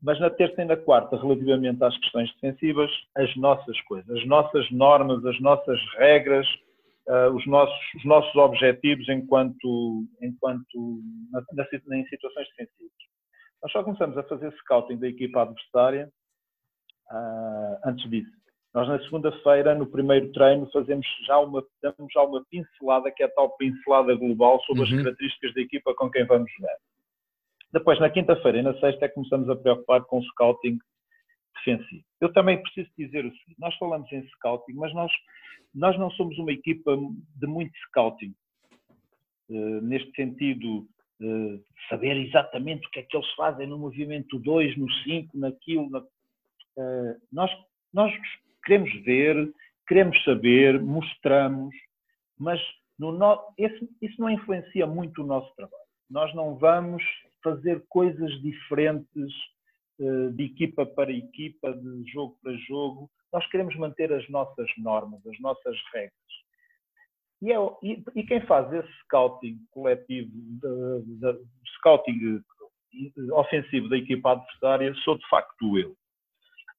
Mas 0.00 0.18
na 0.20 0.30
terça 0.30 0.62
e 0.62 0.64
na 0.64 0.76
quarta, 0.76 1.16
relativamente 1.16 1.82
às 1.82 1.96
questões 1.98 2.32
defensivas, 2.34 2.90
as 3.16 3.34
nossas 3.36 3.80
coisas, 3.82 4.10
as 4.16 4.26
nossas 4.26 4.70
normas, 4.70 5.24
as 5.24 5.40
nossas 5.40 5.80
regras, 5.96 6.46
uh, 7.08 7.34
os, 7.34 7.46
nossos, 7.46 7.94
os 7.96 8.04
nossos 8.04 8.34
objetivos 8.34 9.08
enquanto, 9.08 10.04
enquanto 10.20 11.00
na, 11.30 11.40
na, 11.52 11.96
em 11.96 12.06
situações 12.06 12.48
defensivas. 12.48 12.92
Nós 13.62 13.72
só 13.72 13.84
começamos 13.84 14.18
a 14.18 14.24
fazer 14.24 14.52
scouting 14.58 14.98
da 14.98 15.08
equipa 15.08 15.42
adversária 15.42 16.10
uh, 17.10 17.88
antes 17.88 18.08
disso. 18.10 18.41
Nós 18.74 18.88
na 18.88 18.98
segunda-feira, 19.00 19.74
no 19.74 19.86
primeiro 19.86 20.32
treino, 20.32 20.68
fazemos 20.72 21.06
já 21.26 21.38
uma, 21.38 21.62
damos 21.82 22.12
já 22.12 22.22
uma 22.22 22.42
pincelada, 22.46 23.10
que 23.10 23.22
é 23.22 23.26
a 23.26 23.30
tal 23.30 23.54
pincelada 23.56 24.14
global 24.14 24.60
sobre 24.62 24.82
uhum. 24.82 24.88
as 24.88 25.04
características 25.04 25.54
da 25.54 25.60
equipa 25.60 25.94
com 25.94 26.10
quem 26.10 26.24
vamos 26.24 26.50
jogar. 26.52 26.76
Depois, 27.72 28.00
na 28.00 28.08
quinta-feira 28.08 28.58
e 28.58 28.62
na 28.62 28.78
sexta, 28.80 29.04
é 29.04 29.08
que 29.08 29.14
começamos 29.14 29.48
a 29.50 29.56
preocupar 29.56 30.02
com 30.04 30.18
o 30.18 30.24
scouting 30.24 30.78
defensivo. 31.56 32.04
Eu 32.20 32.32
também 32.32 32.62
preciso 32.62 32.88
dizer 32.96 33.26
o 33.26 33.30
seguinte: 33.30 33.58
nós 33.58 33.74
falamos 33.76 34.10
em 34.10 34.26
scouting, 34.28 34.72
mas 34.74 34.94
nós, 34.94 35.12
nós 35.74 35.98
não 35.98 36.10
somos 36.12 36.38
uma 36.38 36.52
equipa 36.52 36.96
de 37.36 37.46
muito 37.46 37.76
scouting. 37.88 38.34
Uh, 39.50 39.82
neste 39.82 40.10
sentido, 40.14 40.86
uh, 41.20 41.64
saber 41.90 42.16
exatamente 42.16 42.86
o 42.86 42.90
que 42.90 43.00
é 43.00 43.02
que 43.02 43.14
eles 43.14 43.30
fazem 43.34 43.66
no 43.66 43.78
movimento 43.78 44.38
2, 44.38 44.78
no 44.78 44.90
5, 44.90 45.38
naquilo. 45.38 45.90
Na... 45.90 45.98
Uh, 45.98 47.20
nós, 47.30 47.50
nós 47.92 48.12
queremos 48.64 48.92
ver, 49.04 49.52
queremos 49.86 50.22
saber, 50.24 50.80
mostramos, 50.80 51.74
mas 52.38 52.60
no, 52.98 53.54
esse, 53.58 53.88
isso 54.00 54.20
não 54.20 54.30
influencia 54.30 54.86
muito 54.86 55.22
o 55.22 55.26
nosso 55.26 55.52
trabalho. 55.54 55.82
Nós 56.10 56.34
não 56.34 56.56
vamos 56.56 57.02
fazer 57.42 57.84
coisas 57.88 58.30
diferentes 58.42 59.32
uh, 59.98 60.30
de 60.32 60.44
equipa 60.44 60.86
para 60.86 61.10
equipa, 61.10 61.72
de 61.72 62.10
jogo 62.12 62.38
para 62.42 62.52
jogo. 62.68 63.10
Nós 63.32 63.46
queremos 63.48 63.74
manter 63.76 64.12
as 64.12 64.28
nossas 64.28 64.68
normas, 64.78 65.26
as 65.26 65.40
nossas 65.40 65.76
regras. 65.92 66.12
E, 67.42 67.52
é, 67.52 67.56
e, 67.82 68.04
e 68.14 68.24
quem 68.24 68.40
faz 68.46 68.72
esse 68.72 68.92
scouting 69.04 69.58
coletivo, 69.72 70.30
de, 70.32 71.18
de, 71.18 71.44
scouting 71.78 72.40
ofensivo 73.32 73.88
da 73.88 73.96
equipa 73.96 74.32
adversária, 74.32 74.94
sou 75.02 75.18
de 75.18 75.28
facto 75.28 75.78
eu. 75.78 75.96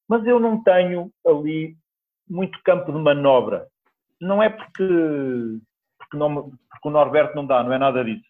Mas 0.08 0.26
eu 0.26 0.40
não 0.40 0.64
tenho 0.64 1.12
ali 1.26 1.76
muito 2.30 2.60
campo 2.64 2.92
de 2.92 3.00
manobra. 3.00 3.68
Não 4.20 4.42
é 4.42 4.50
porque, 4.50 5.60
porque, 5.98 6.18
não, 6.18 6.52
porque 6.70 6.88
o 6.88 6.92
Norberto 6.92 7.36
não 7.36 7.46
dá, 7.46 7.64
não 7.64 7.74
é 7.74 7.78
nada 7.78 8.04
disso. 8.04 8.26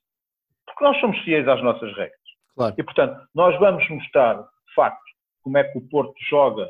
Porque 0.65 0.83
nós 0.83 0.99
somos 0.99 1.17
fiéis 1.19 1.47
às 1.47 1.61
nossas 1.61 1.93
regras. 1.95 2.19
Claro. 2.55 2.75
E, 2.77 2.83
portanto, 2.83 3.27
nós 3.33 3.57
vamos 3.59 3.87
mostrar, 3.89 4.35
de 4.41 4.73
facto, 4.75 5.03
como 5.41 5.57
é 5.57 5.63
que 5.63 5.77
o 5.77 5.87
Porto 5.87 6.13
joga 6.29 6.69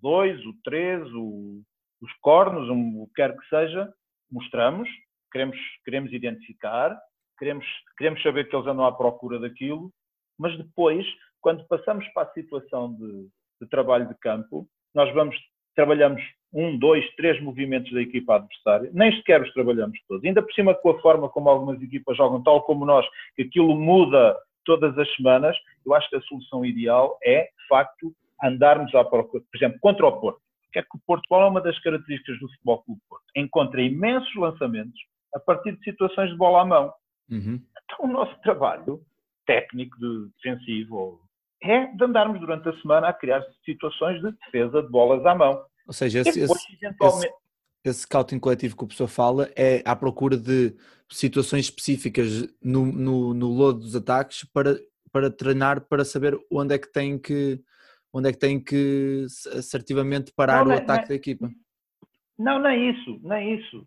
dois, 0.00 0.44
o 0.46 0.54
três, 0.64 1.02
o, 1.12 1.62
os 2.00 2.12
cornos, 2.20 2.68
o 2.68 3.06
que 3.08 3.14
quer 3.14 3.36
que 3.36 3.48
seja, 3.48 3.92
mostramos, 4.30 4.88
queremos, 5.30 5.58
queremos 5.84 6.12
identificar, 6.12 6.98
queremos, 7.38 7.66
queremos 7.96 8.22
saber 8.22 8.48
que 8.48 8.56
eles 8.56 8.66
andam 8.66 8.86
à 8.86 8.92
procura 8.92 9.38
daquilo, 9.38 9.92
mas 10.38 10.56
depois, 10.56 11.06
quando 11.40 11.66
passamos 11.66 12.06
para 12.08 12.28
a 12.28 12.32
situação 12.32 12.94
de, 12.94 13.28
de 13.60 13.68
trabalho 13.68 14.08
de 14.08 14.14
campo, 14.14 14.66
nós 14.94 15.12
vamos, 15.14 15.36
trabalhamos 15.74 16.22
um, 16.52 16.76
dois, 16.76 17.04
três 17.14 17.40
movimentos 17.40 17.92
da 17.92 18.02
equipa 18.02 18.36
adversária, 18.36 18.90
nem 18.92 19.14
sequer 19.16 19.42
os 19.42 19.52
trabalhamos 19.52 19.98
todos. 20.08 20.24
Ainda 20.24 20.42
por 20.42 20.52
cima 20.52 20.74
com 20.74 20.90
a 20.90 21.00
forma 21.00 21.28
como 21.28 21.48
algumas 21.48 21.80
equipas 21.82 22.16
jogam, 22.16 22.42
tal 22.42 22.62
como 22.62 22.84
nós, 22.84 23.06
que 23.36 23.42
aquilo 23.42 23.78
muda 23.78 24.36
todas 24.64 24.96
as 24.98 25.14
semanas, 25.14 25.56
eu 25.86 25.94
acho 25.94 26.08
que 26.10 26.16
a 26.16 26.22
solução 26.22 26.64
ideal 26.64 27.18
é, 27.22 27.44
de 27.44 27.68
facto, 27.68 28.14
andarmos 28.42 28.94
à 28.94 29.04
procura, 29.04 29.42
por 29.50 29.56
exemplo, 29.56 29.78
contra 29.80 30.06
o 30.06 30.20
Porto. 30.20 30.40
O 30.68 30.72
que 30.72 30.78
é 30.78 30.82
que 30.82 30.96
o 30.96 31.00
Porto, 31.06 31.26
qual 31.28 31.42
é 31.42 31.48
uma 31.48 31.60
das 31.60 31.78
características 31.80 32.38
do 32.38 32.48
Futebol 32.50 32.82
Clube 32.84 33.00
Porto? 33.08 33.24
Encontra 33.34 33.82
imensos 33.82 34.34
lançamentos 34.36 35.00
a 35.34 35.40
partir 35.40 35.72
de 35.72 35.84
situações 35.84 36.30
de 36.30 36.36
bola 36.36 36.62
à 36.62 36.64
mão. 36.64 36.92
Uhum. 37.30 37.60
Então, 37.84 38.06
o 38.06 38.12
nosso 38.12 38.40
trabalho 38.42 39.00
técnico 39.46 39.98
de 39.98 40.30
defensivo 40.36 41.20
é 41.62 41.86
de 41.86 42.04
andarmos 42.04 42.40
durante 42.40 42.68
a 42.68 42.80
semana 42.80 43.08
a 43.08 43.12
criar 43.12 43.44
situações 43.64 44.20
de 44.22 44.32
defesa 44.32 44.82
de 44.82 44.88
bolas 44.88 45.24
à 45.26 45.34
mão. 45.34 45.62
Ou 45.86 45.92
seja, 45.92 46.20
esse, 46.20 46.40
depois, 46.40 46.60
esse, 46.60 46.74
eventualmente... 46.74 47.26
esse, 47.26 47.34
esse 47.90 48.00
scouting 48.00 48.38
coletivo 48.38 48.76
que 48.76 48.84
o 48.84 48.86
professor 48.86 49.08
fala 49.08 49.50
é 49.56 49.82
à 49.84 49.94
procura 49.94 50.36
de 50.36 50.74
situações 51.10 51.66
específicas 51.66 52.48
no, 52.62 52.86
no, 52.86 53.34
no 53.34 53.48
lodo 53.48 53.80
dos 53.80 53.96
ataques 53.96 54.44
para, 54.44 54.78
para 55.12 55.30
treinar, 55.30 55.80
para 55.82 56.04
saber 56.04 56.38
onde 56.50 56.74
é 56.74 56.78
que 56.78 56.90
tem 56.90 57.18
que 57.18 57.62
onde 58.12 58.28
é 58.28 58.32
que 58.32 58.38
tem 58.38 58.62
que 58.62 59.24
assertivamente 59.56 60.32
parar 60.32 60.64
não, 60.64 60.74
o 60.74 60.78
ataque 60.78 61.08
da 61.08 61.14
equipa. 61.14 61.48
Não, 62.38 62.58
nem 62.58 62.72
é 62.72 62.90
isso, 62.90 63.20
nem 63.22 63.38
é 63.38 63.54
isso, 63.54 63.86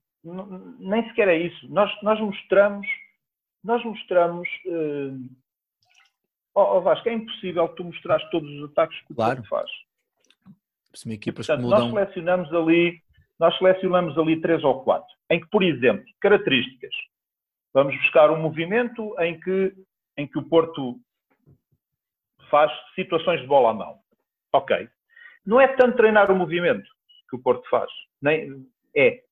nem 0.79 1.07
sequer 1.09 1.27
é 1.27 1.37
isso. 1.37 1.67
Nós, 1.67 1.91
nós 2.01 2.19
mostramos, 2.21 2.87
nós 3.63 3.83
mostramos 3.83 4.47
uh, 4.65 5.29
oh, 6.55 6.77
oh 6.77 6.81
Vasco, 6.81 7.07
é 7.09 7.13
impossível 7.13 7.67
tu 7.69 7.83
mostrares 7.83 8.27
todos 8.29 8.49
os 8.49 8.69
ataques 8.71 8.99
que 9.05 9.13
o 9.13 9.15
claro. 9.15 9.43
faz. 9.45 9.69
E, 11.29 11.33
portanto, 11.33 11.61
nós 11.67 11.89
selecionamos 11.89 12.53
ali, 12.53 13.01
nós 13.39 13.57
selecionamos 13.57 14.17
ali 14.17 14.39
três 14.39 14.63
ou 14.63 14.83
quatro, 14.83 15.09
em 15.29 15.39
que, 15.39 15.47
por 15.49 15.63
exemplo, 15.63 16.05
características. 16.21 16.93
Vamos 17.73 17.95
buscar 17.97 18.29
um 18.29 18.39
movimento 18.39 19.15
em 19.19 19.39
que, 19.39 19.73
em 20.15 20.27
que 20.27 20.37
o 20.37 20.43
Porto 20.43 20.99
faz 22.51 22.71
situações 22.93 23.41
de 23.41 23.47
bola 23.47 23.71
à 23.71 23.73
mão. 23.73 23.97
Ok. 24.53 24.87
Não 25.43 25.59
é 25.59 25.67
tanto 25.67 25.97
treinar 25.97 26.31
o 26.31 26.35
movimento 26.35 26.87
que 27.27 27.35
o 27.35 27.39
Porto 27.39 27.67
faz, 27.67 27.89
nem 28.21 28.63
é 28.95 29.23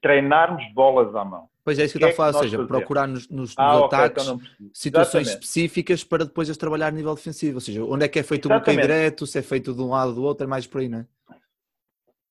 treinarmos 0.00 0.64
bolas 0.72 1.14
à 1.14 1.22
mão. 1.22 1.49
Pois 1.64 1.78
é, 1.78 1.84
isso 1.84 1.98
que 1.98 2.02
eu 2.02 2.08
estou 2.08 2.24
a 2.24 2.28
é 2.28 2.32
falar, 2.32 2.38
ou 2.38 2.42
seja, 2.48 2.66
procurar 2.66 3.06
nos, 3.06 3.28
nos, 3.28 3.54
ah, 3.58 3.74
nos 3.74 3.82
okay, 3.82 3.98
ataques 3.98 4.24
então 4.26 4.40
situações 4.72 5.28
específicas 5.28 6.02
para 6.02 6.24
depois 6.24 6.48
as 6.48 6.56
trabalhar 6.56 6.86
a 6.86 6.90
nível 6.90 7.14
defensivo, 7.14 7.56
ou 7.56 7.60
seja, 7.60 7.84
onde 7.84 8.04
é 8.04 8.08
que 8.08 8.18
é 8.18 8.22
feito 8.22 8.48
Exatamente. 8.48 8.70
o 8.70 8.72
bloqueio 8.74 8.98
direto, 8.98 9.26
se 9.26 9.38
é 9.38 9.42
feito 9.42 9.74
de 9.74 9.80
um 9.82 9.90
lado 9.90 10.08
ou 10.08 10.14
do 10.14 10.22
outro, 10.24 10.44
é 10.44 10.46
mais 10.46 10.66
por 10.66 10.80
aí, 10.80 10.88
não 10.88 11.00
é? 11.00 11.06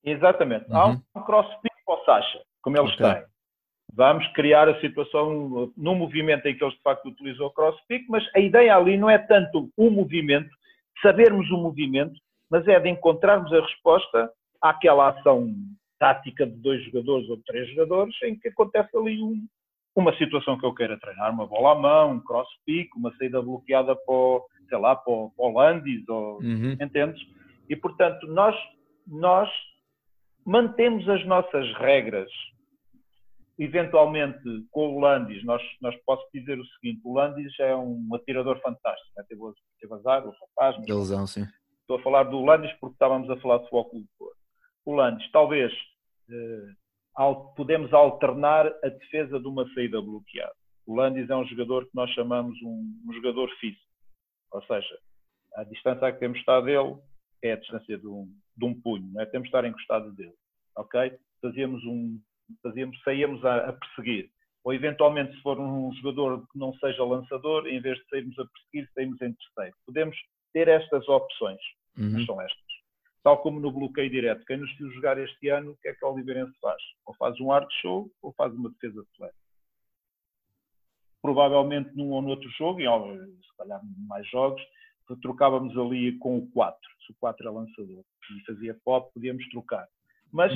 Exatamente. 0.03 0.65
Uhum. 0.69 0.77
Há 0.77 0.88
um 0.88 1.23
cross-pick 1.23 1.73
para 1.85 1.95
o 1.95 2.06
Sacha, 2.06 2.41
como 2.61 2.77
eles 2.77 2.93
okay. 2.93 3.14
têm. 3.14 3.23
Vamos 3.93 4.27
criar 4.34 4.68
a 4.69 4.80
situação 4.81 5.72
no 5.76 5.95
movimento 5.95 6.47
em 6.47 6.56
que 6.56 6.64
eles 6.64 6.76
de 6.76 6.81
facto 6.81 7.07
utilizam 7.07 7.47
o 7.47 7.51
cross-pick, 7.51 8.06
mas 8.10 8.23
a 8.35 8.39
ideia 8.39 8.76
ali 8.76 8.97
não 8.97 9.10
é 9.10 9.18
tanto 9.18 9.69
o 9.76 9.89
movimento, 9.89 10.49
sabermos 11.01 11.49
o 11.51 11.57
movimento, 11.57 12.19
mas 12.49 12.68
é 12.68 12.80
de 12.80 12.89
encontrarmos 12.89 13.51
a 13.53 13.61
resposta 13.61 14.31
àquela 14.61 15.10
ação 15.10 15.53
tática 15.99 16.45
de 16.47 16.55
dois 16.55 16.84
jogadores 16.85 17.30
ou 17.30 17.38
de 17.38 17.43
três 17.43 17.69
jogadores 17.69 18.15
em 18.23 18.39
que 18.39 18.47
acontece 18.47 18.95
ali 18.97 19.21
um, 19.21 19.45
uma 19.95 20.15
situação 20.17 20.57
que 20.57 20.65
eu 20.65 20.73
queira 20.73 20.99
treinar, 20.99 21.31
uma 21.31 21.45
bola 21.45 21.73
à 21.73 21.76
mão, 21.76 22.13
um 22.13 22.19
cross-pick, 22.21 22.89
uma 22.95 23.13
saída 23.17 23.41
bloqueada 23.41 23.95
para 23.95 24.15
o, 24.15 24.45
sei 24.67 24.77
lá, 24.77 24.95
para 24.95 25.11
o, 25.11 25.30
para 25.31 25.45
o 25.45 25.53
Landis, 25.53 26.07
ou, 26.07 26.41
uhum. 26.41 26.77
entendes? 26.81 27.21
E, 27.69 27.76
portanto, 27.76 28.26
nós, 28.27 28.55
nós 29.05 29.49
mantemos 30.45 31.07
as 31.09 31.23
nossas 31.26 31.71
regras. 31.76 32.31
Eventualmente, 33.57 34.39
com 34.71 34.95
o 34.95 35.01
Landis, 35.01 35.43
nós, 35.43 35.61
nós 35.81 35.93
posso 36.05 36.26
dizer 36.34 36.57
o 36.57 36.65
seguinte, 36.65 37.01
o 37.03 37.13
Landis 37.13 37.53
é 37.59 37.76
um 37.76 38.07
atirador 38.15 38.57
fantástico, 38.61 39.11
né? 39.17 39.23
teve, 39.27 39.41
teve 39.81 39.93
azar, 39.95 40.26
o 40.26 40.31
rapaz, 40.31 40.77
mas... 40.77 40.88
Ilusão, 40.88 41.27
sim 41.27 41.45
Estou 41.81 41.97
a 41.97 42.01
falar 42.01 42.23
do 42.23 42.45
Landis 42.45 42.71
porque 42.80 42.93
estávamos 42.93 43.30
a 43.30 43.35
falar 43.38 43.57
de 43.57 43.63
Futebol 43.63 43.89
Clube 43.89 44.07
Landis, 44.93 45.29
talvez 45.31 45.71
eh, 46.29 46.73
podemos 47.55 47.93
alternar 47.93 48.67
a 48.83 48.89
defesa 48.89 49.39
de 49.39 49.47
uma 49.47 49.67
saída 49.73 50.01
bloqueada. 50.01 50.53
O 50.85 50.95
Landis 50.95 51.29
é 51.29 51.35
um 51.35 51.45
jogador 51.45 51.85
que 51.85 51.95
nós 51.95 52.09
chamamos 52.11 52.59
um, 52.61 53.01
um 53.07 53.13
jogador 53.13 53.49
físico. 53.59 53.83
Ou 54.51 54.63
seja, 54.63 54.97
a 55.55 55.63
distância 55.63 56.07
a 56.07 56.11
que 56.11 56.19
temos 56.19 56.39
estado 56.39 56.65
dele 56.65 56.97
é 57.43 57.53
a 57.53 57.57
distância 57.57 57.97
de 57.97 58.07
um, 58.07 58.27
de 58.57 58.65
um 58.65 58.79
punho, 58.81 59.07
não 59.13 59.21
é? 59.21 59.25
temos 59.25 59.45
de 59.45 59.49
estar 59.49 59.65
encostado 59.65 60.11
dele. 60.13 60.33
Ok? 60.75 61.17
Fazíamos 61.41 61.83
um, 61.85 62.19
fazíamos, 62.63 62.99
saíamos 63.03 63.45
a, 63.45 63.69
a, 63.69 63.73
perseguir. 63.73 64.29
Ou 64.63 64.73
eventualmente, 64.73 65.35
se 65.35 65.41
for 65.41 65.59
um 65.59 65.91
jogador 65.93 66.45
que 66.51 66.57
não 66.57 66.73
seja 66.75 67.03
lançador, 67.03 67.67
em 67.67 67.79
vez 67.79 67.97
de 67.97 68.09
sairmos 68.09 68.37
a 68.39 68.45
perseguir, 68.45 68.91
saímos 68.93 69.21
em 69.21 69.33
terceiro. 69.33 69.77
Podemos 69.85 70.17
ter 70.53 70.67
estas 70.67 71.07
opções 71.07 71.61
uhum. 71.97 72.25
são 72.25 72.41
estas. 72.41 72.68
Tal 73.23 73.37
como 73.41 73.59
no 73.59 73.71
bloqueio 73.71 74.09
direto. 74.09 74.45
Quem 74.45 74.57
nos 74.57 74.75
viu 74.77 74.91
jogar 74.91 75.17
este 75.17 75.49
ano, 75.49 75.71
o 75.71 75.77
que 75.77 75.89
é 75.89 75.93
que 75.93 76.05
o 76.05 76.11
Oliveirense 76.11 76.57
faz? 76.61 76.81
Ou 77.05 77.13
faz 77.15 77.39
um 77.39 77.51
art 77.51 77.69
show 77.81 78.09
ou 78.21 78.33
faz 78.33 78.53
uma 78.53 78.69
defesa 78.69 79.01
de 79.01 79.17
flat. 79.17 79.33
Provavelmente 81.21 81.95
num 81.95 82.11
ou 82.11 82.21
noutro 82.21 82.49
jogo, 82.51 82.79
e 82.79 82.85
se 82.85 83.57
calhar 83.57 83.81
mais 84.07 84.27
jogos, 84.29 84.61
trocávamos 85.21 85.77
ali 85.77 86.17
com 86.19 86.37
o 86.37 86.47
4, 86.51 86.79
se 87.05 87.11
o 87.11 87.15
4 87.19 87.47
é 87.47 87.51
lançador 87.51 88.03
e 88.37 88.45
fazia 88.45 88.77
pop, 88.85 89.11
podíamos 89.13 89.47
trocar. 89.49 89.87
Mas 90.31 90.53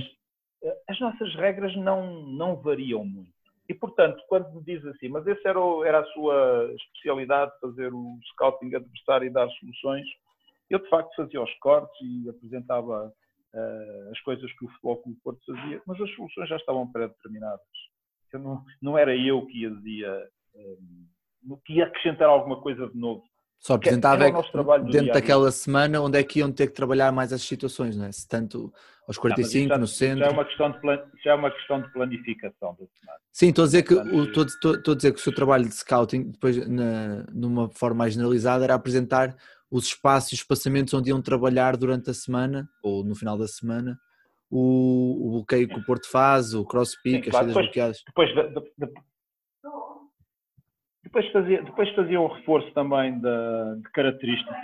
eh, 0.64 0.78
as 0.88 1.00
nossas 1.00 1.34
regras 1.36 1.76
não, 1.76 2.24
não 2.28 2.56
variam 2.56 3.04
muito. 3.04 3.34
E, 3.68 3.74
portanto, 3.74 4.22
quando 4.28 4.52
me 4.54 4.64
diz 4.64 4.86
assim, 4.86 5.08
mas 5.08 5.26
essa 5.26 5.48
era, 5.48 5.60
era 5.86 6.00
a 6.00 6.06
sua 6.08 6.72
especialidade, 6.76 7.52
fazer 7.62 7.94
o 7.94 8.20
scouting 8.32 8.76
adversário 8.76 9.28
e 9.28 9.30
dar 9.34 9.50
soluções, 9.52 10.06
eu, 10.70 10.80
de 10.80 10.90
facto, 10.90 11.16
fazia 11.16 11.42
os 11.42 11.54
cortes 11.60 11.96
e 12.02 12.30
apresentava 12.30 13.14
uh, 13.54 14.12
as 14.12 14.20
coisas 14.22 14.52
que 14.54 14.66
o 14.66 14.70
Futebol 14.70 14.98
Clube 14.98 15.20
Porto 15.24 15.42
fazia, 15.46 15.82
mas 15.86 16.02
as 16.02 16.10
soluções 16.16 16.50
já 16.50 16.58
estavam 16.58 16.92
pré-determinadas. 16.92 17.60
Não, 18.34 18.64
não, 18.82 18.98
era 18.98 19.16
eu 19.16 19.46
que 19.46 19.62
ia, 19.62 19.70
um, 19.70 21.56
que 21.64 21.74
ia 21.74 21.86
acrescentar 21.86 22.28
alguma 22.28 22.60
coisa 22.62 22.88
de 22.88 22.98
novo. 22.98 23.24
Só 23.60 23.76
apresentava 23.76 24.28
é 24.28 24.32
dentro 24.32 24.90
dia 24.90 25.14
daquela 25.14 25.50
semana 25.52 26.02
onde 26.02 26.20
é 26.20 26.24
que 26.24 26.40
iam 26.40 26.52
ter 26.52 26.68
que 26.68 26.74
trabalhar 26.74 27.14
mais 27.14 27.32
as 27.32 27.42
situações, 27.44 27.96
não 27.96 28.06
é? 28.06 28.12
Se 28.12 28.28
tanto 28.28 28.74
aos 29.08 29.18
45, 29.18 29.70
já, 29.70 29.78
no 29.78 29.88
centro. 29.88 30.20
Já 30.20 30.26
é, 30.26 30.30
uma 30.32 30.46
questão 30.46 30.72
de 30.72 30.82
plan, 30.82 31.00
já 31.24 31.32
é 31.32 31.36
uma 31.36 31.52
questão 31.52 31.82
de 31.82 31.94
planificação 31.94 32.72
da 32.72 32.86
semana. 33.00 33.20
Sim, 33.32 33.50
estou 33.50 33.64
a 33.64 33.66
dizer 33.68 33.84
que, 33.84 33.94
o, 33.94 34.24
estou, 34.24 34.44
estou, 34.46 34.76
estou 34.76 34.94
a 34.94 34.98
dizer 34.98 35.14
que 35.14 35.20
o 35.20 35.22
seu 35.22 35.34
trabalho 35.34 35.64
de 35.64 35.76
scouting, 35.76 36.32
depois, 36.32 36.68
na, 36.68 37.26
numa 37.32 37.70
forma 37.70 38.00
mais 38.00 38.14
generalizada, 38.14 38.66
era 38.66 38.74
apresentar 38.74 39.34
os 39.74 39.88
espaços 39.88 40.32
e 40.32 40.36
os 40.36 40.42
espaçamentos 40.42 40.94
onde 40.94 41.10
iam 41.10 41.20
trabalhar 41.20 41.76
durante 41.76 42.12
a 42.12 42.14
semana 42.14 42.70
ou 42.84 43.04
no 43.04 43.16
final 43.16 43.36
da 43.36 43.48
semana 43.48 43.98
o, 44.48 45.28
o 45.28 45.32
bloqueio 45.32 45.68
que 45.68 45.80
o 45.80 45.84
Porto 45.84 46.08
faz, 46.12 46.54
o 46.54 46.64
cross-pick, 46.64 47.28
as 47.28 47.34
saídas 47.34 47.54
bloqueadas. 47.56 48.04
Depois, 48.06 48.30
de, 48.36 48.44
de, 48.54 48.94
depois 51.04 51.32
fazia, 51.32 51.64
depois 51.64 51.90
fazia 51.96 52.22
o 52.22 52.28
reforço 52.28 52.72
também 52.74 53.20
de, 53.20 53.82
de 53.82 53.92
características, 53.94 54.56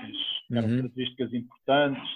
uhum. 0.52 0.78
características 0.78 1.34
importantes, 1.34 2.10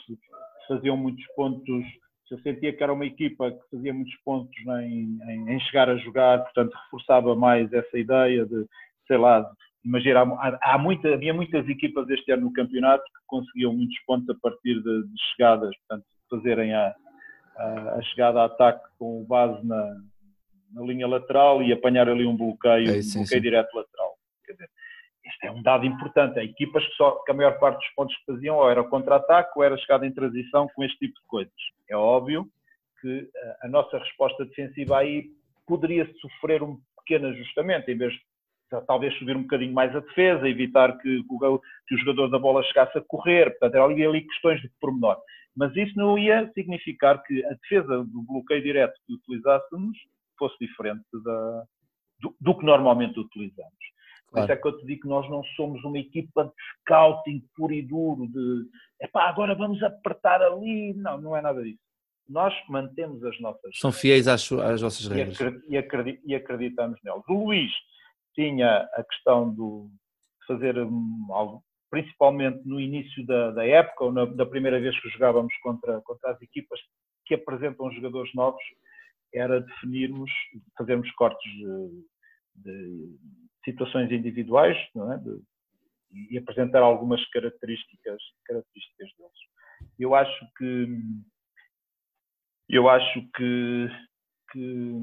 faziam 0.68 0.96
muitos 0.96 1.26
pontos. 1.36 1.84
Eu 2.30 2.40
sentia 2.40 2.74
que 2.74 2.84
era 2.84 2.94
uma 2.94 3.06
equipa 3.06 3.52
que 3.52 3.70
fazia 3.72 3.94
muitos 3.94 4.16
pontos 4.24 4.56
em, 4.84 5.20
em, 5.30 5.50
em 5.52 5.60
chegar 5.62 5.90
a 5.90 5.98
jogar, 5.98 6.44
portanto 6.44 6.74
reforçava 6.86 7.36
mais 7.36 7.72
essa 7.74 7.98
ideia 7.98 8.46
de, 8.46 8.66
sei 9.08 9.18
lá, 9.18 9.52
imagina, 9.86 10.22
há, 10.22 10.74
há 10.74 10.78
muita, 10.78 11.14
havia 11.14 11.34
muitas 11.34 11.68
equipas 11.68 12.10
este 12.10 12.32
ano 12.32 12.44
no 12.44 12.54
campeonato 12.54 13.04
que 13.04 13.26
conseguiam 13.28 13.74
muitos 13.74 13.98
pontos 14.06 14.30
a 14.30 14.40
partir 14.40 14.76
de, 14.76 15.04
de 15.04 15.22
chegadas, 15.32 15.76
portanto 15.80 16.06
fazerem 16.30 16.74
a, 16.74 16.96
a, 17.58 17.96
a, 17.96 18.02
chegada 18.04 18.42
a 18.42 18.46
ataque 18.46 18.84
com 18.98 19.24
base 19.26 19.66
na, 19.66 19.96
na 20.72 20.82
linha 20.84 21.08
lateral 21.08 21.62
e 21.62 21.72
apanhar 21.72 22.10
ali 22.10 22.26
um 22.26 22.36
bloqueio, 22.36 22.90
é, 22.90 23.00
um 23.00 23.20
bloqueio 23.20 23.42
direto 23.42 23.76
lateral. 23.76 24.14
Quer 24.46 24.54
dizer, 24.54 24.70
isto 25.26 25.44
é 25.46 25.52
um 25.52 25.62
dado 25.62 25.86
importante. 25.86 26.40
Há 26.40 26.44
equipas 26.44 26.86
que, 26.86 26.94
só, 26.96 27.12
que 27.24 27.32
a 27.32 27.36
maior 27.36 27.58
parte 27.60 27.78
dos 27.78 27.94
pontos 27.96 28.16
que 28.18 28.34
faziam 28.34 28.58
ou 28.58 28.70
era 28.70 28.84
contra-ataque 28.84 29.52
ou 29.56 29.64
era 29.64 29.78
chegada 29.78 30.06
em 30.06 30.14
transição 30.14 30.68
com 30.74 30.84
este 30.84 30.98
tipo 30.98 31.14
de 31.14 31.28
coisas. 31.28 31.54
É 31.90 31.96
óbvio 31.96 32.48
que 33.02 33.30
eh, 33.36 33.58
a 33.64 33.68
nossa 33.68 33.98
resposta 33.98 34.46
defensiva 34.46 34.98
aí 34.98 35.30
poderia 35.68 36.10
sofrer 36.20 36.64
um 36.64 36.78
pequeno 36.98 37.28
ajustamento, 37.28 37.90
em 37.90 37.98
vez 37.98 38.14
de 38.14 38.20
talvez 38.82 39.18
subir 39.18 39.36
um 39.36 39.44
bocadinho 39.44 39.74
mais 39.74 39.96
a 39.96 40.00
defesa, 40.00 40.48
evitar 40.48 40.98
que, 40.98 41.24
que 41.24 41.96
o 41.96 41.98
jogador 42.00 42.30
da 42.30 42.40
bola 42.40 42.64
chegasse 42.64 42.98
a 42.98 43.02
correr, 43.02 43.52
portanto, 43.52 43.76
era 43.76 43.86
ali, 43.86 44.06
ali 44.06 44.22
questões 44.22 44.62
de 44.62 44.70
pormenor. 44.80 45.18
Mas 45.56 45.76
isso 45.76 45.94
não 45.96 46.18
ia 46.18 46.50
significar 46.54 47.22
que 47.24 47.46
a 47.46 47.54
defesa 47.54 48.04
do 48.04 48.24
bloqueio 48.24 48.64
direto 48.64 49.00
que 49.06 49.14
utilizássemos 49.14 49.98
fosse 50.38 50.58
diferente 50.60 51.06
da, 51.24 51.64
do, 52.20 52.36
do, 52.40 52.58
que 52.58 52.66
normalmente 52.66 53.20
utilizamos. 53.20 53.72
Por 54.32 54.40
isso 54.40 54.52
é 54.52 54.56
que 54.56 54.68
eu 54.68 54.78
te 54.80 54.86
digo 54.88 55.02
que 55.02 55.08
nós 55.08 55.30
não 55.30 55.44
somos 55.56 55.84
uma 55.84 56.00
equipa 56.00 56.46
de 56.46 56.52
scouting 56.82 57.44
puro 57.56 57.72
e 57.72 57.84
duro, 57.84 58.28
de 58.28 58.66
epá, 59.00 59.30
agora 59.30 59.54
vamos 59.54 59.82
apertar 59.84 60.42
ali. 60.42 60.92
Não, 60.96 61.22
não 61.22 61.38
é 61.38 61.42
nada 61.42 61.62
disso. 61.62 61.78
Nós 62.28 62.52
mantemos 62.68 63.24
as 63.24 63.40
nossas. 63.40 63.78
São 63.78 63.92
fiéis 63.92 64.28
às, 64.28 64.52
às 64.52 64.82
vossas 64.82 65.08
regras. 65.08 65.40
E, 65.68 66.22
e 66.26 66.36
acreditamos 66.36 67.00
nelas. 67.04 67.24
O 67.30 67.46
Luís 67.46 67.72
tinha 68.34 68.90
a 68.94 69.04
questão 69.04 69.54
do, 69.54 69.90
de 70.42 70.48
fazer 70.48 70.78
um, 70.80 71.28
algo, 71.32 71.64
principalmente 71.90 72.62
no 72.68 72.80
início 72.80 73.26
da, 73.26 73.52
da 73.52 73.66
época, 73.66 74.06
ou 74.06 74.12
na, 74.12 74.26
da 74.26 74.46
primeira 74.46 74.80
vez 74.80 75.00
que 75.02 75.10
jogávamos 75.10 75.54
contra, 75.62 76.02
contra 76.02 76.32
as 76.32 76.42
equipas 76.42 76.80
que 77.26 77.36
apresentam 77.36 77.92
jogadores 77.92 78.34
novos, 78.34 78.62
era 79.34 79.62
definirmos, 79.62 80.32
fazermos 80.78 81.10
cortes 81.14 81.52
de, 81.52 82.06
de 82.56 83.18
situações 83.66 84.12
individuais 84.12 84.78
é? 84.78 85.18
de, 85.18 85.42
e 86.30 86.38
apresentar 86.38 86.82
algumas 86.82 87.26
características, 87.30 88.22
características 88.46 89.10
deles. 89.18 89.94
Eu 89.98 90.14
acho 90.14 90.48
que 90.58 90.88
eu 92.70 92.90
acho 92.90 93.22
que, 93.36 93.88
que 94.52 94.94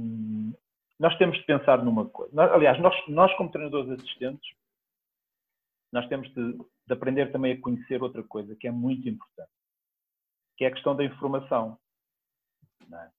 nós 1.01 1.17
temos 1.17 1.39
de 1.39 1.45
pensar 1.45 1.83
numa 1.83 2.07
coisa. 2.09 2.31
Nós, 2.35 2.53
aliás, 2.53 2.79
nós, 2.79 2.95
nós 3.09 3.35
como 3.37 3.51
treinadores 3.51 3.91
assistentes, 3.91 4.55
nós 5.91 6.07
temos 6.09 6.29
de, 6.35 6.53
de, 6.53 6.93
aprender 6.93 7.33
também 7.33 7.55
a 7.55 7.61
conhecer 7.61 8.03
outra 8.03 8.23
coisa 8.23 8.55
que 8.55 8.69
é 8.69 8.71
muito 8.71 9.09
importante, 9.09 9.51
que 10.59 10.65
é 10.65 10.69
a 10.69 10.73
questão 10.73 10.95
da 10.95 11.03
informação. 11.03 11.79
É? 12.93 13.11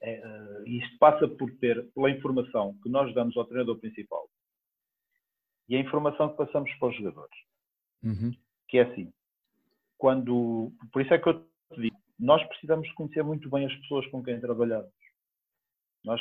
É, 0.00 0.26
uh, 0.26 0.66
isto 0.66 0.98
passa 0.98 1.28
por 1.28 1.50
ter, 1.58 1.86
pela 1.92 2.10
informação 2.10 2.74
que 2.82 2.88
nós 2.88 3.14
damos 3.14 3.36
ao 3.36 3.44
treinador 3.44 3.78
principal 3.78 4.28
e 5.68 5.76
a 5.76 5.80
informação 5.80 6.30
que 6.30 6.38
passamos 6.38 6.72
para 6.74 6.88
os 6.88 6.96
jogadores. 6.96 7.36
Uhum. 8.02 8.32
Que 8.68 8.78
é 8.78 8.82
assim, 8.82 9.12
quando, 9.98 10.72
por 10.90 11.02
isso 11.02 11.12
é 11.12 11.18
que 11.18 11.28
eu 11.28 11.40
te 11.72 11.80
digo, 11.80 11.96
nós 12.18 12.42
precisamos 12.48 12.90
conhecer 12.92 13.22
muito 13.22 13.50
bem 13.50 13.66
as 13.66 13.74
pessoas 13.80 14.06
com 14.06 14.22
quem 14.22 14.40
trabalhamos. 14.40 14.92
Nós, 16.02 16.20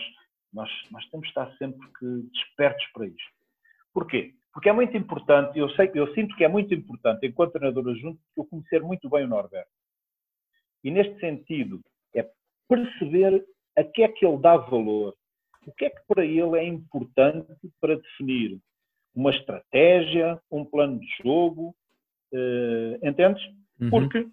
nós, 0.54 0.70
nós 0.92 1.06
temos 1.10 1.26
de 1.26 1.30
estar 1.30 1.52
sempre 1.58 1.88
que 2.00 2.06
despertos 2.32 2.86
para 2.94 3.08
isto. 3.08 3.34
Porquê? 3.94 4.34
Porque 4.54 4.70
é 4.70 4.74
muito 4.74 4.96
importante, 4.96 5.58
eu, 5.58 5.70
sei, 5.72 5.90
eu 5.96 6.14
sinto 6.14 6.36
que 6.36 6.44
é 6.44 6.48
muito 6.48 6.74
importante, 6.74 7.26
enquanto 7.26 7.54
treinador 7.54 7.90
adjunto, 7.90 8.20
eu 8.38 8.46
conhecer 8.46 8.82
muito 8.82 9.10
bem 9.10 9.24
o 9.24 9.28
Norberto. 9.28 9.70
E 10.84 10.92
neste 10.92 11.20
sentido, 11.20 11.82
é 12.16 12.30
perceber 12.68 13.44
a 13.76 13.84
que 13.84 14.04
é 14.04 14.08
que 14.08 14.26
ele 14.26 14.38
dá 14.38 14.58
valor, 14.58 15.16
o 15.66 15.72
que 15.72 15.86
é 15.86 15.90
que 15.90 16.02
para 16.08 16.26
ele 16.26 16.58
é 16.58 16.66
importante 16.66 17.58
para 17.80 17.96
definir 17.96 18.60
uma 19.16 19.32
estratégia, 19.32 20.40
um 20.52 20.66
plano 20.66 21.00
de 21.00 21.08
jogo, 21.24 21.76
uh, 22.34 23.08
entendes? 23.08 23.44
Uhum. 23.80 23.90
Porque 23.90 24.28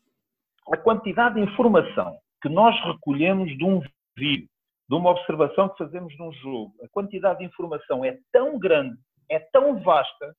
a 0.73 0.77
quantidade 0.77 1.37
de 1.37 1.43
informação 1.43 2.19
que 2.43 2.49
nós 2.49 2.75
recolhemos 2.85 3.57
de 3.57 3.65
um 3.65 3.81
vídeo, 4.17 4.49
de 4.91 4.97
uma 4.97 5.11
observação 5.11 5.69
que 5.69 5.79
fazemos 5.79 6.19
num 6.19 6.33
jogo, 6.33 6.75
a 6.83 6.89
quantidade 6.89 7.39
de 7.39 7.45
informação 7.45 8.05
é 8.05 8.19
tão 8.33 8.59
grande, 8.59 8.99
é 9.29 9.39
tão 9.39 9.79
vasta, 9.79 10.35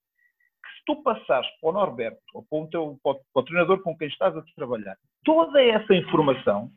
que 0.61 0.69
se 0.77 0.85
tu 0.85 1.01
passares 1.01 1.49
para 1.61 1.69
o 1.69 1.71
Norberto 1.71 2.21
ou 2.33 2.43
para 2.43 2.57
o, 2.59 2.67
teu, 2.67 2.99
para 3.01 3.17
o 3.33 3.43
treinador 3.43 3.81
com 3.81 3.97
quem 3.97 4.09
estás 4.09 4.35
a 4.35 4.43
trabalhar, 4.53 4.97
toda 5.23 5.63
essa 5.63 5.95
informação, 5.95 6.69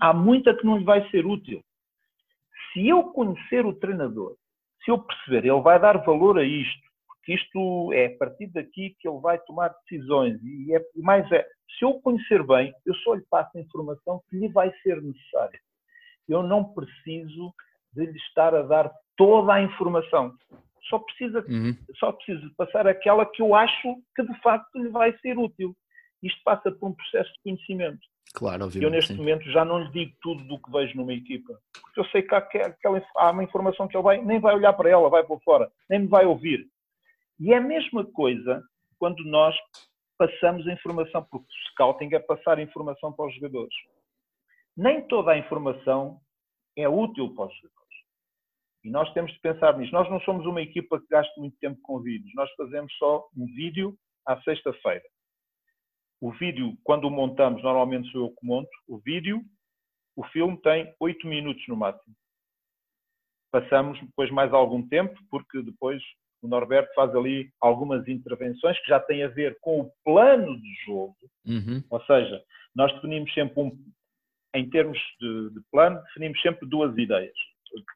há 0.00 0.12
muita 0.12 0.52
que 0.56 0.66
não 0.66 0.78
lhe 0.78 0.84
vai 0.84 1.08
ser 1.10 1.24
útil. 1.24 1.62
Se 2.72 2.88
eu 2.88 3.04
conhecer 3.12 3.64
o 3.64 3.78
treinador, 3.78 4.34
se 4.84 4.90
eu 4.90 4.98
perceber, 4.98 5.46
ele 5.46 5.60
vai 5.60 5.78
dar 5.78 5.98
valor 5.98 6.40
a 6.40 6.44
isto, 6.44 6.90
porque 7.06 7.34
isto 7.34 7.92
é 7.92 8.06
a 8.06 8.18
partir 8.18 8.48
daqui 8.48 8.96
que 8.98 9.08
ele 9.08 9.20
vai 9.20 9.38
tomar 9.38 9.72
decisões, 9.84 10.42
e 10.42 10.74
é, 10.74 10.84
mais 10.96 11.30
é, 11.30 11.46
se 11.78 11.84
eu 11.84 12.00
conhecer 12.00 12.44
bem, 12.44 12.74
eu 12.84 12.96
só 12.96 13.14
lhe 13.14 13.24
passo 13.30 13.56
a 13.56 13.60
informação 13.60 14.20
que 14.28 14.36
lhe 14.36 14.48
vai 14.48 14.72
ser 14.82 15.00
necessária 15.00 15.60
eu 16.32 16.42
não 16.42 16.64
preciso 16.64 17.52
de 17.92 18.06
lhe 18.06 18.18
estar 18.18 18.54
a 18.54 18.62
dar 18.62 18.90
toda 19.16 19.54
a 19.54 19.62
informação. 19.62 20.34
Só 20.88 20.98
precisa, 20.98 21.44
uhum. 21.48 21.76
só 21.98 22.12
preciso 22.12 22.52
passar 22.56 22.86
aquela 22.86 23.26
que 23.26 23.42
eu 23.42 23.54
acho 23.54 23.96
que 24.14 24.22
de 24.22 24.40
facto 24.40 24.78
lhe 24.78 24.88
vai 24.88 25.16
ser 25.18 25.38
útil. 25.38 25.76
Isto 26.22 26.40
passa 26.44 26.70
por 26.70 26.88
um 26.88 26.94
processo 26.94 27.30
de 27.32 27.42
conhecimento. 27.42 28.00
Claro, 28.34 28.64
obviamente. 28.64 28.84
Eu 28.84 28.90
neste 28.90 29.12
sim. 29.12 29.18
momento 29.18 29.50
já 29.50 29.64
não 29.64 29.80
lhe 29.80 29.90
digo 29.90 30.12
tudo 30.22 30.44
do 30.44 30.60
que 30.60 30.70
vejo 30.70 30.96
numa 30.96 31.12
equipa. 31.12 31.58
Porque 31.82 32.00
eu 32.00 32.04
sei 32.06 32.22
que 32.22 32.34
há, 32.34 32.38
aquela, 32.38 33.02
há 33.16 33.30
uma 33.30 33.44
informação 33.44 33.88
que 33.88 33.96
ele 33.96 34.04
vai, 34.04 34.22
nem 34.22 34.38
vai 34.38 34.54
olhar 34.54 34.72
para 34.72 34.90
ela, 34.90 35.08
vai 35.08 35.24
por 35.24 35.40
fora, 35.42 35.70
nem 35.88 36.00
me 36.00 36.06
vai 36.06 36.24
ouvir. 36.24 36.66
E 37.38 37.52
é 37.52 37.56
a 37.56 37.60
mesma 37.60 38.04
coisa 38.04 38.62
quando 38.98 39.24
nós 39.24 39.56
passamos 40.18 40.66
a 40.68 40.72
informação, 40.72 41.26
porque 41.30 41.46
o 41.46 41.70
scouting 41.70 42.14
é 42.14 42.18
passar 42.18 42.58
a 42.58 42.62
informação 42.62 43.12
para 43.12 43.26
os 43.26 43.34
jogadores 43.34 43.74
nem 44.76 45.06
toda 45.06 45.32
a 45.32 45.38
informação 45.38 46.20
é 46.76 46.88
útil 46.88 47.34
para 47.34 47.46
os 47.46 47.54
jogadores. 47.56 47.80
E 48.84 48.90
nós 48.90 49.12
temos 49.12 49.32
de 49.32 49.40
pensar 49.40 49.76
nisso. 49.76 49.92
Nós 49.92 50.08
não 50.10 50.20
somos 50.20 50.46
uma 50.46 50.62
equipa 50.62 50.98
que 51.00 51.06
gasta 51.10 51.32
muito 51.38 51.56
tempo 51.58 51.78
com 51.82 52.00
vídeos. 52.00 52.32
Nós 52.34 52.50
fazemos 52.54 52.92
só 52.96 53.28
um 53.36 53.46
vídeo 53.46 53.96
à 54.26 54.40
sexta-feira. 54.42 55.04
O 56.20 56.30
vídeo, 56.32 56.76
quando 56.82 57.04
o 57.04 57.10
montamos, 57.10 57.62
normalmente 57.62 58.10
sou 58.10 58.26
eu 58.26 58.30
que 58.30 58.46
monto. 58.46 58.70
O 58.88 58.98
vídeo, 58.98 59.42
o 60.16 60.24
filme 60.24 60.60
tem 60.62 60.94
oito 61.00 61.26
minutos 61.26 61.62
no 61.68 61.76
máximo. 61.76 62.14
Passamos 63.50 63.98
depois 64.00 64.30
mais 64.30 64.52
algum 64.52 64.86
tempo, 64.86 65.18
porque 65.30 65.62
depois 65.62 66.02
o 66.42 66.48
Norberto 66.48 66.92
faz 66.94 67.14
ali 67.14 67.52
algumas 67.60 68.06
intervenções 68.08 68.78
que 68.80 68.88
já 68.88 69.00
têm 69.00 69.22
a 69.22 69.28
ver 69.28 69.58
com 69.60 69.80
o 69.80 69.92
plano 70.04 70.58
de 70.60 70.74
jogo. 70.86 71.16
Uhum. 71.44 71.82
Ou 71.90 72.02
seja, 72.04 72.42
nós 72.74 72.92
definimos 72.94 73.32
sempre 73.34 73.60
um, 73.60 73.70
em 74.54 74.68
termos 74.68 74.98
de, 75.20 75.50
de, 75.50 75.60
plano, 75.70 76.02
definimos 76.04 76.40
sempre 76.42 76.68
duas 76.68 76.96
ideias. 76.96 77.36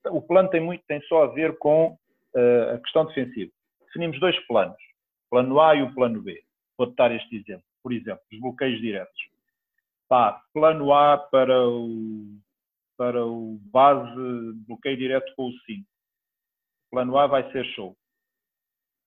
O 0.06 0.22
plano 0.22 0.48
tem, 0.50 0.60
muito, 0.60 0.84
tem 0.86 1.00
só 1.02 1.24
a 1.24 1.26
ver 1.28 1.58
com 1.58 1.98
uh, 2.34 2.74
a 2.74 2.78
questão 2.78 3.06
defensiva. 3.06 3.52
Definimos 3.86 4.20
dois 4.20 4.38
planos, 4.46 4.76
o 5.26 5.30
plano 5.30 5.60
A 5.60 5.74
e 5.74 5.82
o 5.82 5.94
plano 5.94 6.22
B. 6.22 6.42
Vou 6.78 6.92
dar 6.94 7.12
este 7.12 7.36
exemplo. 7.36 7.64
Por 7.82 7.92
exemplo, 7.92 8.22
os 8.32 8.40
bloqueios 8.40 8.80
diretos. 8.80 9.20
Pá, 10.08 10.40
plano 10.52 10.92
A 10.92 11.18
para 11.18 11.68
o, 11.68 12.38
para 12.96 13.24
o 13.24 13.58
base 13.72 14.52
bloqueio 14.66 14.96
direto 14.96 15.32
com 15.36 15.48
o 15.48 15.52
5. 15.52 15.86
Plano 16.90 17.18
A 17.18 17.26
vai 17.26 17.50
ser 17.52 17.64
show. 17.66 17.96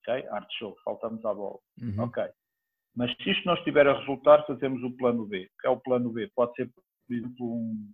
Ok? 0.02 0.28
Arte 0.30 0.58
show, 0.58 0.76
faltamos 0.84 1.24
à 1.26 1.34
bola. 1.34 1.60
Uhum. 1.82 2.04
Ok. 2.04 2.24
Mas 2.96 3.16
se 3.18 3.30
isto 3.30 3.46
não 3.46 3.54
estiver 3.54 3.88
a 3.88 4.00
resultar, 4.00 4.46
fazemos 4.48 4.82
o 4.84 4.92
plano 4.98 5.26
B. 5.26 5.46
O 5.46 5.62
que 5.62 5.68
é 5.68 5.70
o 5.70 5.80
plano 5.80 6.12
B? 6.12 6.30
Pode 6.36 6.54
ser 6.56 6.70
por 7.08 7.16
exemplo, 7.16 7.46
um, 7.46 7.92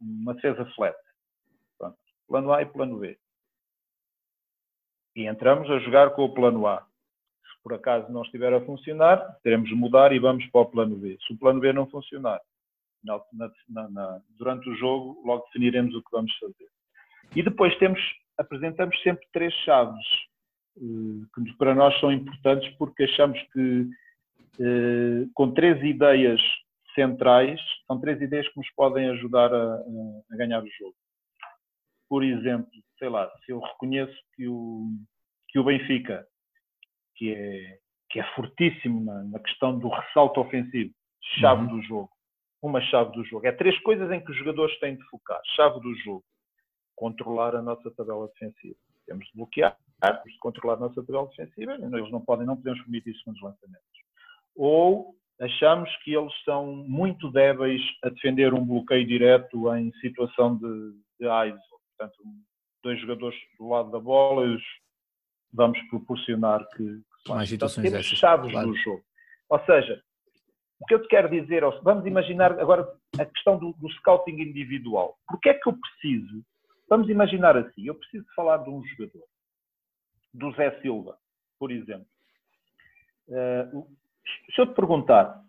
uma 0.00 0.34
defesa 0.34 0.64
flat. 0.74 0.96
Pronto. 1.78 1.98
Plano 2.26 2.52
A 2.52 2.62
e 2.62 2.66
plano 2.66 2.98
B. 2.98 3.18
E 5.16 5.26
entramos 5.26 5.70
a 5.70 5.78
jogar 5.78 6.10
com 6.10 6.24
o 6.24 6.34
plano 6.34 6.66
A. 6.66 6.80
Se 6.80 7.62
por 7.62 7.74
acaso 7.74 8.10
não 8.10 8.22
estiver 8.22 8.52
a 8.52 8.64
funcionar, 8.64 9.38
teremos 9.42 9.68
de 9.68 9.74
mudar 9.74 10.12
e 10.12 10.18
vamos 10.18 10.44
para 10.46 10.62
o 10.62 10.66
plano 10.66 10.96
B. 10.96 11.16
Se 11.26 11.32
o 11.32 11.38
plano 11.38 11.60
B 11.60 11.72
não 11.72 11.86
funcionar, 11.86 12.40
na, 13.04 13.20
na, 13.68 13.88
na, 13.90 14.22
durante 14.38 14.68
o 14.68 14.74
jogo, 14.76 15.22
logo 15.24 15.44
definiremos 15.46 15.94
o 15.94 16.02
que 16.02 16.10
vamos 16.10 16.34
fazer. 16.38 16.68
E 17.36 17.42
depois 17.42 17.76
temos, 17.78 18.00
apresentamos 18.38 19.00
sempre 19.02 19.26
três 19.32 19.52
chaves 19.64 20.06
que 20.76 21.56
para 21.56 21.74
nós 21.74 21.98
são 22.00 22.10
importantes 22.10 22.68
porque 22.76 23.04
achamos 23.04 23.40
que 23.52 23.88
com 25.34 25.52
três 25.52 25.82
ideias 25.82 26.40
centrais, 26.94 27.60
são 27.86 28.00
três 28.00 28.20
ideias 28.20 28.48
que 28.48 28.58
nos 28.58 28.70
podem 28.74 29.08
ajudar 29.10 29.52
a, 29.52 29.82
a 30.30 30.36
ganhar 30.36 30.62
o 30.62 30.70
jogo. 30.78 30.94
Por 32.08 32.22
exemplo, 32.22 32.70
sei 32.98 33.08
lá, 33.08 33.30
se 33.44 33.52
eu 33.52 33.60
reconheço 33.60 34.16
que 34.34 34.46
o, 34.48 34.88
que 35.48 35.58
o 35.58 35.64
Benfica, 35.64 36.26
que 37.16 37.34
é, 37.34 37.78
que 38.10 38.20
é 38.20 38.24
fortíssimo 38.34 39.04
na, 39.04 39.24
na 39.24 39.38
questão 39.40 39.78
do 39.78 39.88
ressalto 39.88 40.40
ofensivo, 40.40 40.92
chave 41.40 41.62
uhum. 41.62 41.68
do 41.68 41.82
jogo, 41.82 42.10
uma 42.62 42.80
chave 42.80 43.12
do 43.12 43.24
jogo. 43.24 43.46
É 43.46 43.52
três 43.52 43.78
coisas 43.80 44.10
em 44.10 44.24
que 44.24 44.30
os 44.30 44.36
jogadores 44.36 44.78
têm 44.78 44.96
de 44.96 45.04
focar. 45.08 45.40
Chave 45.56 45.80
do 45.80 45.94
jogo, 45.96 46.24
controlar 46.94 47.54
a 47.56 47.62
nossa 47.62 47.90
tabela 47.90 48.28
defensiva. 48.28 48.76
Temos 49.06 49.26
de 49.26 49.32
bloquear, 49.34 49.76
temos 50.00 50.32
de 50.32 50.38
controlar 50.38 50.74
a 50.74 50.80
nossa 50.80 51.02
tabela 51.04 51.26
defensiva. 51.28 51.74
Eles 51.74 52.10
não 52.10 52.20
podem, 52.20 52.46
não 52.46 52.56
podemos 52.56 52.80
permitir 52.82 53.10
isso 53.10 53.22
nos 53.26 53.40
lançamentos. 53.42 53.84
Ou 54.56 55.14
achamos 55.40 55.90
que 56.02 56.14
eles 56.14 56.32
são 56.44 56.66
muito 56.66 57.30
débeis 57.30 57.82
a 58.02 58.08
defender 58.08 58.54
um 58.54 58.64
bloqueio 58.64 59.06
direto 59.06 59.74
em 59.74 59.92
situação 60.00 60.56
de, 60.56 60.92
de 61.20 61.26
ISO. 61.48 61.60
Portanto, 61.96 62.22
dois 62.82 63.00
jogadores 63.00 63.38
do 63.58 63.68
lado 63.68 63.90
da 63.90 63.98
bola 63.98 64.46
e 64.46 64.54
os 64.56 64.62
vamos 65.52 65.80
proporcionar 65.88 66.66
que, 66.70 67.00
que 67.24 67.30
mais 67.30 67.48
situações 67.48 67.90
temos 67.90 68.06
chaves 68.06 68.50
claro. 68.50 68.68
do 68.68 68.76
jogo. 68.76 69.04
Ou 69.48 69.60
seja, 69.64 70.02
o 70.80 70.86
que 70.86 70.94
eu 70.94 71.02
te 71.02 71.08
quero 71.08 71.30
dizer, 71.30 71.62
vamos 71.82 72.04
imaginar 72.06 72.58
agora 72.58 72.86
a 73.18 73.24
questão 73.24 73.58
do, 73.58 73.72
do 73.74 73.88
scouting 73.92 74.40
individual. 74.40 75.16
Porque 75.28 75.48
é 75.48 75.54
que 75.54 75.68
eu 75.68 75.76
preciso? 75.78 76.44
Vamos 76.88 77.08
imaginar 77.08 77.56
assim, 77.56 77.86
eu 77.86 77.94
preciso 77.94 78.26
falar 78.34 78.58
de 78.58 78.70
um 78.70 78.84
jogador, 78.84 79.24
do 80.34 80.52
Zé 80.52 80.78
Silva, 80.80 81.16
por 81.58 81.70
exemplo. 81.70 82.06
Uh, 83.28 83.86
se 84.54 84.60
eu 84.60 84.66
te 84.66 84.74
perguntar, 84.74 85.42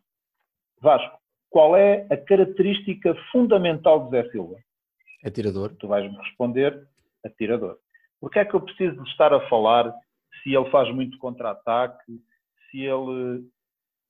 Vasco, 0.82 1.18
qual 1.50 1.76
é 1.76 2.08
a 2.12 2.18
característica 2.18 3.16
fundamental 3.32 4.06
de 4.06 4.12
Zé 4.12 4.30
Silva? 4.32 4.58
Atirador. 5.24 5.76
Tu 5.76 5.88
vais-me 5.88 6.18
responder 6.18 6.88
atirador. 7.26 7.78
Porquê 8.20 8.40
é 8.40 8.46
que 8.46 8.54
eu 8.54 8.62
preciso 8.62 9.02
de 9.02 9.10
estar 9.10 9.34
a 9.34 9.48
falar 9.50 9.94
se 10.44 10.54
ele 10.54 10.70
faz 10.70 10.94
muito 10.94 11.18
contra-ataque, 11.18 12.20
se 12.70 12.82
ele 12.82 13.48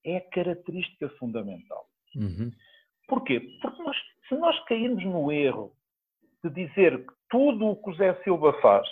é 0.03 0.17
a 0.17 0.29
característica 0.29 1.09
fundamental. 1.17 1.85
Uhum. 2.15 2.51
Porquê? 3.07 3.39
Porque 3.61 3.83
nós, 3.83 3.97
se 4.27 4.35
nós 4.35 4.63
cairmos 4.65 5.03
no 5.05 5.31
erro 5.31 5.73
de 6.43 6.49
dizer 6.49 7.05
que 7.05 7.13
tudo 7.29 7.67
o 7.67 7.75
que 7.75 7.91
o 7.91 7.95
Zé 7.95 8.13
Silva 8.23 8.53
faz 8.61 8.87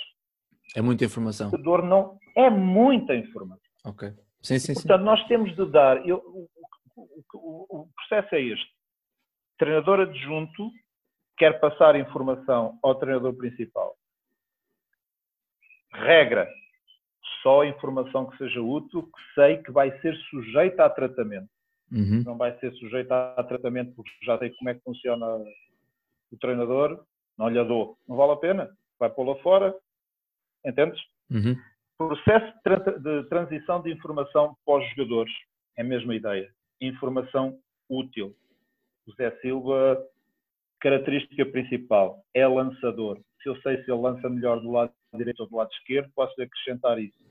é 0.75 0.81
muita 0.81 1.05
informação. 1.05 1.51
Não, 1.83 2.17
é 2.35 2.49
muita 2.49 3.15
informação. 3.15 3.63
Ok. 3.85 4.11
Sim, 4.43 4.59
sim, 4.59 4.73
Portanto, 4.73 4.99
sim. 4.99 5.05
nós 5.05 5.27
temos 5.27 5.55
de 5.55 5.65
dar. 5.71 6.05
Eu, 6.05 6.17
o, 6.17 6.49
o, 7.33 7.81
o, 7.81 7.89
processo 7.95 8.35
é 8.35 8.41
este: 8.41 8.65
o 8.65 9.57
treinador 9.57 10.01
adjunto 10.01 10.69
quer 11.37 11.59
passar 11.61 11.95
informação 11.95 12.77
ao 12.83 12.95
treinador 12.95 13.33
principal. 13.35 13.95
Regra: 15.93 16.49
só 17.41 17.63
informação 17.63 18.29
que 18.29 18.37
seja 18.37 18.61
útil, 18.61 19.03
que 19.03 19.33
sei 19.33 19.63
que 19.63 19.71
vai 19.71 19.97
ser 20.01 20.13
sujeita 20.29 20.83
a 20.85 20.89
tratamento. 20.89 21.49
Uhum. 21.89 22.23
Não 22.25 22.37
vai 22.37 22.57
ser 22.59 22.73
sujeita 22.73 23.33
a 23.37 23.43
tratamento 23.43 23.93
porque 23.95 24.11
já 24.23 24.37
sei 24.39 24.49
como 24.51 24.69
é 24.69 24.73
que 24.73 24.81
funciona 24.81 25.25
o 26.31 26.37
treinador, 26.37 27.05
não 27.37 27.47
lhe 27.47 27.63
dou. 27.63 27.97
Não 28.07 28.17
vale 28.17 28.33
a 28.33 28.37
pena, 28.37 28.69
vai 28.99 29.09
pô-la 29.09 29.35
fora. 29.41 29.73
Entendes? 30.65 30.99
Uhum. 31.29 31.55
Processo 32.07 32.53
de 33.01 33.23
transição 33.29 33.81
de 33.81 33.91
informação 33.91 34.55
para 34.65 34.79
os 34.79 34.89
jogadores, 34.89 35.33
é 35.77 35.81
a 35.81 35.85
mesma 35.85 36.15
ideia. 36.15 36.49
Informação 36.81 37.57
útil. 37.89 38.35
O 39.07 39.13
Zé 39.13 39.31
Silva, 39.41 40.01
característica 40.79 41.45
principal, 41.45 42.23
é 42.33 42.47
lançador. 42.47 43.19
Se 43.41 43.49
eu 43.49 43.55
sei 43.61 43.83
se 43.83 43.91
ele 43.91 44.01
lança 44.01 44.29
melhor 44.29 44.59
do 44.61 44.71
lado 44.71 44.91
direito 45.13 45.41
ou 45.41 45.49
do 45.49 45.55
lado 45.57 45.71
esquerdo, 45.71 46.11
posso 46.15 46.33
acrescentar 46.41 46.99
isso 46.99 47.23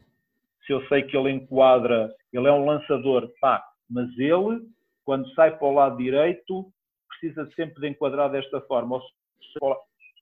se 0.66 0.72
eu 0.72 0.86
sei 0.88 1.02
que 1.02 1.16
ele 1.16 1.30
enquadra, 1.30 2.14
ele 2.32 2.46
é 2.46 2.52
um 2.52 2.64
lançador, 2.64 3.30
pá, 3.40 3.62
mas 3.90 4.08
ele, 4.18 4.66
quando 5.04 5.28
sai 5.34 5.56
para 5.56 5.66
o 5.66 5.74
lado 5.74 5.96
direito, 5.96 6.72
precisa 7.08 7.48
sempre 7.54 7.80
de 7.80 7.88
enquadrar 7.88 8.30
desta 8.30 8.60
forma. 8.62 9.00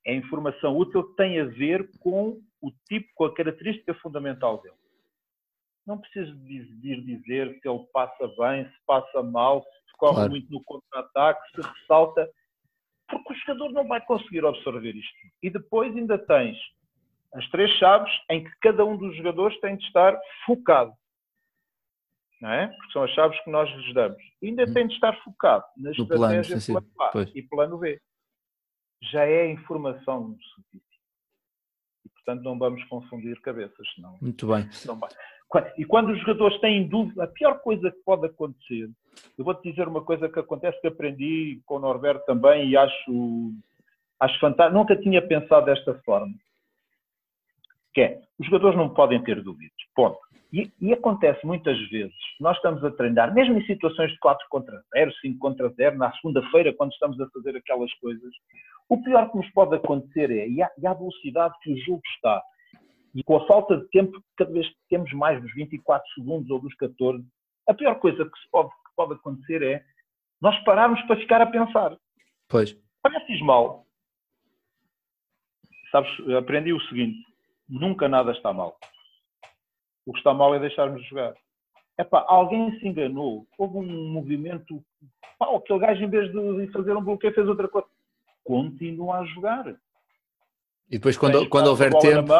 É 0.06 0.14
informação 0.14 0.76
útil 0.76 1.04
que 1.04 1.16
tem 1.16 1.40
a 1.40 1.44
ver 1.44 1.90
com 1.98 2.40
o 2.60 2.70
tipo, 2.88 3.08
com 3.14 3.24
a 3.24 3.34
característica 3.34 3.94
fundamental 3.94 4.60
dele. 4.62 4.74
Não 5.86 5.98
preciso 5.98 6.34
de 6.36 6.64
dizer 7.02 7.58
se 7.60 7.68
ele 7.68 7.86
passa 7.92 8.28
bem, 8.38 8.64
se 8.64 8.86
passa 8.86 9.22
mal, 9.22 9.62
se 9.62 9.96
corre 9.96 10.14
claro. 10.14 10.30
muito 10.30 10.50
no 10.50 10.62
contra-ataque, 10.64 11.40
se 11.54 11.60
ressalta, 11.60 12.30
porque 13.08 13.32
o 13.32 13.36
jogador 13.36 13.72
não 13.72 13.88
vai 13.88 14.00
conseguir 14.04 14.44
absorver 14.44 14.94
isto. 14.94 15.14
E 15.42 15.50
depois 15.50 15.94
ainda 15.96 16.18
tens 16.18 16.56
as 17.34 17.48
três 17.50 17.70
chaves 17.78 18.12
em 18.30 18.44
que 18.44 18.50
cada 18.60 18.84
um 18.84 18.96
dos 18.96 19.16
jogadores 19.16 19.58
tem 19.60 19.76
de 19.76 19.84
estar 19.84 20.18
focado. 20.46 20.92
Não 22.40 22.50
é? 22.50 22.68
Porque 22.68 22.92
são 22.92 23.02
as 23.02 23.10
chaves 23.10 23.38
que 23.44 23.50
nós 23.50 23.68
lhes 23.70 23.94
damos. 23.94 24.22
E 24.40 24.48
ainda 24.48 24.72
tem 24.72 24.86
de 24.86 24.94
estar 24.94 25.12
focado 25.22 25.64
na 25.76 25.90
no 25.90 25.96
estratégia 25.96 26.56
plano, 26.74 26.88
plano 26.88 27.08
A 27.08 27.12
pois. 27.12 27.30
e 27.34 27.42
plano 27.42 27.78
B. 27.78 28.00
Já 29.02 29.24
é 29.24 29.50
informação 29.50 30.36
suficiente. 30.54 30.84
E, 32.04 32.08
portanto, 32.10 32.42
não 32.42 32.58
vamos 32.58 32.82
confundir 32.84 33.40
cabeças. 33.40 33.86
Senão, 33.94 34.18
Muito 34.20 34.46
bem. 34.46 34.68
Não. 34.86 35.00
E 35.76 35.84
quando 35.84 36.10
os 36.10 36.20
jogadores 36.20 36.60
têm 36.60 36.86
dúvida, 36.86 37.24
a 37.24 37.28
pior 37.28 37.60
coisa 37.60 37.90
que 37.90 37.98
pode 38.04 38.26
acontecer, 38.26 38.88
eu 39.36 39.44
vou-te 39.44 39.68
dizer 39.68 39.88
uma 39.88 40.02
coisa 40.02 40.28
que 40.28 40.38
acontece 40.38 40.80
que 40.80 40.86
aprendi 40.86 41.60
com 41.66 41.76
o 41.76 41.80
Norberto 41.80 42.24
também 42.24 42.68
e 42.68 42.76
acho, 42.76 43.52
acho 44.20 44.38
fantástico. 44.38 44.78
Nunca 44.78 44.96
tinha 44.96 45.20
pensado 45.20 45.66
desta 45.66 45.94
forma 46.04 46.34
que 47.92 48.00
é, 48.00 48.20
os 48.38 48.46
jogadores 48.46 48.76
não 48.76 48.92
podem 48.92 49.22
ter 49.22 49.42
dúvidas, 49.42 49.76
ponto. 49.94 50.18
E, 50.52 50.70
e, 50.80 50.92
acontece 50.92 51.46
muitas 51.46 51.78
vezes, 51.90 52.16
nós 52.40 52.56
estamos 52.56 52.82
a 52.82 52.90
treinar, 52.90 53.32
mesmo 53.32 53.56
em 53.56 53.66
situações 53.66 54.10
de 54.10 54.18
4 54.18 54.44
contra 54.50 54.82
0, 54.92 55.12
5 55.20 55.38
contra 55.38 55.68
0, 55.68 55.96
na 55.96 56.12
segunda-feira, 56.14 56.74
quando 56.74 56.92
estamos 56.92 57.20
a 57.20 57.28
fazer 57.30 57.56
aquelas 57.56 57.92
coisas, 57.94 58.32
o 58.88 59.00
pior 59.00 59.30
que 59.30 59.36
nos 59.36 59.48
pode 59.52 59.76
acontecer 59.76 60.28
é, 60.30 60.48
e 60.48 60.60
a, 60.60 60.66
a 60.66 60.94
velocidade 60.94 61.54
que 61.62 61.72
o 61.72 61.78
jogo 61.84 62.02
está, 62.16 62.42
e 63.14 63.22
com 63.22 63.36
a 63.36 63.46
falta 63.46 63.76
de 63.76 63.88
tempo, 63.90 64.20
cada 64.36 64.52
vez 64.52 64.68
que 64.68 64.76
temos 64.88 65.12
mais 65.12 65.40
dos 65.40 65.52
24 65.54 66.04
segundos 66.14 66.50
ou 66.50 66.60
dos 66.60 66.74
14, 66.74 67.24
a 67.68 67.74
pior 67.74 67.94
coisa 67.96 68.24
que, 68.24 68.38
se 68.38 68.50
pode, 68.50 68.70
que 68.70 68.94
pode 68.96 69.14
acontecer 69.14 69.62
é 69.62 69.84
nós 70.40 70.58
pararmos 70.64 71.00
para 71.02 71.16
ficar 71.16 71.40
a 71.40 71.46
pensar. 71.46 71.96
Pois. 72.48 72.76
Parece 73.02 73.42
mal. 73.44 73.86
Sabes, 75.92 76.10
aprendi 76.36 76.72
o 76.72 76.80
seguinte, 76.82 77.18
nunca 77.68 78.08
nada 78.08 78.32
está 78.32 78.52
mal. 78.52 78.76
O 80.10 80.12
que 80.12 80.18
está 80.18 80.34
mal 80.34 80.52
é 80.52 80.58
deixarmos 80.58 81.00
de 81.02 81.08
jogar. 81.08 81.34
Epá, 81.96 82.24
alguém 82.26 82.76
se 82.80 82.88
enganou, 82.88 83.46
houve 83.56 83.76
um 83.76 84.08
movimento, 84.10 84.82
pá, 85.38 85.46
aquele 85.54 85.78
gajo 85.78 86.02
em 86.02 86.10
vez 86.10 86.32
de 86.32 86.66
fazer 86.72 86.96
um 86.96 87.00
bloqueio 87.00 87.32
fez 87.32 87.46
outra 87.46 87.68
coisa. 87.68 87.86
Continua 88.42 89.18
a 89.18 89.24
jogar. 89.26 89.68
E 90.90 90.98
depois 90.98 91.16
quando, 91.16 91.48
quando 91.48 91.68
houver 91.68 91.92
tempo, 91.94 92.32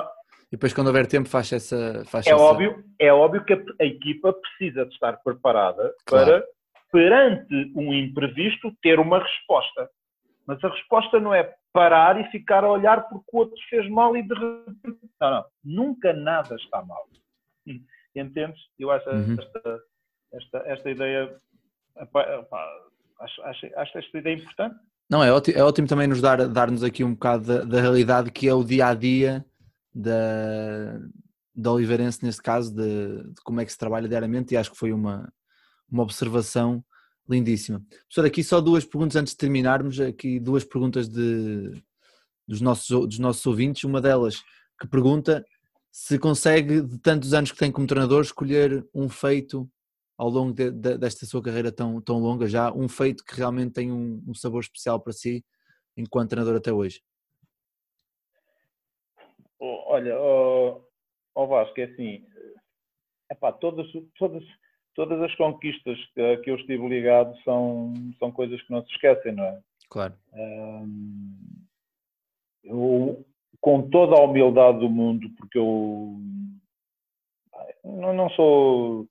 e 0.49 0.51
depois 0.51 0.73
quando 0.73 0.89
houver 0.89 1.07
tempo 1.07 1.29
faz 1.29 1.53
essa... 1.53 2.05
Faz 2.07 2.27
é, 2.27 2.31
essa... 2.33 2.43
Óbvio, 2.43 2.85
é 2.99 3.13
óbvio 3.13 3.45
que 3.45 3.53
a, 3.53 3.63
a, 3.81 3.85
equipa 3.85 4.33
precisa 4.33 4.85
de 4.85 4.93
estar 4.93 5.19
preparada 5.19 5.95
claro. 6.07 6.27
para, 6.27 6.45
perante 6.91 7.73
um 7.77 7.95
imprevisto, 7.95 8.75
ter 8.83 8.99
uma 8.99 9.21
resposta. 9.21 9.89
Mas 10.45 10.65
a 10.65 10.69
resposta 10.71 11.21
não 11.21 11.33
é 11.33 11.55
parar 11.73 12.21
e 12.21 12.29
ficar 12.33 12.65
a 12.65 12.69
olhar 12.69 13.09
porque 13.09 13.31
o 13.33 13.39
outro 13.39 13.57
fez 13.69 13.89
mal 13.89 14.17
e 14.17 14.25
de 14.25 14.35
repente. 14.35 14.99
Não, 15.21 15.31
não. 15.31 15.45
Nunca 15.63 16.13
nada 16.13 16.57
está 16.57 16.83
mal. 16.83 17.07
Entendes? 18.15 18.61
Eu 18.79 18.91
acho 18.91 19.09
uhum. 19.09 19.37
esta, 19.39 19.81
esta, 20.33 20.59
esta 20.67 20.91
ideia. 20.91 21.37
acho, 23.21 23.43
acho, 23.43 23.67
acho 23.77 23.99
esta 23.99 24.19
ideia 24.19 24.37
importante. 24.37 24.77
Não, 25.09 25.25
é 25.25 25.33
ótimo, 25.33 25.59
é 25.59 25.63
ótimo 25.63 25.89
também 25.89 26.07
nos 26.07 26.21
dar, 26.21 26.49
dar-nos 26.49 26.85
aqui 26.85 27.03
um 27.03 27.15
bocado 27.15 27.45
da, 27.45 27.65
da, 27.65 27.81
realidade 27.81 28.31
que 28.31 28.47
é 28.47 28.55
o 28.55 28.63
dia 28.63 28.87
a 28.87 28.95
dia 28.95 29.45
da, 29.93 31.01
da 31.55 31.73
Oliveirense, 31.73 32.25
neste 32.25 32.41
caso, 32.41 32.73
de, 32.75 33.25
de, 33.25 33.43
como 33.43 33.61
é 33.61 33.65
que 33.65 33.73
se 33.73 33.79
trabalha 33.79 34.09
diariamente, 34.09 34.55
e 34.55 34.57
acho 34.57 34.71
que 34.71 34.79
foi 34.79 34.93
uma, 34.93 35.33
uma 35.91 36.05
observação 36.05 36.85
Lindíssima. 37.31 37.81
Professor, 38.09 38.27
aqui 38.27 38.43
só 38.43 38.61
duas 38.61 38.85
perguntas 38.85 39.17
antes 39.17 39.33
de 39.33 39.39
terminarmos. 39.39 40.01
Aqui 40.01 40.41
duas 40.41 40.65
perguntas 40.65 41.09
de, 41.09 41.71
dos, 42.47 42.61
nossos, 42.61 42.89
dos 42.89 43.19
nossos 43.21 43.47
ouvintes. 43.47 43.85
Uma 43.85 44.01
delas 44.01 44.43
que 44.81 44.89
pergunta 44.89 45.45
se 45.91 46.19
consegue, 46.19 46.83
de 46.83 46.99
tantos 46.99 47.35
anos 47.35 47.51
que 47.53 47.59
tem 47.59 47.73
como 47.73 47.87
treinador, 47.87 48.23
escolher 48.23 48.87
um 48.95 49.09
feito 49.09 49.69
ao 50.17 50.29
longo 50.29 50.53
de, 50.53 50.71
de, 50.71 50.99
desta 50.99 51.25
sua 51.27 51.43
carreira 51.43 51.73
tão, 51.73 52.01
tão 52.01 52.19
longa 52.19 52.47
já, 52.47 52.73
um 52.73 52.89
feito 52.89 53.25
que 53.25 53.35
realmente 53.35 53.73
tem 53.73 53.91
um, 53.91 54.23
um 54.29 54.35
sabor 54.35 54.61
especial 54.61 55.01
para 55.01 55.13
si 55.13 55.45
enquanto 55.97 56.31
treinador 56.31 56.57
até 56.57 56.73
hoje. 56.73 57.03
Olha, 59.59 60.19
oh, 60.19 60.85
ao 61.35 61.49
Vasco, 61.49 61.81
é 61.81 61.85
assim, 61.85 62.25
epá, 63.31 63.53
todas, 63.53 63.87
todas, 64.17 64.43
todas 64.95 65.21
as 65.21 65.35
conquistas 65.37 65.99
que, 66.15 66.37
que 66.39 66.51
eu 66.51 66.57
estive 66.57 66.89
ligado 66.89 67.37
são, 67.43 67.93
são 68.19 68.31
coisas 68.31 68.61
que 68.63 68.71
não 68.71 68.85
se 68.85 68.93
esquecem, 68.93 69.33
não 69.33 69.45
é? 69.45 69.61
Claro. 69.89 70.15
Um, 70.33 71.67
eu, 72.63 73.27
com 73.61 73.89
toda 73.91 74.17
a 74.17 74.23
humildade 74.23 74.79
do 74.79 74.89
mundo, 74.89 75.29
porque 75.37 75.59
eu 75.59 76.17
não, 77.85 78.13
não 78.13 78.31
sou, 78.31 79.07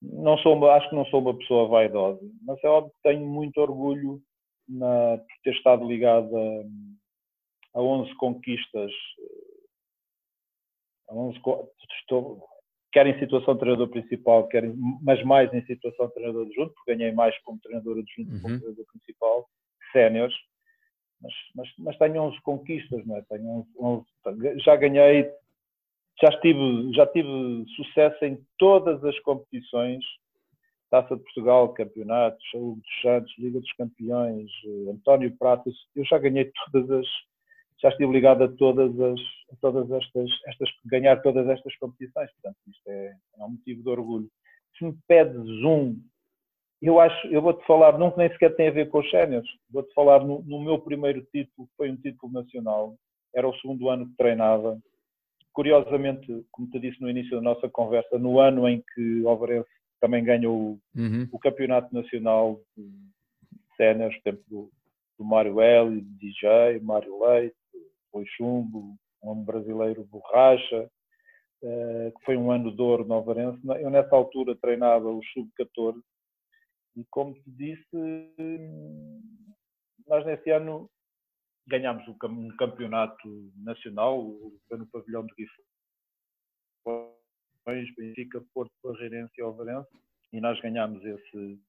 não 0.00 0.38
sou, 0.38 0.70
acho 0.70 0.88
que 0.88 0.96
não 0.96 1.06
sou 1.06 1.20
uma 1.20 1.36
pessoa 1.36 1.68
vaidosa, 1.68 2.20
mas 2.42 2.62
é 2.62 2.68
óbvio 2.68 2.92
que 2.92 3.02
tenho 3.02 3.26
muito 3.26 3.58
orgulho 3.58 4.22
na, 4.68 5.18
por 5.18 5.42
ter 5.42 5.54
estado 5.54 5.86
ligado 5.86 6.36
a, 6.36 7.78
a 7.78 7.82
11 7.82 8.14
conquistas, 8.16 8.90
a 11.08 11.14
11, 11.14 11.40
estou, 12.00 12.44
quer 12.92 13.06
em 13.06 13.18
situação 13.18 13.54
de 13.54 13.60
treinador 13.60 13.88
principal, 13.88 14.46
quer, 14.48 14.64
mas 15.02 15.22
mais 15.24 15.52
em 15.52 15.64
situação 15.66 16.06
de 16.08 16.14
treinador 16.14 16.46
adjunto, 16.46 16.74
porque 16.74 16.94
ganhei 16.94 17.12
mais 17.12 17.36
como 17.42 17.60
treinador 17.60 17.98
adjunto 17.98 18.32
uhum. 18.32 18.40
como 18.40 18.58
treinador 18.58 18.86
principal, 18.86 19.48
séniores, 19.92 20.34
mas, 21.22 21.32
mas, 21.54 21.68
mas 21.78 21.98
tenho 21.98 22.22
11 22.22 22.40
conquistas, 22.42 23.06
não 23.06 23.16
é? 23.16 23.22
Tenho 23.22 23.66
11, 23.78 24.06
11, 24.26 24.58
já 24.60 24.76
ganhei, 24.76 25.30
já 26.20 26.30
tive, 26.40 26.92
já 26.92 27.06
tive 27.06 27.64
sucesso 27.76 28.24
em 28.24 28.38
todas 28.58 29.02
as 29.04 29.18
competições, 29.20 30.04
Taça 30.90 31.16
de 31.16 31.22
Portugal, 31.22 31.72
Campeonatos, 31.72 32.42
Saúde 32.50 32.82
dos 32.82 33.00
Santos, 33.00 33.34
Liga 33.38 33.60
dos 33.60 33.72
Campeões, 33.72 34.50
eh, 34.66 34.90
António 34.90 35.34
Pratas, 35.38 35.74
eu 35.96 36.04
já 36.04 36.18
ganhei 36.18 36.52
todas 36.70 36.90
as, 36.90 37.06
já 37.80 37.88
estive 37.88 38.12
ligado 38.12 38.44
a 38.44 38.48
todas 38.48 38.98
as, 39.00 39.20
a 39.52 39.56
todas 39.60 39.90
estas, 39.90 40.28
estas, 40.46 40.68
ganhar 40.84 41.22
todas 41.22 41.48
estas 41.48 41.74
competições, 41.76 42.30
portanto 42.32 42.58
isto 42.68 42.88
é, 42.88 43.16
é 43.38 43.44
um 43.44 43.50
motivo 43.50 43.82
de 43.82 43.88
orgulho. 43.88 44.30
Se 44.76 44.84
me 44.84 44.94
pedes 45.08 45.64
um 45.64 45.98
eu 46.82 46.98
acho, 46.98 47.26
eu 47.28 47.40
vou-te 47.40 47.64
falar, 47.64 47.96
não 47.96 48.12
nem 48.16 48.28
sequer 48.30 48.56
tem 48.56 48.68
a 48.68 48.72
ver 48.72 48.88
com 48.88 48.98
os 48.98 49.10
séniores, 49.10 49.48
vou-te 49.70 49.94
falar 49.94 50.24
no, 50.24 50.42
no, 50.42 50.60
meu 50.60 50.80
primeiro 50.80 51.22
título, 51.32 51.68
que 51.68 51.76
foi 51.76 51.90
um 51.90 51.96
título 51.96 52.32
nacional, 52.32 52.96
era 53.34 53.48
o 53.48 53.54
segundo 53.58 53.88
ano 53.88 54.06
que 54.08 54.16
treinava. 54.16 54.76
Curiosamente, 55.52 56.44
como 56.50 56.68
te 56.70 56.80
disse 56.80 57.00
no 57.00 57.08
início 57.08 57.36
da 57.36 57.42
nossa 57.42 57.68
conversa, 57.68 58.18
no 58.18 58.40
ano 58.40 58.68
em 58.68 58.82
que 58.94 59.22
o 59.22 59.28
Alvarense 59.28 59.68
também 60.00 60.24
ganhou 60.24 60.78
uhum. 60.96 61.28
o 61.30 61.38
campeonato 61.38 61.94
nacional 61.94 62.60
de 62.76 62.90
séniores, 63.76 64.20
tempo 64.22 64.42
do, 64.48 64.70
do 65.16 65.24
Mário 65.24 65.60
L, 65.60 66.00
DJ, 66.00 66.80
Mário 66.82 67.24
Leite, 67.24 67.54
Rui 68.12 68.24
Chumbo, 68.36 68.96
um 69.22 69.44
brasileiro 69.44 70.04
borracha, 70.04 70.90
uh, 71.62 72.18
que 72.18 72.24
foi 72.24 72.36
um 72.36 72.50
ano 72.50 72.74
de 72.74 72.82
ouro 72.82 73.04
no 73.04 73.14
Alvarense. 73.14 73.60
Eu 73.80 73.90
nessa 73.90 74.16
altura 74.16 74.56
treinava 74.56 75.08
o 75.08 75.20
sub-14 75.32 76.02
e 76.96 77.04
como 77.10 77.34
te 77.34 77.50
disse, 77.50 78.34
nós 80.06 80.24
nesse 80.26 80.50
ano 80.50 80.90
ganhámos 81.66 82.06
um 82.08 82.56
campeonato 82.56 83.52
nacional, 83.56 84.34
foi 84.68 84.78
no 84.78 84.86
pavilhão 84.88 85.24
de 85.26 85.34
Guifões, 86.84 87.94
Benfica, 87.96 88.44
Porto, 88.52 88.72
Barreirense 88.82 89.32
e 89.38 89.42
Alvarense, 89.42 89.88
e 90.32 90.40
nós 90.40 90.60
ganhámos 90.60 91.04
esse, 91.04 91.60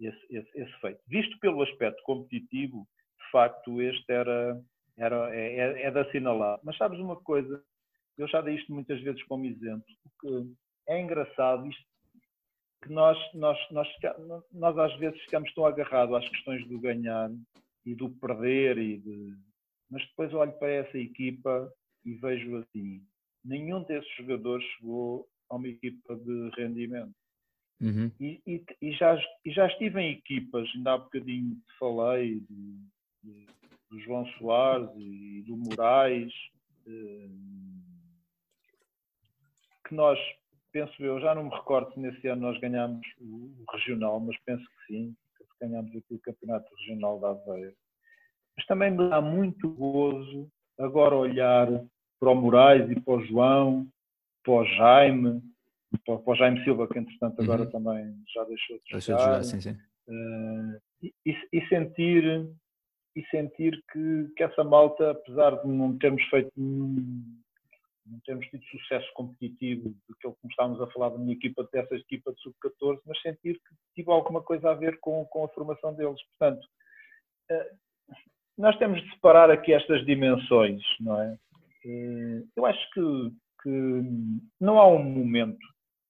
esse, 0.00 0.26
esse, 0.30 0.60
esse, 0.60 0.80
feito. 0.80 1.00
Visto 1.06 1.38
pelo 1.40 1.62
aspecto 1.62 2.02
competitivo, 2.04 2.86
de 3.18 3.30
facto, 3.30 3.82
este 3.82 4.12
era, 4.12 4.62
era 4.96 5.34
é, 5.34 5.56
é, 5.56 5.82
é 5.82 5.90
de 5.90 5.98
assinalar. 5.98 6.60
Mas 6.62 6.76
sabes 6.76 6.98
uma 7.00 7.16
coisa, 7.16 7.62
eu 8.16 8.28
já 8.28 8.40
dei 8.40 8.54
isto 8.54 8.72
muitas 8.72 9.00
vezes 9.00 9.22
como 9.24 9.46
exemplo, 9.46 9.84
porque 10.02 10.48
é 10.88 11.00
engraçado, 11.00 11.66
isto 11.66 11.87
que 12.82 12.92
nós, 12.92 13.18
nós, 13.34 13.58
nós, 13.70 13.88
nós 14.52 14.78
às 14.78 14.96
vezes 14.98 15.20
ficamos 15.22 15.52
tão 15.54 15.64
agarrados 15.64 16.14
às 16.16 16.28
questões 16.28 16.66
do 16.68 16.78
ganhar 16.78 17.30
e 17.84 17.94
do 17.94 18.10
perder, 18.10 18.78
e 18.78 18.98
de... 18.98 19.34
mas 19.90 20.06
depois 20.08 20.32
olho 20.34 20.52
para 20.58 20.70
essa 20.70 20.98
equipa 20.98 21.72
e 22.04 22.14
vejo 22.14 22.56
assim, 22.56 23.02
nenhum 23.44 23.82
desses 23.84 24.10
jogadores 24.16 24.64
chegou 24.76 25.26
a 25.50 25.56
uma 25.56 25.68
equipa 25.68 26.16
de 26.16 26.50
rendimento. 26.56 27.14
Uhum. 27.80 28.10
E, 28.20 28.40
e, 28.46 28.64
e, 28.82 28.92
já, 28.92 29.16
e 29.44 29.52
já 29.52 29.66
estive 29.68 30.00
em 30.00 30.12
equipas, 30.12 30.68
ainda 30.74 30.94
há 30.94 30.98
bocadinho 30.98 31.56
falei 31.78 32.40
de, 32.40 32.78
de, 33.22 33.46
do 33.88 34.00
João 34.00 34.26
Soares 34.32 34.90
e 34.96 35.42
do 35.46 35.56
Moraes, 35.56 36.32
eh, 36.86 37.28
que 39.86 39.94
nós 39.94 40.18
penso 40.72 41.02
eu, 41.02 41.20
já 41.20 41.34
não 41.34 41.44
me 41.44 41.50
recordo 41.54 41.92
se 41.92 42.00
nesse 42.00 42.26
ano 42.28 42.42
nós 42.42 42.60
ganhámos 42.60 43.06
o 43.20 43.64
regional, 43.72 44.20
mas 44.20 44.36
penso 44.44 44.64
que 44.64 44.86
sim, 44.86 45.16
que 45.38 45.66
ganhámos 45.66 45.90
aqui 45.90 46.14
o 46.14 46.20
campeonato 46.20 46.74
regional 46.76 47.20
da 47.20 47.30
Aveia. 47.30 47.72
Mas 48.56 48.66
também 48.66 48.90
me 48.90 49.08
dá 49.08 49.20
muito 49.20 49.68
gozo 49.70 50.50
agora 50.78 51.14
olhar 51.14 51.68
para 52.20 52.30
o 52.30 52.34
Moraes 52.34 52.90
e 52.90 53.00
para 53.00 53.14
o 53.14 53.24
João, 53.24 53.86
para 54.44 54.52
o 54.52 54.64
Jaime, 54.64 55.42
para 56.04 56.20
o 56.24 56.34
Jaime 56.34 56.62
Silva, 56.64 56.88
que 56.88 56.98
entretanto 56.98 57.40
agora 57.42 57.62
uhum. 57.62 57.70
também 57.70 58.14
já 58.34 58.44
deixou 58.44 58.78
de 58.78 58.82
jogar, 58.90 58.98
de 58.98 59.06
jogar 59.06 59.44
sim, 59.44 59.60
sim. 59.60 59.76
Uh, 60.08 60.80
e, 61.02 61.36
e, 61.52 61.68
sentir 61.68 62.48
e 63.14 63.24
sentir 63.30 63.82
que, 63.92 64.32
que 64.36 64.42
essa 64.42 64.64
malta, 64.64 65.10
apesar 65.10 65.62
de 65.62 65.68
não 65.68 65.96
termos 65.98 66.22
feito 66.24 66.52
não 68.10 68.20
temos 68.20 68.46
tido 68.46 68.64
sucesso 68.64 69.06
competitivo 69.14 69.94
daquilo 70.08 70.36
que 70.40 70.48
estávamos 70.48 70.80
a 70.80 70.86
falar 70.88 71.10
da 71.10 71.18
minha 71.18 71.34
equipa, 71.34 71.68
dessa 71.72 71.94
equipa 71.94 72.32
de 72.32 72.40
sub-14, 72.40 73.00
mas 73.06 73.20
sentir 73.20 73.54
que 73.54 73.74
tive 73.94 74.10
alguma 74.10 74.42
coisa 74.42 74.70
a 74.70 74.74
ver 74.74 74.98
com, 75.00 75.24
com 75.26 75.44
a 75.44 75.48
formação 75.48 75.94
deles. 75.94 76.20
Portanto, 76.30 76.66
eh, 77.50 77.70
nós 78.56 78.76
temos 78.78 79.02
de 79.02 79.10
separar 79.12 79.50
aqui 79.50 79.72
estas 79.72 80.04
dimensões, 80.04 80.82
não 81.00 81.20
é? 81.20 81.38
Eh, 81.84 82.42
eu 82.56 82.66
acho 82.66 82.90
que, 82.92 83.32
que 83.62 84.02
não 84.60 84.78
há 84.78 84.86
um 84.88 85.02
momento, 85.02 85.58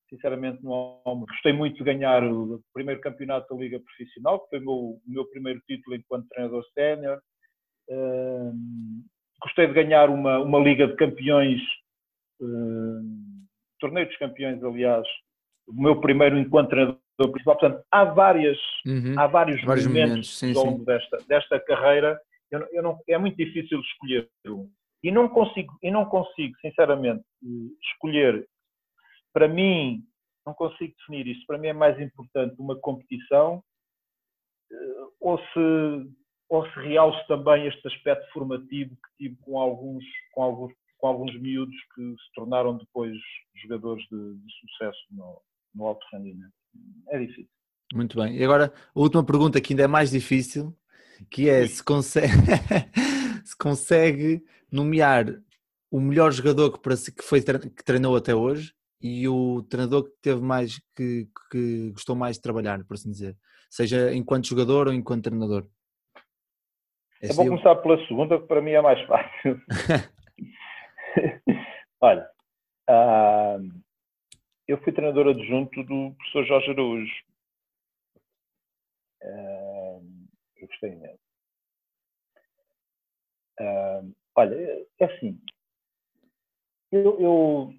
sinceramente, 0.08 0.62
não 0.62 1.00
há 1.04 1.12
um 1.12 1.20
Gostei 1.20 1.52
muito 1.52 1.76
de 1.76 1.84
ganhar 1.84 2.24
o 2.24 2.62
primeiro 2.72 3.00
campeonato 3.00 3.54
da 3.54 3.60
Liga 3.60 3.80
Profissional, 3.80 4.40
que 4.40 4.50
foi 4.50 4.58
o 4.60 4.62
meu, 4.62 4.74
o 4.74 5.00
meu 5.06 5.26
primeiro 5.26 5.60
título 5.66 5.96
enquanto 5.96 6.28
treinador 6.28 6.64
sénior. 6.74 7.20
Eh, 7.90 8.52
gostei 9.40 9.66
de 9.66 9.72
ganhar 9.72 10.10
uma, 10.10 10.38
uma 10.40 10.58
Liga 10.58 10.86
de 10.86 10.96
Campeões 10.96 11.60
uh, 12.40 13.01
Torneio 13.81 14.06
dos 14.06 14.16
Campeões, 14.16 14.62
aliás, 14.62 15.06
o 15.66 15.81
meu 15.81 16.01
primeiro 16.01 16.39
encontro 16.39 16.70
treinador 16.70 17.32
principal. 17.32 17.59
Portanto, 17.59 17.85
há, 17.90 18.05
várias, 18.05 18.59
uhum. 18.86 19.15
há 19.19 19.27
vários, 19.27 19.62
vários 19.65 19.86
momentos, 19.86 20.43
ao 20.43 20.65
longo 20.65 20.85
desta, 20.85 21.19
desta 21.28 21.60
carreira. 21.60 22.20
Eu, 22.51 22.66
eu 22.73 22.82
não, 22.82 22.98
é 23.09 23.19
muito 23.19 23.36
difícil 23.36 23.81
escolher 23.81 24.28
um. 24.47 24.70
E 25.02 25.12
não 25.12 25.28
consigo, 25.28 25.78
e 25.82 25.90
não 25.90 26.06
consigo, 26.06 26.55
sinceramente, 26.60 27.23
escolher. 27.93 28.48
Para 29.32 29.47
mim, 29.47 30.02
não 30.44 30.55
consigo 30.55 30.94
definir 30.98 31.27
isso. 31.28 31.47
Para 31.47 31.59
mim 31.59 31.69
é 31.69 31.73
mais 31.73 32.01
importante 32.01 32.56
uma 32.59 32.77
competição 32.77 33.62
eh, 34.73 35.06
ou 35.20 35.39
se 35.39 36.19
ou 36.48 36.66
se 36.70 36.81
realce 36.81 37.27
também 37.27 37.66
este 37.66 37.86
aspecto 37.86 38.27
formativo 38.32 38.90
que 38.94 39.16
tive 39.19 39.36
com 39.43 39.59
alguns, 39.59 40.05
com 40.32 40.43
alguns 40.43 40.73
com 40.98 41.06
alguns 41.06 41.40
miúdos 41.40 41.74
que 41.94 42.02
se 42.02 42.32
tornaram 42.34 42.76
depois 42.76 43.16
jogadores 43.62 44.04
de, 44.10 44.34
de 44.34 44.52
sucesso 44.60 44.98
no, 45.10 45.40
no 45.74 45.86
alto 45.86 46.04
rendimento. 46.12 46.52
É 47.08 47.18
difícil. 47.18 47.48
Muito 47.94 48.20
bem. 48.20 48.36
E 48.36 48.44
agora, 48.44 48.72
a 48.94 49.00
última 49.00 49.24
pergunta 49.24 49.60
que 49.60 49.72
ainda 49.72 49.84
é 49.84 49.86
mais 49.86 50.10
difícil, 50.10 50.76
que 51.30 51.48
é 51.48 51.66
se 51.66 51.82
consegue, 51.82 52.28
se 53.44 53.56
consegue 53.56 54.44
nomear 54.70 55.26
o 55.90 56.00
melhor 56.00 56.32
jogador 56.32 56.70
que, 56.70 57.12
que, 57.12 57.22
foi, 57.22 57.40
que 57.40 57.84
treinou 57.84 58.14
até 58.14 58.34
hoje 58.34 58.74
e 59.00 59.26
o 59.28 59.62
treinador 59.62 60.04
que 60.04 60.10
teve 60.20 60.40
mais, 60.40 60.78
que, 60.94 61.28
que 61.50 61.90
gostou 61.92 62.14
mais 62.14 62.36
de 62.36 62.42
trabalhar, 62.42 62.84
por 62.84 62.94
assim 62.94 63.10
dizer. 63.10 63.36
Seja 63.70 64.12
enquanto 64.14 64.48
jogador 64.48 64.88
ou 64.88 64.92
enquanto 64.92 65.24
treinador. 65.24 65.66
É 67.22 67.30
eu 67.30 67.34
vou 67.34 67.46
começar 67.46 67.74
pela 67.76 68.06
segunda, 68.06 68.38
que 68.38 68.46
para 68.46 68.60
mim 68.60 68.72
é 68.72 68.82
mais 68.82 69.00
fácil. 69.06 69.60
Olha, 72.01 72.28
uh, 72.89 73.82
eu 74.66 74.78
fui 74.82 74.93
treinador 74.93 75.28
adjunto 75.28 75.82
do 75.85 76.15
professor 76.15 76.47
Jorge 76.47 76.70
Araújo. 76.70 77.24
Uh, 79.23 80.28
eu 80.57 80.69
gostei 80.69 80.95
mesmo. 80.95 81.19
Uh, 83.61 84.15
olha, 84.36 84.86
é 85.01 85.05
assim. 85.05 85.40
Eu, 86.93 87.20
eu, 87.20 87.74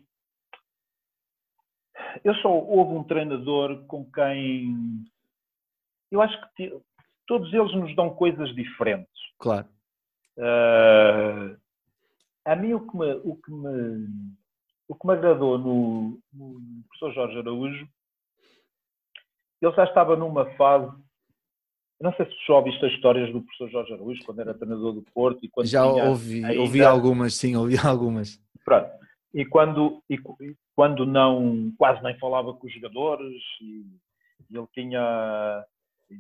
eu 2.24 2.36
só 2.36 2.50
houve 2.50 2.94
um 2.94 3.04
treinador 3.04 3.86
com 3.88 4.10
quem 4.12 5.06
eu 6.12 6.22
acho 6.22 6.38
que 6.56 6.72
todos 7.28 7.54
eles 7.54 7.74
nos 7.74 7.96
dão 7.96 8.14
coisas 8.16 8.54
diferentes. 8.56 9.14
Claro. 9.38 9.68
Uh, 10.38 11.58
a 12.46 12.56
mim 12.56 12.74
o 12.74 12.88
que 12.88 12.98
me, 12.98 13.14
o 13.24 13.36
que 13.36 13.52
me, 13.52 14.08
o 14.88 14.96
que 14.96 15.08
me 15.08 15.14
agradou 15.14 15.58
no, 15.58 16.20
no 16.34 16.84
professor 16.88 17.14
Jorge 17.14 17.40
Araújo, 17.40 17.88
ele 19.62 19.76
já 19.76 19.84
estava 19.84 20.16
numa 20.16 20.46
fase 20.56 20.92
não 22.02 22.14
sei 22.14 22.26
se 22.28 22.32
já 22.48 22.54
ouviste 22.54 22.86
as 22.86 22.94
histórias 22.94 23.32
do 23.32 23.42
professor 23.42 23.70
Jorge 23.70 23.94
Araújo, 23.94 24.24
quando 24.26 24.40
era 24.40 24.54
treinador 24.54 24.94
do 24.94 25.02
Porto. 25.14 25.44
E 25.44 25.50
quando 25.50 25.68
já 25.68 25.86
ouvi, 25.86 26.44
ainda... 26.46 26.62
ouvi 26.62 26.82
algumas, 26.82 27.36
sim, 27.36 27.56
ouvi 27.56 27.76
algumas. 27.86 28.42
Pronto. 28.64 28.90
E 29.34 29.46
quando, 29.46 30.02
e, 30.10 30.18
quando 30.76 31.06
não, 31.06 31.72
quase 31.78 32.02
nem 32.02 32.18
falava 32.18 32.54
com 32.54 32.66
os 32.66 32.74
jogadores, 32.74 33.42
e, 33.62 33.86
e 34.50 34.58
ele 34.58 34.68
tinha, 34.74 35.66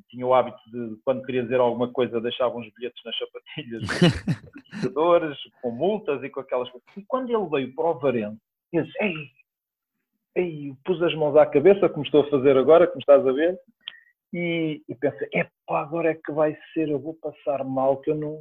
tinha 0.09 0.25
o 0.25 0.33
hábito 0.33 0.59
de, 0.71 0.97
quando 1.03 1.23
queria 1.23 1.43
dizer 1.43 1.59
alguma 1.59 1.91
coisa, 1.91 2.21
deixava 2.21 2.57
uns 2.57 2.71
bilhetes 2.73 3.01
nas 3.03 3.17
sapatilhas 3.17 3.81
dos 4.71 4.81
jogadores, 4.81 5.37
com 5.61 5.71
multas 5.71 6.23
e 6.23 6.29
com 6.29 6.39
aquelas 6.39 6.69
coisas. 6.69 6.87
E 6.97 7.03
quando 7.05 7.29
ele 7.29 7.49
veio 7.49 7.73
para 7.75 7.85
o 7.85 7.99
Varente, 7.99 8.39
ele 8.71 8.85
disse, 8.85 9.03
ei, 9.03 9.13
ei, 10.35 10.73
pus 10.85 11.01
as 11.01 11.13
mãos 11.15 11.35
à 11.35 11.45
cabeça, 11.45 11.89
como 11.89 12.05
estou 12.05 12.21
a 12.21 12.29
fazer 12.29 12.57
agora, 12.57 12.87
como 12.87 12.99
estás 12.99 13.25
a 13.25 13.31
ver, 13.31 13.59
e, 14.33 14.83
e 14.87 14.95
pensei, 14.95 15.27
epá, 15.33 15.81
agora 15.81 16.11
é 16.11 16.15
que 16.15 16.31
vai 16.31 16.55
ser, 16.73 16.89
eu 16.89 16.99
vou 16.99 17.15
passar 17.15 17.63
mal, 17.63 17.97
que 17.97 18.11
eu 18.11 18.15
não, 18.15 18.39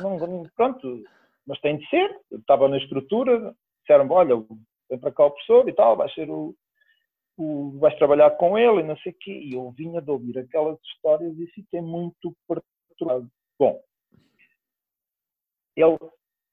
não, 0.00 0.18
não 0.18 0.50
pronto, 0.54 1.02
mas 1.46 1.58
tem 1.60 1.78
de 1.78 1.88
ser, 1.88 2.10
eu 2.30 2.38
estava 2.38 2.68
na 2.68 2.76
estrutura, 2.76 3.54
disseram 3.80 4.10
olha, 4.10 4.34
vem 4.90 4.98
para 4.98 5.12
cá 5.12 5.24
o 5.24 5.30
professor 5.30 5.68
e 5.68 5.72
tal, 5.72 5.96
vai 5.96 6.08
ser 6.10 6.28
o, 6.28 6.54
o, 7.36 7.78
vais 7.78 7.96
trabalhar 7.96 8.30
com 8.32 8.56
ele 8.56 8.80
e 8.80 8.84
não 8.84 8.96
sei 8.98 9.12
o 9.12 9.16
quê, 9.18 9.32
e 9.32 9.54
eu 9.54 9.70
vinha 9.72 10.00
de 10.00 10.10
ouvir 10.10 10.38
aquelas 10.38 10.78
histórias 10.82 11.38
e 11.38 11.46
fiquei 11.48 11.80
muito 11.80 12.34
perturbado. 12.48 13.30
Bom, 13.58 13.80
ele 15.76 15.98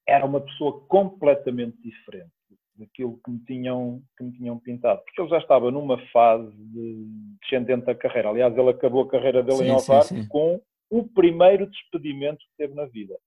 era 0.06 0.24
uma 0.26 0.40
pessoa 0.40 0.84
completamente 0.86 1.76
diferente 1.80 2.30
daquilo 2.76 3.18
que 3.24 3.30
me 3.30 3.38
tinham, 3.44 4.02
que 4.16 4.24
me 4.24 4.32
tinham 4.32 4.58
pintado. 4.58 5.02
Porque 5.04 5.20
ele 5.20 5.30
já 5.30 5.38
estava 5.38 5.70
numa 5.70 5.98
fase 6.08 6.52
de 6.52 7.04
descendente 7.40 7.86
da 7.86 7.94
carreira. 7.94 8.28
Aliás, 8.28 8.56
ele 8.56 8.70
acabou 8.70 9.02
a 9.02 9.08
carreira 9.08 9.42
dele 9.42 9.58
sim, 9.58 9.64
em 9.64 9.70
Alvar 9.70 10.04
com 10.28 10.60
o 10.90 11.06
primeiro 11.06 11.66
despedimento 11.68 12.38
que 12.38 12.56
teve 12.58 12.74
na 12.74 12.84
vida. 12.86 13.18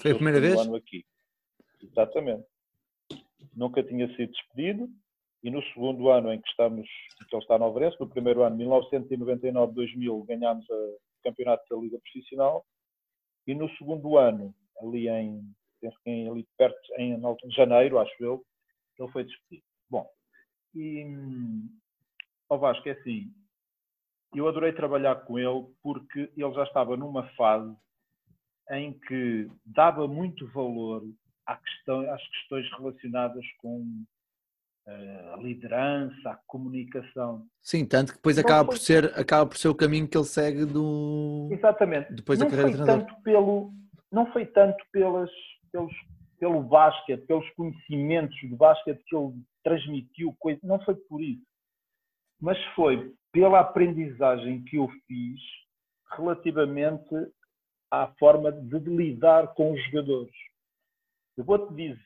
Foi 0.00 0.12
a 0.12 0.14
primeira 0.14 0.40
vez? 0.40 0.58
Ano 0.60 0.76
aqui. 0.76 1.04
Exatamente. 1.82 2.44
Nunca 3.54 3.82
tinha 3.82 4.06
sido 4.14 4.32
despedido 4.32 4.88
e 5.46 5.50
no 5.50 5.62
segundo 5.66 6.08
ano 6.10 6.32
em 6.32 6.40
que 6.40 6.48
estamos, 6.48 6.88
que 7.28 7.36
ele 7.36 7.40
está 7.40 7.56
no 7.56 7.66
Alvarense, 7.66 7.96
no 8.00 8.08
primeiro 8.08 8.42
ano, 8.42 8.56
1999-2000, 8.56 10.26
ganhámos 10.26 10.68
o 10.68 10.98
campeonato 11.22 11.62
da 11.70 11.80
Liga 11.80 12.00
Profissional 12.00 12.66
e 13.46 13.54
no 13.54 13.70
segundo 13.76 14.18
ano, 14.18 14.52
ali 14.82 15.08
em, 15.08 15.54
em, 16.04 16.28
ali 16.28 16.44
perto, 16.58 16.76
em, 16.98 17.14
em 17.14 17.50
janeiro, 17.52 18.00
acho 18.00 18.12
eu, 18.18 18.44
ele 18.98 19.08
foi 19.12 19.22
despedido. 19.22 19.64
Bom, 19.88 20.10
e 20.74 21.06
ao 22.48 22.58
Vasco 22.58 22.88
é 22.88 22.92
assim, 22.92 23.32
eu 24.34 24.48
adorei 24.48 24.72
trabalhar 24.72 25.14
com 25.26 25.38
ele 25.38 25.64
porque 25.80 26.28
ele 26.36 26.54
já 26.54 26.64
estava 26.64 26.96
numa 26.96 27.22
fase 27.34 27.72
em 28.72 28.98
que 28.98 29.48
dava 29.64 30.08
muito 30.08 30.44
valor 30.48 31.04
às 31.46 31.60
questões 32.30 32.68
relacionadas 32.72 33.46
com 33.58 34.04
a 34.86 35.36
liderança, 35.38 36.30
a 36.30 36.38
comunicação. 36.46 37.46
Sim, 37.62 37.84
tanto 37.84 38.12
que 38.12 38.18
depois 38.18 38.38
acaba 38.38 38.68
por, 38.68 38.78
ser, 38.78 39.18
acaba 39.18 39.46
por 39.46 39.56
ser 39.56 39.68
o 39.68 39.74
caminho 39.74 40.08
que 40.08 40.16
ele 40.16 40.24
segue 40.24 40.64
do. 40.64 41.48
Exatamente. 41.50 42.12
Depois 42.12 42.38
não 42.38 42.46
da 42.46 42.56
carreira 42.56 42.76
foi 42.76 42.86
tanto 42.86 43.22
pelo 43.22 43.72
Não 44.12 44.32
foi 44.32 44.46
tanto 44.46 44.84
pelas, 44.92 45.30
pelos 45.72 45.92
pelo 46.38 46.62
basquete, 46.62 47.26
pelos 47.26 47.48
conhecimentos 47.50 48.36
do 48.48 48.56
basquete 48.56 49.02
que 49.06 49.16
ele 49.16 49.34
transmitiu, 49.64 50.36
coisa, 50.38 50.60
não 50.62 50.78
foi 50.84 50.94
por 50.94 51.22
isso, 51.22 51.44
mas 52.40 52.62
foi 52.74 53.14
pela 53.32 53.60
aprendizagem 53.60 54.62
que 54.64 54.76
eu 54.76 54.88
fiz 55.06 55.40
relativamente 56.16 57.14
à 57.90 58.08
forma 58.18 58.52
de 58.52 58.78
lidar 58.78 59.54
com 59.54 59.72
os 59.72 59.84
jogadores. 59.86 60.34
Eu 61.36 61.44
vou-te 61.44 61.74
dizer, 61.74 62.00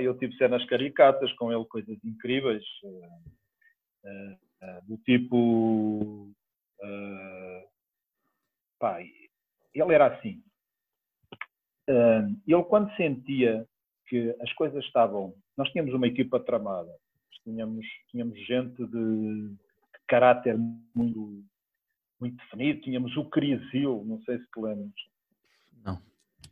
eu 0.00 0.16
tive 0.18 0.36
cenas 0.36 0.64
caricatas 0.66 1.32
com 1.34 1.52
ele, 1.52 1.64
coisas 1.66 1.98
incríveis, 2.04 2.64
eh, 4.04 4.36
eh, 4.62 4.80
do 4.84 4.96
tipo. 4.98 6.30
Eh, 6.82 7.66
pá, 8.78 9.00
ele 9.00 9.94
era 9.94 10.06
assim 10.06 10.42
ele 11.86 12.62
quando 12.64 12.94
sentia 12.96 13.66
que 14.06 14.34
as 14.40 14.52
coisas 14.54 14.84
estavam, 14.84 15.34
nós 15.56 15.68
tínhamos 15.70 15.94
uma 15.94 16.06
equipa 16.06 16.40
tramada, 16.40 16.90
tínhamos, 17.42 17.86
tínhamos 18.10 18.38
gente 18.46 18.86
de, 18.86 19.48
de 19.48 19.56
caráter 20.06 20.56
muito, 20.94 21.42
muito 22.20 22.36
definido, 22.36 22.80
tínhamos 22.80 23.16
o 23.16 23.24
Crisil, 23.26 24.02
não 24.06 24.20
sei 24.22 24.38
se 24.38 24.46
te 24.50 24.60
lembras. 24.60 24.92
Não, 25.84 26.00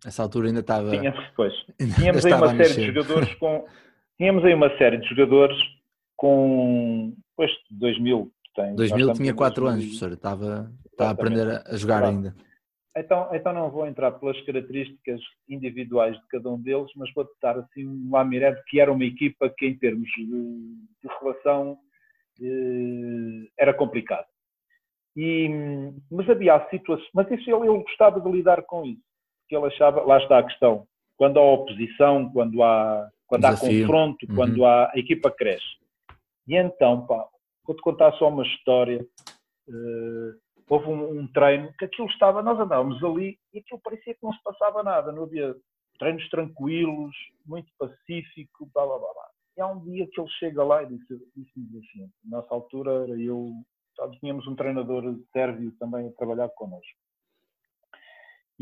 essa 0.04 0.22
altura 0.22 0.48
ainda 0.48 0.60
estava... 0.60 0.90
Tínhamos, 0.90 1.24
depois, 1.24 1.52
tínhamos 1.96 2.24
aí 2.24 2.32
uma 2.32 2.48
série 2.48 2.74
de 2.74 2.86
jogadores 2.86 3.34
com... 3.34 3.66
Tínhamos 4.16 4.44
aí 4.44 4.54
uma 4.54 4.78
série 4.78 4.96
de 4.98 5.08
jogadores 5.08 5.58
com... 6.16 7.14
Depois 7.30 7.50
de 7.70 7.78
2000, 7.78 8.32
tem, 8.54 8.74
2000 8.74 9.12
tinha 9.14 9.34
4 9.34 9.66
anos, 9.66 9.84
professor, 9.84 10.12
estava, 10.12 10.72
estava 10.90 11.10
a 11.10 11.12
aprender 11.12 11.62
a 11.66 11.76
jogar 11.76 12.00
claro. 12.00 12.16
ainda. 12.16 12.36
Então, 12.94 13.28
então 13.32 13.52
não 13.54 13.70
vou 13.70 13.86
entrar 13.86 14.12
pelas 14.12 14.38
características 14.42 15.20
individuais 15.48 16.14
de 16.14 16.26
cada 16.28 16.50
um 16.50 16.60
deles, 16.60 16.90
mas 16.94 17.12
vou 17.14 17.26
dar 17.40 17.56
assim 17.58 17.86
um 17.86 18.10
lamiré 18.10 18.54
que 18.68 18.78
era 18.80 18.92
uma 18.92 19.04
equipa 19.04 19.48
que 19.56 19.66
em 19.66 19.78
termos 19.78 20.08
de, 20.10 20.26
de 20.26 21.08
relação 21.20 21.78
eh, 22.40 23.48
era 23.58 23.72
complicado. 23.72 24.26
E, 25.16 25.48
mas 26.10 26.28
havia 26.28 26.68
situações, 26.68 27.08
mas 27.14 27.30
isso 27.30 27.50
ele, 27.50 27.68
ele 27.68 27.82
gostava 27.82 28.20
de 28.20 28.30
lidar 28.30 28.62
com 28.62 28.84
isso, 28.84 29.02
porque 29.52 29.56
ele 29.56 29.66
achava, 29.66 30.02
lá 30.02 30.18
está 30.18 30.38
a 30.38 30.42
questão, 30.42 30.86
quando 31.16 31.38
há 31.38 31.42
oposição, 31.42 32.30
quando 32.32 32.62
há, 32.62 33.10
quando 33.26 33.44
há 33.44 33.56
confronto, 33.56 34.26
uhum. 34.28 34.34
quando 34.34 34.64
há, 34.64 34.90
a 34.90 34.98
equipa 34.98 35.30
cresce. 35.30 35.76
E 36.48 36.56
então, 36.56 37.06
pá, 37.06 37.28
vou-te 37.66 37.82
contar 37.82 38.12
só 38.14 38.28
uma 38.28 38.44
história. 38.44 39.06
Uh, 39.68 40.40
houve 40.68 40.86
um, 40.88 41.20
um, 41.20 41.26
treino 41.28 41.72
que 41.78 41.84
aquilo 41.84 42.08
estava, 42.08 42.42
nós 42.42 42.58
andávamos 42.58 43.02
ali 43.04 43.38
e 43.52 43.58
aquilo 43.58 43.80
parecia 43.82 44.14
que 44.14 44.22
não 44.22 44.32
se 44.32 44.42
passava 44.42 44.82
nada, 44.82 45.12
não 45.12 45.24
havia 45.24 45.54
treinos 45.98 46.26
tranquilos, 46.30 47.14
muito 47.44 47.70
pacífico, 47.78 48.70
blá 48.74 48.86
blá 48.86 48.98
blá. 48.98 49.12
blá. 49.12 49.28
E 49.58 49.60
há 49.60 49.66
um 49.66 49.84
dia 49.84 50.08
que 50.10 50.18
ele 50.18 50.30
chega 50.38 50.64
lá 50.64 50.82
e 50.82 50.86
disse-me 50.86 51.20
disse 51.36 51.78
assim, 51.78 52.10
nessa 52.24 52.54
altura 52.54 53.02
era 53.02 53.20
eu, 53.20 53.52
sabe, 53.94 54.18
tínhamos 54.18 54.46
um 54.46 54.56
treinador 54.56 55.14
sérvio 55.30 55.72
também 55.78 56.08
a 56.08 56.12
trabalhar 56.12 56.48
connosco. 56.54 57.02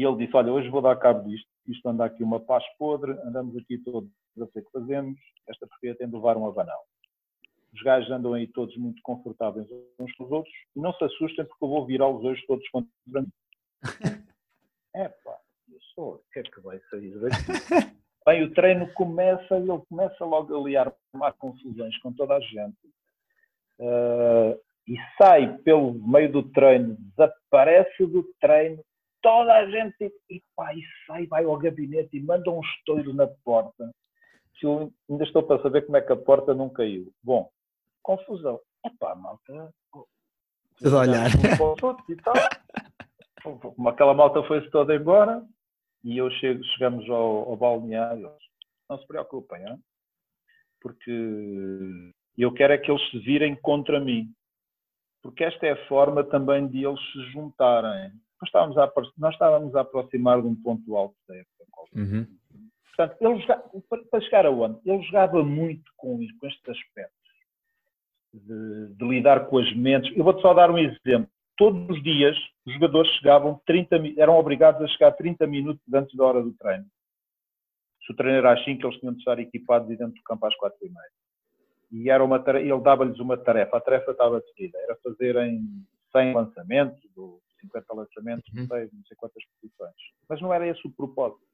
E 0.01 0.05
ele 0.05 0.25
disse, 0.25 0.37
olha, 0.37 0.53
hoje 0.53 0.69
vou 0.69 0.81
dar 0.81 0.97
cabo 0.97 1.29
disto, 1.29 1.47
isto 1.69 1.87
anda 1.89 2.05
aqui 2.05 2.23
uma 2.23 2.41
paz 2.41 2.65
podre, 2.79 3.13
andamos 3.25 3.57
aqui 3.57 3.79
todos 3.79 4.09
a 4.09 4.41
ver 4.41 4.45
o 4.45 4.49
que 4.49 4.71
fazemos, 4.73 5.19
esta 5.49 5.67
porcaria 5.67 5.97
tem 5.97 6.09
de 6.09 6.15
levar 6.15 6.37
um 6.37 6.47
abanão 6.47 6.79
os 7.73 7.83
gajos 7.83 8.11
andam 8.11 8.35
aí 8.35 8.47
todos 8.49 8.77
muito 8.77 9.01
confortáveis 9.03 9.67
uns 9.99 10.13
com 10.15 10.25
os 10.25 10.33
outros 10.33 10.55
e 10.77 10.81
não 10.81 10.93
se 10.95 11.05
assustem 11.05 11.45
porque 11.45 11.65
eu 11.65 11.69
vou 11.69 11.87
virá-los 11.87 12.25
hoje 12.25 12.45
todos 12.47 12.69
contra 12.69 12.91
mim. 13.07 13.29
é 14.95 15.09
pá, 15.09 15.39
eu 15.71 15.79
sou, 15.95 16.15
o 16.15 16.23
que 16.33 16.41
é 16.41 16.43
que 16.43 16.61
vai 16.61 16.81
sair 16.91 17.19
daqui? 17.21 17.97
Bem, 18.27 18.43
o 18.43 18.53
treino 18.53 18.93
começa 18.95 19.59
e 19.59 19.63
ele 19.63 19.83
começa 19.89 20.25
logo 20.25 20.55
ali 20.61 20.77
a 20.77 20.93
armar 21.15 21.33
confusões 21.39 21.97
com 21.99 22.13
toda 22.13 22.35
a 22.35 22.41
gente. 22.41 22.77
Uh, 23.79 24.61
e 24.87 24.97
sai 25.17 25.57
pelo 25.59 25.95
meio 25.95 26.31
do 26.31 26.43
treino, 26.43 26.97
desaparece 26.99 28.05
do 28.07 28.25
treino, 28.41 28.85
toda 29.23 29.53
a 29.55 29.71
gente 29.71 30.13
e, 30.31 30.37
e 30.37 30.43
sai, 31.07 31.27
vai 31.27 31.45
ao 31.45 31.59
gabinete 31.59 32.17
e 32.17 32.23
manda 32.23 32.51
um 32.51 32.61
estouro 32.61 33.13
na 33.15 33.27
porta. 33.45 33.91
Eu 34.63 34.93
ainda 35.09 35.25
estou 35.25 35.43
para 35.43 35.63
saber 35.63 35.87
como 35.87 35.97
é 35.97 36.03
que 36.03 36.13
a 36.13 36.17
porta 36.17 36.55
não 36.55 36.69
caiu. 36.69 37.11
Bom, 37.23 37.51
confusão. 38.03 38.61
É 38.85 38.91
pá, 38.99 39.15
malta. 39.15 39.73
Tudo 40.79 40.97
a 40.97 41.01
olhar. 41.01 41.31
Como 43.43 43.89
aquela 43.89 44.13
malta 44.13 44.43
foi-se 44.43 44.71
toda 44.71 44.95
embora 44.95 45.43
e 46.05 46.19
eu 46.19 46.31
chego, 46.33 46.63
chegamos 46.65 47.09
ao, 47.09 47.51
ao 47.51 47.57
balneário. 47.57 48.31
Não 48.89 48.99
se 48.99 49.07
preocupem, 49.07 49.67
hein? 49.67 49.83
porque 50.81 52.13
eu 52.37 52.53
quero 52.53 52.73
é 52.73 52.79
que 52.79 52.91
eles 52.91 53.11
se 53.11 53.19
virem 53.19 53.55
contra 53.55 54.01
mim. 54.01 54.33
Porque 55.23 55.45
esta 55.45 55.67
é 55.67 55.73
a 55.73 55.87
forma 55.87 56.25
também 56.25 56.67
de 56.67 56.85
eles 56.85 57.01
se 57.13 57.33
juntarem. 57.33 58.11
Nós 58.41 58.49
estávamos 58.49 58.79
a, 58.79 58.93
nós 59.19 59.35
estávamos 59.35 59.75
a 59.75 59.81
aproximar 59.81 60.41
de 60.41 60.49
um 60.49 60.55
ponto 60.55 60.97
alto 60.97 61.15
da 61.29 61.37
época. 61.37 61.61
Uhum. 61.95 62.27
Portanto, 62.97 63.17
ele, 63.21 64.05
para 64.11 64.21
chegar 64.21 64.47
aonde? 64.47 64.79
Ele 64.85 65.03
jogava 65.03 65.43
muito 65.43 65.91
com, 65.97 66.19
com 66.39 66.47
este 66.47 66.71
aspecto 66.71 67.15
de, 68.33 68.95
de 68.95 69.05
lidar 69.09 69.47
com 69.47 69.59
as 69.59 69.75
mentes. 69.75 70.15
Eu 70.17 70.25
vou-te 70.25 70.43
só 70.43 70.55
dar 70.55 70.71
um 70.71 70.79
exemplo. 70.79 71.29
Todos 71.57 71.89
os 71.89 72.03
dias 72.03 72.37
os 72.67 72.75
jogadores 72.75 73.11
chegavam 73.13 73.61
30, 73.67 73.97
eram 74.17 74.37
obrigados 74.37 74.81
a 74.83 74.89
chegar 74.89 75.13
30 75.13 75.47
minutos 75.47 75.83
antes 75.93 76.17
da 76.17 76.25
hora 76.25 76.43
do 76.43 76.53
treino. 76.53 76.85
se 78.07 78.13
o 78.13 78.17
treino 78.17 78.39
era 78.39 78.53
às 78.53 78.65
5, 78.65 78.87
eles 78.87 79.01
tinham 79.01 79.13
de 79.13 79.19
estar 79.19 79.39
equipados 79.39 79.91
e 79.91 79.97
dentro 79.97 80.15
do 80.15 80.23
campo 80.23 80.47
às 80.47 80.57
4 80.57 80.79
e 80.83 80.89
meia. 80.89 81.11
E 81.93 82.11
era 82.11 82.23
uma 82.23 82.43
ele 82.57 82.81
dava-lhes 82.81 83.19
uma 83.19 83.37
tarefa, 83.37 83.77
a 83.77 83.81
tarefa 83.81 84.13
estava 84.13 84.41
decidida, 84.41 84.79
era 84.79 84.97
fazerem 85.03 85.61
100 86.13 86.35
lançamentos, 86.35 87.01
50 87.61 87.95
lançamentos, 87.95 88.53
não 88.53 88.67
sei, 88.67 88.89
não 88.93 89.05
sei 89.07 89.17
quantas 89.17 89.43
posições. 89.61 89.95
Mas 90.29 90.41
não 90.41 90.53
era 90.53 90.67
esse 90.67 90.87
o 90.87 90.91
propósito. 90.91 91.51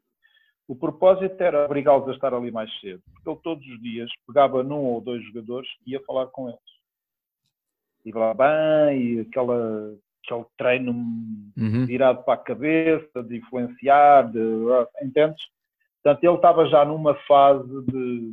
O 0.68 0.74
propósito 0.74 1.40
era 1.40 1.64
obrigá-los 1.64 2.08
a 2.08 2.12
estar 2.12 2.34
ali 2.34 2.50
mais 2.50 2.70
cedo, 2.80 3.00
porque 3.12 3.30
ele 3.30 3.40
todos 3.42 3.66
os 3.66 3.80
dias 3.80 4.10
pegava 4.26 4.62
num 4.64 4.84
ou 4.84 5.00
dois 5.00 5.24
jogadores 5.24 5.68
e 5.86 5.92
ia 5.92 6.02
falar 6.04 6.26
com 6.26 6.48
eles. 6.48 6.60
E 8.04 8.12
lá 8.12 8.34
bem, 8.34 9.20
aquela, 9.20 9.96
aquele 10.24 10.44
treino 10.58 10.92
uhum. 10.92 11.86
virado 11.86 12.24
para 12.24 12.34
a 12.34 12.44
cabeça, 12.44 13.22
de 13.22 13.36
influenciar, 13.36 14.30
de, 14.30 14.40
entendes? 15.02 15.42
Portanto, 16.02 16.24
ele 16.24 16.34
estava 16.34 16.66
já 16.66 16.84
numa 16.84 17.14
fase 17.26 17.84
de, 17.86 18.32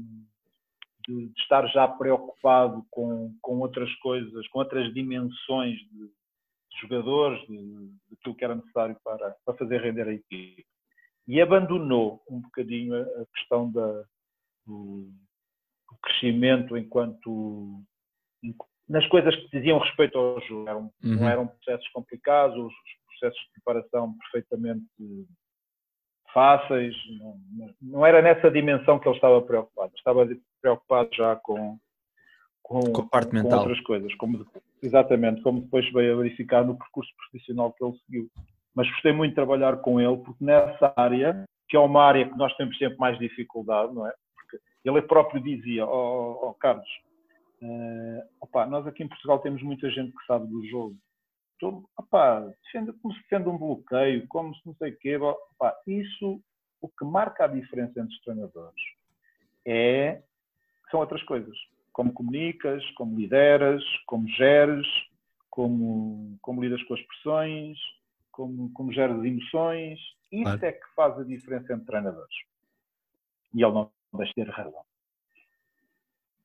de, 1.07 1.27
de 1.27 1.39
estar 1.39 1.67
já 1.67 1.87
preocupado 1.87 2.85
com, 2.89 3.33
com 3.41 3.59
outras 3.59 3.93
coisas, 3.95 4.47
com 4.49 4.59
outras 4.59 4.91
dimensões 4.93 5.77
de, 5.91 6.11
de 6.73 6.81
jogadores, 6.81 7.41
tudo 8.21 8.35
que 8.35 8.43
era 8.43 8.55
necessário 8.55 8.97
para, 9.03 9.35
para 9.45 9.57
fazer 9.57 9.81
render 9.81 10.07
a 10.07 10.13
equipe 10.13 10.65
e 11.27 11.41
abandonou 11.41 12.21
um 12.29 12.41
bocadinho 12.41 12.95
a 13.01 13.25
questão 13.33 13.71
da, 13.71 14.03
do, 14.65 15.09
do 15.89 15.97
crescimento 16.01 16.77
enquanto 16.77 17.81
nas 18.87 19.07
coisas 19.07 19.35
que 19.35 19.57
diziam 19.57 19.79
respeito 19.79 20.17
ao 20.17 20.41
jogo. 20.41 20.69
Eram, 20.69 20.81
uhum. 21.03 21.15
Não 21.15 21.29
eram 21.29 21.47
processos 21.47 21.87
complicados, 21.89 22.57
os 22.57 22.73
processos 23.07 23.41
de 23.45 23.51
preparação 23.53 24.17
perfeitamente 24.17 24.85
fáceis. 26.33 26.95
Não, 27.19 27.39
não 27.81 28.05
era 28.05 28.21
nessa 28.21 28.51
dimensão 28.51 28.99
que 28.99 29.07
ele 29.07 29.15
estava 29.15 29.41
preocupado. 29.41 29.93
Estava 29.95 30.27
preocupado 30.61 31.09
já 31.13 31.35
com, 31.37 31.77
com, 32.81 33.07
com 33.07 33.55
outras 33.55 33.79
coisas. 33.81 34.13
Como, 34.15 34.45
exatamente, 34.81 35.41
como 35.41 35.61
depois 35.61 35.91
veio 35.91 36.13
a 36.13 36.21
verificar 36.21 36.65
no 36.65 36.77
percurso 36.77 37.11
profissional 37.17 37.71
que 37.73 37.83
ele 37.83 37.97
seguiu 38.05 38.29
mas 38.75 38.89
gostei 38.89 39.13
muito 39.13 39.31
de 39.31 39.35
trabalhar 39.35 39.77
com 39.77 40.01
ele, 40.01 40.17
porque 40.17 40.43
nessa 40.43 40.93
área, 40.95 41.45
que 41.69 41.77
é 41.77 41.79
uma 41.79 42.03
área 42.03 42.27
que 42.27 42.37
nós 42.37 42.55
temos 42.55 42.77
sempre 42.77 42.97
mais 42.97 43.17
dificuldade, 43.19 43.93
não 43.93 44.07
é? 44.07 44.13
Porque 44.35 44.59
ele 44.83 45.01
próprio 45.03 45.41
dizia, 45.41 45.85
ó 45.85 45.89
oh, 45.89 46.49
oh, 46.49 46.53
Carlos, 46.55 46.87
uh, 47.61 48.21
opa, 48.41 48.65
nós 48.65 48.85
aqui 48.87 49.03
em 49.03 49.07
Portugal 49.07 49.39
temos 49.39 49.61
muita 49.61 49.89
gente 49.89 50.11
que 50.11 50.25
sabe 50.25 50.47
do 50.47 50.65
jogo. 50.67 50.95
Então, 51.55 51.83
opa, 51.97 52.51
defende, 52.63 52.93
como 52.93 53.13
se 53.13 53.21
defende 53.21 53.49
um 53.49 53.57
bloqueio, 53.57 54.27
como 54.27 54.55
se 54.55 54.61
não 54.65 54.75
sei 54.75 54.91
o 54.91 54.97
quê. 54.97 55.17
Opa, 55.17 55.75
isso, 55.85 56.41
o 56.81 56.89
que 56.89 57.05
marca 57.05 57.45
a 57.45 57.47
diferença 57.47 57.99
entre 57.99 58.13
os 58.13 58.21
treinadores 58.21 58.81
é, 59.65 60.21
são 60.89 60.99
outras 60.99 61.21
coisas. 61.23 61.55
Como 61.93 62.11
comunicas, 62.11 62.83
como 62.95 63.17
lideras, 63.17 63.83
como 64.07 64.27
geres, 64.27 64.87
como, 65.49 66.37
como 66.41 66.63
lidas 66.63 66.83
com 66.83 66.95
as 66.95 67.01
pressões, 67.01 67.77
como, 68.31 68.71
como 68.73 68.91
gera 68.91 69.15
as 69.15 69.23
emoções. 69.23 69.99
Isso 70.31 70.43
claro. 70.43 70.65
é 70.65 70.71
que 70.71 70.85
faz 70.95 71.19
a 71.19 71.23
diferença 71.23 71.73
entre 71.73 71.85
treinadores. 71.85 72.35
E 73.53 73.63
ele 73.63 73.71
não 73.71 73.91
deixa 74.15 74.33
ter 74.33 74.49
razão. 74.49 74.83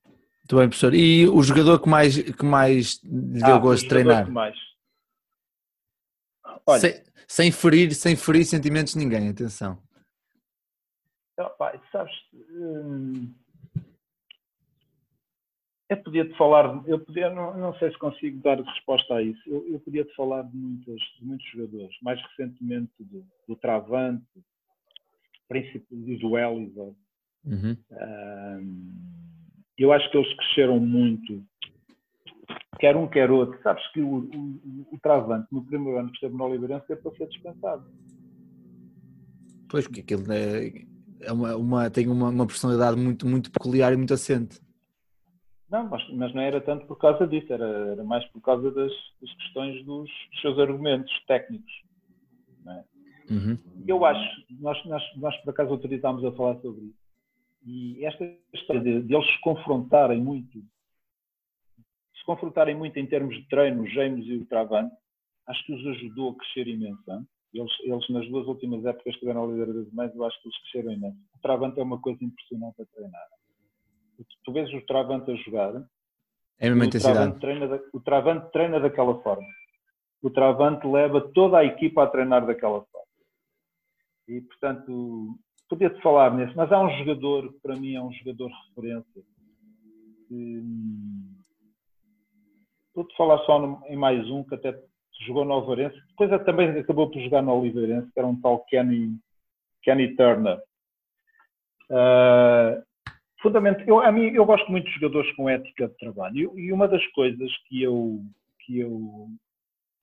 Muito 0.05 0.55
bem, 0.55 0.69
professor. 0.69 0.93
E 0.93 1.27
o 1.27 1.41
jogador 1.43 1.79
que 1.79 1.89
mais, 1.89 2.17
que 2.17 2.45
mais 2.45 3.03
lhe 3.03 3.39
deu 3.43 3.55
ah, 3.55 3.59
gosto 3.59 3.83
de 3.83 3.89
treinar? 3.89 4.31
mais. 4.31 4.57
Olha, 6.65 6.79
sem, 6.79 7.03
sem, 7.27 7.51
ferir, 7.51 7.93
sem 7.93 8.15
ferir 8.15 8.45
sentimentos 8.45 8.93
de 8.93 8.99
ninguém, 8.99 9.29
atenção. 9.29 9.81
Opa, 11.39 11.79
sabes, 11.91 12.13
hum, 12.33 13.33
eu 15.89 15.97
podia-te 15.97 16.37
falar, 16.37 16.83
eu 16.85 16.99
podia, 16.99 17.31
não, 17.31 17.57
não, 17.57 17.73
sei 17.79 17.91
se 17.91 17.97
consigo 17.97 18.39
dar 18.41 18.61
resposta 18.61 19.15
a 19.15 19.23
isso. 19.23 19.41
Eu, 19.47 19.67
eu 19.67 19.79
podia-te 19.79 20.13
falar 20.15 20.43
de, 20.43 20.55
muitos, 20.55 21.01
de 21.19 21.25
muitos 21.25 21.47
jogadores, 21.49 21.95
mais 22.03 22.21
recentemente 22.21 22.91
do, 22.99 23.25
do 23.47 23.55
Travante, 23.55 24.23
príncipe 25.47 25.95
do 25.95 26.37
Eliza. 26.37 26.95
Uhum. 27.45 27.75
eu 29.77 29.93
acho 29.93 30.11
que 30.11 30.17
eles 30.17 30.35
cresceram 30.35 30.77
muito, 30.77 31.41
quer 32.79 32.95
um, 32.95 33.07
quer 33.07 33.31
outro. 33.31 33.59
Sabes 33.63 33.85
que 33.91 34.01
o, 34.01 34.29
o, 34.29 34.87
o 34.91 34.99
Travante, 35.01 35.47
no 35.51 35.65
primeiro 35.65 35.97
ano 35.97 36.09
que 36.09 36.15
esteve 36.15 36.35
no 36.35 36.43
Oliveirense, 36.43 36.91
é 36.91 36.95
para 36.95 37.11
ser 37.15 37.27
dispensado. 37.29 37.89
Pois, 39.67 39.87
porque 39.87 40.01
aquilo 40.01 40.31
é, 40.31 40.71
é 41.21 41.31
uma, 41.31 41.55
uma, 41.55 41.89
tem 41.89 42.07
uma, 42.07 42.29
uma 42.29 42.45
personalidade 42.45 42.99
muito, 42.99 43.27
muito 43.27 43.51
peculiar 43.51 43.91
e 43.91 43.97
muito 43.97 44.13
assente. 44.13 44.59
Não, 45.69 45.87
mas, 45.87 46.09
mas, 46.09 46.33
não 46.33 46.41
era 46.41 46.59
tanto 46.59 46.87
por 46.87 46.97
causa 46.97 47.27
disso, 47.27 47.53
era, 47.53 47.65
era 47.65 48.03
mais 48.03 48.25
por 48.27 48.41
causa 48.41 48.71
das, 48.71 48.91
das 49.21 49.33
questões 49.35 49.85
dos, 49.85 50.09
dos, 50.31 50.41
seus 50.41 50.57
argumentos 50.57 51.11
técnicos. 51.27 51.71
É? 52.67 52.83
Uhum. 53.31 53.57
Eu 53.87 54.03
acho, 54.03 54.45
nós, 54.59 54.83
nós, 54.85 55.03
nós 55.17 55.37
por 55.37 55.51
acaso 55.51 55.71
autorizámos 55.71 56.25
a 56.25 56.31
falar 56.31 56.59
sobre 56.61 56.85
isso, 56.85 56.99
e 57.65 58.03
esta 58.03 58.23
história 58.53 58.81
de, 58.81 59.03
de, 59.03 59.13
eles 59.13 59.27
se 59.27 59.41
confrontarem 59.41 60.19
muito, 60.19 60.59
se 62.15 62.25
confrontarem 62.25 62.75
muito 62.75 62.97
em 62.97 63.05
termos 63.05 63.35
de 63.35 63.47
treino, 63.47 63.83
os 63.83 63.93
James 63.93 64.25
e 64.25 64.37
o 64.37 64.45
Travante, 64.45 64.95
acho 65.47 65.65
que 65.65 65.73
os 65.73 65.85
ajudou 65.85 66.31
a 66.31 66.35
crescer 66.35 66.67
imenso. 66.67 67.03
Eles, 67.53 67.71
eles, 67.81 68.09
nas 68.09 68.27
duas 68.29 68.47
últimas 68.47 68.85
épocas 68.85 69.03
que 69.03 69.09
estiveram 69.09 69.43
a 69.43 69.47
liderar 69.47 69.73
das 69.73 69.91
mães, 69.91 70.15
eu 70.15 70.23
acho 70.23 70.41
que 70.41 70.47
eles 70.47 70.61
cresceram 70.61 70.93
imenso. 70.93 71.17
O 71.35 71.39
Travante 71.39 71.79
é 71.79 71.83
uma 71.83 71.99
coisa 71.99 72.23
impressionante 72.23 72.81
a 72.81 72.85
treinar 72.85 73.38
tu 74.43 74.51
vês 74.51 74.71
o 74.73 74.81
Travante 74.85 75.31
a 75.31 75.35
jogar, 75.35 75.73
é 76.59 76.67
a 76.67 76.69
mesma 76.71 76.85
intensidade. 76.85 77.31
O 77.31 77.39
treina, 77.39 77.67
da, 77.67 77.79
o 77.93 77.99
Travante 78.01 78.51
treina 78.51 78.79
daquela 78.79 79.21
forma. 79.21 79.47
O 80.21 80.29
Travante 80.29 80.85
leva 80.85 81.21
toda 81.33 81.59
a 81.59 81.65
equipa 81.65 82.03
a 82.03 82.07
treinar 82.07 82.45
daquela 82.45 82.81
forma. 82.81 83.07
E, 84.27 84.41
portanto, 84.41 85.39
podia-te 85.69 86.01
falar 86.01 86.35
nisso, 86.35 86.53
mas 86.55 86.71
há 86.71 86.81
um 86.81 86.89
jogador 86.97 87.53
que 87.53 87.59
para 87.61 87.75
mim 87.75 87.95
é 87.95 88.01
um 88.01 88.11
jogador 88.11 88.51
referência. 88.67 89.23
Vou-te 92.93 93.15
falar 93.15 93.39
só 93.45 93.81
em 93.87 93.95
mais 93.95 94.29
um 94.29 94.43
que 94.43 94.55
até 94.55 94.77
jogou 95.25 95.45
no 95.45 95.53
Alvarense, 95.53 95.97
depois 96.09 96.29
também 96.45 96.69
acabou 96.71 97.09
por 97.09 97.21
jogar 97.21 97.41
no 97.41 97.53
Oliveirense, 97.53 98.11
que 98.11 98.19
era 98.19 98.27
um 98.27 98.39
tal 98.39 98.63
Kenny, 98.65 99.17
Kenny 99.81 100.15
Turner. 100.15 100.61
Uh, 101.89 102.83
fundamental, 103.41 103.85
eu, 103.87 103.99
a 103.99 104.11
mim, 104.11 104.27
eu 104.33 104.45
gosto 104.45 104.69
muito 104.69 104.85
de 104.85 104.93
jogadores 104.95 105.31
com 105.35 105.49
ética 105.49 105.87
de 105.87 105.97
trabalho 105.97 106.57
e 106.57 106.71
uma 106.71 106.87
das 106.87 107.05
coisas 107.07 107.51
que 107.67 107.81
eu, 107.81 108.21
que 108.59 108.79
eu, 108.79 109.27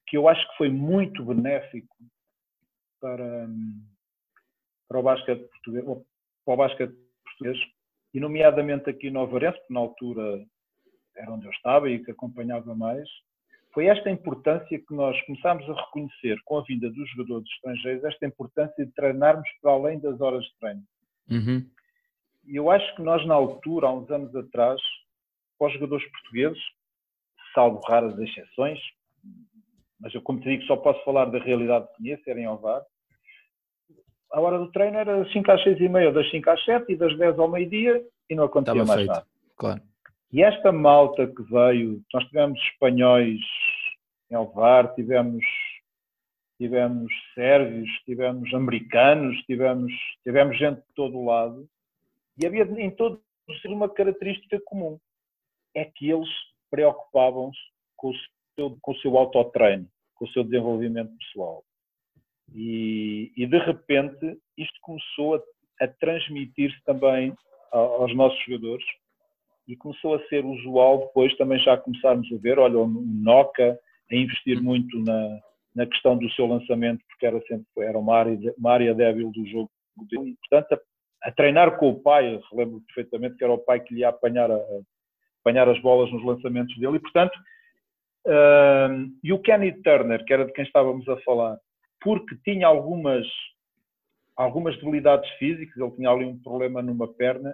que 0.06 0.16
eu 0.16 0.28
acho 0.28 0.46
que 0.50 0.56
foi 0.56 0.68
muito 0.68 1.24
benéfico 1.24 1.96
para, 3.00 3.48
para 4.88 4.98
o 4.98 5.02
basquete 5.02 5.48
português, 5.48 5.84
para 6.44 6.54
o 6.54 6.56
basquete 6.56 6.94
português, 7.24 7.58
e 8.14 8.20
nomeadamente 8.20 8.88
aqui 8.88 9.10
no 9.10 9.20
Alvarense, 9.20 9.58
que 9.66 9.72
na 9.72 9.80
altura 9.80 10.44
era 11.14 11.32
onde 11.32 11.46
eu 11.46 11.52
estava 11.52 11.90
e 11.90 12.02
que 12.02 12.10
acompanhava 12.10 12.74
mais, 12.74 13.08
foi 13.72 13.86
esta 13.86 14.10
importância 14.10 14.78
que 14.78 14.94
nós 14.94 15.20
começámos 15.26 15.68
a 15.68 15.74
reconhecer 15.74 16.38
com 16.46 16.58
a 16.58 16.62
vinda 16.62 16.90
dos 16.90 17.10
jogadores 17.10 17.46
estrangeiros, 17.50 18.04
esta 18.04 18.26
importância 18.26 18.86
de 18.86 18.92
treinarmos 18.92 19.48
para 19.60 19.72
além 19.72 19.98
das 20.00 20.18
horas 20.20 20.44
de 20.44 20.58
treino. 20.58 20.82
Uhum 21.30 21.76
eu 22.48 22.70
acho 22.70 22.94
que 22.96 23.02
nós, 23.02 23.24
na 23.26 23.34
altura, 23.34 23.88
há 23.88 23.92
uns 23.92 24.10
anos 24.10 24.34
atrás, 24.34 24.80
para 25.58 25.68
os 25.68 25.74
jogadores 25.74 26.10
portugueses, 26.10 26.62
salvo 27.54 27.80
raras 27.86 28.18
exceções, 28.18 28.78
mas 30.00 30.14
eu, 30.14 30.20
como 30.22 30.40
te 30.40 30.48
digo, 30.48 30.62
só 30.64 30.76
posso 30.76 31.02
falar 31.04 31.26
da 31.26 31.38
realidade 31.38 31.86
que 31.88 31.96
conheço, 31.96 32.22
era 32.28 32.40
em 32.40 32.48
Ovar, 32.48 32.82
a 34.32 34.40
hora 34.40 34.58
do 34.58 34.70
treino 34.70 34.98
era 34.98 35.18
das 35.18 35.32
5 35.32 35.50
às 35.50 35.62
6 35.62 35.80
e 35.80 35.88
meia, 35.88 36.12
das 36.12 36.30
5 36.30 36.50
às 36.50 36.64
7 36.64 36.92
e 36.92 36.96
das 36.96 37.16
10 37.16 37.38
ao 37.38 37.50
meio-dia 37.50 38.04
e 38.28 38.34
não 38.34 38.44
acontecia 38.44 38.82
Estava 38.82 38.96
mais 38.96 39.06
feito. 39.06 39.14
nada. 39.14 39.26
Claro. 39.56 39.82
E 40.32 40.42
esta 40.42 40.72
malta 40.72 41.26
que 41.26 41.42
veio, 41.44 42.02
nós 42.12 42.24
tivemos 42.26 42.60
espanhóis 42.60 43.40
em 44.30 44.36
Ovar, 44.36 44.94
tivemos, 44.94 45.44
tivemos 46.58 47.12
sérvios, 47.34 47.88
tivemos 48.04 48.52
americanos, 48.52 49.36
tivemos, 49.46 49.92
tivemos 50.22 50.58
gente 50.58 50.78
de 50.78 50.94
todo 50.94 51.16
o 51.16 51.24
lado, 51.24 51.66
e 52.38 52.46
havia 52.46 52.64
em 52.64 52.90
todos 52.90 53.20
uma 53.66 53.88
característica 53.88 54.60
comum: 54.64 54.98
é 55.74 55.84
que 55.84 56.10
eles 56.10 56.28
preocupavam-se 56.70 57.60
com 57.96 58.12
com 58.80 58.92
o 58.92 58.96
seu 58.98 59.16
autotreino, 59.18 59.86
com 60.14 60.24
o 60.24 60.28
seu 60.30 60.42
desenvolvimento 60.42 61.14
pessoal. 61.18 61.62
E, 62.54 63.32
e 63.36 63.46
de 63.46 63.58
repente 63.58 64.38
isto 64.56 64.78
começou 64.80 65.36
a, 65.36 65.84
a 65.84 65.88
transmitir-se 65.88 66.82
também 66.84 67.34
aos 67.70 68.14
nossos 68.14 68.42
jogadores 68.44 68.86
e 69.68 69.76
começou 69.76 70.14
a 70.14 70.28
ser 70.28 70.44
usual 70.44 71.06
depois 71.06 71.36
também 71.36 71.58
já 71.58 71.76
começarmos 71.76 72.32
a 72.32 72.36
ver, 72.38 72.58
olha, 72.58 72.78
o 72.78 72.86
Noca 72.86 73.78
a 74.10 74.14
investir 74.14 74.62
muito 74.62 74.96
na, 75.00 75.40
na 75.74 75.86
questão 75.86 76.16
do 76.16 76.30
seu 76.30 76.46
lançamento, 76.46 77.04
porque 77.08 77.26
era 77.26 77.40
sempre 77.42 77.66
era 77.78 77.98
uma 77.98 78.16
área, 78.16 78.54
uma 78.56 78.72
área 78.72 78.94
débil 78.94 79.30
do 79.32 79.44
jogo. 79.46 79.70
E, 80.12 80.34
portanto, 80.48 80.80
a 81.26 81.32
treinar 81.32 81.76
com 81.76 81.90
o 81.90 82.00
pai, 82.00 82.36
eu 82.36 82.40
lembro 82.56 82.80
perfeitamente 82.86 83.36
que 83.36 83.42
era 83.42 83.52
o 83.52 83.58
pai 83.58 83.80
que 83.80 83.92
lhe 83.92 84.00
ia 84.00 84.10
apanhar, 84.10 84.48
a, 84.48 84.60
apanhar 85.40 85.68
as 85.68 85.80
bolas 85.82 86.10
nos 86.12 86.24
lançamentos 86.24 86.78
dele, 86.78 86.98
e 86.98 87.00
portanto, 87.00 87.36
uh, 88.28 89.10
e 89.24 89.32
o 89.32 89.40
Kenny 89.40 89.72
Turner, 89.82 90.24
que 90.24 90.32
era 90.32 90.44
de 90.44 90.52
quem 90.52 90.64
estávamos 90.64 91.06
a 91.08 91.16
falar, 91.22 91.58
porque 92.00 92.36
tinha 92.44 92.68
algumas, 92.68 93.26
algumas 94.36 94.76
debilidades 94.76 95.28
físicas, 95.32 95.76
ele 95.76 95.96
tinha 95.96 96.10
ali 96.10 96.24
um 96.24 96.38
problema 96.38 96.80
numa 96.80 97.12
perna, 97.12 97.52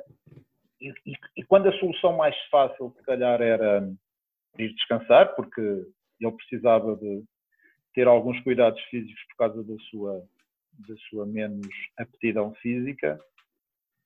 e, 0.79 0.91
e, 1.07 1.15
e 1.39 1.45
quando 1.45 1.71
a 1.71 1.79
solução 1.79 2.15
mais 2.15 2.37
fácil, 2.51 2.93
se 2.99 3.03
calhar, 3.05 3.41
era 3.41 3.89
ir 4.59 4.75
descansar, 4.75 5.35
porque 5.35 5.63
ele 5.63 6.33
precisava 6.33 6.95
de 6.97 7.25
ter 7.95 8.07
alguns 8.07 8.39
cuidados 8.41 8.83
físicos 8.91 9.23
por 9.31 9.37
causa 9.37 9.65
da 9.65 9.77
sua, 9.89 10.23
da 10.87 10.95
sua 11.09 11.25
menos 11.25 11.67
aptidão 11.97 12.53
física, 12.57 13.19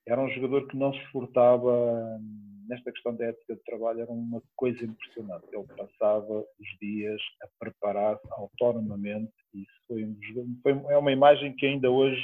era 0.06 0.20
um 0.20 0.28
jogador 0.30 0.68
que 0.68 0.76
não 0.76 0.92
se 0.92 1.04
furtava 1.10 2.20
nesta 2.68 2.92
questão 2.92 3.14
da 3.14 3.26
ética 3.26 3.54
de 3.54 3.62
trabalho, 3.64 4.00
era 4.00 4.10
uma 4.10 4.42
coisa 4.54 4.84
impressionante. 4.84 5.46
Ele 5.52 5.66
passava 5.76 6.44
os 6.58 6.78
dias 6.80 7.20
a 7.42 7.48
preparar-se 7.58 8.26
autonomamente 8.32 9.32
e 9.54 9.62
isso 9.62 9.72
foi, 9.88 10.04
um, 10.04 10.16
foi 10.62 10.72
é 10.92 10.98
uma 10.98 11.12
imagem 11.12 11.54
que 11.54 11.66
ainda 11.66 11.90
hoje. 11.90 12.22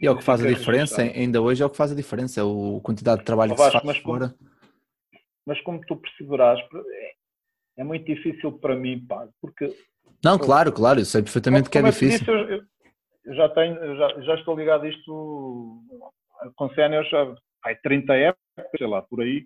E 0.00 0.06
é 0.06 0.10
o 0.10 0.16
que 0.16 0.24
faz 0.24 0.44
a 0.44 0.48
diferença, 0.48 1.02
ainda 1.02 1.42
hoje 1.42 1.62
é 1.62 1.66
o 1.66 1.70
que 1.70 1.76
faz 1.76 1.92
a 1.92 1.94
diferença, 1.94 2.40
a 2.40 2.80
quantidade 2.80 3.20
de 3.20 3.26
trabalho 3.26 3.54
que 3.54 3.62
se 3.62 3.70
faz 3.70 3.84
mas 3.84 3.98
fora. 3.98 4.28
Como, 4.30 4.50
mas 5.46 5.60
como 5.62 5.80
tu 5.86 5.96
perceberás, 5.96 6.58
é, 6.60 7.12
é 7.78 7.84
muito 7.84 8.06
difícil 8.06 8.52
para 8.52 8.76
mim, 8.76 9.04
pá, 9.06 9.28
porque. 9.40 9.76
Não, 10.24 10.38
claro, 10.38 10.72
claro, 10.72 11.00
eu 11.00 11.04
sei 11.04 11.22
perfeitamente 11.22 11.68
como, 11.68 11.70
que 11.70 11.78
é 11.78 11.82
difícil. 11.82 12.18
Disse, 12.18 12.30
eu, 12.30 12.64
eu, 13.26 13.34
já 13.34 13.48
tenho, 13.50 13.96
já, 13.96 14.20
já 14.22 14.34
estou 14.36 14.56
ligado 14.56 14.84
a 14.84 14.88
isto 14.88 15.82
com 16.56 16.68
séniores 16.70 17.10
há 17.64 17.74
30 17.82 18.14
épocas, 18.14 18.70
sei 18.76 18.86
lá, 18.86 19.02
por 19.02 19.22
aí, 19.22 19.44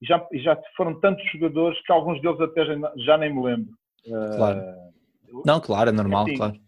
e 0.00 0.06
já, 0.06 0.26
e 0.32 0.38
já 0.40 0.60
foram 0.76 1.00
tantos 1.00 1.24
jogadores 1.30 1.80
que 1.82 1.92
alguns 1.92 2.20
deles 2.20 2.40
até 2.40 2.64
já, 2.64 2.74
já 2.98 3.18
nem 3.18 3.34
me 3.34 3.42
lembro. 3.42 3.74
Claro. 4.04 4.60
Uh, 4.60 5.42
Não, 5.44 5.60
claro, 5.60 5.90
é 5.90 5.92
normal, 5.92 6.24
assim, 6.24 6.36
claro. 6.36 6.60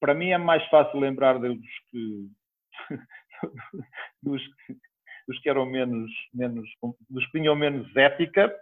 Para 0.00 0.14
mim 0.14 0.30
é 0.30 0.38
mais 0.38 0.66
fácil 0.68 0.98
lembrar 0.98 1.38
dos 1.38 1.58
que 1.90 2.28
dos, 4.22 4.42
dos 5.28 5.38
que 5.40 5.48
eram 5.48 5.66
menos, 5.66 6.10
menos 6.34 6.68
dos 7.08 7.24
que 7.26 7.38
tinham 7.38 7.54
menos 7.54 7.94
ética, 7.96 8.52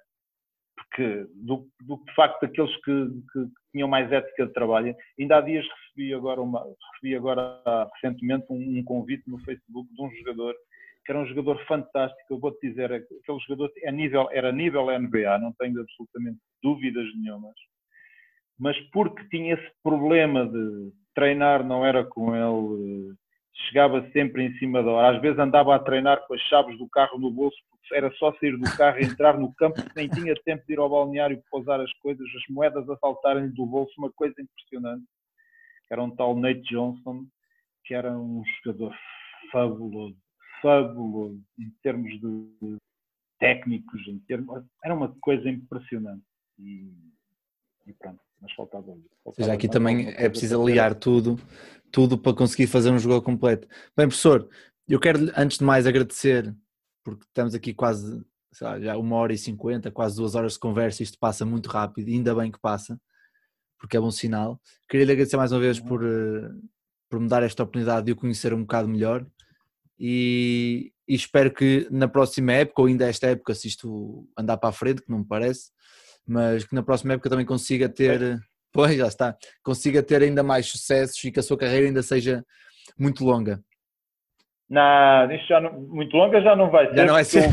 porque 0.77 1.27
do, 1.35 1.69
do 1.81 2.03
facto 2.15 2.41
daqueles 2.43 2.75
que, 2.83 3.09
que, 3.33 3.51
tinham 3.73 3.89
mais 3.89 4.11
ética 4.11 4.47
de 4.47 4.53
trabalho. 4.53 4.95
Ainda 5.19 5.39
há 5.39 5.41
dias 5.41 5.67
recebi 5.67 6.15
agora, 6.15 6.41
uma, 6.41 6.65
recebi 6.93 7.15
agora 7.15 7.61
recentemente 7.95 8.47
um, 8.51 8.79
um, 8.79 8.85
convite 8.85 9.25
no 9.27 9.39
Facebook 9.39 9.89
de 9.95 10.03
um 10.03 10.11
jogador 10.11 10.55
que 11.05 11.13
era 11.13 11.21
um 11.21 11.27
jogador 11.27 11.59
fantástico. 11.67 12.35
Eu 12.35 12.39
vou-te 12.39 12.69
dizer, 12.69 12.93
aquele 12.93 13.41
jogador 13.47 13.71
é 13.83 13.91
nível, 13.91 14.29
era 14.31 14.53
nível 14.53 14.87
NBA, 14.87 15.39
não 15.39 15.53
tenho 15.59 15.81
absolutamente 15.81 16.39
dúvidas 16.63 17.07
nenhumas. 17.17 17.55
Mas 18.59 18.79
porque 18.91 19.27
tinha 19.29 19.55
esse 19.55 19.71
problema 19.83 20.47
de 20.47 20.93
treinar 21.15 21.65
não 21.65 21.87
era 21.87 22.05
com 22.05 22.35
ele, 22.35 23.15
chegava 23.67 24.09
sempre 24.13 24.45
em 24.45 24.53
cima 24.59 24.83
da 24.83 24.91
hora. 24.91 25.17
Às 25.17 25.23
vezes 25.23 25.39
andava 25.39 25.75
a 25.75 25.79
treinar 25.79 26.27
com 26.27 26.35
as 26.35 26.41
chaves 26.43 26.79
do 26.79 26.89
carro 26.89 27.19
no 27.19 27.31
bolso 27.31 27.57
era 27.93 28.13
só 28.15 28.33
sair 28.35 28.57
do 28.57 28.77
carro, 28.77 28.99
entrar 29.01 29.39
no 29.39 29.53
campo, 29.55 29.81
nem 29.97 30.09
tinha 30.09 30.35
tempo 30.45 30.65
de 30.67 30.73
ir 30.73 30.79
ao 30.79 30.89
balneário 30.89 31.43
pousar 31.51 31.81
as 31.81 31.93
coisas, 31.95 32.27
as 32.37 32.55
moedas 32.55 32.89
a 32.89 32.97
saltarem 32.99 33.49
do 33.51 33.67
bolso, 33.67 33.93
uma 33.99 34.13
coisa 34.13 34.35
impressionante. 34.41 35.07
Era 35.91 36.03
um 36.03 36.15
tal 36.15 36.37
Nate 36.37 36.61
Johnson, 36.63 37.27
que 37.85 37.95
era 37.95 38.17
um 38.17 38.43
jogador 38.63 38.95
fabuloso, 39.51 40.17
fabuloso, 40.61 41.41
em 41.59 41.71
termos 41.83 42.11
de 42.21 42.79
técnicos, 43.39 44.07
em 44.07 44.19
termos, 44.21 44.65
era 44.85 44.95
uma 44.95 45.15
coisa 45.21 45.49
impressionante. 45.49 46.25
E, 46.59 46.93
e 47.87 47.93
pronto, 47.95 48.21
mas 48.41 48.53
faltava 48.53 48.93
isso. 48.93 49.09
Ou 49.25 49.33
seja, 49.33 49.53
aqui 49.53 49.69
também 49.69 50.09
é 50.17 50.29
preciso 50.29 50.61
aliar 50.61 50.95
tudo, 50.95 51.39
tudo 51.91 52.19
para 52.19 52.35
conseguir 52.35 52.67
fazer 52.67 52.91
um 52.91 52.99
jogo 52.99 53.23
completo. 53.23 53.67
Bem, 53.97 54.07
professor, 54.07 54.49
eu 54.89 55.01
quero 55.01 55.31
antes 55.37 55.59
de 55.59 55.65
mais 55.65 55.87
agradecer 55.87 56.55
porque 57.05 57.25
estamos 57.25 57.55
aqui 57.55 57.73
quase 57.73 58.23
lá, 58.61 58.81
já 58.81 58.97
uma 58.97 59.17
hora 59.17 59.33
e 59.33 59.39
cinquenta, 59.39 59.91
quase 59.91 60.17
duas 60.17 60.35
horas 60.35 60.55
de 60.55 60.59
conversa, 60.59 61.03
isto 61.03 61.19
passa 61.19 61.45
muito 61.45 61.69
rápido, 61.69 62.09
ainda 62.09 62.35
bem 62.35 62.51
que 62.51 62.59
passa, 62.59 63.01
porque 63.79 63.97
é 63.97 64.01
bom 64.01 64.11
sinal. 64.11 64.61
Queria 64.89 65.07
lhe 65.07 65.13
agradecer 65.13 65.37
mais 65.37 65.53
uma 65.53 65.61
vez 65.61 65.79
por, 65.79 66.05
eh, 66.05 66.51
por 67.09 67.21
me 67.21 67.29
dar 67.29 67.43
esta 67.43 67.63
oportunidade 67.63 68.07
de 68.07 68.13
o 68.13 68.17
conhecer 68.17 68.53
um 68.53 68.63
bocado 68.63 68.89
melhor 68.89 69.27
e, 69.99 70.93
e, 71.07 71.15
espero 71.15 71.53
que 71.53 71.89
na 71.91 72.09
próxima 72.09 72.53
época, 72.53 72.83
ou 72.83 72.89
ainda 72.89 73.09
esta 73.09 73.27
época, 73.29 73.55
se 73.55 73.69
isto 73.69 74.29
andar 74.37 74.57
para 74.57 74.71
a 74.71 74.73
frente, 74.73 75.03
que 75.03 75.11
não 75.11 75.19
me 75.19 75.25
parece, 75.25 75.71
mas 76.29 76.65
que 76.65 76.75
na 76.75 76.83
próxima 76.83 77.15
época 77.15 77.31
também 77.31 77.47
consiga 77.47 77.89
ter, 77.89 78.39
pois 78.73 78.97
já 78.97 79.07
está, 79.07 79.37
consiga 79.63 80.03
ter 80.03 80.23
ainda 80.23 80.43
mais 80.43 80.67
sucessos 80.67 81.23
e 81.25 81.33
que 81.33 81.41
a 81.41 81.43
sua 81.43 81.59
carreira 81.59 81.87
ainda 81.87 82.03
seja 82.03 82.45
muito 82.99 83.25
longa. 83.25 83.61
Não, 84.69 85.33
isso 85.33 85.47
já 85.47 85.61
não, 85.61 85.81
muito 85.81 86.15
longa 86.17 86.43
já 86.43 86.55
não 86.55 86.71
vai 86.71 86.89
ser. 86.89 86.97
Já 86.97 87.07
não 87.07 87.15
vai 87.15 87.25
ser. 87.25 87.49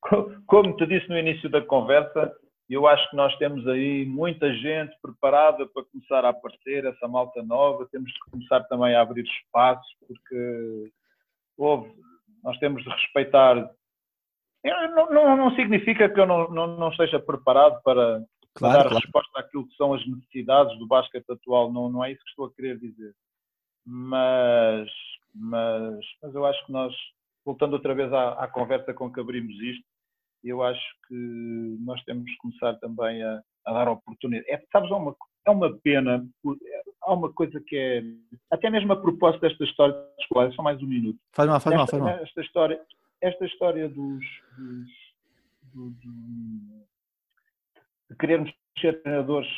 Como, 0.00 0.44
como 0.46 0.76
te 0.76 0.86
disse 0.86 1.08
no 1.08 1.18
início 1.18 1.48
da 1.48 1.62
conversa, 1.62 2.30
eu 2.68 2.86
acho 2.86 3.08
que 3.10 3.16
nós 3.16 3.34
temos 3.38 3.66
aí 3.68 4.04
muita 4.06 4.52
gente 4.54 4.94
preparada 5.00 5.66
para 5.66 5.84
começar 5.84 6.24
a 6.24 6.30
aparecer, 6.30 6.84
essa 6.84 7.06
malta 7.06 7.42
nova. 7.42 7.88
Temos 7.90 8.12
que 8.12 8.30
começar 8.30 8.60
também 8.64 8.94
a 8.94 9.00
abrir 9.02 9.24
espaços, 9.24 9.86
porque 10.06 10.90
houve, 11.56 11.90
nós 12.42 12.58
temos 12.58 12.82
de 12.82 12.90
respeitar. 12.90 13.70
Não, 14.64 15.10
não, 15.10 15.36
não 15.36 15.54
significa 15.54 16.08
que 16.08 16.18
eu 16.18 16.26
não, 16.26 16.48
não, 16.50 16.66
não 16.78 16.90
esteja 16.90 17.20
preparado 17.20 17.82
para, 17.82 18.24
claro, 18.54 18.78
dar 18.78 18.88
claro. 18.88 18.94
resposta 18.96 19.40
àquilo 19.40 19.66
que 19.68 19.76
são 19.76 19.92
as 19.92 20.06
necessidades 20.06 20.78
do 20.78 20.86
basquete 20.86 21.30
atual. 21.30 21.72
Não, 21.72 21.90
não 21.90 22.04
é 22.04 22.12
isso 22.12 22.22
que 22.22 22.30
estou 22.30 22.46
a 22.46 22.52
querer 22.54 22.78
dizer. 22.78 23.12
Mas 23.86 24.88
mas, 25.34 25.98
mas 26.22 26.34
eu 26.34 26.46
acho 26.46 26.64
que 26.64 26.72
nós, 26.72 26.94
voltando 27.44 27.72
outra 27.72 27.94
vez 27.94 28.12
à, 28.12 28.44
à 28.44 28.48
conversa 28.48 28.94
com 28.94 29.12
que 29.12 29.20
abrimos 29.20 29.54
isto, 29.60 29.84
eu 30.44 30.62
acho 30.62 30.84
que 31.08 31.76
nós 31.80 32.02
temos 32.04 32.24
que 32.24 32.36
começar 32.36 32.74
também 32.74 33.22
a, 33.22 33.42
a 33.66 33.72
dar 33.72 33.88
oportunidade. 33.88 34.48
É, 34.50 34.62
sabes, 34.70 34.90
é 34.90 34.94
uma, 34.94 35.16
é 35.46 35.50
uma 35.50 35.76
pena, 35.78 36.24
há 37.02 37.12
uma 37.12 37.32
coisa 37.32 37.60
que 37.66 37.76
é, 37.76 38.02
até 38.50 38.70
mesmo 38.70 38.92
a 38.92 39.00
propósito 39.00 39.40
desta 39.40 39.64
história 39.64 39.96
escolar, 40.20 40.52
só 40.52 40.62
mais 40.62 40.80
um 40.82 40.86
minuto. 40.86 41.18
Faz 41.32 41.48
mal, 41.48 41.60
faz 41.60 41.76
mal, 41.76 41.86
faz 41.86 42.02
mal. 42.02 42.10
Esta 42.10 42.42
história, 42.42 42.80
esta 43.24 43.46
história 43.46 43.88
dos, 43.88 44.24
dos, 44.58 44.90
de 48.10 48.16
querermos 48.18 48.52
ser 48.80 49.02
treinadores 49.02 49.48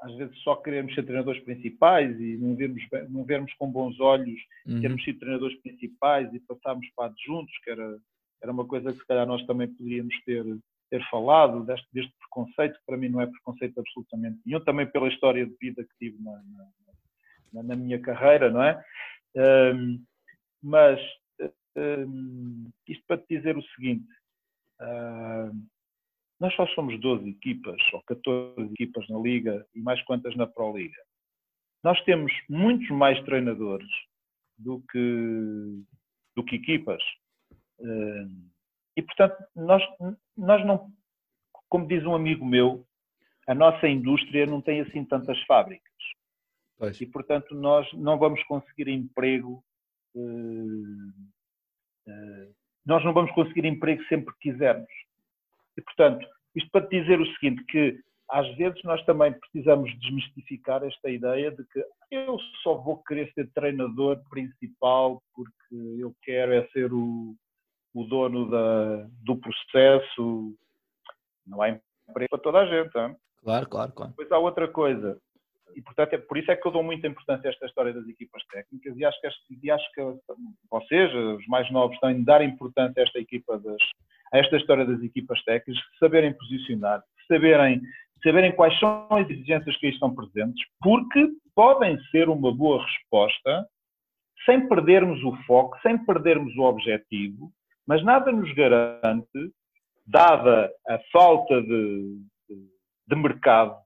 às 0.00 0.14
vezes 0.14 0.38
só 0.42 0.54
queremos 0.54 0.94
ser 0.94 1.02
treinadores 1.02 1.42
principais 1.42 2.18
e 2.20 2.36
não 2.36 2.54
vermos, 2.54 2.82
não 3.08 3.24
vermos 3.24 3.52
com 3.54 3.70
bons 3.70 3.98
olhos 3.98 4.38
uhum. 4.64 4.80
termos 4.80 5.02
sido 5.02 5.18
treinadores 5.18 5.60
principais 5.60 6.32
e 6.32 6.40
passarmos 6.40 6.86
para 6.94 7.06
adjuntos, 7.06 7.52
que 7.64 7.70
era, 7.70 7.98
era 8.40 8.52
uma 8.52 8.64
coisa 8.64 8.92
que 8.92 8.98
se 8.98 9.06
calhar 9.06 9.26
nós 9.26 9.44
também 9.46 9.66
poderíamos 9.66 10.14
ter, 10.24 10.44
ter 10.88 11.04
falado, 11.10 11.64
deste, 11.64 11.88
deste 11.92 12.12
preconceito, 12.18 12.78
que 12.78 12.86
para 12.86 12.96
mim 12.96 13.08
não 13.08 13.20
é 13.20 13.26
preconceito 13.26 13.80
absolutamente 13.80 14.38
nenhum, 14.46 14.60
também 14.60 14.86
pela 14.86 15.08
história 15.08 15.44
de 15.44 15.56
vida 15.60 15.82
que 15.82 15.98
tive 15.98 16.22
na, 16.22 16.42
na, 17.52 17.62
na 17.64 17.76
minha 17.76 17.98
carreira, 17.98 18.50
não 18.50 18.62
é? 18.62 18.80
Um, 19.74 20.00
mas 20.62 21.00
um, 21.76 22.70
isto 22.86 23.04
para 23.06 23.18
te 23.18 23.36
dizer 23.36 23.56
o 23.56 23.62
seguinte, 23.62 24.08
um, 24.80 25.66
nós 26.40 26.54
só 26.54 26.66
somos 26.68 26.98
12 27.00 27.28
equipas 27.30 27.80
ou 27.92 28.02
14 28.04 28.72
equipas 28.72 29.08
na 29.08 29.18
Liga 29.18 29.66
e 29.74 29.80
mais 29.80 30.02
quantas 30.04 30.36
na 30.36 30.46
Pro 30.46 30.76
Liga. 30.76 31.00
Nós 31.82 32.00
temos 32.04 32.32
muitos 32.48 32.88
mais 32.90 33.20
treinadores 33.24 33.88
do 34.56 34.80
que, 34.90 35.82
do 36.36 36.44
que 36.44 36.56
equipas. 36.56 37.02
E, 38.96 39.02
portanto, 39.02 39.36
nós, 39.54 39.82
nós 40.36 40.64
não, 40.66 40.92
como 41.68 41.86
diz 41.86 42.04
um 42.04 42.14
amigo 42.14 42.44
meu, 42.44 42.84
a 43.46 43.54
nossa 43.54 43.88
indústria 43.88 44.44
não 44.44 44.60
tem 44.60 44.80
assim 44.80 45.04
tantas 45.04 45.40
fábricas. 45.44 45.88
Pois. 46.76 47.00
E, 47.00 47.06
portanto, 47.06 47.54
nós 47.54 47.90
não 47.92 48.18
vamos 48.18 48.42
conseguir 48.44 48.88
emprego. 48.88 49.64
Eh, 50.16 51.28
nós 52.86 53.04
não 53.04 53.12
vamos 53.12 53.30
conseguir 53.32 53.64
emprego 53.64 54.02
sempre 54.04 54.32
que 54.34 54.50
quisermos. 54.50 54.88
E, 55.76 55.82
portanto, 55.82 56.26
isto 56.54 56.70
para 56.70 56.86
te 56.86 57.00
dizer 57.00 57.20
o 57.20 57.26
seguinte, 57.34 57.64
que 57.64 57.98
às 58.30 58.46
vezes 58.56 58.82
nós 58.84 59.02
também 59.04 59.32
precisamos 59.32 59.90
desmistificar 60.00 60.82
esta 60.84 61.10
ideia 61.10 61.50
de 61.50 61.64
que 61.64 61.84
eu 62.10 62.38
só 62.62 62.74
vou 62.74 63.02
querer 63.04 63.32
ser 63.32 63.50
treinador 63.52 64.20
principal 64.28 65.22
porque 65.34 65.74
eu 65.98 66.14
quero 66.22 66.52
é 66.52 66.66
ser 66.68 66.92
o, 66.92 67.34
o 67.94 68.04
dono 68.04 68.50
da, 68.50 69.06
do 69.22 69.36
processo. 69.36 70.54
Não 71.46 71.62
há 71.62 71.70
emprego 71.70 72.30
para 72.30 72.38
toda 72.38 72.58
a 72.58 72.66
gente. 72.66 72.96
Hein? 72.98 73.16
Claro, 73.42 73.68
claro, 73.68 73.92
claro. 73.92 74.10
Depois 74.10 74.30
há 74.32 74.38
outra 74.38 74.68
coisa. 74.68 75.18
E, 75.74 75.82
portanto, 75.82 76.14
é, 76.14 76.18
por 76.18 76.36
isso 76.38 76.50
é 76.50 76.56
que 76.56 76.66
eu 76.66 76.72
dou 76.72 76.82
muita 76.82 77.06
importância 77.06 77.48
a 77.48 77.52
esta 77.52 77.66
história 77.66 77.92
das 77.92 78.06
equipas 78.08 78.42
técnicas 78.46 78.96
e 78.96 79.04
acho 79.04 79.20
que, 79.20 79.28
e 79.62 79.70
acho 79.70 79.92
que 79.92 80.02
vocês, 80.70 81.14
os 81.14 81.46
mais 81.46 81.70
novos, 81.70 81.98
têm 82.00 82.18
de 82.18 82.24
dar 82.24 82.42
importância 82.42 83.02
a 83.02 83.06
esta 83.06 83.18
equipa 83.18 83.58
das, 83.58 83.82
a 84.32 84.38
esta 84.38 84.56
história 84.56 84.84
das 84.84 85.02
equipas 85.02 85.42
técnicas, 85.44 85.82
saberem 85.98 86.32
posicionar, 86.32 87.02
saberem, 87.26 87.80
saberem 88.22 88.52
quais 88.52 88.78
são 88.78 89.06
as 89.10 89.28
exigências 89.28 89.76
que 89.76 89.86
aí 89.86 89.92
estão 89.92 90.14
presentes, 90.14 90.64
porque 90.80 91.28
podem 91.54 91.98
ser 92.10 92.28
uma 92.28 92.54
boa 92.54 92.84
resposta 92.84 93.66
sem 94.44 94.68
perdermos 94.68 95.22
o 95.24 95.36
foco, 95.44 95.78
sem 95.82 95.98
perdermos 96.04 96.56
o 96.56 96.62
objetivo, 96.62 97.52
mas 97.86 98.02
nada 98.04 98.32
nos 98.32 98.52
garante, 98.54 99.52
dada 100.06 100.70
a 100.88 100.98
falta 101.12 101.60
de, 101.60 102.18
de, 103.06 103.16
mercado 103.16 103.76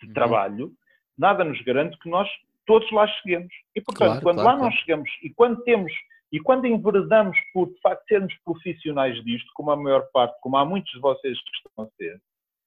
de 0.00 0.08
uhum. 0.08 0.12
trabalho, 0.12 0.72
nada 1.18 1.44
nos 1.44 1.60
garante 1.62 1.98
que 1.98 2.08
nós 2.08 2.28
todos 2.66 2.90
lá 2.92 3.06
cheguemos. 3.06 3.52
E, 3.74 3.80
portanto, 3.80 4.08
claro, 4.08 4.22
quando 4.22 4.36
claro, 4.36 4.48
lá 4.48 4.56
claro. 4.56 4.70
nós 4.70 4.80
chegamos 4.80 5.10
e 5.22 5.30
quando 5.30 5.62
temos 5.62 5.92
e 6.30 6.38
quando 6.38 6.66
enveredamos 6.66 7.36
por, 7.54 7.68
de 7.68 7.80
facto, 7.80 8.04
sermos 8.06 8.34
profissionais 8.44 9.22
disto, 9.24 9.50
como 9.54 9.70
a 9.70 9.76
maior 9.76 10.06
parte, 10.12 10.38
como 10.42 10.58
há 10.58 10.64
muitos 10.64 10.92
de 10.92 11.00
vocês 11.00 11.38
que 11.42 11.50
estão 11.56 11.84
a 11.84 11.88
ser, 11.96 12.16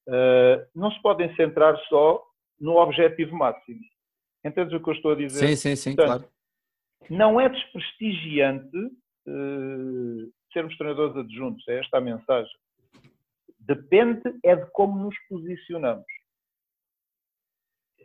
uh, 0.07 0.67
não 0.75 0.91
se 0.91 0.99
podem 1.01 1.33
centrar 1.35 1.77
só 1.87 2.23
no 2.59 2.77
objetivo 2.77 3.35
máximo. 3.35 3.79
Entendes 4.43 4.73
o 4.73 4.79
que 4.79 4.89
eu 4.89 4.93
estou 4.93 5.11
a 5.11 5.15
dizer? 5.15 5.47
Sim, 5.47 5.55
sim, 5.55 5.75
sim, 5.75 5.95
Portanto, 5.95 6.21
claro. 6.21 6.31
Não 7.09 7.39
é 7.39 7.49
desprestigiante 7.49 8.77
uh, 8.77 10.31
sermos 10.51 10.75
treinadores 10.77 11.15
adjuntos, 11.17 11.67
é 11.67 11.79
esta 11.79 11.97
a 11.97 12.01
mensagem. 12.01 12.51
Depende 13.59 14.21
é 14.43 14.55
de 14.55 14.65
como 14.71 15.03
nos 15.03 15.15
posicionamos. 15.29 16.05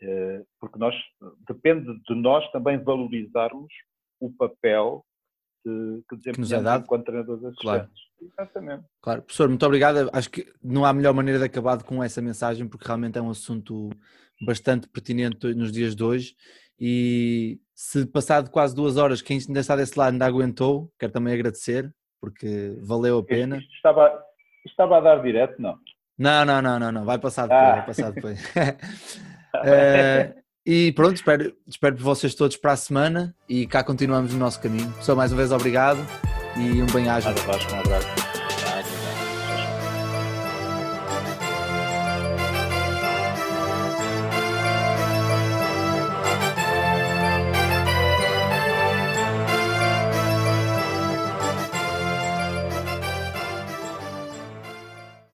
Eh, 0.03 0.43
porque 0.61 0.79
nós 0.79 0.95
depende 1.49 1.87
de 2.03 2.15
nós 2.15 2.49
também 2.51 2.79
valorizarmos 2.83 3.73
o 4.21 4.31
papel 4.31 5.05
que, 5.63 6.03
que 6.09 6.17
desempenhamos 6.17 6.53
é 6.53 6.63
dado. 6.63 6.85
enquanto 6.85 7.05
treinadores 7.05 7.45
assistentes. 7.45 7.63
Claro. 7.63 7.91
Exatamente. 8.21 8.85
Claro, 9.03 9.23
professor, 9.23 9.49
muito 9.49 9.67
obrigado. 9.67 10.11
Acho 10.13 10.31
que 10.31 10.47
não 10.63 10.85
há 10.85 10.93
melhor 10.93 11.13
maneira 11.13 11.39
de 11.39 11.45
acabar 11.45 11.83
com 11.83 12.03
essa 12.03 12.23
mensagem, 12.23 12.67
porque 12.69 12.87
realmente 12.87 13.19
é 13.19 13.23
um 13.23 13.31
assunto 13.31 13.91
bastante 14.45 14.89
pertinente 14.89 15.55
nos 15.55 15.73
dias 15.73 15.95
de 15.95 16.03
hoje. 16.03 16.35
E 16.79 17.59
se 17.75 18.07
passado 18.07 18.51
quase 18.51 18.75
duas 18.75 18.97
horas, 18.97 19.23
quem 19.23 19.39
ainda 19.39 19.61
está 19.61 19.77
desse 19.77 19.99
lado 19.99 20.13
ainda 20.13 20.27
aguentou, 20.27 20.91
quero 20.99 21.13
também 21.13 21.35
agradecer, 21.35 21.93
porque 22.21 22.77
valeu 22.83 23.19
a 23.19 23.25
pena. 23.25 23.59
Isto, 23.59 23.75
estava, 23.75 24.23
estava 24.65 24.99
a 24.99 25.01
dar 25.01 25.23
direto, 25.23 25.61
não? 25.61 25.79
Não, 26.19 26.45
não, 26.45 26.63
não, 26.63 26.79
não, 26.79 26.93
não. 26.93 27.05
vai 27.05 27.19
passar 27.19 27.43
depois, 27.43 27.63
ah. 27.63 27.73
vai 27.77 27.87
passar 27.87 28.13
depois. 28.13 28.41
uh, 29.63 30.35
e 30.65 30.93
pronto, 30.93 31.17
espero, 31.17 31.53
espero 31.67 31.97
por 31.97 32.03
vocês 32.03 32.35
todos 32.35 32.57
para 32.57 32.73
a 32.73 32.77
semana 32.77 33.35
e 33.49 33.67
cá 33.67 33.83
continuamos 33.83 34.33
no 34.33 34.39
nosso 34.39 34.61
caminho. 34.61 34.93
Só 35.01 35.15
mais 35.15 35.33
uma 35.33 35.39
vez 35.39 35.53
obrigado 35.53 36.05
e 36.57 36.83
um 36.83 36.87
bem-aja. 36.87 37.29
Um 37.31 37.81
abraço. 37.81 38.26